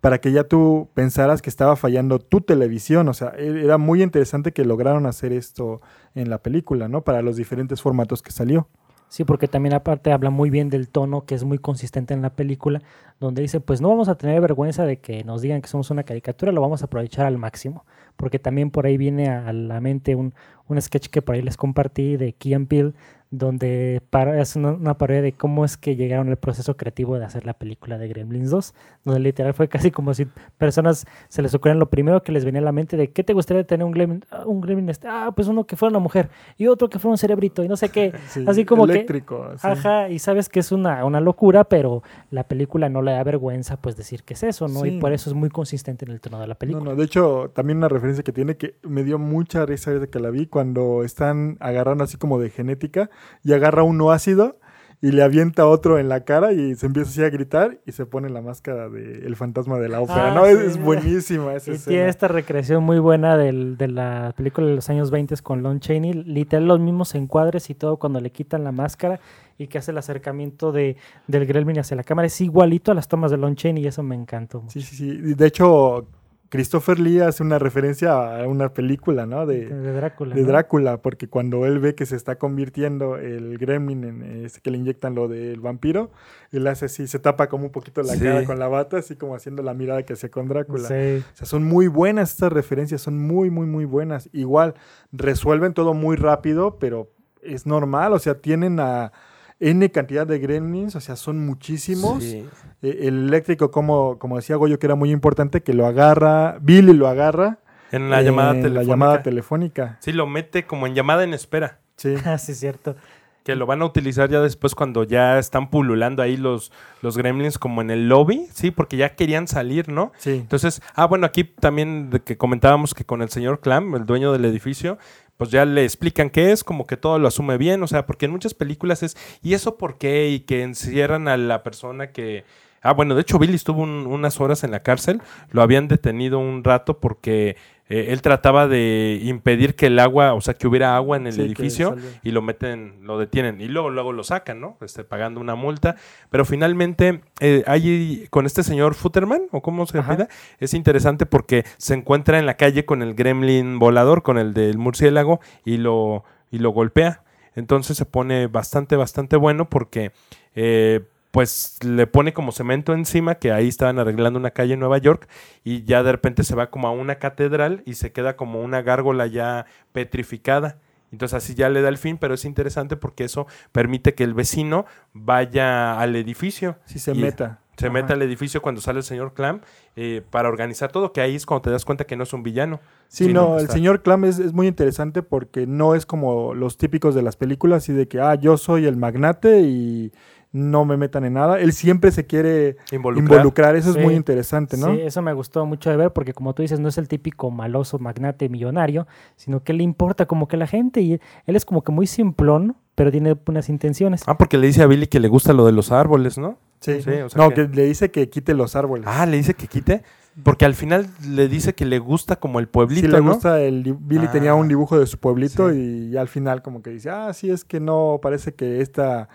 para 0.00 0.20
que 0.20 0.30
ya 0.30 0.44
tú 0.44 0.88
pensaras 0.94 1.42
que 1.42 1.50
estaba 1.50 1.74
fallando 1.74 2.18
tu 2.20 2.40
televisión. 2.40 3.08
O 3.08 3.14
sea, 3.14 3.32
e- 3.36 3.64
era 3.64 3.76
muy 3.78 4.02
interesante 4.02 4.52
que 4.52 4.64
lograron 4.64 5.06
hacer 5.06 5.32
esto 5.32 5.80
en 6.14 6.30
la 6.30 6.38
película, 6.42 6.86
¿no? 6.88 7.02
Para 7.02 7.22
los 7.22 7.36
diferentes 7.36 7.82
formatos 7.82 8.22
que 8.22 8.30
salió. 8.30 8.68
Sí, 9.08 9.24
porque 9.24 9.46
también 9.46 9.72
aparte 9.72 10.12
habla 10.12 10.30
muy 10.30 10.50
bien 10.50 10.68
del 10.68 10.88
tono 10.88 11.24
que 11.26 11.36
es 11.36 11.44
muy 11.44 11.58
consistente 11.58 12.12
en 12.12 12.22
la 12.22 12.30
película, 12.30 12.82
donde 13.20 13.40
dice, 13.42 13.60
pues 13.60 13.80
no 13.80 13.88
vamos 13.88 14.08
a 14.08 14.16
tener 14.16 14.40
vergüenza 14.40 14.84
de 14.84 14.98
que 14.98 15.22
nos 15.24 15.42
digan 15.42 15.62
que 15.62 15.68
somos 15.68 15.90
una 15.90 16.02
caricatura, 16.02 16.52
lo 16.52 16.60
vamos 16.60 16.82
a 16.82 16.86
aprovechar 16.86 17.24
al 17.24 17.38
máximo, 17.38 17.86
porque 18.16 18.38
también 18.38 18.70
por 18.70 18.84
ahí 18.84 18.96
viene 18.96 19.28
a, 19.28 19.52
la 19.52 19.80
mente 19.80 20.16
un, 20.16 20.34
un 20.66 20.80
sketch 20.82 21.08
que 21.08 21.22
por 21.22 21.36
ahí 21.36 21.42
les 21.42 21.56
compartí 21.56 22.16
de 22.16 22.32
Key 22.32 22.54
and 22.54 22.68
Peele, 22.68 22.94
donde 23.38 24.00
es 24.38 24.56
una, 24.56 24.72
una 24.72 24.98
parodia 24.98 25.22
de 25.22 25.32
cómo 25.32 25.64
es 25.64 25.76
que 25.76 25.96
llegaron 25.96 26.28
al 26.28 26.36
proceso 26.36 26.76
creativo 26.76 27.18
de 27.18 27.24
hacer 27.24 27.44
la 27.46 27.54
película 27.54 27.98
de 27.98 28.08
Gremlins 28.08 28.50
2, 28.50 28.74
donde 29.04 29.20
literal 29.20 29.54
fue 29.54 29.68
casi 29.68 29.90
como 29.90 30.14
si 30.14 30.26
personas 30.58 31.06
se 31.28 31.42
les 31.42 31.54
ocurrieran 31.54 31.78
lo 31.78 31.90
primero 31.90 32.22
que 32.22 32.32
les 32.32 32.44
venía 32.44 32.60
a 32.60 32.64
la 32.64 32.72
mente 32.72 32.96
de 32.96 33.10
qué 33.12 33.22
te 33.24 33.32
gustaría 33.32 33.64
tener 33.64 33.84
un 33.84 33.92
Gremlin, 33.92 34.24
ah, 34.30 34.44
un 34.46 34.60
Gremlin 34.60 34.88
este, 34.88 35.08
ah, 35.08 35.32
pues 35.34 35.48
uno 35.48 35.64
que 35.64 35.76
fuera 35.76 35.90
una 35.90 35.98
mujer 35.98 36.30
y 36.56 36.66
otro 36.66 36.88
que 36.88 36.98
fuera 36.98 37.12
un 37.12 37.18
cerebrito 37.18 37.62
y 37.62 37.68
no 37.68 37.76
sé 37.76 37.88
qué, 37.90 38.12
Sí, 38.28 38.44
así 38.46 38.64
como 38.64 38.84
eléctrico, 38.84 39.50
que, 39.52 39.58
sí. 39.58 39.66
ajá, 39.68 40.08
y 40.08 40.18
sabes 40.18 40.48
que 40.48 40.60
es 40.60 40.72
una, 40.72 41.04
una 41.04 41.20
locura, 41.20 41.64
pero 41.64 42.02
la 42.30 42.44
película 42.44 42.88
no 42.88 43.02
le 43.02 43.12
da 43.12 43.22
vergüenza 43.22 43.76
pues 43.76 43.96
decir 43.96 44.22
que 44.24 44.34
es 44.34 44.42
eso, 44.42 44.68
¿no? 44.68 44.80
Sí. 44.80 44.88
Y 44.88 44.98
por 45.00 45.12
eso 45.12 45.30
es 45.30 45.34
muy 45.36 45.50
consistente 45.50 46.04
en 46.04 46.12
el 46.12 46.20
tono 46.20 46.40
de 46.40 46.46
la 46.46 46.54
No, 46.54 46.58
película. 46.58 46.84
no, 46.90 46.96
de 46.96 47.04
hecho, 47.04 47.50
también 47.54 47.78
una 47.78 47.88
referencia 47.88 48.24
que 48.24 48.32
tiene 48.32 48.56
que 48.56 48.76
me 48.82 49.04
dio 49.04 49.18
mucha 49.18 49.66
risa 49.66 49.92
desde 49.92 50.08
que 50.08 50.20
la 50.20 50.30
vi 50.30 50.46
cuando 50.46 51.02
están 51.04 51.56
agarrando 51.60 52.04
así 52.04 52.16
como 52.16 52.38
de 52.40 52.50
genética 52.50 53.10
y 53.44 53.52
agarra 53.52 53.82
uno 53.82 54.10
ácido 54.10 54.58
y 55.02 55.12
le 55.12 55.22
avienta 55.22 55.66
otro 55.66 55.98
en 55.98 56.08
la 56.08 56.24
cara 56.24 56.52
y 56.54 56.74
se 56.74 56.86
empieza 56.86 57.10
así 57.10 57.22
a 57.22 57.28
gritar 57.28 57.78
y 57.84 57.92
se 57.92 58.06
pone 58.06 58.30
la 58.30 58.40
máscara 58.40 58.88
del 58.88 59.36
fantasma 59.36 59.78
de 59.78 59.90
la 59.90 60.00
ópera. 60.00 60.32
Ah, 60.32 60.34
no, 60.34 60.46
es, 60.46 60.58
sí. 60.58 60.64
es 60.68 60.82
buenísima 60.82 61.54
esa 61.54 61.72
Y 61.72 61.78
tiene 61.78 62.08
esta 62.08 62.28
recreación 62.28 62.82
muy 62.82 62.98
buena 62.98 63.36
del- 63.36 63.76
de 63.76 63.88
la 63.88 64.32
película 64.34 64.66
de 64.66 64.74
los 64.74 64.88
años 64.88 65.10
20 65.10 65.36
con 65.42 65.62
Lon 65.62 65.80
Chaney, 65.80 66.14
literal 66.14 66.66
los 66.66 66.80
mismos 66.80 67.14
encuadres 67.14 67.68
y 67.68 67.74
todo 67.74 67.98
cuando 67.98 68.20
le 68.22 68.30
quitan 68.30 68.64
la 68.64 68.72
máscara 68.72 69.20
y 69.58 69.66
que 69.66 69.76
hace 69.78 69.90
el 69.90 69.98
acercamiento 69.98 70.72
de, 70.72 70.96
del 71.26 71.44
Gremlin 71.46 71.78
hacia 71.78 71.94
la 71.96 72.02
cámara. 72.02 72.26
Es 72.26 72.40
igualito 72.40 72.90
a 72.90 72.94
las 72.94 73.06
tomas 73.06 73.30
de 73.30 73.36
Lon 73.36 73.54
Chaney 73.54 73.84
y 73.84 73.86
eso 73.88 74.02
me 74.02 74.14
encantó. 74.14 74.62
mucho. 74.62 74.72
Sí, 74.72 74.82
sí, 74.82 74.96
sí. 74.96 75.34
De 75.34 75.46
hecho, 75.46 76.06
Christopher 76.48 77.00
Lee 77.00 77.20
hace 77.20 77.42
una 77.42 77.58
referencia 77.58 78.40
a 78.40 78.46
una 78.46 78.72
película, 78.72 79.26
¿no? 79.26 79.46
De, 79.46 79.66
De 79.68 79.92
Drácula. 79.92 80.34
de 80.34 80.42
¿no? 80.42 80.46
Drácula, 80.46 80.98
porque 81.02 81.28
cuando 81.28 81.66
él 81.66 81.80
ve 81.80 81.94
que 81.94 82.06
se 82.06 82.14
está 82.16 82.36
convirtiendo 82.36 83.16
el 83.16 83.58
gremlin 83.58 84.04
en 84.04 84.44
ese 84.44 84.60
que 84.60 84.70
le 84.70 84.78
inyectan 84.78 85.14
lo 85.14 85.26
del 85.28 85.60
vampiro, 85.60 86.10
él 86.52 86.66
hace 86.68 86.84
así, 86.86 87.06
se 87.08 87.18
tapa 87.18 87.48
como 87.48 87.64
un 87.66 87.72
poquito 87.72 88.02
la 88.02 88.14
Sí. 88.14 88.20
cara 88.20 88.44
con 88.44 88.58
la 88.58 88.68
bata, 88.68 88.98
así 88.98 89.16
como 89.16 89.34
haciendo 89.34 89.62
la 89.62 89.74
mirada 89.74 90.04
que 90.04 90.12
hacía 90.12 90.30
con 90.30 90.46
Drácula. 90.48 90.88
Sí. 90.88 91.24
O 91.32 91.36
sea, 91.36 91.46
son 91.46 91.64
muy 91.64 91.88
buenas 91.88 92.30
estas 92.30 92.52
referencias, 92.52 93.00
son 93.00 93.18
muy, 93.18 93.50
muy, 93.50 93.66
muy 93.66 93.84
buenas. 93.84 94.28
Igual, 94.32 94.74
resuelven 95.12 95.74
todo 95.74 95.94
muy 95.94 96.16
rápido, 96.16 96.78
pero 96.78 97.10
es 97.42 97.66
normal, 97.66 98.12
o 98.12 98.18
sea, 98.18 98.34
tienen 98.40 98.78
a 98.80 99.12
N 99.60 99.90
cantidad 99.90 100.26
de 100.26 100.38
gremlins, 100.38 100.96
o 100.96 101.00
sea, 101.00 101.16
son 101.16 101.44
muchísimos. 101.46 102.22
Sí. 102.22 102.46
Eh, 102.82 102.98
El 103.02 103.28
eléctrico, 103.28 103.70
como, 103.70 104.18
como 104.18 104.36
decía 104.36 104.56
Goyo, 104.56 104.78
que 104.78 104.86
era 104.86 104.94
muy 104.94 105.10
importante, 105.10 105.62
que 105.62 105.72
lo 105.72 105.86
agarra, 105.86 106.58
Billy 106.60 106.92
lo 106.92 107.08
agarra 107.08 107.58
En 107.92 108.10
la 108.10 108.20
llamada 108.22 108.50
en 108.50 108.56
telefónica. 108.62 108.82
la 108.82 108.88
llamada 108.88 109.22
telefónica. 109.22 109.96
Sí, 110.00 110.12
lo 110.12 110.26
mete 110.26 110.66
como 110.66 110.86
en 110.86 110.94
llamada 110.94 111.24
en 111.24 111.32
espera. 111.34 111.78
Sí. 111.96 112.14
Ah, 112.24 112.36
sí, 112.38 112.52
es 112.52 112.60
cierto. 112.60 112.96
Que 113.44 113.54
lo 113.54 113.64
van 113.64 113.80
a 113.80 113.84
utilizar 113.84 114.28
ya 114.28 114.40
después 114.40 114.74
cuando 114.74 115.04
ya 115.04 115.38
están 115.38 115.70
pululando 115.70 116.20
ahí 116.20 116.36
los, 116.36 116.72
los 117.00 117.16
gremlins 117.16 117.58
como 117.58 117.80
en 117.80 117.90
el 117.92 118.08
lobby, 118.08 118.48
sí, 118.52 118.72
porque 118.72 118.96
ya 118.96 119.14
querían 119.14 119.46
salir, 119.46 119.88
¿no? 119.88 120.10
Sí. 120.18 120.32
Entonces, 120.32 120.82
ah, 120.96 121.06
bueno, 121.06 121.26
aquí 121.26 121.44
también 121.44 122.10
de 122.10 122.18
que 122.20 122.36
comentábamos 122.36 122.92
que 122.92 123.04
con 123.04 123.22
el 123.22 123.28
señor 123.28 123.60
Clam, 123.60 123.94
el 123.94 124.04
dueño 124.04 124.32
del 124.32 124.44
edificio, 124.46 124.98
pues 125.36 125.50
ya 125.50 125.64
le 125.64 125.84
explican 125.84 126.30
qué 126.30 126.52
es, 126.52 126.64
como 126.64 126.86
que 126.86 126.96
todo 126.96 127.18
lo 127.18 127.28
asume 127.28 127.58
bien, 127.58 127.82
o 127.82 127.86
sea, 127.86 128.06
porque 128.06 128.26
en 128.26 128.32
muchas 128.32 128.54
películas 128.54 129.02
es, 129.02 129.16
¿y 129.42 129.54
eso 129.54 129.76
por 129.76 129.98
qué? 129.98 130.28
Y 130.30 130.40
que 130.40 130.62
encierran 130.62 131.28
a 131.28 131.36
la 131.36 131.62
persona 131.62 132.10
que... 132.12 132.44
Ah, 132.82 132.92
bueno, 132.92 133.14
de 133.16 133.22
hecho 133.22 133.38
Billy 133.38 133.54
estuvo 133.56 133.82
un- 133.82 134.06
unas 134.06 134.40
horas 134.40 134.62
en 134.64 134.70
la 134.70 134.82
cárcel, 134.82 135.20
lo 135.50 135.62
habían 135.62 135.88
detenido 135.88 136.38
un 136.38 136.62
rato 136.62 137.00
porque 137.00 137.56
eh, 137.88 138.06
él 138.08 138.20
trataba 138.22 138.66
de 138.66 139.20
impedir 139.22 139.76
que 139.76 139.86
el 139.86 139.98
agua, 139.98 140.34
o 140.34 140.40
sea, 140.40 140.54
que 140.54 140.66
hubiera 140.66 140.96
agua 140.96 141.16
en 141.16 141.26
el 141.26 141.34
Sí, 141.34 141.40
edificio 141.42 141.96
y 142.22 142.32
lo 142.32 142.42
meten, 142.42 142.98
lo 143.02 143.18
detienen 143.18 143.60
y 143.60 143.68
luego, 143.68 143.90
luego 143.90 144.12
lo 144.12 144.24
sacan, 144.24 144.60
¿no? 144.60 144.76
Este, 144.80 145.04
pagando 145.04 145.40
una 145.40 145.54
multa. 145.54 145.96
Pero 146.30 146.44
finalmente, 146.44 147.20
eh, 147.40 147.62
hay 147.66 148.26
con 148.30 148.44
este 148.46 148.62
señor 148.62 148.94
Futterman, 148.94 149.42
o 149.52 149.62
cómo 149.62 149.86
se 149.86 149.98
apellida, 149.98 150.28
es 150.58 150.74
interesante 150.74 151.26
porque 151.26 151.64
se 151.76 151.94
encuentra 151.94 152.38
en 152.38 152.46
la 152.46 152.56
calle 152.56 152.84
con 152.84 153.02
el 153.02 153.14
gremlin 153.14 153.78
volador, 153.78 154.22
con 154.22 154.38
el 154.38 154.52
del 154.52 154.78
murciélago, 154.78 155.40
y 155.64 155.76
lo, 155.76 156.24
y 156.50 156.58
lo 156.58 156.70
golpea. 156.70 157.22
Entonces 157.54 157.96
se 157.96 158.04
pone 158.04 158.48
bastante, 158.48 158.96
bastante 158.96 159.36
bueno 159.36 159.70
porque 159.70 160.12
eh, 160.54 161.02
pues 161.36 161.76
le 161.84 162.06
pone 162.06 162.32
como 162.32 162.50
cemento 162.50 162.94
encima, 162.94 163.34
que 163.34 163.52
ahí 163.52 163.68
estaban 163.68 163.98
arreglando 163.98 164.38
una 164.38 164.52
calle 164.52 164.72
en 164.72 164.80
Nueva 164.80 164.96
York, 164.96 165.28
y 165.64 165.84
ya 165.84 166.02
de 166.02 166.10
repente 166.12 166.44
se 166.44 166.54
va 166.54 166.70
como 166.70 166.88
a 166.88 166.92
una 166.92 167.16
catedral 167.16 167.82
y 167.84 167.92
se 167.92 168.10
queda 168.10 168.36
como 168.36 168.62
una 168.62 168.80
gárgola 168.80 169.26
ya 169.26 169.66
petrificada. 169.92 170.78
Entonces 171.12 171.34
así 171.36 171.54
ya 171.54 171.68
le 171.68 171.82
da 171.82 171.90
el 171.90 171.98
fin, 171.98 172.16
pero 172.16 172.32
es 172.32 172.46
interesante 172.46 172.96
porque 172.96 173.24
eso 173.24 173.46
permite 173.70 174.14
que 174.14 174.24
el 174.24 174.32
vecino 174.32 174.86
vaya 175.12 176.00
al 176.00 176.16
edificio. 176.16 176.76
Sí, 176.86 176.98
se 176.98 177.12
Y 177.12 177.20
meta. 177.20 177.60
Se 177.76 177.88
Ajá. 177.88 177.92
mete 177.92 178.14
al 178.14 178.22
edificio 178.22 178.62
cuando 178.62 178.80
sale 178.80 179.00
el 179.00 179.04
señor 179.04 179.34
Clam 179.34 179.60
eh, 179.96 180.22
para 180.30 180.48
organizar 180.48 180.90
todo, 180.90 181.12
que 181.12 181.20
ahí 181.20 181.34
es 181.34 181.44
cuando 181.44 181.60
te 181.64 181.70
das 181.70 181.84
cuenta 181.84 182.06
que 182.06 182.16
no 182.16 182.22
es 182.22 182.32
un 182.32 182.42
villano. 182.42 182.80
Sí, 183.08 183.30
no, 183.30 183.56
el 183.58 183.64
está- 183.64 183.74
señor 183.74 184.02
Clam 184.02 184.24
es, 184.24 184.38
es 184.38 184.54
muy 184.54 184.66
interesante 184.68 185.22
porque 185.22 185.66
no 185.66 185.94
es 185.94 186.06
como 186.06 186.54
los 186.54 186.78
típicos 186.78 187.14
de 187.14 187.20
las 187.20 187.36
películas, 187.36 187.82
así 187.82 187.92
de 187.92 188.08
que, 188.08 188.18
ah, 188.20 188.34
yo 188.36 188.56
soy 188.56 188.86
el 188.86 188.96
magnate 188.96 189.60
y 189.60 190.10
no 190.56 190.84
me 190.86 190.96
metan 190.96 191.24
en 191.24 191.34
nada. 191.34 191.60
Él 191.60 191.72
siempre 191.74 192.10
se 192.10 192.24
quiere 192.26 192.76
Involucrar. 192.90 193.24
involucrar, 193.36 193.76
eso 193.76 193.92
Sí. 193.92 193.98
es 193.98 194.04
muy 194.04 194.14
interesante, 194.14 194.76
¿no? 194.78 194.94
Sí, 194.94 195.00
eso 195.02 195.20
me 195.20 195.32
gustó 195.34 195.66
mucho 195.66 195.90
de 195.90 195.96
ver 195.96 196.12
porque 196.12 196.32
como 196.32 196.54
tú 196.54 196.62
dices, 196.62 196.80
no 196.80 196.88
es 196.88 196.96
el 196.96 197.08
típico 197.08 197.50
maloso 197.50 197.98
magnate 197.98 198.48
millonario, 198.48 199.06
sino 199.36 199.62
que 199.62 199.74
le 199.74 199.82
importa 199.82 200.24
como 200.26 200.48
que 200.48 200.56
la 200.56 200.66
gente 200.66 201.00
y 201.02 201.12
él 201.46 201.56
es 201.56 201.64
como 201.66 201.82
que 201.82 201.92
muy 201.92 202.06
simplón, 202.06 202.74
pero 202.94 203.10
tiene 203.12 203.34
buenas 203.34 203.68
intenciones. 203.68 204.22
Ah, 204.26 204.38
porque 204.38 204.56
le 204.56 204.66
dice 204.68 204.82
a 204.82 204.86
Billy 204.86 205.06
que 205.06 205.20
le 205.20 205.28
gusta 205.28 205.52
lo 205.52 205.66
de 205.66 205.72
los 205.72 205.92
árboles, 205.92 206.38
¿no? 206.38 206.56
Sí. 206.80 207.02
Sí, 207.02 207.10
o 207.10 207.28
sea 207.28 207.42
no, 207.42 207.50
que- 207.50 207.68
que... 207.68 207.76
le 207.76 207.84
dice 207.84 208.10
que 208.10 208.28
quite 208.30 208.54
los 208.54 208.76
árboles. 208.76 209.04
Ah, 209.06 209.26
le 209.26 209.36
dice 209.36 209.52
que 209.54 209.66
quite. 209.66 210.02
Porque 210.42 210.64
al 210.66 210.74
final 210.74 211.06
le 211.26 211.48
dice 211.48 211.74
que 211.74 211.86
le 211.86 211.98
gusta 211.98 212.36
como 212.36 212.60
el 212.60 212.68
pueblito, 212.68 213.06
sí 213.06 213.12
le 213.12 213.22
¿no? 213.22 213.32
gusta 213.32 213.60
el 213.60 213.82
Billy 213.98 214.26
Ah. 214.26 214.30
tenía 214.32 214.54
un 214.54 214.68
dibujo 214.68 214.98
de 214.98 215.06
su 215.06 215.18
pueblito 215.18 215.70
Sí. 215.70 216.10
y, 216.12 216.16
al 216.18 216.28
final 216.28 216.60
como 216.62 216.82
que 216.82 216.90
dice, 216.90 217.08
ah, 217.08 217.32
sí, 217.32 217.50
es 217.50 217.64
que 217.64 217.80
no, 217.80 218.18
parece 218.22 218.52
que 218.54 218.80
esta 218.82 219.28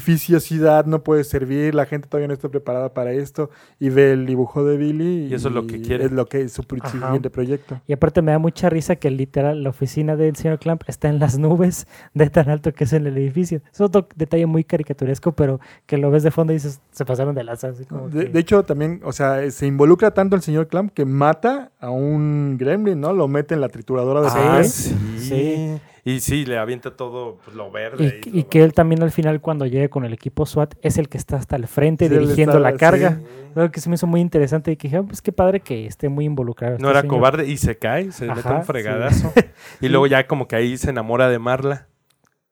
edificiosidad 0.00 0.86
no 0.86 1.02
puede 1.02 1.24
servir, 1.24 1.74
la 1.74 1.86
gente 1.86 2.08
todavía 2.08 2.28
no 2.28 2.34
está 2.34 2.48
preparada 2.48 2.92
para 2.94 3.12
esto 3.12 3.50
y 3.80 3.88
ve 3.90 4.12
el 4.12 4.26
dibujo 4.26 4.64
de 4.64 4.76
Billy 4.76 5.26
Y 5.30 5.34
eso 5.34 5.48
es 5.48 5.54
lo 5.54 5.66
que 5.66 5.80
quiere. 5.82 6.04
Es 6.06 6.12
lo 6.12 6.26
que 6.26 6.42
es 6.42 6.52
su 6.52 6.62
Ajá. 6.80 6.90
siguiente 6.90 7.30
proyecto. 7.30 7.80
Y 7.86 7.92
aparte 7.92 8.22
me 8.22 8.32
da 8.32 8.38
mucha 8.38 8.68
risa 8.70 8.96
que 8.96 9.10
literal 9.10 9.62
la 9.62 9.70
oficina 9.70 10.16
del 10.16 10.36
señor 10.36 10.58
Clamp 10.58 10.82
está 10.86 11.08
en 11.08 11.18
las 11.18 11.38
nubes 11.38 11.86
de 12.14 12.30
tan 12.30 12.48
alto 12.48 12.72
que 12.72 12.84
es 12.84 12.92
en 12.92 13.06
el 13.06 13.16
edificio. 13.18 13.60
Es 13.72 13.80
otro 13.80 14.06
detalle 14.14 14.46
muy 14.46 14.64
caricaturesco, 14.64 15.32
pero 15.32 15.60
que 15.86 15.98
lo 15.98 16.10
ves 16.10 16.22
de 16.22 16.30
fondo 16.30 16.52
y 16.52 16.56
dices, 16.56 16.80
se 16.92 17.04
pasaron 17.04 17.34
de 17.34 17.44
lanza. 17.44 17.68
así 17.68 17.84
como 17.84 18.08
De, 18.08 18.26
que- 18.26 18.30
de 18.32 18.40
hecho, 18.40 18.62
también, 18.64 19.00
o 19.04 19.12
sea, 19.12 19.50
se 19.50 19.66
involucra 19.66 20.12
tanto 20.12 20.36
el 20.36 20.42
señor 20.46 20.68
Clamp 20.68 20.92
que 20.92 21.04
mata 21.04 21.70
a 21.78 21.90
un 21.90 22.56
gremlin, 22.58 22.98
¿no? 23.00 23.12
Lo 23.12 23.28
mete 23.28 23.54
en 23.54 23.60
la 23.60 23.68
trituradora 23.68 24.22
de 24.22 24.28
Ah, 24.32 24.64
sí. 24.64 24.96
Sí. 25.18 25.78
Y 26.04 26.20
sí, 26.20 26.46
le 26.46 26.56
avienta 26.56 26.94
todo 26.96 27.38
pues, 27.44 27.56
lo 27.56 27.70
verde. 27.72 28.20
y, 28.26 28.42
lo- 28.42 28.48
que 28.48 28.62
él 28.62 28.72
también 28.72 29.02
al 29.02 29.10
final 29.10 29.40
cuando 29.40 29.66
llegue 29.66 29.88
con 29.90 30.04
el 30.04 30.12
equipo 30.12 30.46
SWAT 30.46 30.74
es 30.82 30.98
el 30.98 31.08
que 31.08 31.18
está 31.18 31.36
hasta 31.36 31.56
el 31.56 31.66
frente 31.66 32.08
Sí, 32.08 32.14
dirigiendo 32.14 32.52
está- 32.58 32.60
la 32.60 32.70
sí. 32.70 32.76
carga. 32.78 33.20
Algo 33.56 33.72
que 33.72 33.80
se 33.80 33.88
me 33.88 33.96
hizo 33.96 34.06
muy 34.06 34.20
interesante 34.20 34.70
y 34.70 34.76
que 34.76 34.86
dije, 34.86 34.98
"Ah, 34.98 35.02
pues 35.02 35.20
qué 35.20 35.32
padre 35.32 35.60
que 35.60 35.86
esté 35.86 36.08
muy 36.08 36.24
involucrado. 36.26 36.74
No 36.78 36.86
este 36.86 36.90
era 36.90 37.00
señor". 37.00 37.16
cobarde 37.16 37.48
y 37.48 37.56
se 37.56 37.76
cae, 37.76 38.12
se 38.12 38.26
mete 38.28 38.48
un 38.48 38.62
fregadazo. 38.64 39.32
Y 39.80 39.88
luego 39.88 40.06
ya 40.06 40.26
como 40.28 40.46
que 40.46 40.54
ahí 40.56 40.76
se 40.76 40.90
enamora 40.90 41.28
de 41.28 41.38
Marla. 41.40 41.85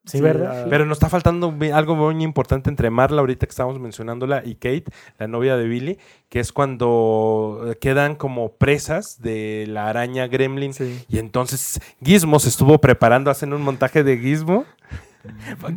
Sí, 0.05 0.19
Sí, 0.19 0.21
¿verdad? 0.23 0.65
ah, 0.65 0.67
Pero 0.69 0.85
nos 0.85 0.97
está 0.97 1.09
faltando 1.09 1.55
algo 1.73 1.97
muy 1.97 2.23
importante 2.23 2.69
entre 2.69 2.91
Marla, 2.91 3.21
ahorita 3.21 3.47
que 3.47 3.51
estábamos 3.51 3.81
mencionándola, 3.81 4.43
y 4.45 4.57
Kate, 4.57 4.85
la 5.19 5.29
novia 5.29 5.57
de 5.57 5.67
Billy, 5.67 5.99
que 6.29 6.41
es 6.41 6.53
cuando 6.53 7.65
eh, 7.67 7.77
quedan 7.77 8.15
como 8.15 8.53
presas 8.53 9.23
de 9.23 9.65
la 9.67 9.89
araña 9.89 10.27
gremlin. 10.27 10.75
Sí. 10.75 11.05
Y 11.09 11.19
entonces 11.19 11.81
Gizmo 12.03 12.39
se 12.39 12.51
estuvo 12.51 12.79
preparando, 12.81 13.31
hacen 13.31 13.55
un 13.55 13.63
montaje 13.63 14.05
de 14.05 14.19
Gizmo, 14.19 14.67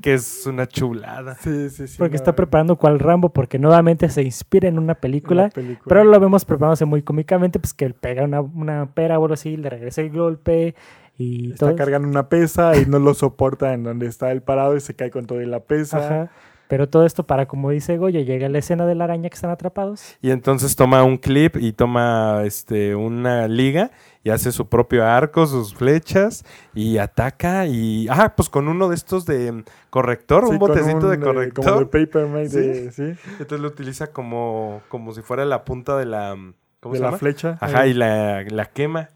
que 0.02 0.16
es 0.16 0.46
una 0.46 0.68
chulada. 0.68 1.36
Sí, 1.36 1.70
sí, 1.70 1.88
sí. 1.88 1.96
porque 1.98 2.16
no, 2.16 2.18
está 2.18 2.36
preparando 2.36 2.76
cual 2.76 3.00
Rambo, 3.00 3.30
porque 3.30 3.58
nuevamente 3.60 4.10
se 4.10 4.24
inspira 4.24 4.68
en 4.68 4.78
una 4.78 4.96
película. 4.96 5.44
una 5.44 5.52
película. 5.52 5.86
Pero 5.88 6.04
lo 6.04 6.20
vemos 6.20 6.44
preparándose 6.44 6.84
muy 6.84 7.02
cómicamente, 7.02 7.60
pues 7.60 7.74
que 7.74 7.86
él 7.86 7.94
pega 7.94 8.24
una, 8.24 8.42
una 8.42 8.88
pera 8.94 9.20
o 9.20 9.24
algo 9.24 9.36
así, 9.36 9.56
le 9.56 9.70
regresa 9.70 10.02
el 10.02 10.12
golpe 10.12 10.76
y 11.18 11.52
Está 11.54 11.68
todo. 11.68 11.76
cargando 11.76 12.08
una 12.08 12.30
pesa 12.30 12.78
y 12.78 12.86
no 12.86 13.00
lo 13.00 13.14
soporta 13.14 13.74
en 13.74 13.84
donde 13.84 14.06
está 14.08 14.32
el 14.32 14.42
parado 14.42 14.76
y 14.76 14.80
se 14.82 14.96
cae 14.96 15.10
con 15.12 15.26
toda 15.26 15.42
la 15.44 15.60
pesa. 15.62 15.98
Ajá. 15.98 16.32
Pero 16.70 16.90
todo 16.90 17.06
esto 17.06 17.26
para, 17.26 17.46
como 17.48 17.70
dice 17.72 17.96
Goyo, 17.98 18.20
llega 18.20 18.50
la 18.50 18.58
escena 18.58 18.86
de 18.86 18.94
la 18.94 19.06
araña 19.06 19.30
que 19.30 19.36
están 19.36 19.52
atrapados. 19.52 20.18
Y 20.22 20.32
entonces 20.32 20.76
toma 20.76 21.02
un 21.06 21.18
clip 21.18 21.56
y 21.56 21.72
toma 21.72 22.42
este 22.44 22.94
una 22.94 23.48
liga 23.48 23.92
y 24.22 24.32
hace 24.32 24.52
su 24.52 24.68
propio 24.68 25.06
arco, 25.06 25.48
sus 25.48 25.74
flechas 25.74 26.44
y 26.74 26.98
ataca 26.98 27.68
y 27.68 28.08
ah, 28.10 28.34
pues 28.36 28.50
con 28.50 28.68
uno 28.68 28.90
de 28.90 28.96
estos 28.96 29.26
de 29.26 29.54
mm, 29.54 29.64
corrector, 29.90 30.44
Sí, 30.46 30.52
un 30.52 30.58
con 30.60 30.68
botecito 30.68 31.08
de 31.10 31.16
un, 31.16 31.24
eh, 31.24 31.26
corrector. 31.26 31.64
como 31.66 31.80
de 31.80 31.86
paper 31.86 32.28
mate, 32.28 32.50
Sí. 32.50 32.58
de- 32.60 32.92
sí, 32.92 33.20
Entonces 33.40 33.60
lo 33.62 33.70
utiliza 33.70 34.08
como 34.08 34.82
como 34.90 35.14
si 35.14 35.22
fuera 35.22 35.46
la 35.46 35.64
punta 35.64 35.96
de 35.98 36.06
la 36.06 36.36
mm, 36.36 36.54
¿cómo 36.82 36.94
de 36.94 36.98
se 37.00 37.02
la 37.04 37.08
llama? 37.08 37.18
flecha. 37.18 37.58
Ajá, 37.62 37.88
y 37.88 37.94
la, 37.94 38.44
la 38.44 38.66
quema. 38.66 39.08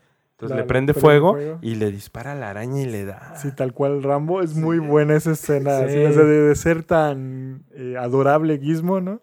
Entonces 0.42 0.56
La- 0.58 0.64
le 0.64 0.68
prende 0.68 0.94
prende 0.94 1.08
fuego, 1.08 1.34
fuego. 1.34 1.60
y 1.62 1.76
le 1.76 1.92
dispara 1.92 2.32
a 2.32 2.36
la 2.36 2.50
araña 2.50 2.82
y 2.82 2.86
le 2.86 3.06
da. 3.06 3.36
Sí, 3.36 3.52
tal 3.56 3.74
cual 3.74 4.02
Rambo. 4.02 4.42
Es 4.42 4.56
muy 4.56 4.80
buena 4.80 5.16
esa 5.16 5.34
escena. 5.34 5.88
Sí. 5.88 5.94
de, 5.96 6.56
ser 6.56 6.82
tan 6.84 7.64
eh, 7.76 7.96
adorable 8.00 8.58
Gizmo, 8.58 9.02
¿no? 9.02 9.22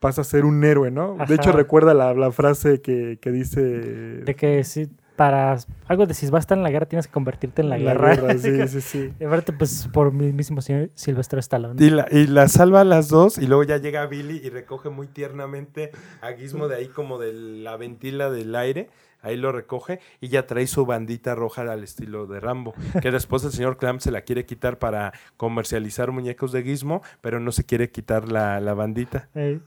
Pasa 0.00 0.22
a 0.22 0.24
ser 0.24 0.44
un 0.44 0.64
héroe, 0.64 0.90
¿no? 0.90 1.14
Ajá. 1.14 1.26
De 1.26 1.36
hecho, 1.36 1.52
recuerda 1.52 1.94
la, 1.94 2.14
la 2.14 2.32
frase 2.32 2.80
que, 2.80 3.18
que 3.20 3.30
dice... 3.30 3.60
De 3.62 4.34
que 4.34 4.64
si 4.64 4.88
para 5.16 5.56
algo 5.88 6.06
de 6.06 6.14
si 6.14 6.26
vas 6.26 6.34
a 6.34 6.40
estar 6.40 6.58
en 6.58 6.64
la 6.64 6.70
guerra 6.70 6.86
tienes 6.86 7.06
que 7.06 7.12
convertirte 7.12 7.62
en 7.62 7.70
la, 7.70 7.78
guerra. 7.78 8.16
Sí, 8.38 8.68
sí, 8.68 8.80
sí. 8.80 9.12
Y 9.18 9.24
aparte, 9.24 9.52
pues 9.52 9.88
por 9.92 10.12
mi 10.12 10.32
mismo 10.32 10.60
señor 10.60 10.90
Silvestre 10.94 11.40
Stallone. 11.40 11.82
Y 11.84 11.90
la, 11.90 12.06
y 12.10 12.26
la 12.26 12.48
salva 12.48 12.82
a 12.82 12.84
las 12.84 13.08
dos 13.08 13.38
y 13.38 13.46
luego 13.46 13.64
ya 13.64 13.78
llega 13.78 14.06
Billy 14.06 14.40
y 14.44 14.50
recoge 14.50 14.90
muy 14.90 15.06
tiernamente 15.06 15.90
a 16.20 16.32
Gizmo 16.32 16.68
de 16.68 16.76
ahí 16.76 16.88
como 16.88 17.18
de 17.18 17.32
la 17.32 17.76
ventila 17.76 18.30
del 18.30 18.54
aire. 18.54 18.90
Ahí 19.22 19.36
lo 19.36 19.50
recoge 19.50 19.98
y 20.20 20.28
ya 20.28 20.46
trae 20.46 20.66
su 20.66 20.86
bandita 20.86 21.34
roja 21.34 21.62
al 21.62 21.82
estilo 21.82 22.26
de 22.26 22.38
Rambo. 22.38 22.74
Que 23.02 23.10
después 23.10 23.42
el 23.44 23.50
señor 23.50 23.76
Clamp 23.76 24.00
se 24.00 24.12
la 24.12 24.20
quiere 24.20 24.46
quitar 24.46 24.78
para 24.78 25.12
comercializar 25.36 26.12
muñecos 26.12 26.52
de 26.52 26.62
Gizmo, 26.62 27.02
pero 27.22 27.40
no 27.40 27.50
se 27.50 27.64
quiere 27.64 27.90
quitar 27.90 28.30
la, 28.30 28.60
la 28.60 28.74
bandita. 28.74 29.28
Eh, 29.34 29.58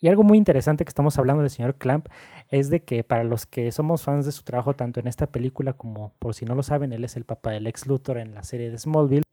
Y 0.00 0.08
algo 0.08 0.22
muy 0.22 0.38
interesante 0.38 0.84
que 0.84 0.90
estamos 0.90 1.18
hablando 1.18 1.42
del 1.42 1.50
señor 1.50 1.74
Clamp 1.74 2.06
es 2.50 2.70
de 2.70 2.84
que 2.84 3.02
para 3.02 3.24
los 3.24 3.46
que 3.46 3.72
somos 3.72 4.02
fans 4.02 4.26
de 4.26 4.32
su 4.32 4.44
trabajo 4.44 4.74
tanto 4.74 5.00
en 5.00 5.08
esta 5.08 5.26
película 5.26 5.72
como 5.72 6.12
por 6.18 6.34
si 6.34 6.44
no 6.44 6.54
lo 6.54 6.62
saben, 6.62 6.92
él 6.92 7.04
es 7.04 7.16
el 7.16 7.24
papá 7.24 7.50
del 7.50 7.66
ex 7.66 7.86
Luthor 7.86 8.18
en 8.18 8.34
la 8.34 8.44
serie 8.44 8.70
de 8.70 8.78
Smallville. 8.78 9.24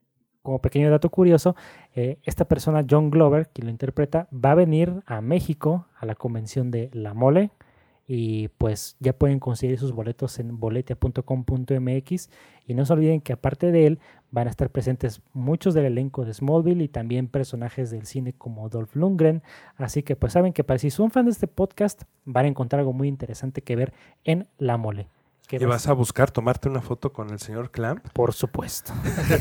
Como 0.41 0.59
pequeño 0.59 0.91
dato 0.91 1.09
curioso, 1.09 1.55
eh, 1.95 2.19
esta 2.23 2.45
persona, 2.45 2.85
John 2.87 3.09
Glover, 3.09 3.49
quien 3.49 3.65
lo 3.65 3.71
interpreta, 3.71 4.27
va 4.31 4.51
a 4.51 4.55
venir 4.55 5.01
a 5.07 5.21
México 5.21 5.87
a 5.97 6.05
la 6.05 6.15
convención 6.15 6.69
de 6.69 6.89
La 6.93 7.13
Mole 7.13 7.51
y 8.07 8.49
pues 8.49 8.95
ya 8.99 9.13
pueden 9.13 9.39
conseguir 9.39 9.79
sus 9.79 9.91
boletos 9.91 10.37
en 10.39 10.59
boletia.com.mx 10.59 12.29
y 12.67 12.73
no 12.73 12.85
se 12.85 12.93
olviden 12.93 13.21
que 13.21 13.33
aparte 13.33 13.71
de 13.71 13.87
él 13.87 13.99
van 14.31 14.47
a 14.47 14.51
estar 14.51 14.69
presentes 14.69 15.21
muchos 15.33 15.73
del 15.73 15.85
elenco 15.85 16.25
de 16.25 16.33
Smallville 16.33 16.83
y 16.83 16.87
también 16.87 17.27
personajes 17.27 17.89
del 17.89 18.05
cine 18.05 18.33
como 18.33 18.69
Dolph 18.69 18.95
Lundgren, 18.95 19.41
así 19.77 20.03
que 20.03 20.15
pues 20.15 20.33
saben 20.33 20.53
que 20.53 20.63
para 20.63 20.77
si 20.77 20.91
son 20.91 21.09
fans 21.09 21.25
de 21.25 21.31
este 21.31 21.47
podcast 21.47 22.03
van 22.25 22.45
a 22.45 22.49
encontrar 22.49 22.81
algo 22.81 22.93
muy 22.93 23.07
interesante 23.07 23.61
que 23.61 23.75
ver 23.75 23.93
en 24.23 24.47
La 24.57 24.77
Mole. 24.77 25.07
Y 25.51 25.65
vas 25.65 25.87
a 25.87 25.93
buscar 25.93 26.31
tomarte 26.31 26.69
una 26.69 26.81
foto 26.81 27.13
con 27.13 27.29
el 27.29 27.39
señor 27.39 27.69
Clamp. 27.69 28.07
Por 28.13 28.33
supuesto. 28.33 28.93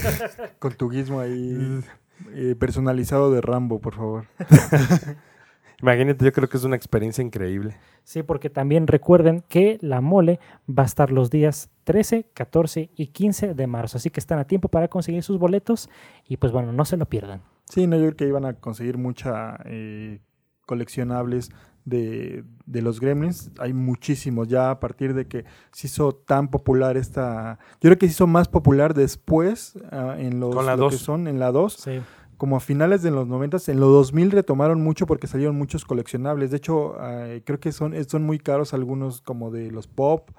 Con 0.59 0.75
tu 0.75 0.91
Gizmo 0.91 1.21
ahí 1.21 1.83
eh, 2.35 2.55
personalizado 2.59 3.33
de 3.33 3.41
Rambo, 3.41 3.81
por 3.81 3.95
favor. 3.95 4.27
Imagínate, 5.81 6.25
yo 6.25 6.33
creo 6.33 6.49
que 6.49 6.57
es 6.57 6.65
una 6.65 6.77
experiencia 6.77 7.23
increíble. 7.23 7.77
Sí, 8.05 8.23
porque 8.23 8.51
también 8.51 8.87
recuerden 8.87 9.43
que 9.49 9.79
la 9.81 10.01
mole 10.01 10.39
va 10.69 10.83
a 10.83 10.87
estar 10.87 11.11
los 11.11 11.31
días 11.31 11.71
13, 11.85 12.27
14 12.35 12.91
y 12.97 13.07
15 13.09 13.55
de 13.55 13.67
marzo. 13.67 13.99
Así 13.99 14.11
que 14.11 14.21
están 14.21 14.39
a 14.39 14.47
tiempo 14.47 14.69
para 14.69 14.89
conseguir 14.89 15.23
sus 15.23 15.39
boletos 15.39 15.89
y 16.27 16.37
pues 16.37 16.53
bueno, 16.53 16.73
no 16.73 16.85
se 16.85 16.97
lo 16.97 17.07
pierdan. 17.07 17.43
Sí, 17.69 17.87
no, 17.87 17.97
yo 17.97 18.03
creo 18.03 18.17
que 18.17 18.29
iban 18.29 18.45
a 18.45 18.55
conseguir 18.55 18.99
mucha 18.99 19.59
eh, 19.65 20.21
coleccionables 20.67 21.51
de, 21.85 22.45
de 22.67 22.83
los 22.83 23.01
Gremlins. 23.01 23.51
Hay 23.59 23.73
muchísimos 23.73 24.49
ya 24.49 24.71
a 24.71 24.81
partir 24.81 25.15
de 25.15 25.27
que 25.27 25.45
se 25.73 25.87
hizo 25.87 26.15
tan 26.15 26.49
popular 26.49 26.97
esta... 26.97 27.59
Yo 27.75 27.89
creo 27.89 27.99
que 27.99 28.07
se 28.07 28.13
hizo 28.13 28.27
más 28.27 28.49
popular 28.49 28.95
después 28.95 29.79
ah, 29.91 30.17
en 30.19 30.41
los 30.41 30.55
Con 30.55 30.67
la 30.67 30.77
lo 30.77 30.91
que 30.91 30.97
son 30.97 31.27
en 31.27 31.39
la 31.39 31.53
2. 31.53 31.73
Sí. 31.73 32.01
Como 32.37 32.57
a 32.57 32.61
finales 32.61 33.03
de 33.03 33.11
los 33.11 33.27
90, 33.27 33.59
en 33.69 33.81
los 33.81 33.91
2000 33.91 34.31
retomaron 34.31 34.83
mucho 34.83 35.07
porque 35.07 35.27
salieron 35.27 35.57
muchos 35.57 35.85
coleccionables. 35.85 36.51
De 36.51 36.57
hecho, 36.59 36.97
eh, 37.01 37.43
creo 37.45 37.61
que 37.61 37.73
son, 37.73 37.95
son 38.09 38.23
muy 38.25 38.39
caros 38.39 38.75
algunos 38.75 39.21
como 39.21 39.51
de 39.51 39.71
los 39.71 39.87
pop. 39.87 40.31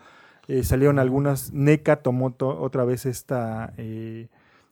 Eh, 0.48 0.64
salieron 0.64 1.00
algunas, 1.00 1.52
NECA 1.54 1.98
tomó 1.98 2.32
to- 2.34 2.60
otra 2.62 2.86
vez 2.86 3.06
esta, 3.06 3.74
eh, 3.78 4.28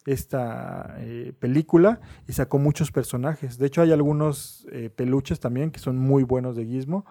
esta 0.06 0.98
película 1.40 2.02
y 2.28 2.34
sacó 2.34 2.60
muchos 2.60 2.92
personajes. 2.92 3.58
De 3.58 3.68
hecho, 3.68 3.82
hay 3.82 3.92
algunos 3.94 4.68
peluches 4.96 5.40
también 5.40 5.72
que 5.72 5.80
son 5.80 5.98
muy 5.98 6.24
buenos 6.24 6.56
de 6.58 6.66
Gizmo. 6.66 7.06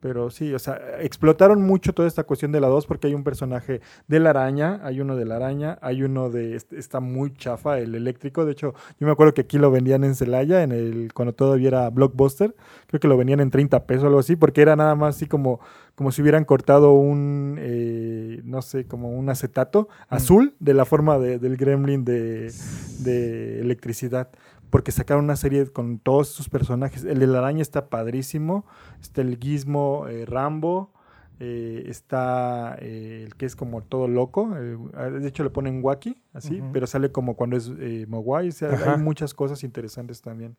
Pero 0.00 0.30
sí, 0.30 0.54
o 0.54 0.60
sea, 0.60 0.80
explotaron 1.00 1.60
mucho 1.60 1.92
toda 1.92 2.06
esta 2.06 2.22
cuestión 2.22 2.52
de 2.52 2.60
la 2.60 2.68
2 2.68 2.86
porque 2.86 3.08
hay 3.08 3.14
un 3.14 3.24
personaje 3.24 3.80
de 4.06 4.20
la 4.20 4.30
araña, 4.30 4.78
hay 4.84 5.00
uno 5.00 5.16
de 5.16 5.24
la 5.24 5.36
araña, 5.36 5.76
hay 5.82 6.04
uno 6.04 6.30
de, 6.30 6.54
este- 6.54 6.78
está 6.78 7.00
muy 7.00 7.34
chafa, 7.34 7.80
el 7.80 7.96
eléctrico. 7.96 8.44
De 8.44 8.52
hecho, 8.52 8.74
yo 9.00 9.06
me 9.06 9.12
acuerdo 9.12 9.34
que 9.34 9.40
aquí 9.40 9.58
lo 9.58 9.72
vendían 9.72 10.04
en 10.04 10.14
Celaya, 10.14 10.62
en 10.62 10.70
el, 10.70 11.12
cuando 11.14 11.34
todavía 11.34 11.66
era 11.68 11.90
Blockbuster. 11.90 12.54
Creo 12.86 13.00
que 13.00 13.08
lo 13.08 13.16
vendían 13.16 13.40
en 13.40 13.50
30 13.50 13.86
pesos 13.86 14.04
o 14.04 14.06
algo 14.06 14.20
así, 14.20 14.36
porque 14.36 14.62
era 14.62 14.76
nada 14.76 14.94
más 14.94 15.16
así 15.16 15.26
como, 15.26 15.58
como 15.96 16.12
si 16.12 16.22
hubieran 16.22 16.44
cortado 16.44 16.92
un, 16.92 17.56
eh, 17.58 18.40
no 18.44 18.62
sé, 18.62 18.86
como 18.86 19.10
un 19.10 19.28
acetato 19.30 19.88
azul 20.08 20.54
de 20.60 20.74
la 20.74 20.84
forma 20.84 21.18
de- 21.18 21.40
del 21.40 21.56
gremlin 21.56 22.04
de, 22.04 22.52
de 23.00 23.60
electricidad. 23.60 24.28
Porque 24.70 24.92
sacaron 24.92 25.24
una 25.24 25.36
serie 25.36 25.66
con 25.72 25.98
todos 25.98 26.28
sus 26.28 26.48
personajes. 26.48 27.04
El 27.04 27.18
de 27.20 27.26
la 27.26 27.38
araña 27.38 27.62
está 27.62 27.88
padrísimo. 27.88 28.64
Está 29.00 29.22
el 29.22 29.38
Gizmo 29.38 30.06
eh, 30.08 30.26
Rambo. 30.26 30.92
eh, 31.40 31.84
está 31.86 32.76
eh, 32.80 33.22
el 33.26 33.34
que 33.36 33.46
es 33.46 33.54
como 33.56 33.82
todo 33.82 34.08
loco. 34.08 34.50
eh, 34.56 34.76
de 35.20 35.28
hecho, 35.28 35.44
le 35.44 35.50
ponen 35.50 35.80
Wacky, 35.82 36.20
así. 36.32 36.62
Pero 36.72 36.86
sale 36.86 37.10
como 37.12 37.34
cuando 37.36 37.56
es 37.56 37.70
eh, 37.78 38.06
Mogwai. 38.08 38.48
O 38.48 38.52
sea, 38.52 38.70
hay 38.92 38.98
muchas 38.98 39.34
cosas 39.34 39.62
interesantes 39.64 40.20
también. 40.20 40.56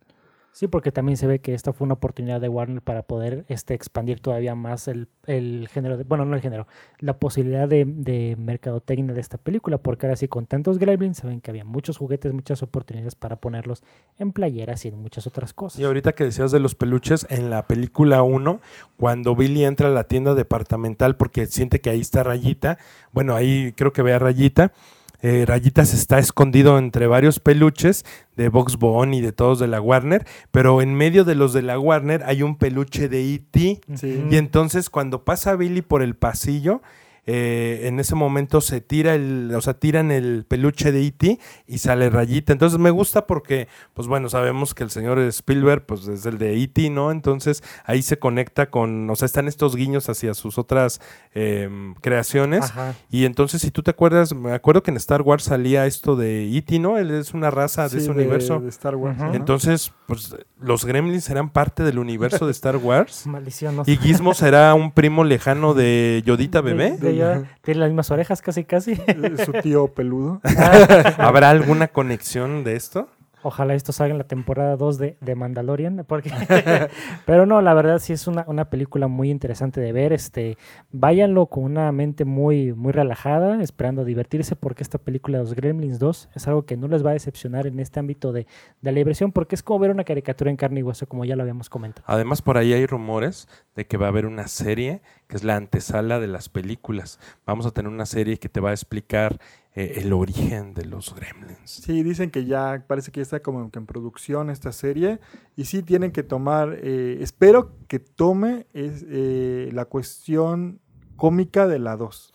Sí, 0.52 0.68
porque 0.68 0.92
también 0.92 1.18
se 1.18 1.28
ve 1.28 1.40
que 1.40 1.54
esta 1.54 1.74
fue 1.74 1.86
una 1.86 1.94
oportunidad 1.94 2.42
de 2.42 2.50
Warner 2.50 2.82
para 2.82 3.04
poder 3.04 3.46
este, 3.48 3.74
expandir 3.74 4.20
todavía 4.20 4.56
más 4.56 4.88
el, 4.88 5.08
el 5.26 5.68
género, 5.72 5.98
de, 5.98 6.04
bueno, 6.04 6.26
no 6.26 6.36
el 6.36 6.42
género, 6.42 6.68
la 7.00 7.18
posibilidad 7.18 7.68
de, 7.68 7.86
de 7.86 8.36
mercadotecnia 8.38 9.14
de 9.14 9.22
esta 9.22 9.38
película, 9.38 9.78
porque 9.78 10.06
ahora 10.06 10.16
sí, 10.16 10.28
con 10.28 10.48
tantos 10.48 10.78
gremlins, 10.80 11.18
saben 11.18 11.40
que 11.40 11.52
había 11.52 11.66
muchos 11.66 11.98
juguetes, 11.98 12.34
muchas 12.34 12.64
oportunidades 12.64 13.16
para 13.16 13.38
ponerlos 13.38 13.84
en 14.18 14.34
playeras 14.34 14.86
y 14.86 14.90
en 14.90 15.02
muchas 15.02 15.28
otras 15.28 15.54
cosas. 15.54 15.80
Y 15.80 15.86
ahorita 15.86 16.14
que 16.14 16.26
decías 16.26 16.52
de 16.52 16.60
los 16.60 16.76
peluches, 16.76 17.26
en 17.30 17.50
la 17.50 17.68
película 17.68 18.24
1, 18.24 18.60
cuando 18.98 19.36
Billy 19.36 19.64
entra 19.64 19.88
a 19.88 19.92
la 19.92 20.06
tienda 20.06 20.34
departamental 20.34 21.16
porque 21.16 21.46
siente 21.46 21.80
que 21.80 21.90
ahí 21.90 22.02
está 22.02 22.24
Rayita, 22.24 22.78
bueno, 23.12 23.36
ahí 23.36 23.74
creo 23.76 23.94
que 23.94 24.02
ve 24.02 24.14
a 24.14 24.20
Rayita, 24.20 24.74
eh, 25.22 25.46
Rayita 25.48 25.86
se 25.86 25.96
está 25.96 26.20
escondido 26.20 26.78
entre 26.78 27.08
varios 27.08 27.40
peluches 27.40 28.06
de 28.36 28.50
Box 28.50 28.78
Bunny 28.78 29.18
y 29.18 29.22
de 29.22 29.32
todos 29.32 29.60
de 29.60 29.68
la 29.68 29.82
Warner, 29.82 30.26
pero 30.52 30.82
en 30.82 30.94
medio 30.94 31.26
de 31.26 31.36
los 31.36 31.54
de 31.54 31.62
la 31.62 31.78
Warner 31.78 32.24
hay 32.26 32.42
un 32.42 32.58
peluche 32.58 33.10
de 33.10 33.34
E.T. 33.34 33.82
Sí. 33.96 34.24
Y 34.30 34.38
entonces 34.38 34.90
cuando 34.90 35.24
pasa 35.26 35.56
Billy 35.56 35.82
por 35.82 36.02
el 36.02 36.16
pasillo, 36.16 36.82
eh, 37.26 37.82
en 37.84 38.00
ese 38.00 38.16
momento 38.16 38.62
se 38.62 38.82
tira 38.82 39.14
el, 39.16 39.52
o 39.56 39.62
sea, 39.62 39.74
tiran 39.76 40.12
el 40.12 40.46
peluche 40.48 40.92
de 40.92 41.06
E.T. 41.06 41.40
y 41.68 41.78
sale 41.78 42.10
rayita. 42.10 42.54
Entonces 42.54 42.80
me 42.80 42.90
gusta 42.90 43.28
porque, 43.28 43.68
pues 43.94 44.08
bueno, 44.08 44.30
sabemos 44.30 44.74
que 44.74 44.84
el 44.84 44.90
señor 44.90 45.20
Spielberg, 45.20 45.86
pues 45.86 46.08
es 46.08 46.26
el 46.26 46.38
de 46.38 46.62
E.T., 46.62 46.90
¿no? 46.90 47.12
Entonces 47.12 47.64
ahí 47.86 48.02
se 48.02 48.20
conecta 48.20 48.70
con, 48.70 49.10
o 49.10 49.16
sea, 49.16 49.26
están 49.26 49.48
estos 49.48 49.76
guiños 49.76 50.10
hacia 50.10 50.34
sus 50.34 50.58
otras 50.58 51.02
em, 51.34 51.94
creaciones. 51.96 52.66
Ajá. 52.66 52.96
Y 53.10 53.26
entonces, 53.26 53.62
si 53.62 53.72
tú 53.72 53.84
te 53.84 53.92
acuerdas, 53.92 54.34
me 54.34 54.52
acuerdo 54.54 54.84
que 54.84 54.92
en 54.92 54.98
Star 54.98 55.22
Wars 55.22 55.44
salía 55.44 55.86
esto 55.86 56.16
de 56.16 56.46
E.T., 56.58 56.80
¿no? 56.80 56.98
Él 56.98 57.12
es 57.12 57.34
una 57.34 57.52
raza 57.52 57.84
de 57.84 57.90
Sí, 57.90 57.98
ese 57.98 58.12
universo. 58.12 58.60
de 58.60 58.70
Star 58.70 58.96
Wars. 58.96 59.18
Entonces, 59.34 59.92
pues 60.08 60.36
los 60.60 60.86
gremlins 60.86 61.24
serán 61.24 61.50
parte 61.50 61.84
del 61.84 62.00
universo 62.00 62.46
de 62.46 62.52
Star 62.52 62.78
Wars. 62.82 63.26
Maldición. 63.28 63.76
no 63.78 63.84
¿Y. 63.86 63.98
Gizmo 63.98 64.34
será 64.34 64.74
un 64.74 64.92
primo 64.92 65.24
lejano 65.24 65.74
de 65.74 66.24
Yodita 66.26 66.62
bebé? 66.62 66.98
De- 66.98 67.19
tiene 67.62 67.80
las 67.80 67.90
mismas 67.90 68.12
orejas 68.12 68.42
casi, 68.42 68.64
casi. 68.64 68.94
Es 69.08 69.46
su 69.46 69.54
tío 69.54 69.88
peludo. 69.88 70.42
¿Habrá 71.18 71.50
alguna 71.50 71.88
conexión 71.88 72.64
de 72.64 72.76
esto? 72.76 73.10
Ojalá 73.44 73.74
esto 73.74 73.92
salga 73.92 74.12
en 74.12 74.18
la 74.18 74.26
temporada 74.26 74.76
2 74.76 74.98
de, 74.98 75.18
de 75.22 75.36
Mandalorian. 75.36 76.06
Porque... 76.08 76.32
Pero 77.26 77.46
no, 77.46 77.62
la 77.62 77.74
verdad 77.74 78.00
sí 78.00 78.14
es 78.14 78.28
una, 78.28 78.46
una 78.48 78.70
película 78.70 79.08
muy 79.08 79.30
interesante 79.30 79.82
de 79.82 79.92
ver. 79.92 80.14
Este, 80.14 80.58
váyanlo 80.92 81.48
con 81.48 81.64
una 81.64 81.92
mente 81.92 82.26
muy, 82.26 82.74
muy 82.74 82.92
relajada, 82.92 83.62
esperando 83.62 84.04
divertirse, 84.04 84.56
porque 84.56 84.84
esta 84.84 84.98
película 84.98 85.38
de 85.38 85.44
los 85.44 85.56
Gremlins 85.56 86.00
2 86.00 86.30
es 86.36 86.48
algo 86.48 86.66
que 86.66 86.78
no 86.78 86.88
les 86.88 87.06
va 87.06 87.12
a 87.12 87.14
decepcionar 87.14 87.68
en 87.68 87.80
este 87.80 88.00
ámbito 88.00 88.32
de, 88.32 88.48
de 88.82 88.92
la 88.92 88.98
diversión, 88.98 89.32
porque 89.32 89.56
es 89.56 89.64
como 89.64 89.80
ver 89.80 89.92
una 89.92 90.04
caricatura 90.04 90.50
en 90.50 90.58
carne 90.58 90.80
y 90.80 90.84
hueso, 90.84 91.08
como 91.08 91.26
ya 91.26 91.36
lo 91.36 91.44
habíamos 91.44 91.70
comentado. 91.70 92.06
Además, 92.08 92.42
por 92.42 92.58
ahí 92.58 92.74
hay 92.74 92.86
rumores 92.86 93.48
de 93.76 93.86
que 93.86 93.98
va 93.98 94.08
a 94.08 94.10
haber 94.10 94.26
una 94.26 94.48
serie 94.48 95.02
que 95.28 95.38
es 95.38 95.44
la 95.44 95.56
antesala 95.56 96.20
de 96.20 96.28
las 96.28 96.50
películas. 96.50 97.20
Vamos 97.46 97.66
a 97.66 97.72
tener 97.72 97.92
una 97.92 98.08
serie 98.08 98.38
que 98.38 98.50
te 98.50 98.60
va 98.60 98.72
a 98.72 98.74
explicar 98.74 99.40
eh, 99.76 99.94
el 99.98 100.14
origen 100.14 100.74
de 100.74 100.86
los 100.86 101.14
gremlins. 101.14 101.60
Sí, 101.64 102.04
dicen 102.04 102.32
que 102.32 102.46
ya 102.46 102.84
parece 102.88 103.12
que 103.12 103.20
ya 103.20 103.24
está 103.24 103.40
como 103.42 103.70
que 103.70 103.80
en 103.80 103.86
producción 103.86 104.50
esta 104.50 104.72
serie 104.72 105.20
y 105.56 105.66
sí 105.66 105.84
tienen 105.84 106.12
que 106.12 106.24
tomar, 106.24 106.80
eh, 106.82 107.18
espero 107.22 107.76
que 107.88 108.00
tome 108.00 108.66
es, 108.74 109.06
eh, 109.08 109.70
la 109.72 109.86
cuestión 109.86 110.80
cómica 111.16 111.68
de 111.68 111.80
la 111.80 111.98
2. 111.98 112.34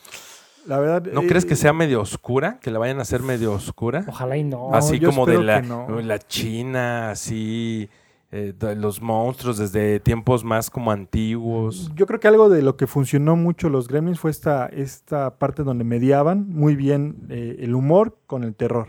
La 0.67 0.79
verdad... 0.79 1.05
¿No 1.13 1.23
eh, 1.23 1.27
crees 1.27 1.45
que 1.45 1.57
sea 1.57 1.73
medio 1.73 2.01
oscura? 2.01 2.59
Que 2.61 2.71
la 2.71 2.79
vayan 2.79 2.99
a 2.99 3.03
hacer 3.03 3.21
medio 3.21 3.53
oscura. 3.53 4.05
Ojalá 4.09 4.37
y 4.37 4.45
no. 4.45 4.73
así 4.73 4.99
yo 4.99 5.11
como 5.11 5.27
de 5.27 5.43
la, 5.43 5.61
no. 5.61 6.01
la 6.01 6.19
China, 6.19 7.11
así 7.11 7.91
eh, 8.37 8.53
de 8.59 8.75
los 8.75 9.01
monstruos 9.01 9.59
desde 9.59 10.01
tiempos 10.01 10.43
más 10.43 10.69
como 10.69 10.91
antiguos. 10.91 11.93
Yo 11.95 12.05
creo 12.05 12.19
que 12.19 12.27
algo 12.27 12.49
de 12.49 12.63
lo 12.63 12.77
que 12.77 12.89
funcionó 12.89 13.37
mucho 13.37 13.69
los 13.69 13.87
Gremlins 13.87 14.19
fue 14.19 14.33
esta, 14.33 14.67
esta 14.67 15.39
parte 15.39 15.63
donde 15.63 15.85
mediaban 15.85 16.49
muy 16.49 16.75
bien 16.75 17.29
eh, 17.29 17.59
el 17.61 17.77
humor 17.77 18.19
con 18.27 18.43
el 18.43 18.57
terror. 18.57 18.89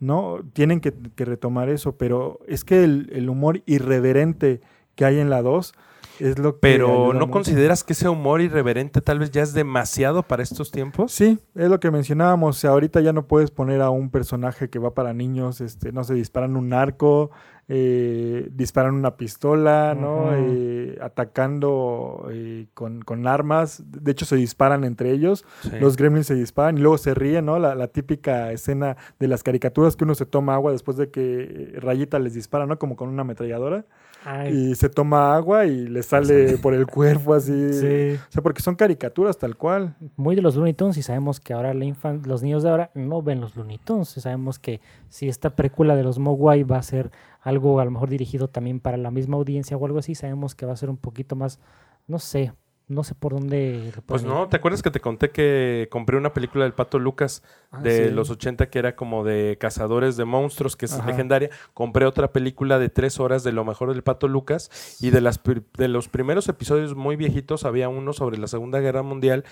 ¿no? 0.00 0.40
Tienen 0.52 0.80
que, 0.80 0.92
que 0.92 1.24
retomar 1.24 1.68
eso, 1.68 1.96
pero 1.96 2.40
es 2.48 2.64
que 2.64 2.82
el, 2.82 3.08
el 3.12 3.30
humor 3.30 3.62
irreverente 3.66 4.60
que 4.96 5.04
hay 5.04 5.20
en 5.20 5.30
la 5.30 5.42
2 5.42 5.74
es 6.22 6.38
lo 6.38 6.54
que... 6.54 6.58
Pero 6.60 7.12
¿no 7.12 7.20
mucho. 7.20 7.30
consideras 7.30 7.84
que 7.84 7.92
ese 7.92 8.08
humor 8.08 8.40
irreverente 8.40 9.00
tal 9.00 9.18
vez 9.18 9.30
ya 9.30 9.42
es 9.42 9.54
demasiado 9.54 10.22
para 10.22 10.42
estos 10.42 10.70
tiempos? 10.70 11.12
Sí, 11.12 11.38
es 11.54 11.68
lo 11.68 11.80
que 11.80 11.90
mencionábamos. 11.90 12.56
O 12.56 12.60
sea, 12.60 12.70
ahorita 12.70 13.00
ya 13.00 13.12
no 13.12 13.26
puedes 13.26 13.50
poner 13.50 13.80
a 13.82 13.90
un 13.90 14.10
personaje 14.10 14.70
que 14.70 14.78
va 14.78 14.94
para 14.94 15.12
niños, 15.12 15.60
este, 15.60 15.92
no 15.92 16.04
sé, 16.04 16.14
disparan 16.14 16.56
un 16.56 16.72
arco, 16.72 17.30
eh, 17.68 18.48
disparan 18.52 18.94
una 18.94 19.16
pistola, 19.16 19.96
¿no? 19.98 20.30
Eh, 20.34 20.98
atacando 21.00 22.28
eh, 22.30 22.66
con, 22.74 23.02
con 23.02 23.26
armas. 23.26 23.82
De 23.86 24.12
hecho, 24.12 24.24
se 24.24 24.36
disparan 24.36 24.84
entre 24.84 25.12
ellos. 25.12 25.44
Sí. 25.62 25.70
Los 25.80 25.96
gremlins 25.96 26.26
se 26.26 26.34
disparan 26.34 26.78
y 26.78 26.80
luego 26.80 26.98
se 26.98 27.14
ríen, 27.14 27.46
¿no? 27.46 27.58
La, 27.58 27.74
la 27.74 27.88
típica 27.88 28.52
escena 28.52 28.96
de 29.18 29.28
las 29.28 29.42
caricaturas 29.42 29.96
que 29.96 30.04
uno 30.04 30.14
se 30.14 30.26
toma 30.26 30.54
agua 30.54 30.72
después 30.72 30.96
de 30.96 31.10
que 31.10 31.74
Rayita 31.76 32.18
les 32.18 32.34
dispara, 32.34 32.66
¿no? 32.66 32.78
Como 32.78 32.96
con 32.96 33.08
una 33.08 33.22
ametralladora. 33.22 33.84
Ay, 34.24 34.52
Y 34.70 34.74
se 34.74 34.88
toma 34.88 35.34
agua 35.34 35.66
y 35.66 35.88
le 35.88 36.02
sale 36.02 36.56
por 36.58 36.74
el 36.74 36.86
cuerpo 36.86 37.34
así. 37.34 37.72
sí. 37.72 38.16
O 38.28 38.32
sea, 38.32 38.42
porque 38.42 38.62
son 38.62 38.74
caricaturas 38.76 39.36
tal 39.38 39.56
cual. 39.56 39.96
Muy 40.16 40.36
de 40.36 40.42
los 40.42 40.56
Looney 40.56 40.74
Tunes 40.74 40.96
y 40.96 41.02
sabemos 41.02 41.40
que 41.40 41.52
ahora 41.52 41.74
la 41.74 41.84
infan- 41.84 42.24
los 42.26 42.42
niños 42.42 42.62
de 42.62 42.70
ahora 42.70 42.90
no 42.94 43.22
ven 43.22 43.40
los 43.40 43.56
Looney 43.56 43.78
Tunes. 43.78 44.16
Y 44.16 44.20
sabemos 44.20 44.58
que 44.58 44.80
si 45.08 45.28
esta 45.28 45.50
película 45.50 45.96
de 45.96 46.02
los 46.04 46.18
Mogwai 46.18 46.62
va 46.62 46.78
a 46.78 46.82
ser 46.82 47.10
algo 47.40 47.80
a 47.80 47.84
lo 47.84 47.90
mejor 47.90 48.08
dirigido 48.08 48.48
también 48.48 48.78
para 48.80 48.96
la 48.96 49.10
misma 49.10 49.36
audiencia 49.36 49.76
o 49.76 49.84
algo 49.86 49.98
así, 49.98 50.14
sabemos 50.14 50.54
que 50.54 50.66
va 50.66 50.72
a 50.72 50.76
ser 50.76 50.90
un 50.90 50.96
poquito 50.96 51.34
más, 51.34 51.58
no 52.06 52.18
sé, 52.20 52.52
no 52.92 53.04
sé 53.04 53.14
por 53.14 53.32
dónde. 53.32 53.92
Pues 54.06 54.22
no. 54.22 54.48
¿te 54.48 54.56
acuerdas 54.56 54.82
que 54.82 54.90
te 54.90 55.00
conté 55.00 55.30
que 55.30 55.88
compré 55.90 56.16
una 56.16 56.32
película 56.32 56.64
del 56.64 56.74
Pato 56.74 56.98
Lucas 56.98 57.42
Ah, 57.74 57.80
de 57.80 58.08
sí. 58.08 58.14
los 58.14 58.28
80 58.28 58.68
que 58.68 58.78
era 58.78 58.94
como 58.96 59.24
de 59.24 59.56
cazadores 59.58 60.18
de 60.18 60.26
monstruos, 60.26 60.76
que 60.76 60.84
es 60.84 60.92
Ajá. 60.92 61.06
legendaria? 61.06 61.48
Compré 61.72 62.04
otra 62.04 62.30
película 62.32 62.78
de 62.78 62.90
tres 62.90 63.18
horas 63.18 63.44
de 63.44 63.52
lo 63.52 63.64
mejor 63.64 63.92
del 63.94 64.02
Pato 64.02 64.28
Lucas 64.28 64.70
y 65.00 65.08
de, 65.10 65.22
las, 65.22 65.40
de 65.78 65.88
los 65.88 66.08
primeros 66.08 66.48
episodios 66.50 66.94
muy 66.94 67.16
viejitos 67.16 67.64
había 67.64 67.88
uno 67.88 68.12
sobre 68.12 68.36
la 68.36 68.46
Segunda 68.46 68.78
Guerra 68.80 69.02
Mundial 69.02 69.44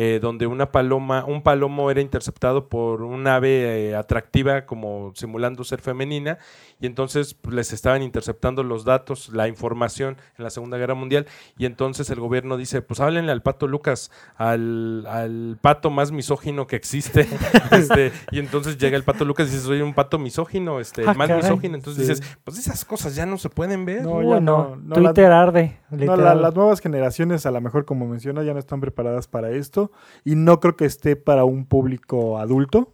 eh, 0.00 0.20
donde 0.22 0.46
una 0.46 0.70
paloma, 0.70 1.24
un 1.26 1.42
palomo 1.42 1.90
era 1.90 2.00
interceptado 2.00 2.68
por 2.68 3.02
un 3.02 3.26
ave 3.26 3.88
eh, 3.90 3.96
atractiva 3.96 4.64
como 4.64 5.10
simulando 5.16 5.64
ser 5.64 5.80
femenina 5.80 6.38
y 6.80 6.86
entonces 6.86 7.34
pues, 7.34 7.52
les 7.56 7.72
estaban 7.72 8.02
interceptando 8.02 8.62
los 8.62 8.84
datos, 8.84 9.28
la 9.30 9.48
información 9.48 10.16
en 10.38 10.44
la 10.44 10.50
Segunda 10.50 10.78
Guerra 10.78 10.94
Mundial 10.94 11.26
y 11.58 11.66
entonces 11.66 12.08
el 12.10 12.20
gobierno 12.20 12.56
dice, 12.56 12.80
pues 12.80 13.00
háblenle 13.00 13.32
al 13.32 13.42
pato 13.42 13.66
Lucas, 13.66 14.12
al, 14.36 15.04
al 15.08 15.58
pato 15.60 15.90
más 15.90 16.12
misógino 16.12 16.68
que 16.68 16.76
existe. 16.76 17.26
este, 17.72 18.12
y 18.30 18.38
entonces 18.38 18.78
llega 18.78 18.96
el 18.96 19.02
pato 19.02 19.24
Lucas 19.24 19.48
y 19.48 19.50
dice, 19.50 19.64
soy 19.64 19.80
un 19.82 19.94
pato 19.94 20.18
misógino, 20.20 20.78
este, 20.78 21.02
Ah, 21.08 21.14
más 21.14 21.26
caray. 21.26 21.42
misógino. 21.42 21.74
Entonces 21.74 22.06
Sí. 22.06 22.12
dices, 22.12 22.38
pues 22.44 22.56
esas 22.58 22.84
cosas 22.84 23.16
ya 23.16 23.26
no 23.26 23.36
se 23.36 23.50
pueden 23.50 23.84
ver. 23.84 24.02
No, 24.02 24.22
ya 24.22 24.38
no, 24.38 24.76
no, 24.76 24.76
no, 24.76 24.94
Twitter 24.94 25.32
arde. 25.32 25.76
No, 25.90 25.96
literal. 25.98 26.24
la- 26.24 26.34
las 26.36 26.54
nuevas 26.54 26.80
generaciones, 26.80 27.44
a 27.46 27.50
lo 27.50 27.60
mejor, 27.60 27.84
como 27.84 28.06
menciona, 28.06 28.44
ya 28.44 28.52
no 28.52 28.60
están 28.60 28.80
preparadas 28.80 29.26
para 29.26 29.50
esto. 29.50 29.87
Y 30.24 30.34
no 30.34 30.60
creo 30.60 30.76
que 30.76 30.84
esté 30.84 31.16
para 31.16 31.44
un 31.44 31.64
público 31.66 32.38
adulto. 32.38 32.92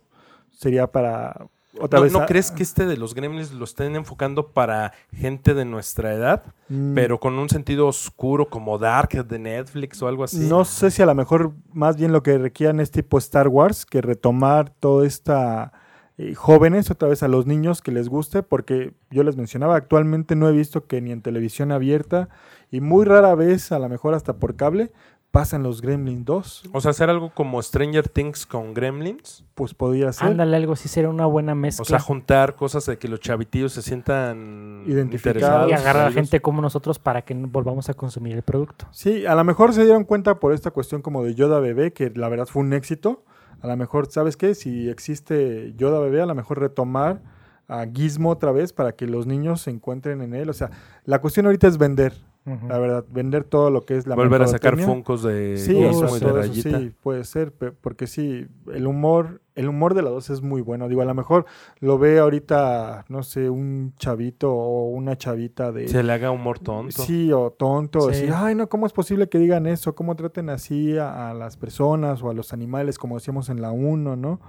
Sería 0.51 0.91
para. 0.91 1.47
Otra 1.81 1.99
¿No, 1.99 2.05
vez. 2.05 2.13
no 2.13 2.21
a- 2.21 2.27
crees 2.27 2.53
que 2.53 2.63
este 2.63 2.87
de 2.87 2.97
los 2.97 3.15
gremlins 3.17 3.51
lo 3.53 3.65
estén 3.65 3.97
enfocando 3.97 4.53
para 4.53 4.93
gente 5.13 5.55
de 5.55 5.65
nuestra 5.65 6.15
edad, 6.15 6.45
Mm, 6.69 6.95
pero 6.95 7.19
con 7.19 7.37
un 7.37 7.49
sentido 7.49 7.89
oscuro 7.89 8.49
como 8.49 8.79
Dark 8.79 9.27
de 9.27 9.39
Netflix 9.41 10.01
o 10.01 10.07
algo 10.07 10.23
así? 10.23 10.39
No 10.49 10.65
sé 10.65 10.93
si 10.93 11.03
a 11.03 11.07
lo 11.07 11.17
mejor 11.17 11.53
más 11.73 11.97
bien 11.97 12.13
lo 12.13 12.23
que 12.23 12.39
requieran 12.39 12.79
es 12.79 12.93
tipo 12.93 13.19
Star 13.19 13.49
Wars, 13.49 13.85
que 13.87 14.01
retomar 14.01 14.71
toda 14.71 15.05
esta 15.05 15.73
eh, 16.17 16.35
jóvenes, 16.37 16.93
otra 16.93 17.09
vez 17.09 17.25
a 17.25 17.29
los 17.29 17.45
niños 17.45 17.83
que 17.83 17.91
les 17.91 18.09
guste, 18.09 18.45
porque 18.45 18.95
yo 19.11 19.25
les 19.25 19.37
mencionaba, 19.37 19.75
actualmente 19.75 20.37
no 20.37 20.49
he 20.49 20.53
visto 20.53 20.87
que 20.87 21.01
ni 21.01 21.11
en 21.11 21.23
televisión 21.23 21.73
abierta 21.73 22.29
y 22.71 22.81
muy 22.81 23.05
rara 23.05 23.35
vez, 23.35 23.73
a 23.73 23.81
lo 23.81 23.89
mejor 23.89 24.15
hasta 24.15 24.37
por 24.37 24.55
cable, 24.55 24.93
pasan 25.35 25.65
los 25.65 25.83
Gremlins 25.83 26.25
2. 26.25 26.71
O 26.73 26.81
sea, 26.81 26.93
hacer 26.93 27.11
algo 27.11 27.31
como 27.35 27.61
Stranger 27.61 28.09
Things 28.09 28.47
con 28.47 28.73
Gremlins. 28.73 29.45
Pues 29.57 29.75
podría 29.75 30.13
ser. 30.13 30.29
Ándale, 30.29 30.57
algo 30.57 30.77
sí 30.77 30.89
sería 30.89 31.11
una 31.11 31.27
buena 31.27 31.57
mezcla. 31.57 31.83
O 31.83 31.85
sea, 31.85 31.99
juntar 31.99 32.55
cosas 32.55 32.87
de 32.87 32.99
que 32.99 33.09
los 33.09 33.19
chavitillos 33.19 33.73
se 33.73 33.83
sientan 33.83 34.85
Identificados. 34.87 35.43
interesados. 35.43 35.71
y 35.71 35.75
agarrar 35.75 36.05
a 36.05 36.09
en 36.11 36.15
gente 36.15 36.41
como 36.41 36.63
nosotros 36.63 37.01
para 37.01 37.23
que 37.23 37.35
no 37.35 37.49
volvamos 37.49 37.89
a 37.89 37.95
consumir 37.95 38.37
el 38.37 38.43
producto. 38.43 38.87
Sí, 38.93 39.27
a 39.27 39.35
lo 39.35 39.43
mejor 39.43 39.73
se 39.73 39.83
dieron 39.83 40.05
cuenta 40.05 40.39
por 40.39 40.53
esta 40.53 40.71
cuestión 40.71 41.03
como 41.03 41.25
de 41.25 41.35
Yoda 41.35 41.59
bebé, 41.59 41.93
que 41.93 42.11
la 42.15 42.29
verdad 42.29 42.47
fue 42.47 42.63
un 42.63 42.73
éxito. 42.73 43.25
A 43.61 43.67
lo 43.67 43.77
mejor, 43.77 44.07
¿sabes 44.13 44.37
qué? 44.37 44.55
Si 44.55 44.89
existe 44.89 45.75
Yoda 45.77 45.99
bebé, 45.99 46.23
a 46.23 46.27
lo 46.27 46.37
mejor 46.37 46.61
retomar 46.61 47.21
a 47.67 47.85
Gizmo 47.93 48.31
otra 48.31 48.53
vez 48.53 48.73
para 48.73 48.93
que 48.93 49.09
los 49.09 49.27
niños 49.27 49.63
se 49.63 49.71
encuentren 49.71 50.23
en 50.23 50.33
él. 50.33 50.49
O 50.49 50.53
sea, 50.53 50.71
la 51.05 51.21
cuestión 51.21 51.47
ahorita 51.47 51.67
es 51.67 51.77
vender, 51.77 52.13
La 52.45 52.79
verdad, 52.79 53.07
vender 53.11 53.45
todo 53.45 53.71
lo 53.71 53.87
que 53.87 53.97
es 53.97 54.07
la 54.07 54.15
Volver 54.17 54.43
a 54.43 54.47
sacar 54.47 54.79
funcos 54.79 55.23
de 55.23 55.57
Sí, 55.57 55.73
o 55.83 55.89
Gizmo 55.89 56.09
sea, 56.09 56.17
y 56.19 56.21
de 56.21 56.27
todo 56.27 56.41
eso 56.41 56.49
Rayita. 56.49 56.79
sí, 56.79 56.93
puede 57.03 57.25
ser, 57.25 57.53
porque 57.53 58.07
sí, 58.07 58.47
el 58.71 58.87
humor, 58.87 59.41
el 59.55 59.67
humor 59.69 59.95
de 59.95 60.03
la 60.03 60.11
dos 60.11 60.29
es 60.29 60.43
muy 60.43 60.61
bueno. 60.61 60.89
Digo, 60.89 61.01
a 61.01 61.07
lo 61.07 61.15
mejor 61.15 61.47
lo 61.81 61.99
ve 61.99 62.19
ahorita, 62.19 63.07
no 63.09 63.23
sé, 63.23 63.49
un 63.49 63.95
chavito 63.97 64.53
o 64.53 64.89
una 64.91 65.17
chavita 65.17 65.73
de 65.73 65.89
Se 65.89 66.03
le 66.03 66.13
haga 66.13 66.31
humor 66.31 66.59
tonto. 66.59 67.03
Sí, 67.03 67.33
o 67.33 67.51
tonto. 67.51 68.13
Sí. 68.13 68.25
Así, 68.25 68.33
ay, 68.35 68.55
no, 68.55 68.69
¿cómo 68.69 68.87
es 68.87 68.93
posible 68.93 69.31
que 69.31 69.39
digan 69.39 69.67
eso? 69.67 69.95
¿Cómo 69.95 70.15
traten 70.15 70.51
así 70.51 70.99
a, 70.99 71.31
a 71.31 71.35
las 71.35 71.57
personas 71.57 72.23
o 72.23 72.29
a 72.29 72.35
los 72.35 72.53
animales, 72.53 72.99
como 72.99 73.15
decíamos 73.15 73.49
en 73.49 73.63
la 73.63 73.73
1, 73.73 74.17
¿no? 74.17 74.41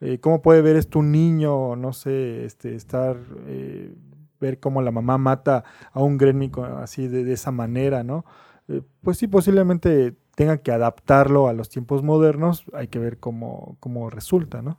Eh, 0.00 0.18
¿Cómo 0.20 0.42
puede 0.42 0.62
ver 0.62 0.74
esto 0.76 0.98
un 0.98 1.12
niño, 1.12 1.76
no 1.76 1.92
sé, 1.92 2.44
este, 2.44 2.74
estar, 2.74 3.16
eh, 3.46 3.94
ver 4.42 4.60
cómo 4.60 4.82
la 4.82 4.90
mamá 4.90 5.16
mata 5.18 5.64
a 5.92 6.00
un 6.02 6.18
gremlin 6.18 6.50
co- 6.50 6.64
así 6.66 7.08
de, 7.08 7.24
de 7.24 7.32
esa 7.32 7.50
manera, 7.52 8.02
¿no? 8.04 8.24
Eh, 8.68 8.82
pues 9.02 9.18
sí, 9.18 9.26
posiblemente 9.28 10.14
tengan 10.34 10.58
que 10.58 10.72
adaptarlo 10.72 11.48
a 11.48 11.52
los 11.54 11.68
tiempos 11.70 12.02
modernos, 12.02 12.64
hay 12.74 12.88
que 12.88 12.98
ver 12.98 13.18
cómo, 13.18 13.76
cómo 13.80 14.10
resulta, 14.10 14.62
¿no? 14.62 14.78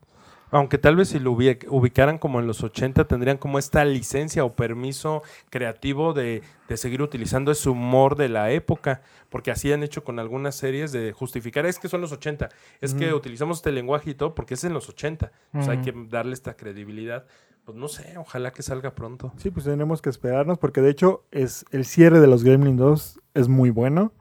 Aunque 0.51 0.77
tal 0.77 0.95
vez 0.95 1.09
si 1.09 1.19
lo 1.19 1.31
ubi- 1.33 1.65
ubicaran 1.67 2.19
como 2.19 2.39
en 2.39 2.45
los 2.45 2.63
80, 2.63 3.05
tendrían 3.07 3.37
como 3.39 3.57
esta 3.57 3.83
licencia 3.85 4.45
o 4.45 4.55
permiso 4.55 5.23
creativo 5.49 6.13
de, 6.13 6.43
de 6.67 6.77
seguir 6.77 7.01
utilizando 7.01 7.51
ese 7.51 7.69
humor 7.69 8.15
de 8.15 8.29
la 8.29 8.51
época. 8.51 9.01
Porque 9.29 9.49
así 9.49 9.71
han 9.73 9.81
hecho 9.81 10.03
con 10.03 10.19
algunas 10.19 10.53
series 10.53 10.91
de 10.91 11.11
justificar, 11.11 11.65
es 11.65 11.79
que 11.79 11.89
son 11.89 12.01
los 12.01 12.11
80, 12.11 12.49
es 12.81 12.93
que 12.93 13.13
utilizamos 13.15 13.57
este 13.57 13.71
lenguaje 13.71 14.11
y 14.11 14.13
todo 14.13 14.35
porque 14.35 14.53
es 14.53 14.63
en 14.63 14.73
los 14.73 14.89
80. 14.89 15.31
Pues 15.55 15.69
hay 15.69 15.79
que 15.79 15.91
darle 16.09 16.33
esta 16.35 16.55
credibilidad. 16.55 17.25
Pues 17.65 17.77
no 17.77 17.87
sé, 17.87 18.17
ojalá 18.17 18.51
que 18.51 18.61
salga 18.61 18.93
pronto. 18.93 19.31
Sí, 19.37 19.49
pues 19.49 19.65
tenemos 19.65 20.01
que 20.01 20.09
esperarnos 20.09 20.57
porque 20.57 20.81
de 20.81 20.89
hecho 20.89 21.23
es 21.31 21.65
el 21.71 21.85
cierre 21.85 22.19
de 22.19 22.27
los 22.27 22.43
Gremlin 22.43 22.75
2 22.75 23.19
es 23.33 23.47
muy 23.47 23.69
bueno, 23.69 24.11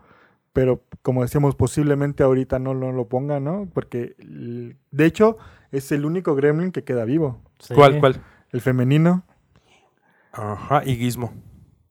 pero 0.53 0.83
como 1.03 1.23
decíamos 1.23 1.57
posiblemente 1.57 2.23
ahorita 2.23 2.59
no, 2.61 2.73
lo- 2.75 2.93
lo 2.93 3.09
pongan, 3.09 3.43
¿no? 3.45 3.69
Porque 3.75 4.15
de 4.19 5.05
hecho 5.05 5.39
es 5.73 5.91
el 5.91 6.05
único 6.05 6.35
Gremlin 6.37 6.71
que 6.71 6.85
queda 6.85 7.05
vivo, 7.05 7.41
Sí. 7.59 7.75
¿Cuál, 7.75 7.99
cuál? 8.01 8.21
el 8.53 8.61
femenino. 8.61 9.25
Ajá, 10.33 10.83
y 10.85 10.97
Gizmo. 10.97 11.33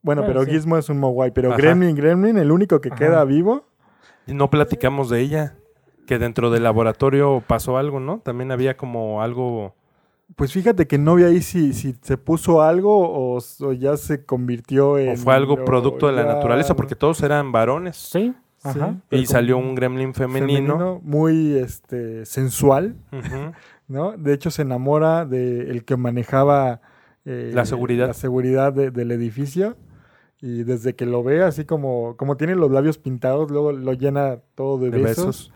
Bueno, 0.02 0.23
Ah, 0.23 0.28
pero 0.28 0.44
sí. 0.45 0.52
Gizmo 0.52 0.78
es 0.78 0.90
un 0.90 0.99
Mogwai, 0.99 1.32
pero 1.34 1.49
Ajá. 1.49 1.57
Gremlin, 1.57 1.95
Gremlin, 1.95 2.38
el 2.38 2.52
único 2.52 2.82
que 2.82 2.90
Ajá. 2.90 2.98
queda 2.98 3.23
vivo. 3.26 3.68
Y 4.26 4.34
no 4.34 4.49
platicamos 4.49 5.10
de 5.10 5.19
ella. 5.22 5.56
Que 6.07 6.18
dentro 6.18 6.49
del 6.49 6.64
laboratorio 6.64 7.44
pasó 7.45 7.78
algo, 7.78 7.99
¿no? 7.99 8.19
También 8.19 8.52
había 8.52 8.76
como 8.78 9.22
algo... 9.22 9.76
Pues 10.36 10.53
fíjate 10.53 10.88
que 10.88 10.98
no 10.98 11.16
vi 11.16 11.24
ahí 11.24 11.41
si, 11.41 11.74
si 11.74 11.95
se 12.02 12.18
puso 12.18 12.62
algo 12.62 13.36
o, 13.36 13.40
ya 13.74 13.98
se 13.98 14.26
convirtió 14.26 14.98
en... 14.98 15.10
O 15.14 15.18
fue 15.18 15.34
algo 15.36 15.64
producto 15.66 16.08
de 16.08 16.14
la 16.14 16.24
ya- 16.26 16.34
naturaleza, 16.36 16.76
porque 16.76 16.95
todos 16.95 17.22
eran 17.22 17.52
varones. 17.52 17.98
Sí, 17.98 18.34
Sí, 18.64 18.70
ajá. 18.70 18.95
Y 19.10 19.26
salió 19.26 19.58
un 19.58 19.74
gremlin 19.74 20.14
femenino. 20.14 20.99
muy 21.03 21.56
este, 21.56 22.26
sensual. 22.26 22.95
¿no? 23.88 24.12
De 24.18 24.34
hecho, 24.34 24.52
se 24.52 24.62
enamora 24.62 25.26
del 25.26 25.84
que 25.84 25.98
manejaba 25.98 26.80
eh, 27.26 27.52
La 27.53 27.66
seguridad. 27.66 28.08
la 28.08 28.14
seguridad 28.14 28.72
de- 28.74 28.91
del 28.91 29.12
edificio. 29.12 29.78
Y 30.44 30.64
desde 30.64 30.95
que 30.95 31.06
lo 31.06 31.24
ve, 31.24 31.44
así 31.44 31.66
como, 31.66 32.16
como 32.18 32.36
tiene 32.38 32.56
los 32.56 32.72
labios 32.72 32.98
pintados, 32.98 33.52
luego 33.52 33.72
lo 33.72 33.94
llena 33.94 34.38
todo 34.56 34.78
de, 34.80 34.90
De 34.91 34.98
besos. 34.99 35.26
besos. 35.26 35.53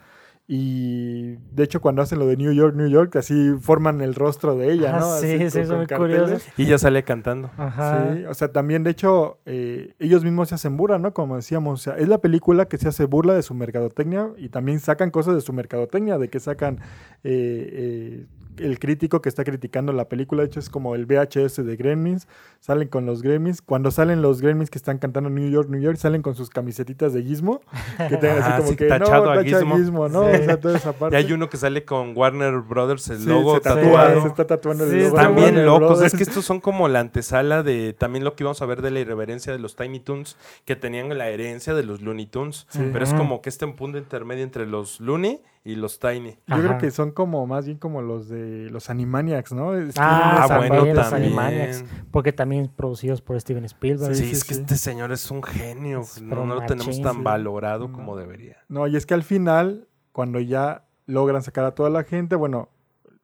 Y 0.47 1.37
de 1.55 1.63
hecho, 1.63 1.81
cuando 1.81 2.03
hacen 2.03 2.19
lo 2.19 2.27
de 2.27 2.37
New 2.37 2.51
York, 2.53 2.75
New 2.75 2.87
York, 2.87 3.15
así 3.15 3.53
forman 3.59 4.01
el 4.01 4.13
rostro 4.13 4.55
de 4.55 4.71
ella, 4.73 4.95
Ah, 4.95 4.99
¿no? 4.99 5.17
sí, 5.17 5.33
Así 5.35 5.49
sí, 5.49 5.57
con- 5.59 5.67
son 5.67 5.77
muy 5.77 5.87
curiosos. 5.87 6.43
Y 6.55 6.65
ya 6.65 6.77
sale 6.77 7.03
cantando. 7.03 7.49
Ajá. 7.57 8.13
Sí, 8.13 8.25
o 8.25 8.33
sea, 8.35 8.51
también 8.51 8.83
de 8.83 8.91
hecho 8.91 9.39
eh, 9.47 9.95
ellos 9.97 10.23
mismos 10.23 10.49
se 10.49 10.55
hacen 10.55 10.77
burla, 10.77 10.99
¿no? 10.99 11.13
Como 11.13 11.35
decíamos, 11.35 11.79
o 11.81 11.83
sea, 11.83 11.97
es 11.97 12.07
la 12.07 12.19
película 12.19 12.65
que 12.65 12.77
se 12.77 12.87
hace 12.87 13.05
burla 13.05 13.33
de 13.33 13.41
su 13.41 13.55
mercadotecnia 13.55 14.29
y 14.37 14.49
también 14.49 14.79
sacan 14.79 15.09
cosas 15.09 15.33
de 15.33 15.41
su 15.41 15.51
mercadotecnia, 15.51 16.19
de 16.19 16.29
que 16.29 16.39
sacan 16.39 16.75
eh, 17.23 17.69
eh, 17.73 18.25
el 18.57 18.79
crítico 18.79 19.21
que 19.21 19.29
está 19.29 19.43
criticando 19.43 19.93
la 19.93 20.09
película, 20.09 20.41
de 20.41 20.47
hecho 20.47 20.59
es 20.59 20.69
como 20.69 20.95
el 20.95 21.05
VHS 21.05 21.65
de 21.65 21.75
Gremlins, 21.75 22.27
salen 22.59 22.87
con 22.87 23.05
los 23.05 23.21
Gremlins, 23.21 23.61
cuando 23.61 23.91
salen 23.91 24.21
los 24.21 24.41
Gremlins 24.41 24.69
que 24.69 24.77
están 24.77 24.97
cantando 24.97 25.29
New 25.29 25.49
York, 25.49 25.69
New 25.69 25.81
York, 25.81 25.97
salen 25.97 26.21
con 26.21 26.35
sus 26.35 26.49
camisetitas 26.49 27.13
de 27.13 27.23
Gizmo, 27.23 27.61
que 28.09 28.17
tengan 28.17 28.39
así 28.39 28.49
Ah, 28.51 28.57
como 28.57 28.69
sí, 28.69 28.75
que 28.75 28.85
tachado 28.87 29.25
no, 29.25 29.31
a 29.39 29.43
Gizmo. 29.43 30.09
¿no? 30.09 30.29
Sí. 30.31 30.39
O 30.41 30.43
sea, 30.45 30.59
toda 30.59 30.77
esa 30.77 30.95
Y 31.11 31.15
hay 31.15 31.31
uno 31.33 31.49
que 31.49 31.57
sale 31.57 31.85
con 31.85 32.15
Warner 32.15 32.59
Brothers, 32.61 33.09
el 33.09 33.19
Sí, 33.19 33.27
logo 33.27 33.55
se 33.55 33.61
tatuado. 33.61 34.21
se 34.21 34.27
está 34.27 34.47
tatuando 34.47 34.83
el 34.85 34.89
Sí, 34.91 34.95
logo 34.97 35.07
está 35.09 35.19
de 35.19 35.25
También 35.25 35.45
Warner 35.47 35.65
locos, 35.65 35.87
Brothers. 35.89 36.13
es 36.13 36.17
que 36.17 36.23
estos 36.23 36.45
son 36.45 36.59
como 36.59 36.87
la 36.87 36.99
antesala 37.01 37.63
de 37.63 37.93
también 37.93 38.23
lo 38.23 38.35
que 38.35 38.43
íbamos 38.43 38.61
a 38.61 38.65
ver 38.65 38.81
de 38.81 38.91
la 38.91 38.99
irreverencia 38.99 39.51
de 39.53 39.59
los 39.59 39.75
Tiny 39.75 39.99
Toons, 39.99 40.37
que 40.65 40.75
tenían 40.75 41.15
la 41.17 41.29
herencia 41.29 41.73
de 41.73 41.83
los 41.83 42.01
Looney 42.01 42.25
Tunes, 42.25 42.67
pero 42.93 43.03
es 43.03 43.13
como 43.13 43.41
que 43.41 43.49
este 43.49 43.65
punto 43.67 43.97
intermedio 43.97 44.43
entre 44.43 44.65
los 44.65 44.99
Looney 44.99 45.41
y 45.65 45.75
los 45.75 45.99
Tiny. 45.99 46.37
Yo 46.45 46.57
creo 46.57 46.77
que 46.77 46.91
son 46.91 47.11
como 47.11 47.47
más 47.47 47.65
bien 47.65 47.79
como 47.79 48.03
los 48.03 48.29
de 48.29 48.69
los 48.69 48.91
Animaniacs, 48.91 49.51
¿no? 49.51 49.73
Es 49.75 49.95
que 49.95 49.99
Ah, 50.01 50.45
bueno, 50.47 50.75
también 50.75 50.95
los. 50.95 51.11
Animaniacs. 51.11 51.85
Porque 52.11 52.31
también 52.31 52.71
producidos 52.73 53.21
por 53.21 53.41
Steven 53.41 53.65
Spielberg. 53.65 54.15
Sí, 54.15 54.25
sí, 54.25 54.31
es 54.31 54.43
que 54.43 54.53
sí. 54.53 54.61
este 54.61 54.77
señor 54.77 55.11
es 55.11 55.31
un 55.31 55.41
genio, 55.41 56.01
Es 56.01 56.21
no, 56.21 56.45
no 56.45 56.55
lo 56.55 56.65
tenemos 56.67 57.01
tan 57.01 57.23
valorado 57.23 57.91
como 57.91 58.15
debería. 58.15 58.57
No, 58.69 58.85
y 58.85 58.95
es 58.95 59.07
que 59.07 59.15
al 59.15 59.23
final, 59.23 59.87
cuando 60.11 60.39
ya 60.39 60.85
logran 61.07 61.41
sacar 61.41 61.65
a 61.65 61.73
toda 61.73 61.89
la 61.89 62.03
gente, 62.03 62.35
bueno, 62.35 62.69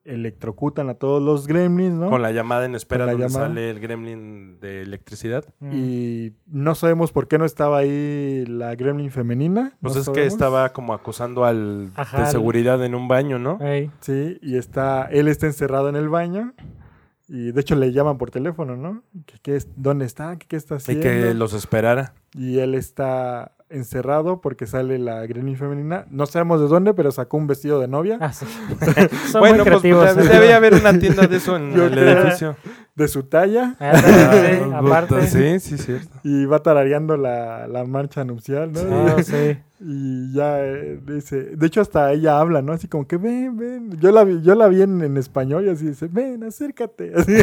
electrocutan 0.03 0.89
a 0.89 0.95
todos 0.95 1.21
los 1.21 1.47
gremlins, 1.47 1.93
¿no? 1.93 2.09
Con 2.09 2.21
la 2.21 2.31
llamada 2.31 2.65
en 2.65 2.75
espera 2.75 3.05
donde 3.05 3.27
llamada. 3.27 3.47
sale 3.47 3.69
el 3.69 3.79
gremlin 3.79 4.59
de 4.59 4.81
electricidad. 4.81 5.45
Mm. 5.59 5.71
Y 5.73 6.33
no 6.47 6.73
sabemos 6.75 7.11
por 7.11 7.27
qué 7.27 7.37
no 7.37 7.45
estaba 7.45 7.77
ahí 7.79 8.45
la 8.47 8.73
gremlin 8.75 9.11
femenina. 9.11 9.77
Pues 9.81 9.95
no 9.95 10.01
es 10.01 10.09
que 10.09 10.25
estaba 10.25 10.69
como 10.73 10.93
acosando 10.93 11.45
al 11.45 11.91
Ajá, 11.95 12.21
de 12.25 12.31
seguridad 12.31 12.83
en 12.83 12.95
un 12.95 13.07
baño, 13.07 13.37
¿no? 13.39 13.59
Sí, 13.99 14.37
y 14.41 14.57
está, 14.57 15.05
él 15.11 15.27
está 15.27 15.45
encerrado 15.45 15.89
en 15.89 15.95
el 15.95 16.09
baño. 16.09 16.53
Y 17.27 17.53
de 17.53 17.61
hecho 17.61 17.75
le 17.75 17.93
llaman 17.93 18.17
por 18.17 18.29
teléfono, 18.29 18.75
¿no? 18.75 19.03
¿Qué, 19.25 19.35
qué 19.41 19.55
es, 19.55 19.69
¿Dónde 19.77 20.03
está? 20.05 20.35
¿Qué, 20.37 20.47
qué 20.47 20.55
está 20.57 20.75
Y 20.75 20.77
haciendo? 20.77 21.03
que 21.03 21.33
los 21.33 21.53
esperara. 21.53 22.13
Y 22.33 22.57
él 22.59 22.75
está 22.75 23.53
encerrado 23.71 24.41
porque 24.41 24.67
sale 24.67 24.99
la 24.99 25.25
gremlin 25.25 25.57
femenina. 25.57 26.05
No 26.09 26.25
sabemos 26.25 26.59
de 26.61 26.67
dónde, 26.67 26.93
pero 26.93 27.11
sacó 27.11 27.37
un 27.37 27.47
vestido 27.47 27.79
de 27.79 27.87
novia. 27.87 28.17
Ah, 28.21 28.33
sí. 28.33 28.45
Son 29.31 29.39
bueno, 29.41 29.63
muy 29.63 29.71
pues 29.71 29.81
creativos. 29.81 30.15
debe, 30.15 30.29
debe 30.29 30.53
haber 30.53 30.73
una 30.75 30.97
tienda 30.99 31.27
de 31.27 31.37
eso 31.37 31.55
en 31.55 31.73
Yo 31.73 31.85
el 31.85 31.91
creo. 31.91 32.21
edificio. 32.21 32.55
De 33.01 33.07
su 33.07 33.23
talla 33.23 33.75
Ah, 33.79 33.97
sí, 33.97 34.71
aparte. 34.73 35.21
Sí, 35.27 35.59
sí, 35.59 35.77
cierto. 35.77 36.09
y 36.23 36.45
va 36.45 36.59
tarareando 36.63 37.17
la, 37.17 37.67
la 37.67 37.83
marcha 37.85 38.23
nupcial, 38.23 38.71
¿no? 38.71 38.79
Ah, 39.07 39.23
sí. 39.23 39.57
Y 39.83 40.31
ya 40.33 40.59
eh, 40.63 40.99
dice, 41.03 41.55
de 41.55 41.65
hecho 41.67 41.81
hasta 41.81 42.11
ella 42.13 42.39
habla, 42.39 42.61
¿no? 42.61 42.73
Así 42.73 42.87
como 42.87 43.07
que 43.07 43.17
ven, 43.17 43.57
ven. 43.57 43.91
Yo 43.99 44.11
la 44.11 44.23
vi, 44.23 44.39
yo 44.43 44.53
la 44.53 44.67
vi 44.67 44.83
en, 44.83 45.01
en 45.01 45.17
español 45.17 45.65
y 45.65 45.69
así 45.69 45.87
dice, 45.87 46.07
ven, 46.07 46.43
acércate. 46.43 47.13
Así. 47.15 47.33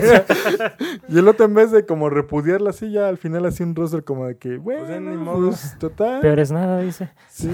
y 1.08 1.18
el 1.18 1.26
otro 1.26 1.46
en 1.46 1.54
vez 1.54 1.72
de 1.72 1.84
como 1.84 2.10
repudiarla 2.10 2.70
así, 2.70 2.92
ya 2.92 3.08
al 3.08 3.18
final 3.18 3.44
así 3.46 3.62
un 3.64 3.74
rostro 3.74 4.04
como 4.04 4.26
de 4.26 4.36
que, 4.36 4.56
bueno, 4.56 4.88
ya 4.88 5.00
ni 5.00 5.16
pues, 5.16 5.18
modo". 5.18 5.50
total. 5.80 6.20
Peor 6.20 6.38
es 6.38 6.52
nada, 6.52 6.80
dice. 6.80 7.10
Sí, 7.28 7.50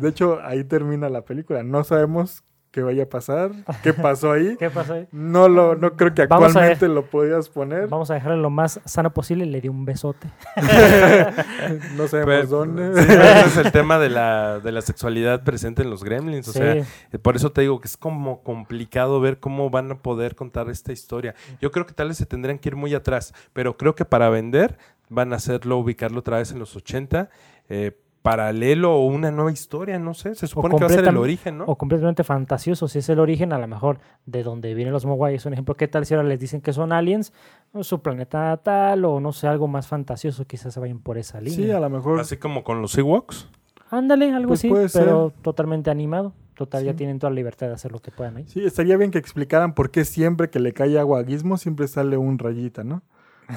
de 0.00 0.08
hecho 0.08 0.38
ahí 0.42 0.64
termina 0.64 1.08
la 1.10 1.22
película. 1.22 1.62
No 1.62 1.84
sabemos 1.84 2.42
qué 2.72 2.82
vaya 2.82 3.04
a 3.04 3.06
pasar, 3.06 3.52
qué 3.82 3.92
pasó 3.92 4.32
ahí. 4.32 4.56
¿Qué 4.58 4.70
pasó 4.70 4.94
ahí? 4.94 5.06
No 5.12 5.48
lo, 5.48 5.76
no 5.76 5.92
creo 5.94 6.12
que 6.14 6.22
actualmente 6.22 6.88
lo 6.88 7.04
podías 7.04 7.48
poner. 7.48 7.86
Vamos 7.86 8.10
a 8.10 8.14
dejarlo 8.14 8.38
lo 8.38 8.50
más 8.50 8.80
sano 8.86 9.12
posible. 9.12 9.46
Le 9.46 9.60
di 9.60 9.68
un 9.68 9.84
besote. 9.84 10.26
no 11.96 12.08
sabemos 12.08 12.34
Pero- 12.34 12.46
dónde. 12.46 13.00
sí, 13.00 13.04
pero 13.06 13.22
ese 13.22 13.46
es 13.46 13.56
el 13.66 13.72
tema 13.72 13.98
de 13.98 14.08
la, 14.10 14.58
de 14.60 14.72
la 14.72 14.82
sexualidad 14.82 15.44
presente 15.44 15.82
en 15.82 15.90
los 15.90 16.02
gremlins. 16.02 16.48
O 16.48 16.52
Sí. 16.52 16.58
sea, 16.58 16.84
por 17.22 17.36
eso 17.36 17.52
te 17.52 17.60
digo 17.60 17.80
que 17.80 17.88
es 17.88 17.96
como 17.96 18.42
complicado 18.42 19.20
ver 19.20 19.38
cómo 19.38 19.70
van 19.70 19.90
a 19.92 19.98
poder 19.98 20.34
contar 20.34 20.68
esta 20.70 20.92
historia. 20.92 21.34
Yo 21.60 21.70
creo 21.70 21.86
que 21.86 21.92
tal 21.92 22.08
vez 22.08 22.16
se 22.16 22.26
tendrían 22.26 22.58
que 22.58 22.70
ir 22.70 22.76
muy 22.76 22.94
atrás, 22.94 23.34
pero 23.52 23.76
creo 23.76 23.94
que 23.94 24.04
para 24.04 24.28
vender 24.30 24.78
van 25.08 25.32
a 25.32 25.36
hacerlo, 25.36 25.76
ubicarlo 25.78 26.20
otra 26.20 26.38
vez 26.38 26.52
en 26.52 26.58
los 26.58 26.74
80, 26.74 27.28
eh, 27.68 27.92
paralelo 28.22 28.94
o 28.94 29.04
una 29.06 29.30
nueva 29.30 29.50
historia, 29.52 29.98
no 29.98 30.14
sé. 30.14 30.34
Se 30.34 30.46
supone 30.46 30.74
que 30.76 30.80
va 30.84 30.86
a 30.86 30.94
ser 30.94 31.04
el 31.06 31.16
origen, 31.16 31.58
¿no? 31.58 31.64
O 31.64 31.76
completamente 31.76 32.24
fantasioso. 32.24 32.88
Si 32.88 33.00
es 33.00 33.08
el 33.08 33.18
origen, 33.18 33.52
a 33.52 33.58
lo 33.58 33.66
mejor 33.66 33.98
de 34.26 34.42
donde 34.42 34.72
vienen 34.74 34.92
los 34.92 35.04
Mogwai. 35.04 35.34
Es 35.34 35.44
un 35.46 35.52
ejemplo. 35.52 35.74
¿Qué 35.74 35.88
tal 35.88 36.06
si 36.06 36.14
ahora 36.14 36.26
les 36.26 36.38
dicen 36.38 36.60
que 36.60 36.72
son 36.72 36.92
aliens? 36.92 37.32
O 37.72 37.82
su 37.84 38.00
planeta 38.00 38.40
natal 38.44 39.04
o 39.04 39.20
no 39.20 39.32
sé, 39.32 39.48
algo 39.48 39.68
más 39.68 39.88
fantasioso. 39.88 40.44
Quizás 40.46 40.72
se 40.72 40.80
vayan 40.80 41.00
por 41.00 41.18
esa 41.18 41.40
línea. 41.40 41.56
Sí, 41.56 41.70
a 41.70 41.80
lo 41.80 41.90
mejor. 41.90 42.20
Así 42.20 42.36
como 42.36 42.62
con 42.64 42.80
los 42.80 42.96
Ewoks. 42.96 43.48
Ándale, 43.90 44.32
algo 44.32 44.48
Pues 44.48 44.60
así. 44.60 44.68
puede 44.68 44.88
ser. 44.88 45.04
Pero 45.04 45.32
totalmente 45.42 45.90
animado. 45.90 46.32
Total, 46.54 46.84
ya 46.84 46.94
tienen 46.94 47.18
toda 47.18 47.30
la 47.30 47.36
libertad 47.36 47.66
de 47.68 47.72
hacer 47.74 47.90
lo 47.92 47.98
que 47.98 48.10
puedan 48.10 48.36
ahí. 48.36 48.44
Sí, 48.46 48.64
estaría 48.64 48.96
bien 48.96 49.10
que 49.10 49.18
explicaran 49.18 49.74
por 49.74 49.90
qué 49.90 50.04
siempre 50.04 50.48
que 50.50 50.60
le 50.60 50.72
cae 50.72 50.98
agua 50.98 51.20
a 51.20 51.24
Gizmo 51.24 51.56
siempre 51.56 51.88
sale 51.88 52.16
un 52.18 52.38
rayita, 52.38 52.84
¿no? 52.84 53.02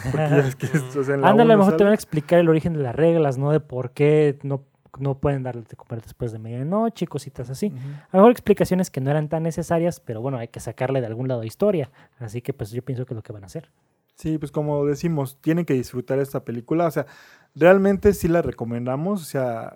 Porque 0.11 0.17
ya 0.17 0.47
es 0.47 0.55
que, 0.55 0.67
o 0.67 1.03
sea, 1.03 1.15
en 1.15 1.21
la 1.21 1.29
Ándale, 1.29 1.53
a 1.53 1.55
lo 1.55 1.63
mejor 1.63 1.77
te 1.77 1.83
van 1.83 1.91
a 1.91 1.95
explicar 1.95 2.39
el 2.39 2.49
origen 2.49 2.73
de 2.73 2.79
las 2.79 2.95
reglas, 2.95 3.37
¿no? 3.37 3.51
De 3.51 3.59
por 3.59 3.91
qué 3.91 4.37
no, 4.43 4.63
no 4.99 5.19
pueden 5.19 5.43
darle 5.43 5.63
de 5.63 5.75
comer 5.75 6.01
después 6.01 6.31
de 6.31 6.39
medianoche 6.39 7.07
cositas 7.07 7.49
así. 7.49 7.67
A 8.11 8.17
lo 8.17 8.19
mejor 8.19 8.31
explicaciones 8.31 8.89
que 8.89 9.01
no 9.01 9.11
eran 9.11 9.29
tan 9.29 9.43
necesarias, 9.43 9.99
pero 9.99 10.21
bueno, 10.21 10.37
hay 10.37 10.47
que 10.47 10.59
sacarle 10.59 11.01
de 11.01 11.07
algún 11.07 11.27
lado 11.27 11.43
historia. 11.43 11.91
Así 12.19 12.41
que 12.41 12.53
pues 12.53 12.71
yo 12.71 12.83
pienso 12.83 13.05
que 13.05 13.13
es 13.13 13.15
lo 13.15 13.23
que 13.23 13.33
van 13.33 13.43
a 13.43 13.47
hacer. 13.47 13.69
Sí, 14.15 14.37
pues 14.37 14.51
como 14.51 14.85
decimos, 14.85 15.37
tienen 15.41 15.65
que 15.65 15.73
disfrutar 15.73 16.19
esta 16.19 16.45
película. 16.45 16.87
O 16.87 16.91
sea, 16.91 17.05
realmente 17.53 18.13
sí 18.13 18.27
la 18.27 18.41
recomendamos. 18.41 19.21
O 19.21 19.25
sea, 19.25 19.75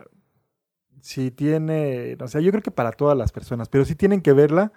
si 1.01 1.31
tiene, 1.31 2.17
o 2.19 2.27
sea, 2.27 2.41
yo 2.41 2.51
creo 2.51 2.63
que 2.63 2.71
para 2.71 2.91
todas 2.91 3.17
las 3.17 3.31
personas, 3.31 3.69
pero 3.69 3.85
sí 3.85 3.95
tienen 3.95 4.21
que 4.21 4.33
verla. 4.33 4.71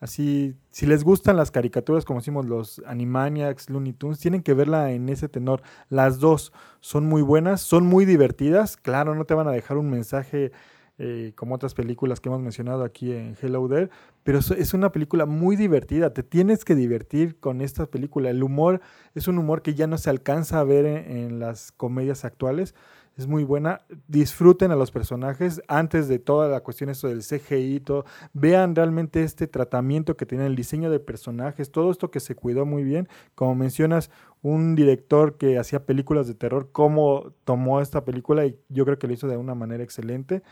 Así, 0.00 0.54
si 0.70 0.86
les 0.86 1.02
gustan 1.02 1.36
las 1.36 1.50
caricaturas, 1.50 2.04
como 2.04 2.20
decimos, 2.20 2.46
los 2.46 2.80
Animaniacs, 2.86 3.68
Looney 3.70 3.92
Tunes, 3.94 4.20
tienen 4.20 4.42
que 4.42 4.54
verla 4.54 4.92
en 4.92 5.08
ese 5.08 5.28
tenor. 5.28 5.62
Las 5.88 6.20
dos 6.20 6.52
son 6.80 7.06
muy 7.06 7.22
buenas, 7.22 7.60
son 7.62 7.86
muy 7.86 8.04
divertidas. 8.04 8.76
Claro, 8.76 9.14
no 9.16 9.24
te 9.24 9.34
van 9.34 9.48
a 9.48 9.52
dejar 9.52 9.76
un 9.76 9.90
mensaje 9.90 10.52
eh, 11.00 11.32
como 11.36 11.54
otras 11.54 11.74
películas 11.74 12.20
que 12.20 12.28
hemos 12.28 12.40
mencionado 12.40 12.82
aquí 12.82 13.12
en 13.12 13.36
Hello 13.40 13.68
There, 13.68 13.88
pero 14.24 14.38
es- 14.40 14.74
una 14.74 14.90
película 14.92 15.26
muy 15.26 15.54
divertida. 15.56 16.12
Te 16.12 16.22
tienes 16.24 16.64
que 16.64 16.74
divertir 16.74 17.38
con 17.38 17.60
esta 17.60 17.86
película. 17.86 18.30
El 18.30 18.42
humor 18.42 18.80
es 19.14 19.28
un 19.28 19.38
humor 19.38 19.62
que 19.62 19.74
ya 19.74 19.86
no 19.86 19.96
se 19.98 20.10
alcanza 20.10 20.58
a 20.60 20.64
ver 20.64 20.86
en 20.86 21.38
las 21.38 21.70
comedias 21.72 22.24
actuales. 22.24 22.74
Es 23.18 23.26
muy 23.26 23.42
buena. 23.42 23.80
Disfruten 24.06 24.70
a 24.70 24.76
los 24.76 24.92
personajes 24.92 25.60
antes 25.66 26.06
de 26.06 26.20
toda 26.20 26.48
la 26.48 26.60
cuestión 26.60 26.88
esto 26.88 27.08
del 27.08 27.24
CGI. 27.24 27.80
todo. 27.80 28.04
Vean 28.32 28.76
realmente 28.76 29.24
este 29.24 29.48
tratamiento 29.48 30.16
que 30.16 30.24
tiene 30.24 30.46
el 30.46 30.54
diseño 30.54 30.88
de 30.88 31.00
personajes, 31.00 31.72
todo 31.72 31.90
esto 31.90 32.12
que 32.12 32.20
se 32.20 32.36
cuidó 32.36 32.64
muy 32.64 32.84
bien. 32.84 33.08
Como 33.34 33.56
mencionas, 33.56 34.12
un 34.40 34.76
director 34.76 35.36
que 35.36 35.58
hacía 35.58 35.84
películas 35.84 36.28
de 36.28 36.34
terror, 36.34 36.70
cómo 36.70 37.32
tomó 37.42 37.80
esta 37.80 38.04
película 38.04 38.46
y 38.46 38.56
yo 38.68 38.84
creo 38.84 39.00
que 39.00 39.08
lo 39.08 39.14
hizo 39.14 39.26
de 39.26 39.36
una 39.36 39.56
manera 39.56 39.82
excelente. 39.82 40.44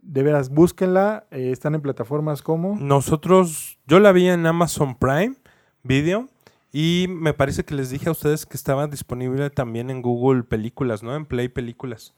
De 0.00 0.22
veras, 0.22 0.50
búsquenla. 0.50 1.26
eh, 1.32 1.50
están 1.50 1.74
en 1.74 1.80
plataformas 1.80 2.42
como... 2.42 2.76
Nosotros, 2.78 3.80
yo 3.88 3.98
la 3.98 4.12
vi 4.12 4.28
en 4.28 4.46
Amazon 4.46 4.96
Prime 4.96 5.34
Video 5.82 6.28
y 6.76 7.06
me 7.08 7.32
parece 7.34 7.64
que 7.64 7.72
les 7.76 7.90
dije 7.90 8.08
a 8.08 8.12
ustedes 8.12 8.46
que 8.46 8.56
estaba 8.56 8.88
disponible 8.88 9.48
también 9.50 9.90
en 9.90 10.02
Google 10.02 10.42
Películas, 10.42 11.04
¿no? 11.04 11.14
En 11.14 11.24
Play 11.24 11.46
Películas. 11.48 12.14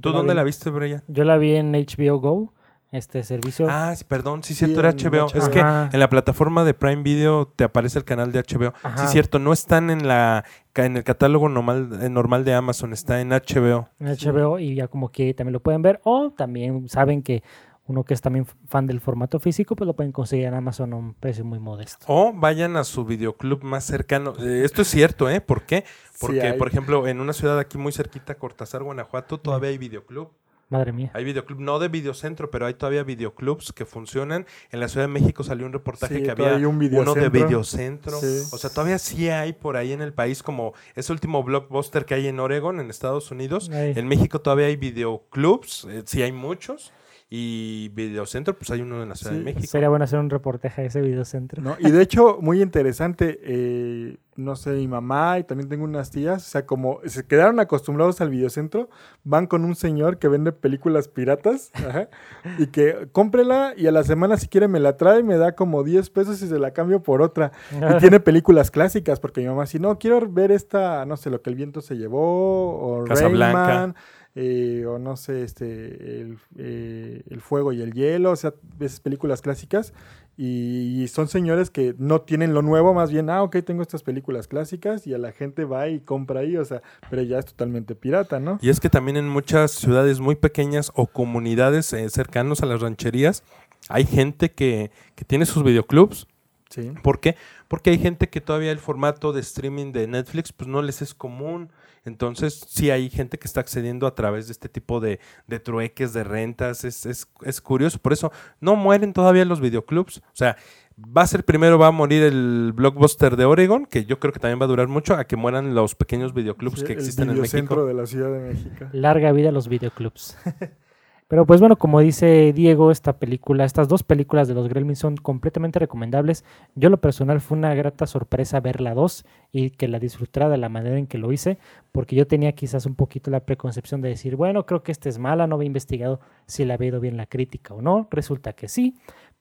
¿Tú 0.00 0.12
dónde 0.12 0.32
vi- 0.32 0.36
la 0.36 0.44
viste, 0.44 0.70
Brian? 0.70 1.02
Yo 1.08 1.24
la 1.24 1.36
vi 1.36 1.56
en 1.56 1.72
HBO 1.74 2.18
Go, 2.18 2.54
este 2.90 3.22
servicio. 3.22 3.66
Ah, 3.68 3.94
sí, 3.94 4.04
perdón, 4.08 4.42
sí, 4.42 4.54
Sí, 4.54 4.64
cierto, 4.64 4.80
era 4.80 4.92
HBO. 4.92 5.26
Es 5.34 5.50
que 5.50 5.60
Ajá. 5.60 5.90
en 5.92 6.00
la 6.00 6.08
plataforma 6.08 6.64
de 6.64 6.72
Prime 6.72 7.02
Video 7.02 7.48
te 7.54 7.64
aparece 7.64 7.98
el 7.98 8.06
canal 8.06 8.32
de 8.32 8.38
HBO. 8.38 8.72
Ajá. 8.82 8.96
Sí, 9.06 9.12
cierto, 9.12 9.38
no 9.38 9.52
están 9.52 9.90
en 9.90 10.08
la 10.08 10.44
en 10.74 10.96
el 10.96 11.02
catálogo 11.02 11.48
normal, 11.48 11.98
eh, 12.02 12.08
normal 12.08 12.44
de 12.44 12.54
Amazon, 12.54 12.92
está 12.92 13.20
en 13.20 13.30
HBO. 13.32 13.88
en 13.98 14.06
HBO 14.06 14.58
y 14.60 14.76
ya 14.76 14.86
como 14.86 15.10
que 15.10 15.34
también 15.34 15.52
lo 15.52 15.60
pueden 15.60 15.82
ver 15.82 16.00
o 16.04 16.30
también 16.30 16.88
saben 16.88 17.22
que 17.24 17.42
uno 17.88 18.04
que 18.04 18.14
es 18.14 18.20
también 18.20 18.46
fan 18.68 18.86
del 18.86 19.00
formato 19.00 19.40
físico 19.40 19.74
pues 19.74 19.86
lo 19.86 19.96
pueden 19.96 20.12
conseguir 20.12 20.46
en 20.46 20.54
Amazon 20.54 20.92
a 20.92 20.96
un 20.96 21.14
precio 21.14 21.44
muy 21.44 21.58
modesto. 21.58 22.04
O 22.08 22.32
vayan 22.32 22.76
a 22.76 22.84
su 22.84 23.04
videoclub 23.04 23.64
más 23.64 23.84
cercano. 23.84 24.34
Eh, 24.38 24.62
esto 24.64 24.82
es 24.82 24.88
cierto, 24.88 25.28
¿eh? 25.28 25.40
¿Por 25.40 25.62
qué? 25.62 25.84
Porque, 26.20 26.52
por 26.54 26.68
ejemplo, 26.68 27.06
en 27.08 27.20
una 27.20 27.32
ciudad 27.32 27.58
aquí 27.58 27.78
muy 27.78 27.92
cerquita, 27.92 28.34
Cortázar, 28.36 28.82
Guanajuato, 28.82 29.38
todavía 29.38 29.70
hay 29.70 29.78
videoclub. 29.78 30.30
Madre 30.70 30.92
mía. 30.92 31.10
Hay 31.14 31.24
videoclub, 31.24 31.60
no 31.60 31.78
de 31.78 31.88
videocentro, 31.88 32.50
pero 32.50 32.66
hay 32.66 32.74
todavía 32.74 33.02
videoclubs 33.02 33.72
que 33.72 33.86
funcionan. 33.86 34.44
En 34.70 34.80
la 34.80 34.88
Ciudad 34.88 35.06
de 35.06 35.12
México 35.12 35.42
salió 35.42 35.64
un 35.64 35.72
reportaje 35.72 36.16
Sí, 36.16 36.22
que 36.22 36.30
había 36.30 36.56
un 36.56 36.76
uno 36.76 36.78
de 37.14 37.30
videocentro. 37.30 37.30
videocentro. 37.30 38.20
Sí. 38.20 38.48
O 38.52 38.58
sea, 38.58 38.68
todavía 38.68 38.98
sí 38.98 39.30
hay 39.30 39.54
por 39.54 39.78
ahí 39.78 39.92
en 39.92 40.02
el 40.02 40.12
país, 40.12 40.42
como 40.42 40.74
ese 40.94 41.10
último 41.10 41.42
blockbuster 41.42 42.04
que 42.04 42.14
hay 42.14 42.26
en 42.26 42.38
Oregon, 42.38 42.80
en 42.80 42.90
Estados 42.90 43.30
Unidos. 43.30 43.70
Ay. 43.72 43.94
En 43.96 44.06
México 44.08 44.42
todavía 44.42 44.66
hay 44.66 44.76
videoclubs, 44.76 45.86
eh, 45.88 46.02
sí 46.04 46.20
hay 46.20 46.32
muchos. 46.32 46.92
Y 47.30 47.90
Videocentro, 47.90 48.56
pues 48.56 48.70
hay 48.70 48.80
uno 48.80 49.02
en 49.02 49.10
la 49.10 49.14
Ciudad 49.14 49.32
Sí, 49.32 49.38
de 49.38 49.44
México. 49.44 49.66
Sería 49.66 49.90
bueno 49.90 50.04
hacer 50.04 50.18
un 50.18 50.30
reportaje 50.30 50.82
a 50.82 50.84
ese 50.86 51.02
videocentro. 51.02 51.60
¿no? 51.62 51.76
Y 51.78 51.90
de 51.90 52.00
hecho, 52.00 52.38
muy 52.40 52.62
interesante, 52.62 53.38
eh, 53.42 54.16
no 54.34 54.56
sé, 54.56 54.70
mi 54.70 54.88
mamá 54.88 55.38
y 55.38 55.44
también 55.44 55.68
tengo 55.68 55.84
unas 55.84 56.10
tías, 56.10 56.46
o 56.46 56.48
sea, 56.48 56.64
como 56.64 57.00
se 57.04 57.26
quedaron 57.26 57.60
acostumbrados 57.60 58.22
al 58.22 58.30
videocentro, 58.30 58.88
van 59.24 59.46
con 59.46 59.64
un 59.64 59.74
señor 59.74 60.18
que 60.18 60.28
vende 60.28 60.52
películas 60.52 61.08
piratas 61.08 61.70
ajá, 61.74 62.08
y 62.56 62.68
que 62.68 63.08
cómprela 63.12 63.74
y 63.76 63.88
a 63.88 63.92
la 63.92 64.04
semana 64.04 64.38
si 64.38 64.48
quiere 64.48 64.68
me 64.68 64.80
la 64.80 64.96
trae, 64.96 65.22
me 65.22 65.36
da 65.36 65.52
como 65.52 65.84
10 65.84 66.08
pesos 66.10 66.40
y 66.40 66.48
se 66.48 66.58
la 66.58 66.70
cambio 66.72 67.02
por 67.02 67.20
otra. 67.20 67.52
Y 67.72 67.98
tiene 67.98 68.20
películas 68.20 68.70
clásicas, 68.70 69.20
porque 69.20 69.42
mi 69.42 69.48
mamá, 69.48 69.66
si 69.66 69.78
no, 69.78 69.98
quiero 69.98 70.26
ver 70.30 70.50
esta, 70.50 71.04
no 71.04 71.18
sé, 71.18 71.28
lo 71.28 71.42
que 71.42 71.50
el 71.50 71.56
viento 71.56 71.82
se 71.82 71.96
llevó, 71.96 73.00
o 73.00 73.04
Casablanca. 73.04 73.66
Rayman, 73.66 73.94
eh, 74.40 74.86
o 74.86 74.98
no 74.98 75.16
sé, 75.16 75.42
este, 75.42 76.20
el, 76.20 76.38
eh, 76.56 77.22
el 77.28 77.40
fuego 77.40 77.72
y 77.72 77.82
el 77.82 77.92
hielo, 77.92 78.30
o 78.30 78.36
sea, 78.36 78.54
esas 78.78 79.00
películas 79.00 79.42
clásicas. 79.42 79.92
Y, 80.36 81.02
y 81.02 81.08
son 81.08 81.26
señores 81.26 81.68
que 81.68 81.96
no 81.98 82.20
tienen 82.20 82.54
lo 82.54 82.62
nuevo, 82.62 82.94
más 82.94 83.10
bien, 83.10 83.28
ah, 83.28 83.42
ok, 83.42 83.56
tengo 83.64 83.82
estas 83.82 84.04
películas 84.04 84.46
clásicas 84.46 85.04
y 85.04 85.12
a 85.12 85.18
la 85.18 85.32
gente 85.32 85.64
va 85.64 85.88
y 85.88 85.98
compra 85.98 86.40
ahí, 86.40 86.56
o 86.56 86.64
sea, 86.64 86.80
pero 87.10 87.22
ya 87.22 87.40
es 87.40 87.46
totalmente 87.46 87.96
pirata, 87.96 88.38
¿no? 88.38 88.60
Y 88.62 88.68
es 88.68 88.78
que 88.78 88.88
también 88.88 89.16
en 89.16 89.28
muchas 89.28 89.72
ciudades 89.72 90.20
muy 90.20 90.36
pequeñas 90.36 90.92
o 90.94 91.08
comunidades 91.08 91.92
eh, 91.92 92.08
cercanos 92.08 92.62
a 92.62 92.66
las 92.66 92.80
rancherías 92.80 93.42
hay 93.88 94.04
gente 94.04 94.50
que, 94.50 94.90
que 95.14 95.24
tiene 95.24 95.46
sus 95.46 95.62
videoclubs. 95.62 96.26
Sí. 96.70 96.92
¿Por 97.02 97.20
qué? 97.20 97.36
Porque 97.66 97.90
hay 97.90 97.98
gente 97.98 98.28
que 98.28 98.40
todavía 98.40 98.72
el 98.72 98.78
formato 98.78 99.32
de 99.32 99.40
streaming 99.40 99.92
de 99.92 100.06
Netflix 100.06 100.52
pues 100.52 100.68
no 100.68 100.82
les 100.82 101.00
es 101.00 101.14
común. 101.14 101.70
Entonces 102.08 102.64
sí 102.68 102.90
hay 102.90 103.08
gente 103.10 103.38
que 103.38 103.46
está 103.46 103.60
accediendo 103.60 104.06
a 104.06 104.14
través 104.14 104.46
de 104.48 104.52
este 104.52 104.68
tipo 104.68 104.98
de, 105.00 105.20
de 105.46 105.60
trueques, 105.60 106.12
de 106.12 106.24
rentas. 106.24 106.84
Es, 106.84 107.06
es, 107.06 107.28
es 107.42 107.60
curioso. 107.60 107.98
Por 108.00 108.12
eso 108.12 108.32
no 108.60 108.74
mueren 108.74 109.12
todavía 109.12 109.44
los 109.44 109.60
videoclubs. 109.60 110.18
O 110.18 110.22
sea, 110.34 110.56
va 110.98 111.22
a 111.22 111.26
ser 111.26 111.44
primero, 111.44 111.78
va 111.78 111.86
a 111.88 111.92
morir 111.92 112.24
el 112.24 112.72
blockbuster 112.74 113.36
de 113.36 113.44
Oregon, 113.44 113.86
que 113.86 114.04
yo 114.04 114.18
creo 114.18 114.32
que 114.32 114.40
también 114.40 114.60
va 114.60 114.64
a 114.64 114.68
durar 114.68 114.88
mucho, 114.88 115.14
a 115.14 115.24
que 115.24 115.36
mueran 115.36 115.74
los 115.74 115.94
pequeños 115.94 116.34
videoclubs 116.34 116.80
Sí, 116.80 116.86
que 116.86 116.92
el 116.94 116.98
existen 116.98 117.28
en 117.28 117.34
videocentro 117.34 117.76
México. 117.76 117.86
de 117.86 117.94
la 117.94 118.06
Ciudad 118.06 118.32
de 118.32 118.40
México. 118.40 118.86
Larga 118.92 119.30
vida 119.32 119.50
a 119.50 119.52
los 119.52 119.68
videoclubs. 119.68 120.36
Pero 121.28 121.44
pues 121.44 121.60
bueno, 121.60 121.76
como 121.76 122.00
dice 122.00 122.54
Diego, 122.54 122.90
esta 122.90 123.18
película, 123.18 123.66
estas 123.66 123.86
dos 123.86 124.02
películas 124.02 124.48
de 124.48 124.54
los 124.54 124.66
Gremlins 124.66 124.98
son 124.98 125.16
completamente 125.16 125.78
recomendables. 125.78 126.42
Yo 126.74 126.88
lo 126.88 127.02
personal 127.02 127.42
fue 127.42 127.58
una 127.58 127.74
grata 127.74 128.06
sorpresa 128.06 128.60
ver 128.60 128.80
la 128.80 128.94
2 128.94 129.26
y 129.52 129.70
que 129.70 129.88
la 129.88 129.98
disfrutara 129.98 130.48
de 130.48 130.56
la 130.56 130.70
manera 130.70 130.96
en 130.96 131.06
que 131.06 131.18
lo 131.18 131.30
hice, 131.30 131.58
porque 131.92 132.16
yo 132.16 132.26
tenía 132.26 132.52
quizás 132.52 132.86
un 132.86 132.94
poquito 132.94 133.30
la 133.30 133.40
preconcepción 133.40 134.00
de 134.00 134.08
decir, 134.08 134.36
bueno, 134.36 134.64
creo 134.64 134.82
que 134.82 134.90
esta 134.90 135.10
es 135.10 135.18
mala, 135.18 135.46
no 135.46 135.56
había 135.56 135.66
investigado 135.66 136.18
si 136.46 136.64
le 136.64 136.72
había 136.72 136.88
ido 136.88 137.00
bien 137.00 137.18
la 137.18 137.26
crítica 137.26 137.74
o 137.74 137.82
no. 137.82 138.08
Resulta 138.10 138.54
que 138.54 138.68
sí, 138.68 138.94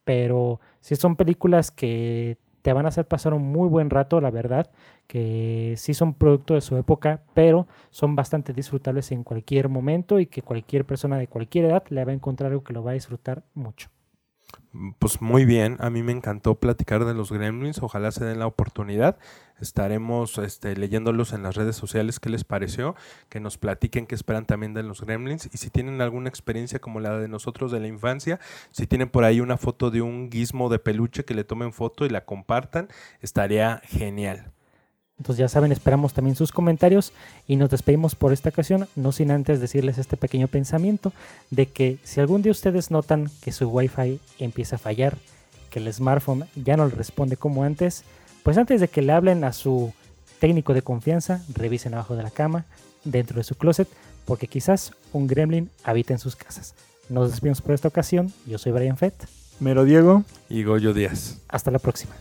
pero 0.03 0.59
si 0.81 0.97
son 0.97 1.15
películas 1.15 1.71
que 1.71 2.37
te 2.67 2.73
van 2.73 2.83
a 2.83 2.89
hacer 2.89 3.07
pasar 3.07 3.33
un 3.33 3.49
muy 3.49 3.69
buen 3.69 3.89
rato, 3.89 4.19
la 4.19 4.29
verdad, 4.29 4.69
que 5.07 5.75
sí 5.77 5.93
son 5.93 6.13
producto 6.13 6.53
de 6.53 6.59
su 6.59 6.75
época, 6.75 7.21
pero 7.33 7.65
son 7.91 8.17
bastante 8.17 8.51
disfrutables 8.51 9.13
en 9.13 9.23
cualquier 9.23 9.69
momento 9.69 10.19
y 10.19 10.25
que 10.25 10.41
cualquier 10.41 10.83
persona 10.83 11.17
de 11.17 11.27
cualquier 11.27 11.63
edad 11.63 11.85
le 11.87 12.03
va 12.03 12.11
a 12.11 12.15
encontrar 12.15 12.51
algo 12.51 12.65
que 12.65 12.73
lo 12.73 12.83
va 12.83 12.91
a 12.91 12.95
disfrutar 12.95 13.41
mucho. 13.53 13.87
Pues 14.99 15.21
muy 15.21 15.45
bien, 15.45 15.77
a 15.79 15.89
mí 15.89 16.03
me 16.03 16.11
encantó 16.11 16.55
platicar 16.55 17.03
de 17.05 17.13
los 17.13 17.31
Gremlins, 17.31 17.81
ojalá 17.81 18.11
se 18.11 18.23
den 18.25 18.39
la 18.39 18.47
oportunidad. 18.47 19.17
Estaremos 19.59 20.37
este, 20.37 20.75
leyéndolos 20.75 21.33
en 21.33 21.41
las 21.41 21.55
redes 21.55 21.75
sociales. 21.75 22.19
Qué 22.19 22.29
les 22.29 22.43
pareció, 22.43 22.95
que 23.29 23.39
nos 23.39 23.57
platiquen 23.57 24.05
qué 24.05 24.13
esperan 24.13 24.45
también 24.45 24.73
de 24.75 24.83
los 24.83 25.01
Gremlins. 25.01 25.49
Y 25.51 25.57
si 25.57 25.69
tienen 25.71 25.99
alguna 26.01 26.29
experiencia 26.29 26.79
como 26.79 26.99
la 26.99 27.17
de 27.17 27.27
nosotros 27.27 27.71
de 27.71 27.79
la 27.79 27.87
infancia, 27.87 28.39
si 28.71 28.85
tienen 28.85 29.09
por 29.09 29.23
ahí 29.23 29.39
una 29.39 29.57
foto 29.57 29.89
de 29.89 30.01
un 30.01 30.29
gizmo 30.31 30.69
de 30.69 30.79
peluche 30.79 31.25
que 31.25 31.33
le 31.33 31.43
tomen 31.43 31.73
foto 31.73 32.05
y 32.05 32.09
la 32.09 32.25
compartan, 32.25 32.87
estaría 33.21 33.81
genial. 33.85 34.53
Entonces 35.17 35.39
ya 35.39 35.49
saben, 35.49 35.71
esperamos 35.71 36.13
también 36.13 36.35
sus 36.35 36.51
comentarios 36.51 37.11
y 37.47 37.55
nos 37.55 37.71
despedimos 37.71 38.15
por 38.15 38.33
esta 38.33 38.49
ocasión, 38.49 38.87
no 38.95 39.11
sin 39.11 39.31
antes 39.31 39.59
decirles 39.59 39.97
este 39.97 40.15
pequeño 40.15 40.47
pensamiento 40.47 41.11
de 41.49 41.67
que 41.67 41.97
si 42.03 42.19
algún 42.19 42.43
día 42.43 42.51
ustedes 42.51 42.91
notan 42.91 43.29
que 43.41 43.51
su 43.51 43.67
Wi-Fi 43.67 44.19
empieza 44.37 44.75
a 44.75 44.79
fallar, 44.79 45.17
que 45.71 45.79
el 45.79 45.91
smartphone 45.91 46.45
ya 46.55 46.77
no 46.77 46.85
le 46.85 46.93
responde 46.93 47.35
como 47.35 47.63
antes, 47.63 48.03
pues 48.43 48.57
antes 48.57 48.79
de 48.79 48.87
que 48.87 49.01
le 49.01 49.11
hablen 49.11 49.43
a 49.43 49.53
su 49.53 49.91
técnico 50.39 50.73
de 50.73 50.83
confianza, 50.83 51.43
revisen 51.53 51.95
abajo 51.95 52.15
de 52.15 52.23
la 52.23 52.31
cama, 52.31 52.65
dentro 53.03 53.37
de 53.37 53.43
su 53.43 53.55
closet, 53.55 53.87
porque 54.25 54.47
quizás 54.47 54.91
un 55.13 55.25
gremlin 55.27 55.69
habita 55.83 56.13
en 56.13 56.19
sus 56.19 56.35
casas. 56.35 56.75
Nos 57.09 57.31
despedimos 57.31 57.61
por 57.61 57.73
esta 57.73 57.87
ocasión, 57.87 58.31
yo 58.45 58.57
soy 58.57 58.71
Brian 58.71 58.97
Fett, 58.97 59.27
Mero 59.59 59.85
Diego. 59.85 60.23
Y 60.49 60.63
Goyo 60.63 60.93
Díaz. 60.93 61.39
hasta 61.47 61.71
la 61.71 61.79
próxima. 61.79 62.13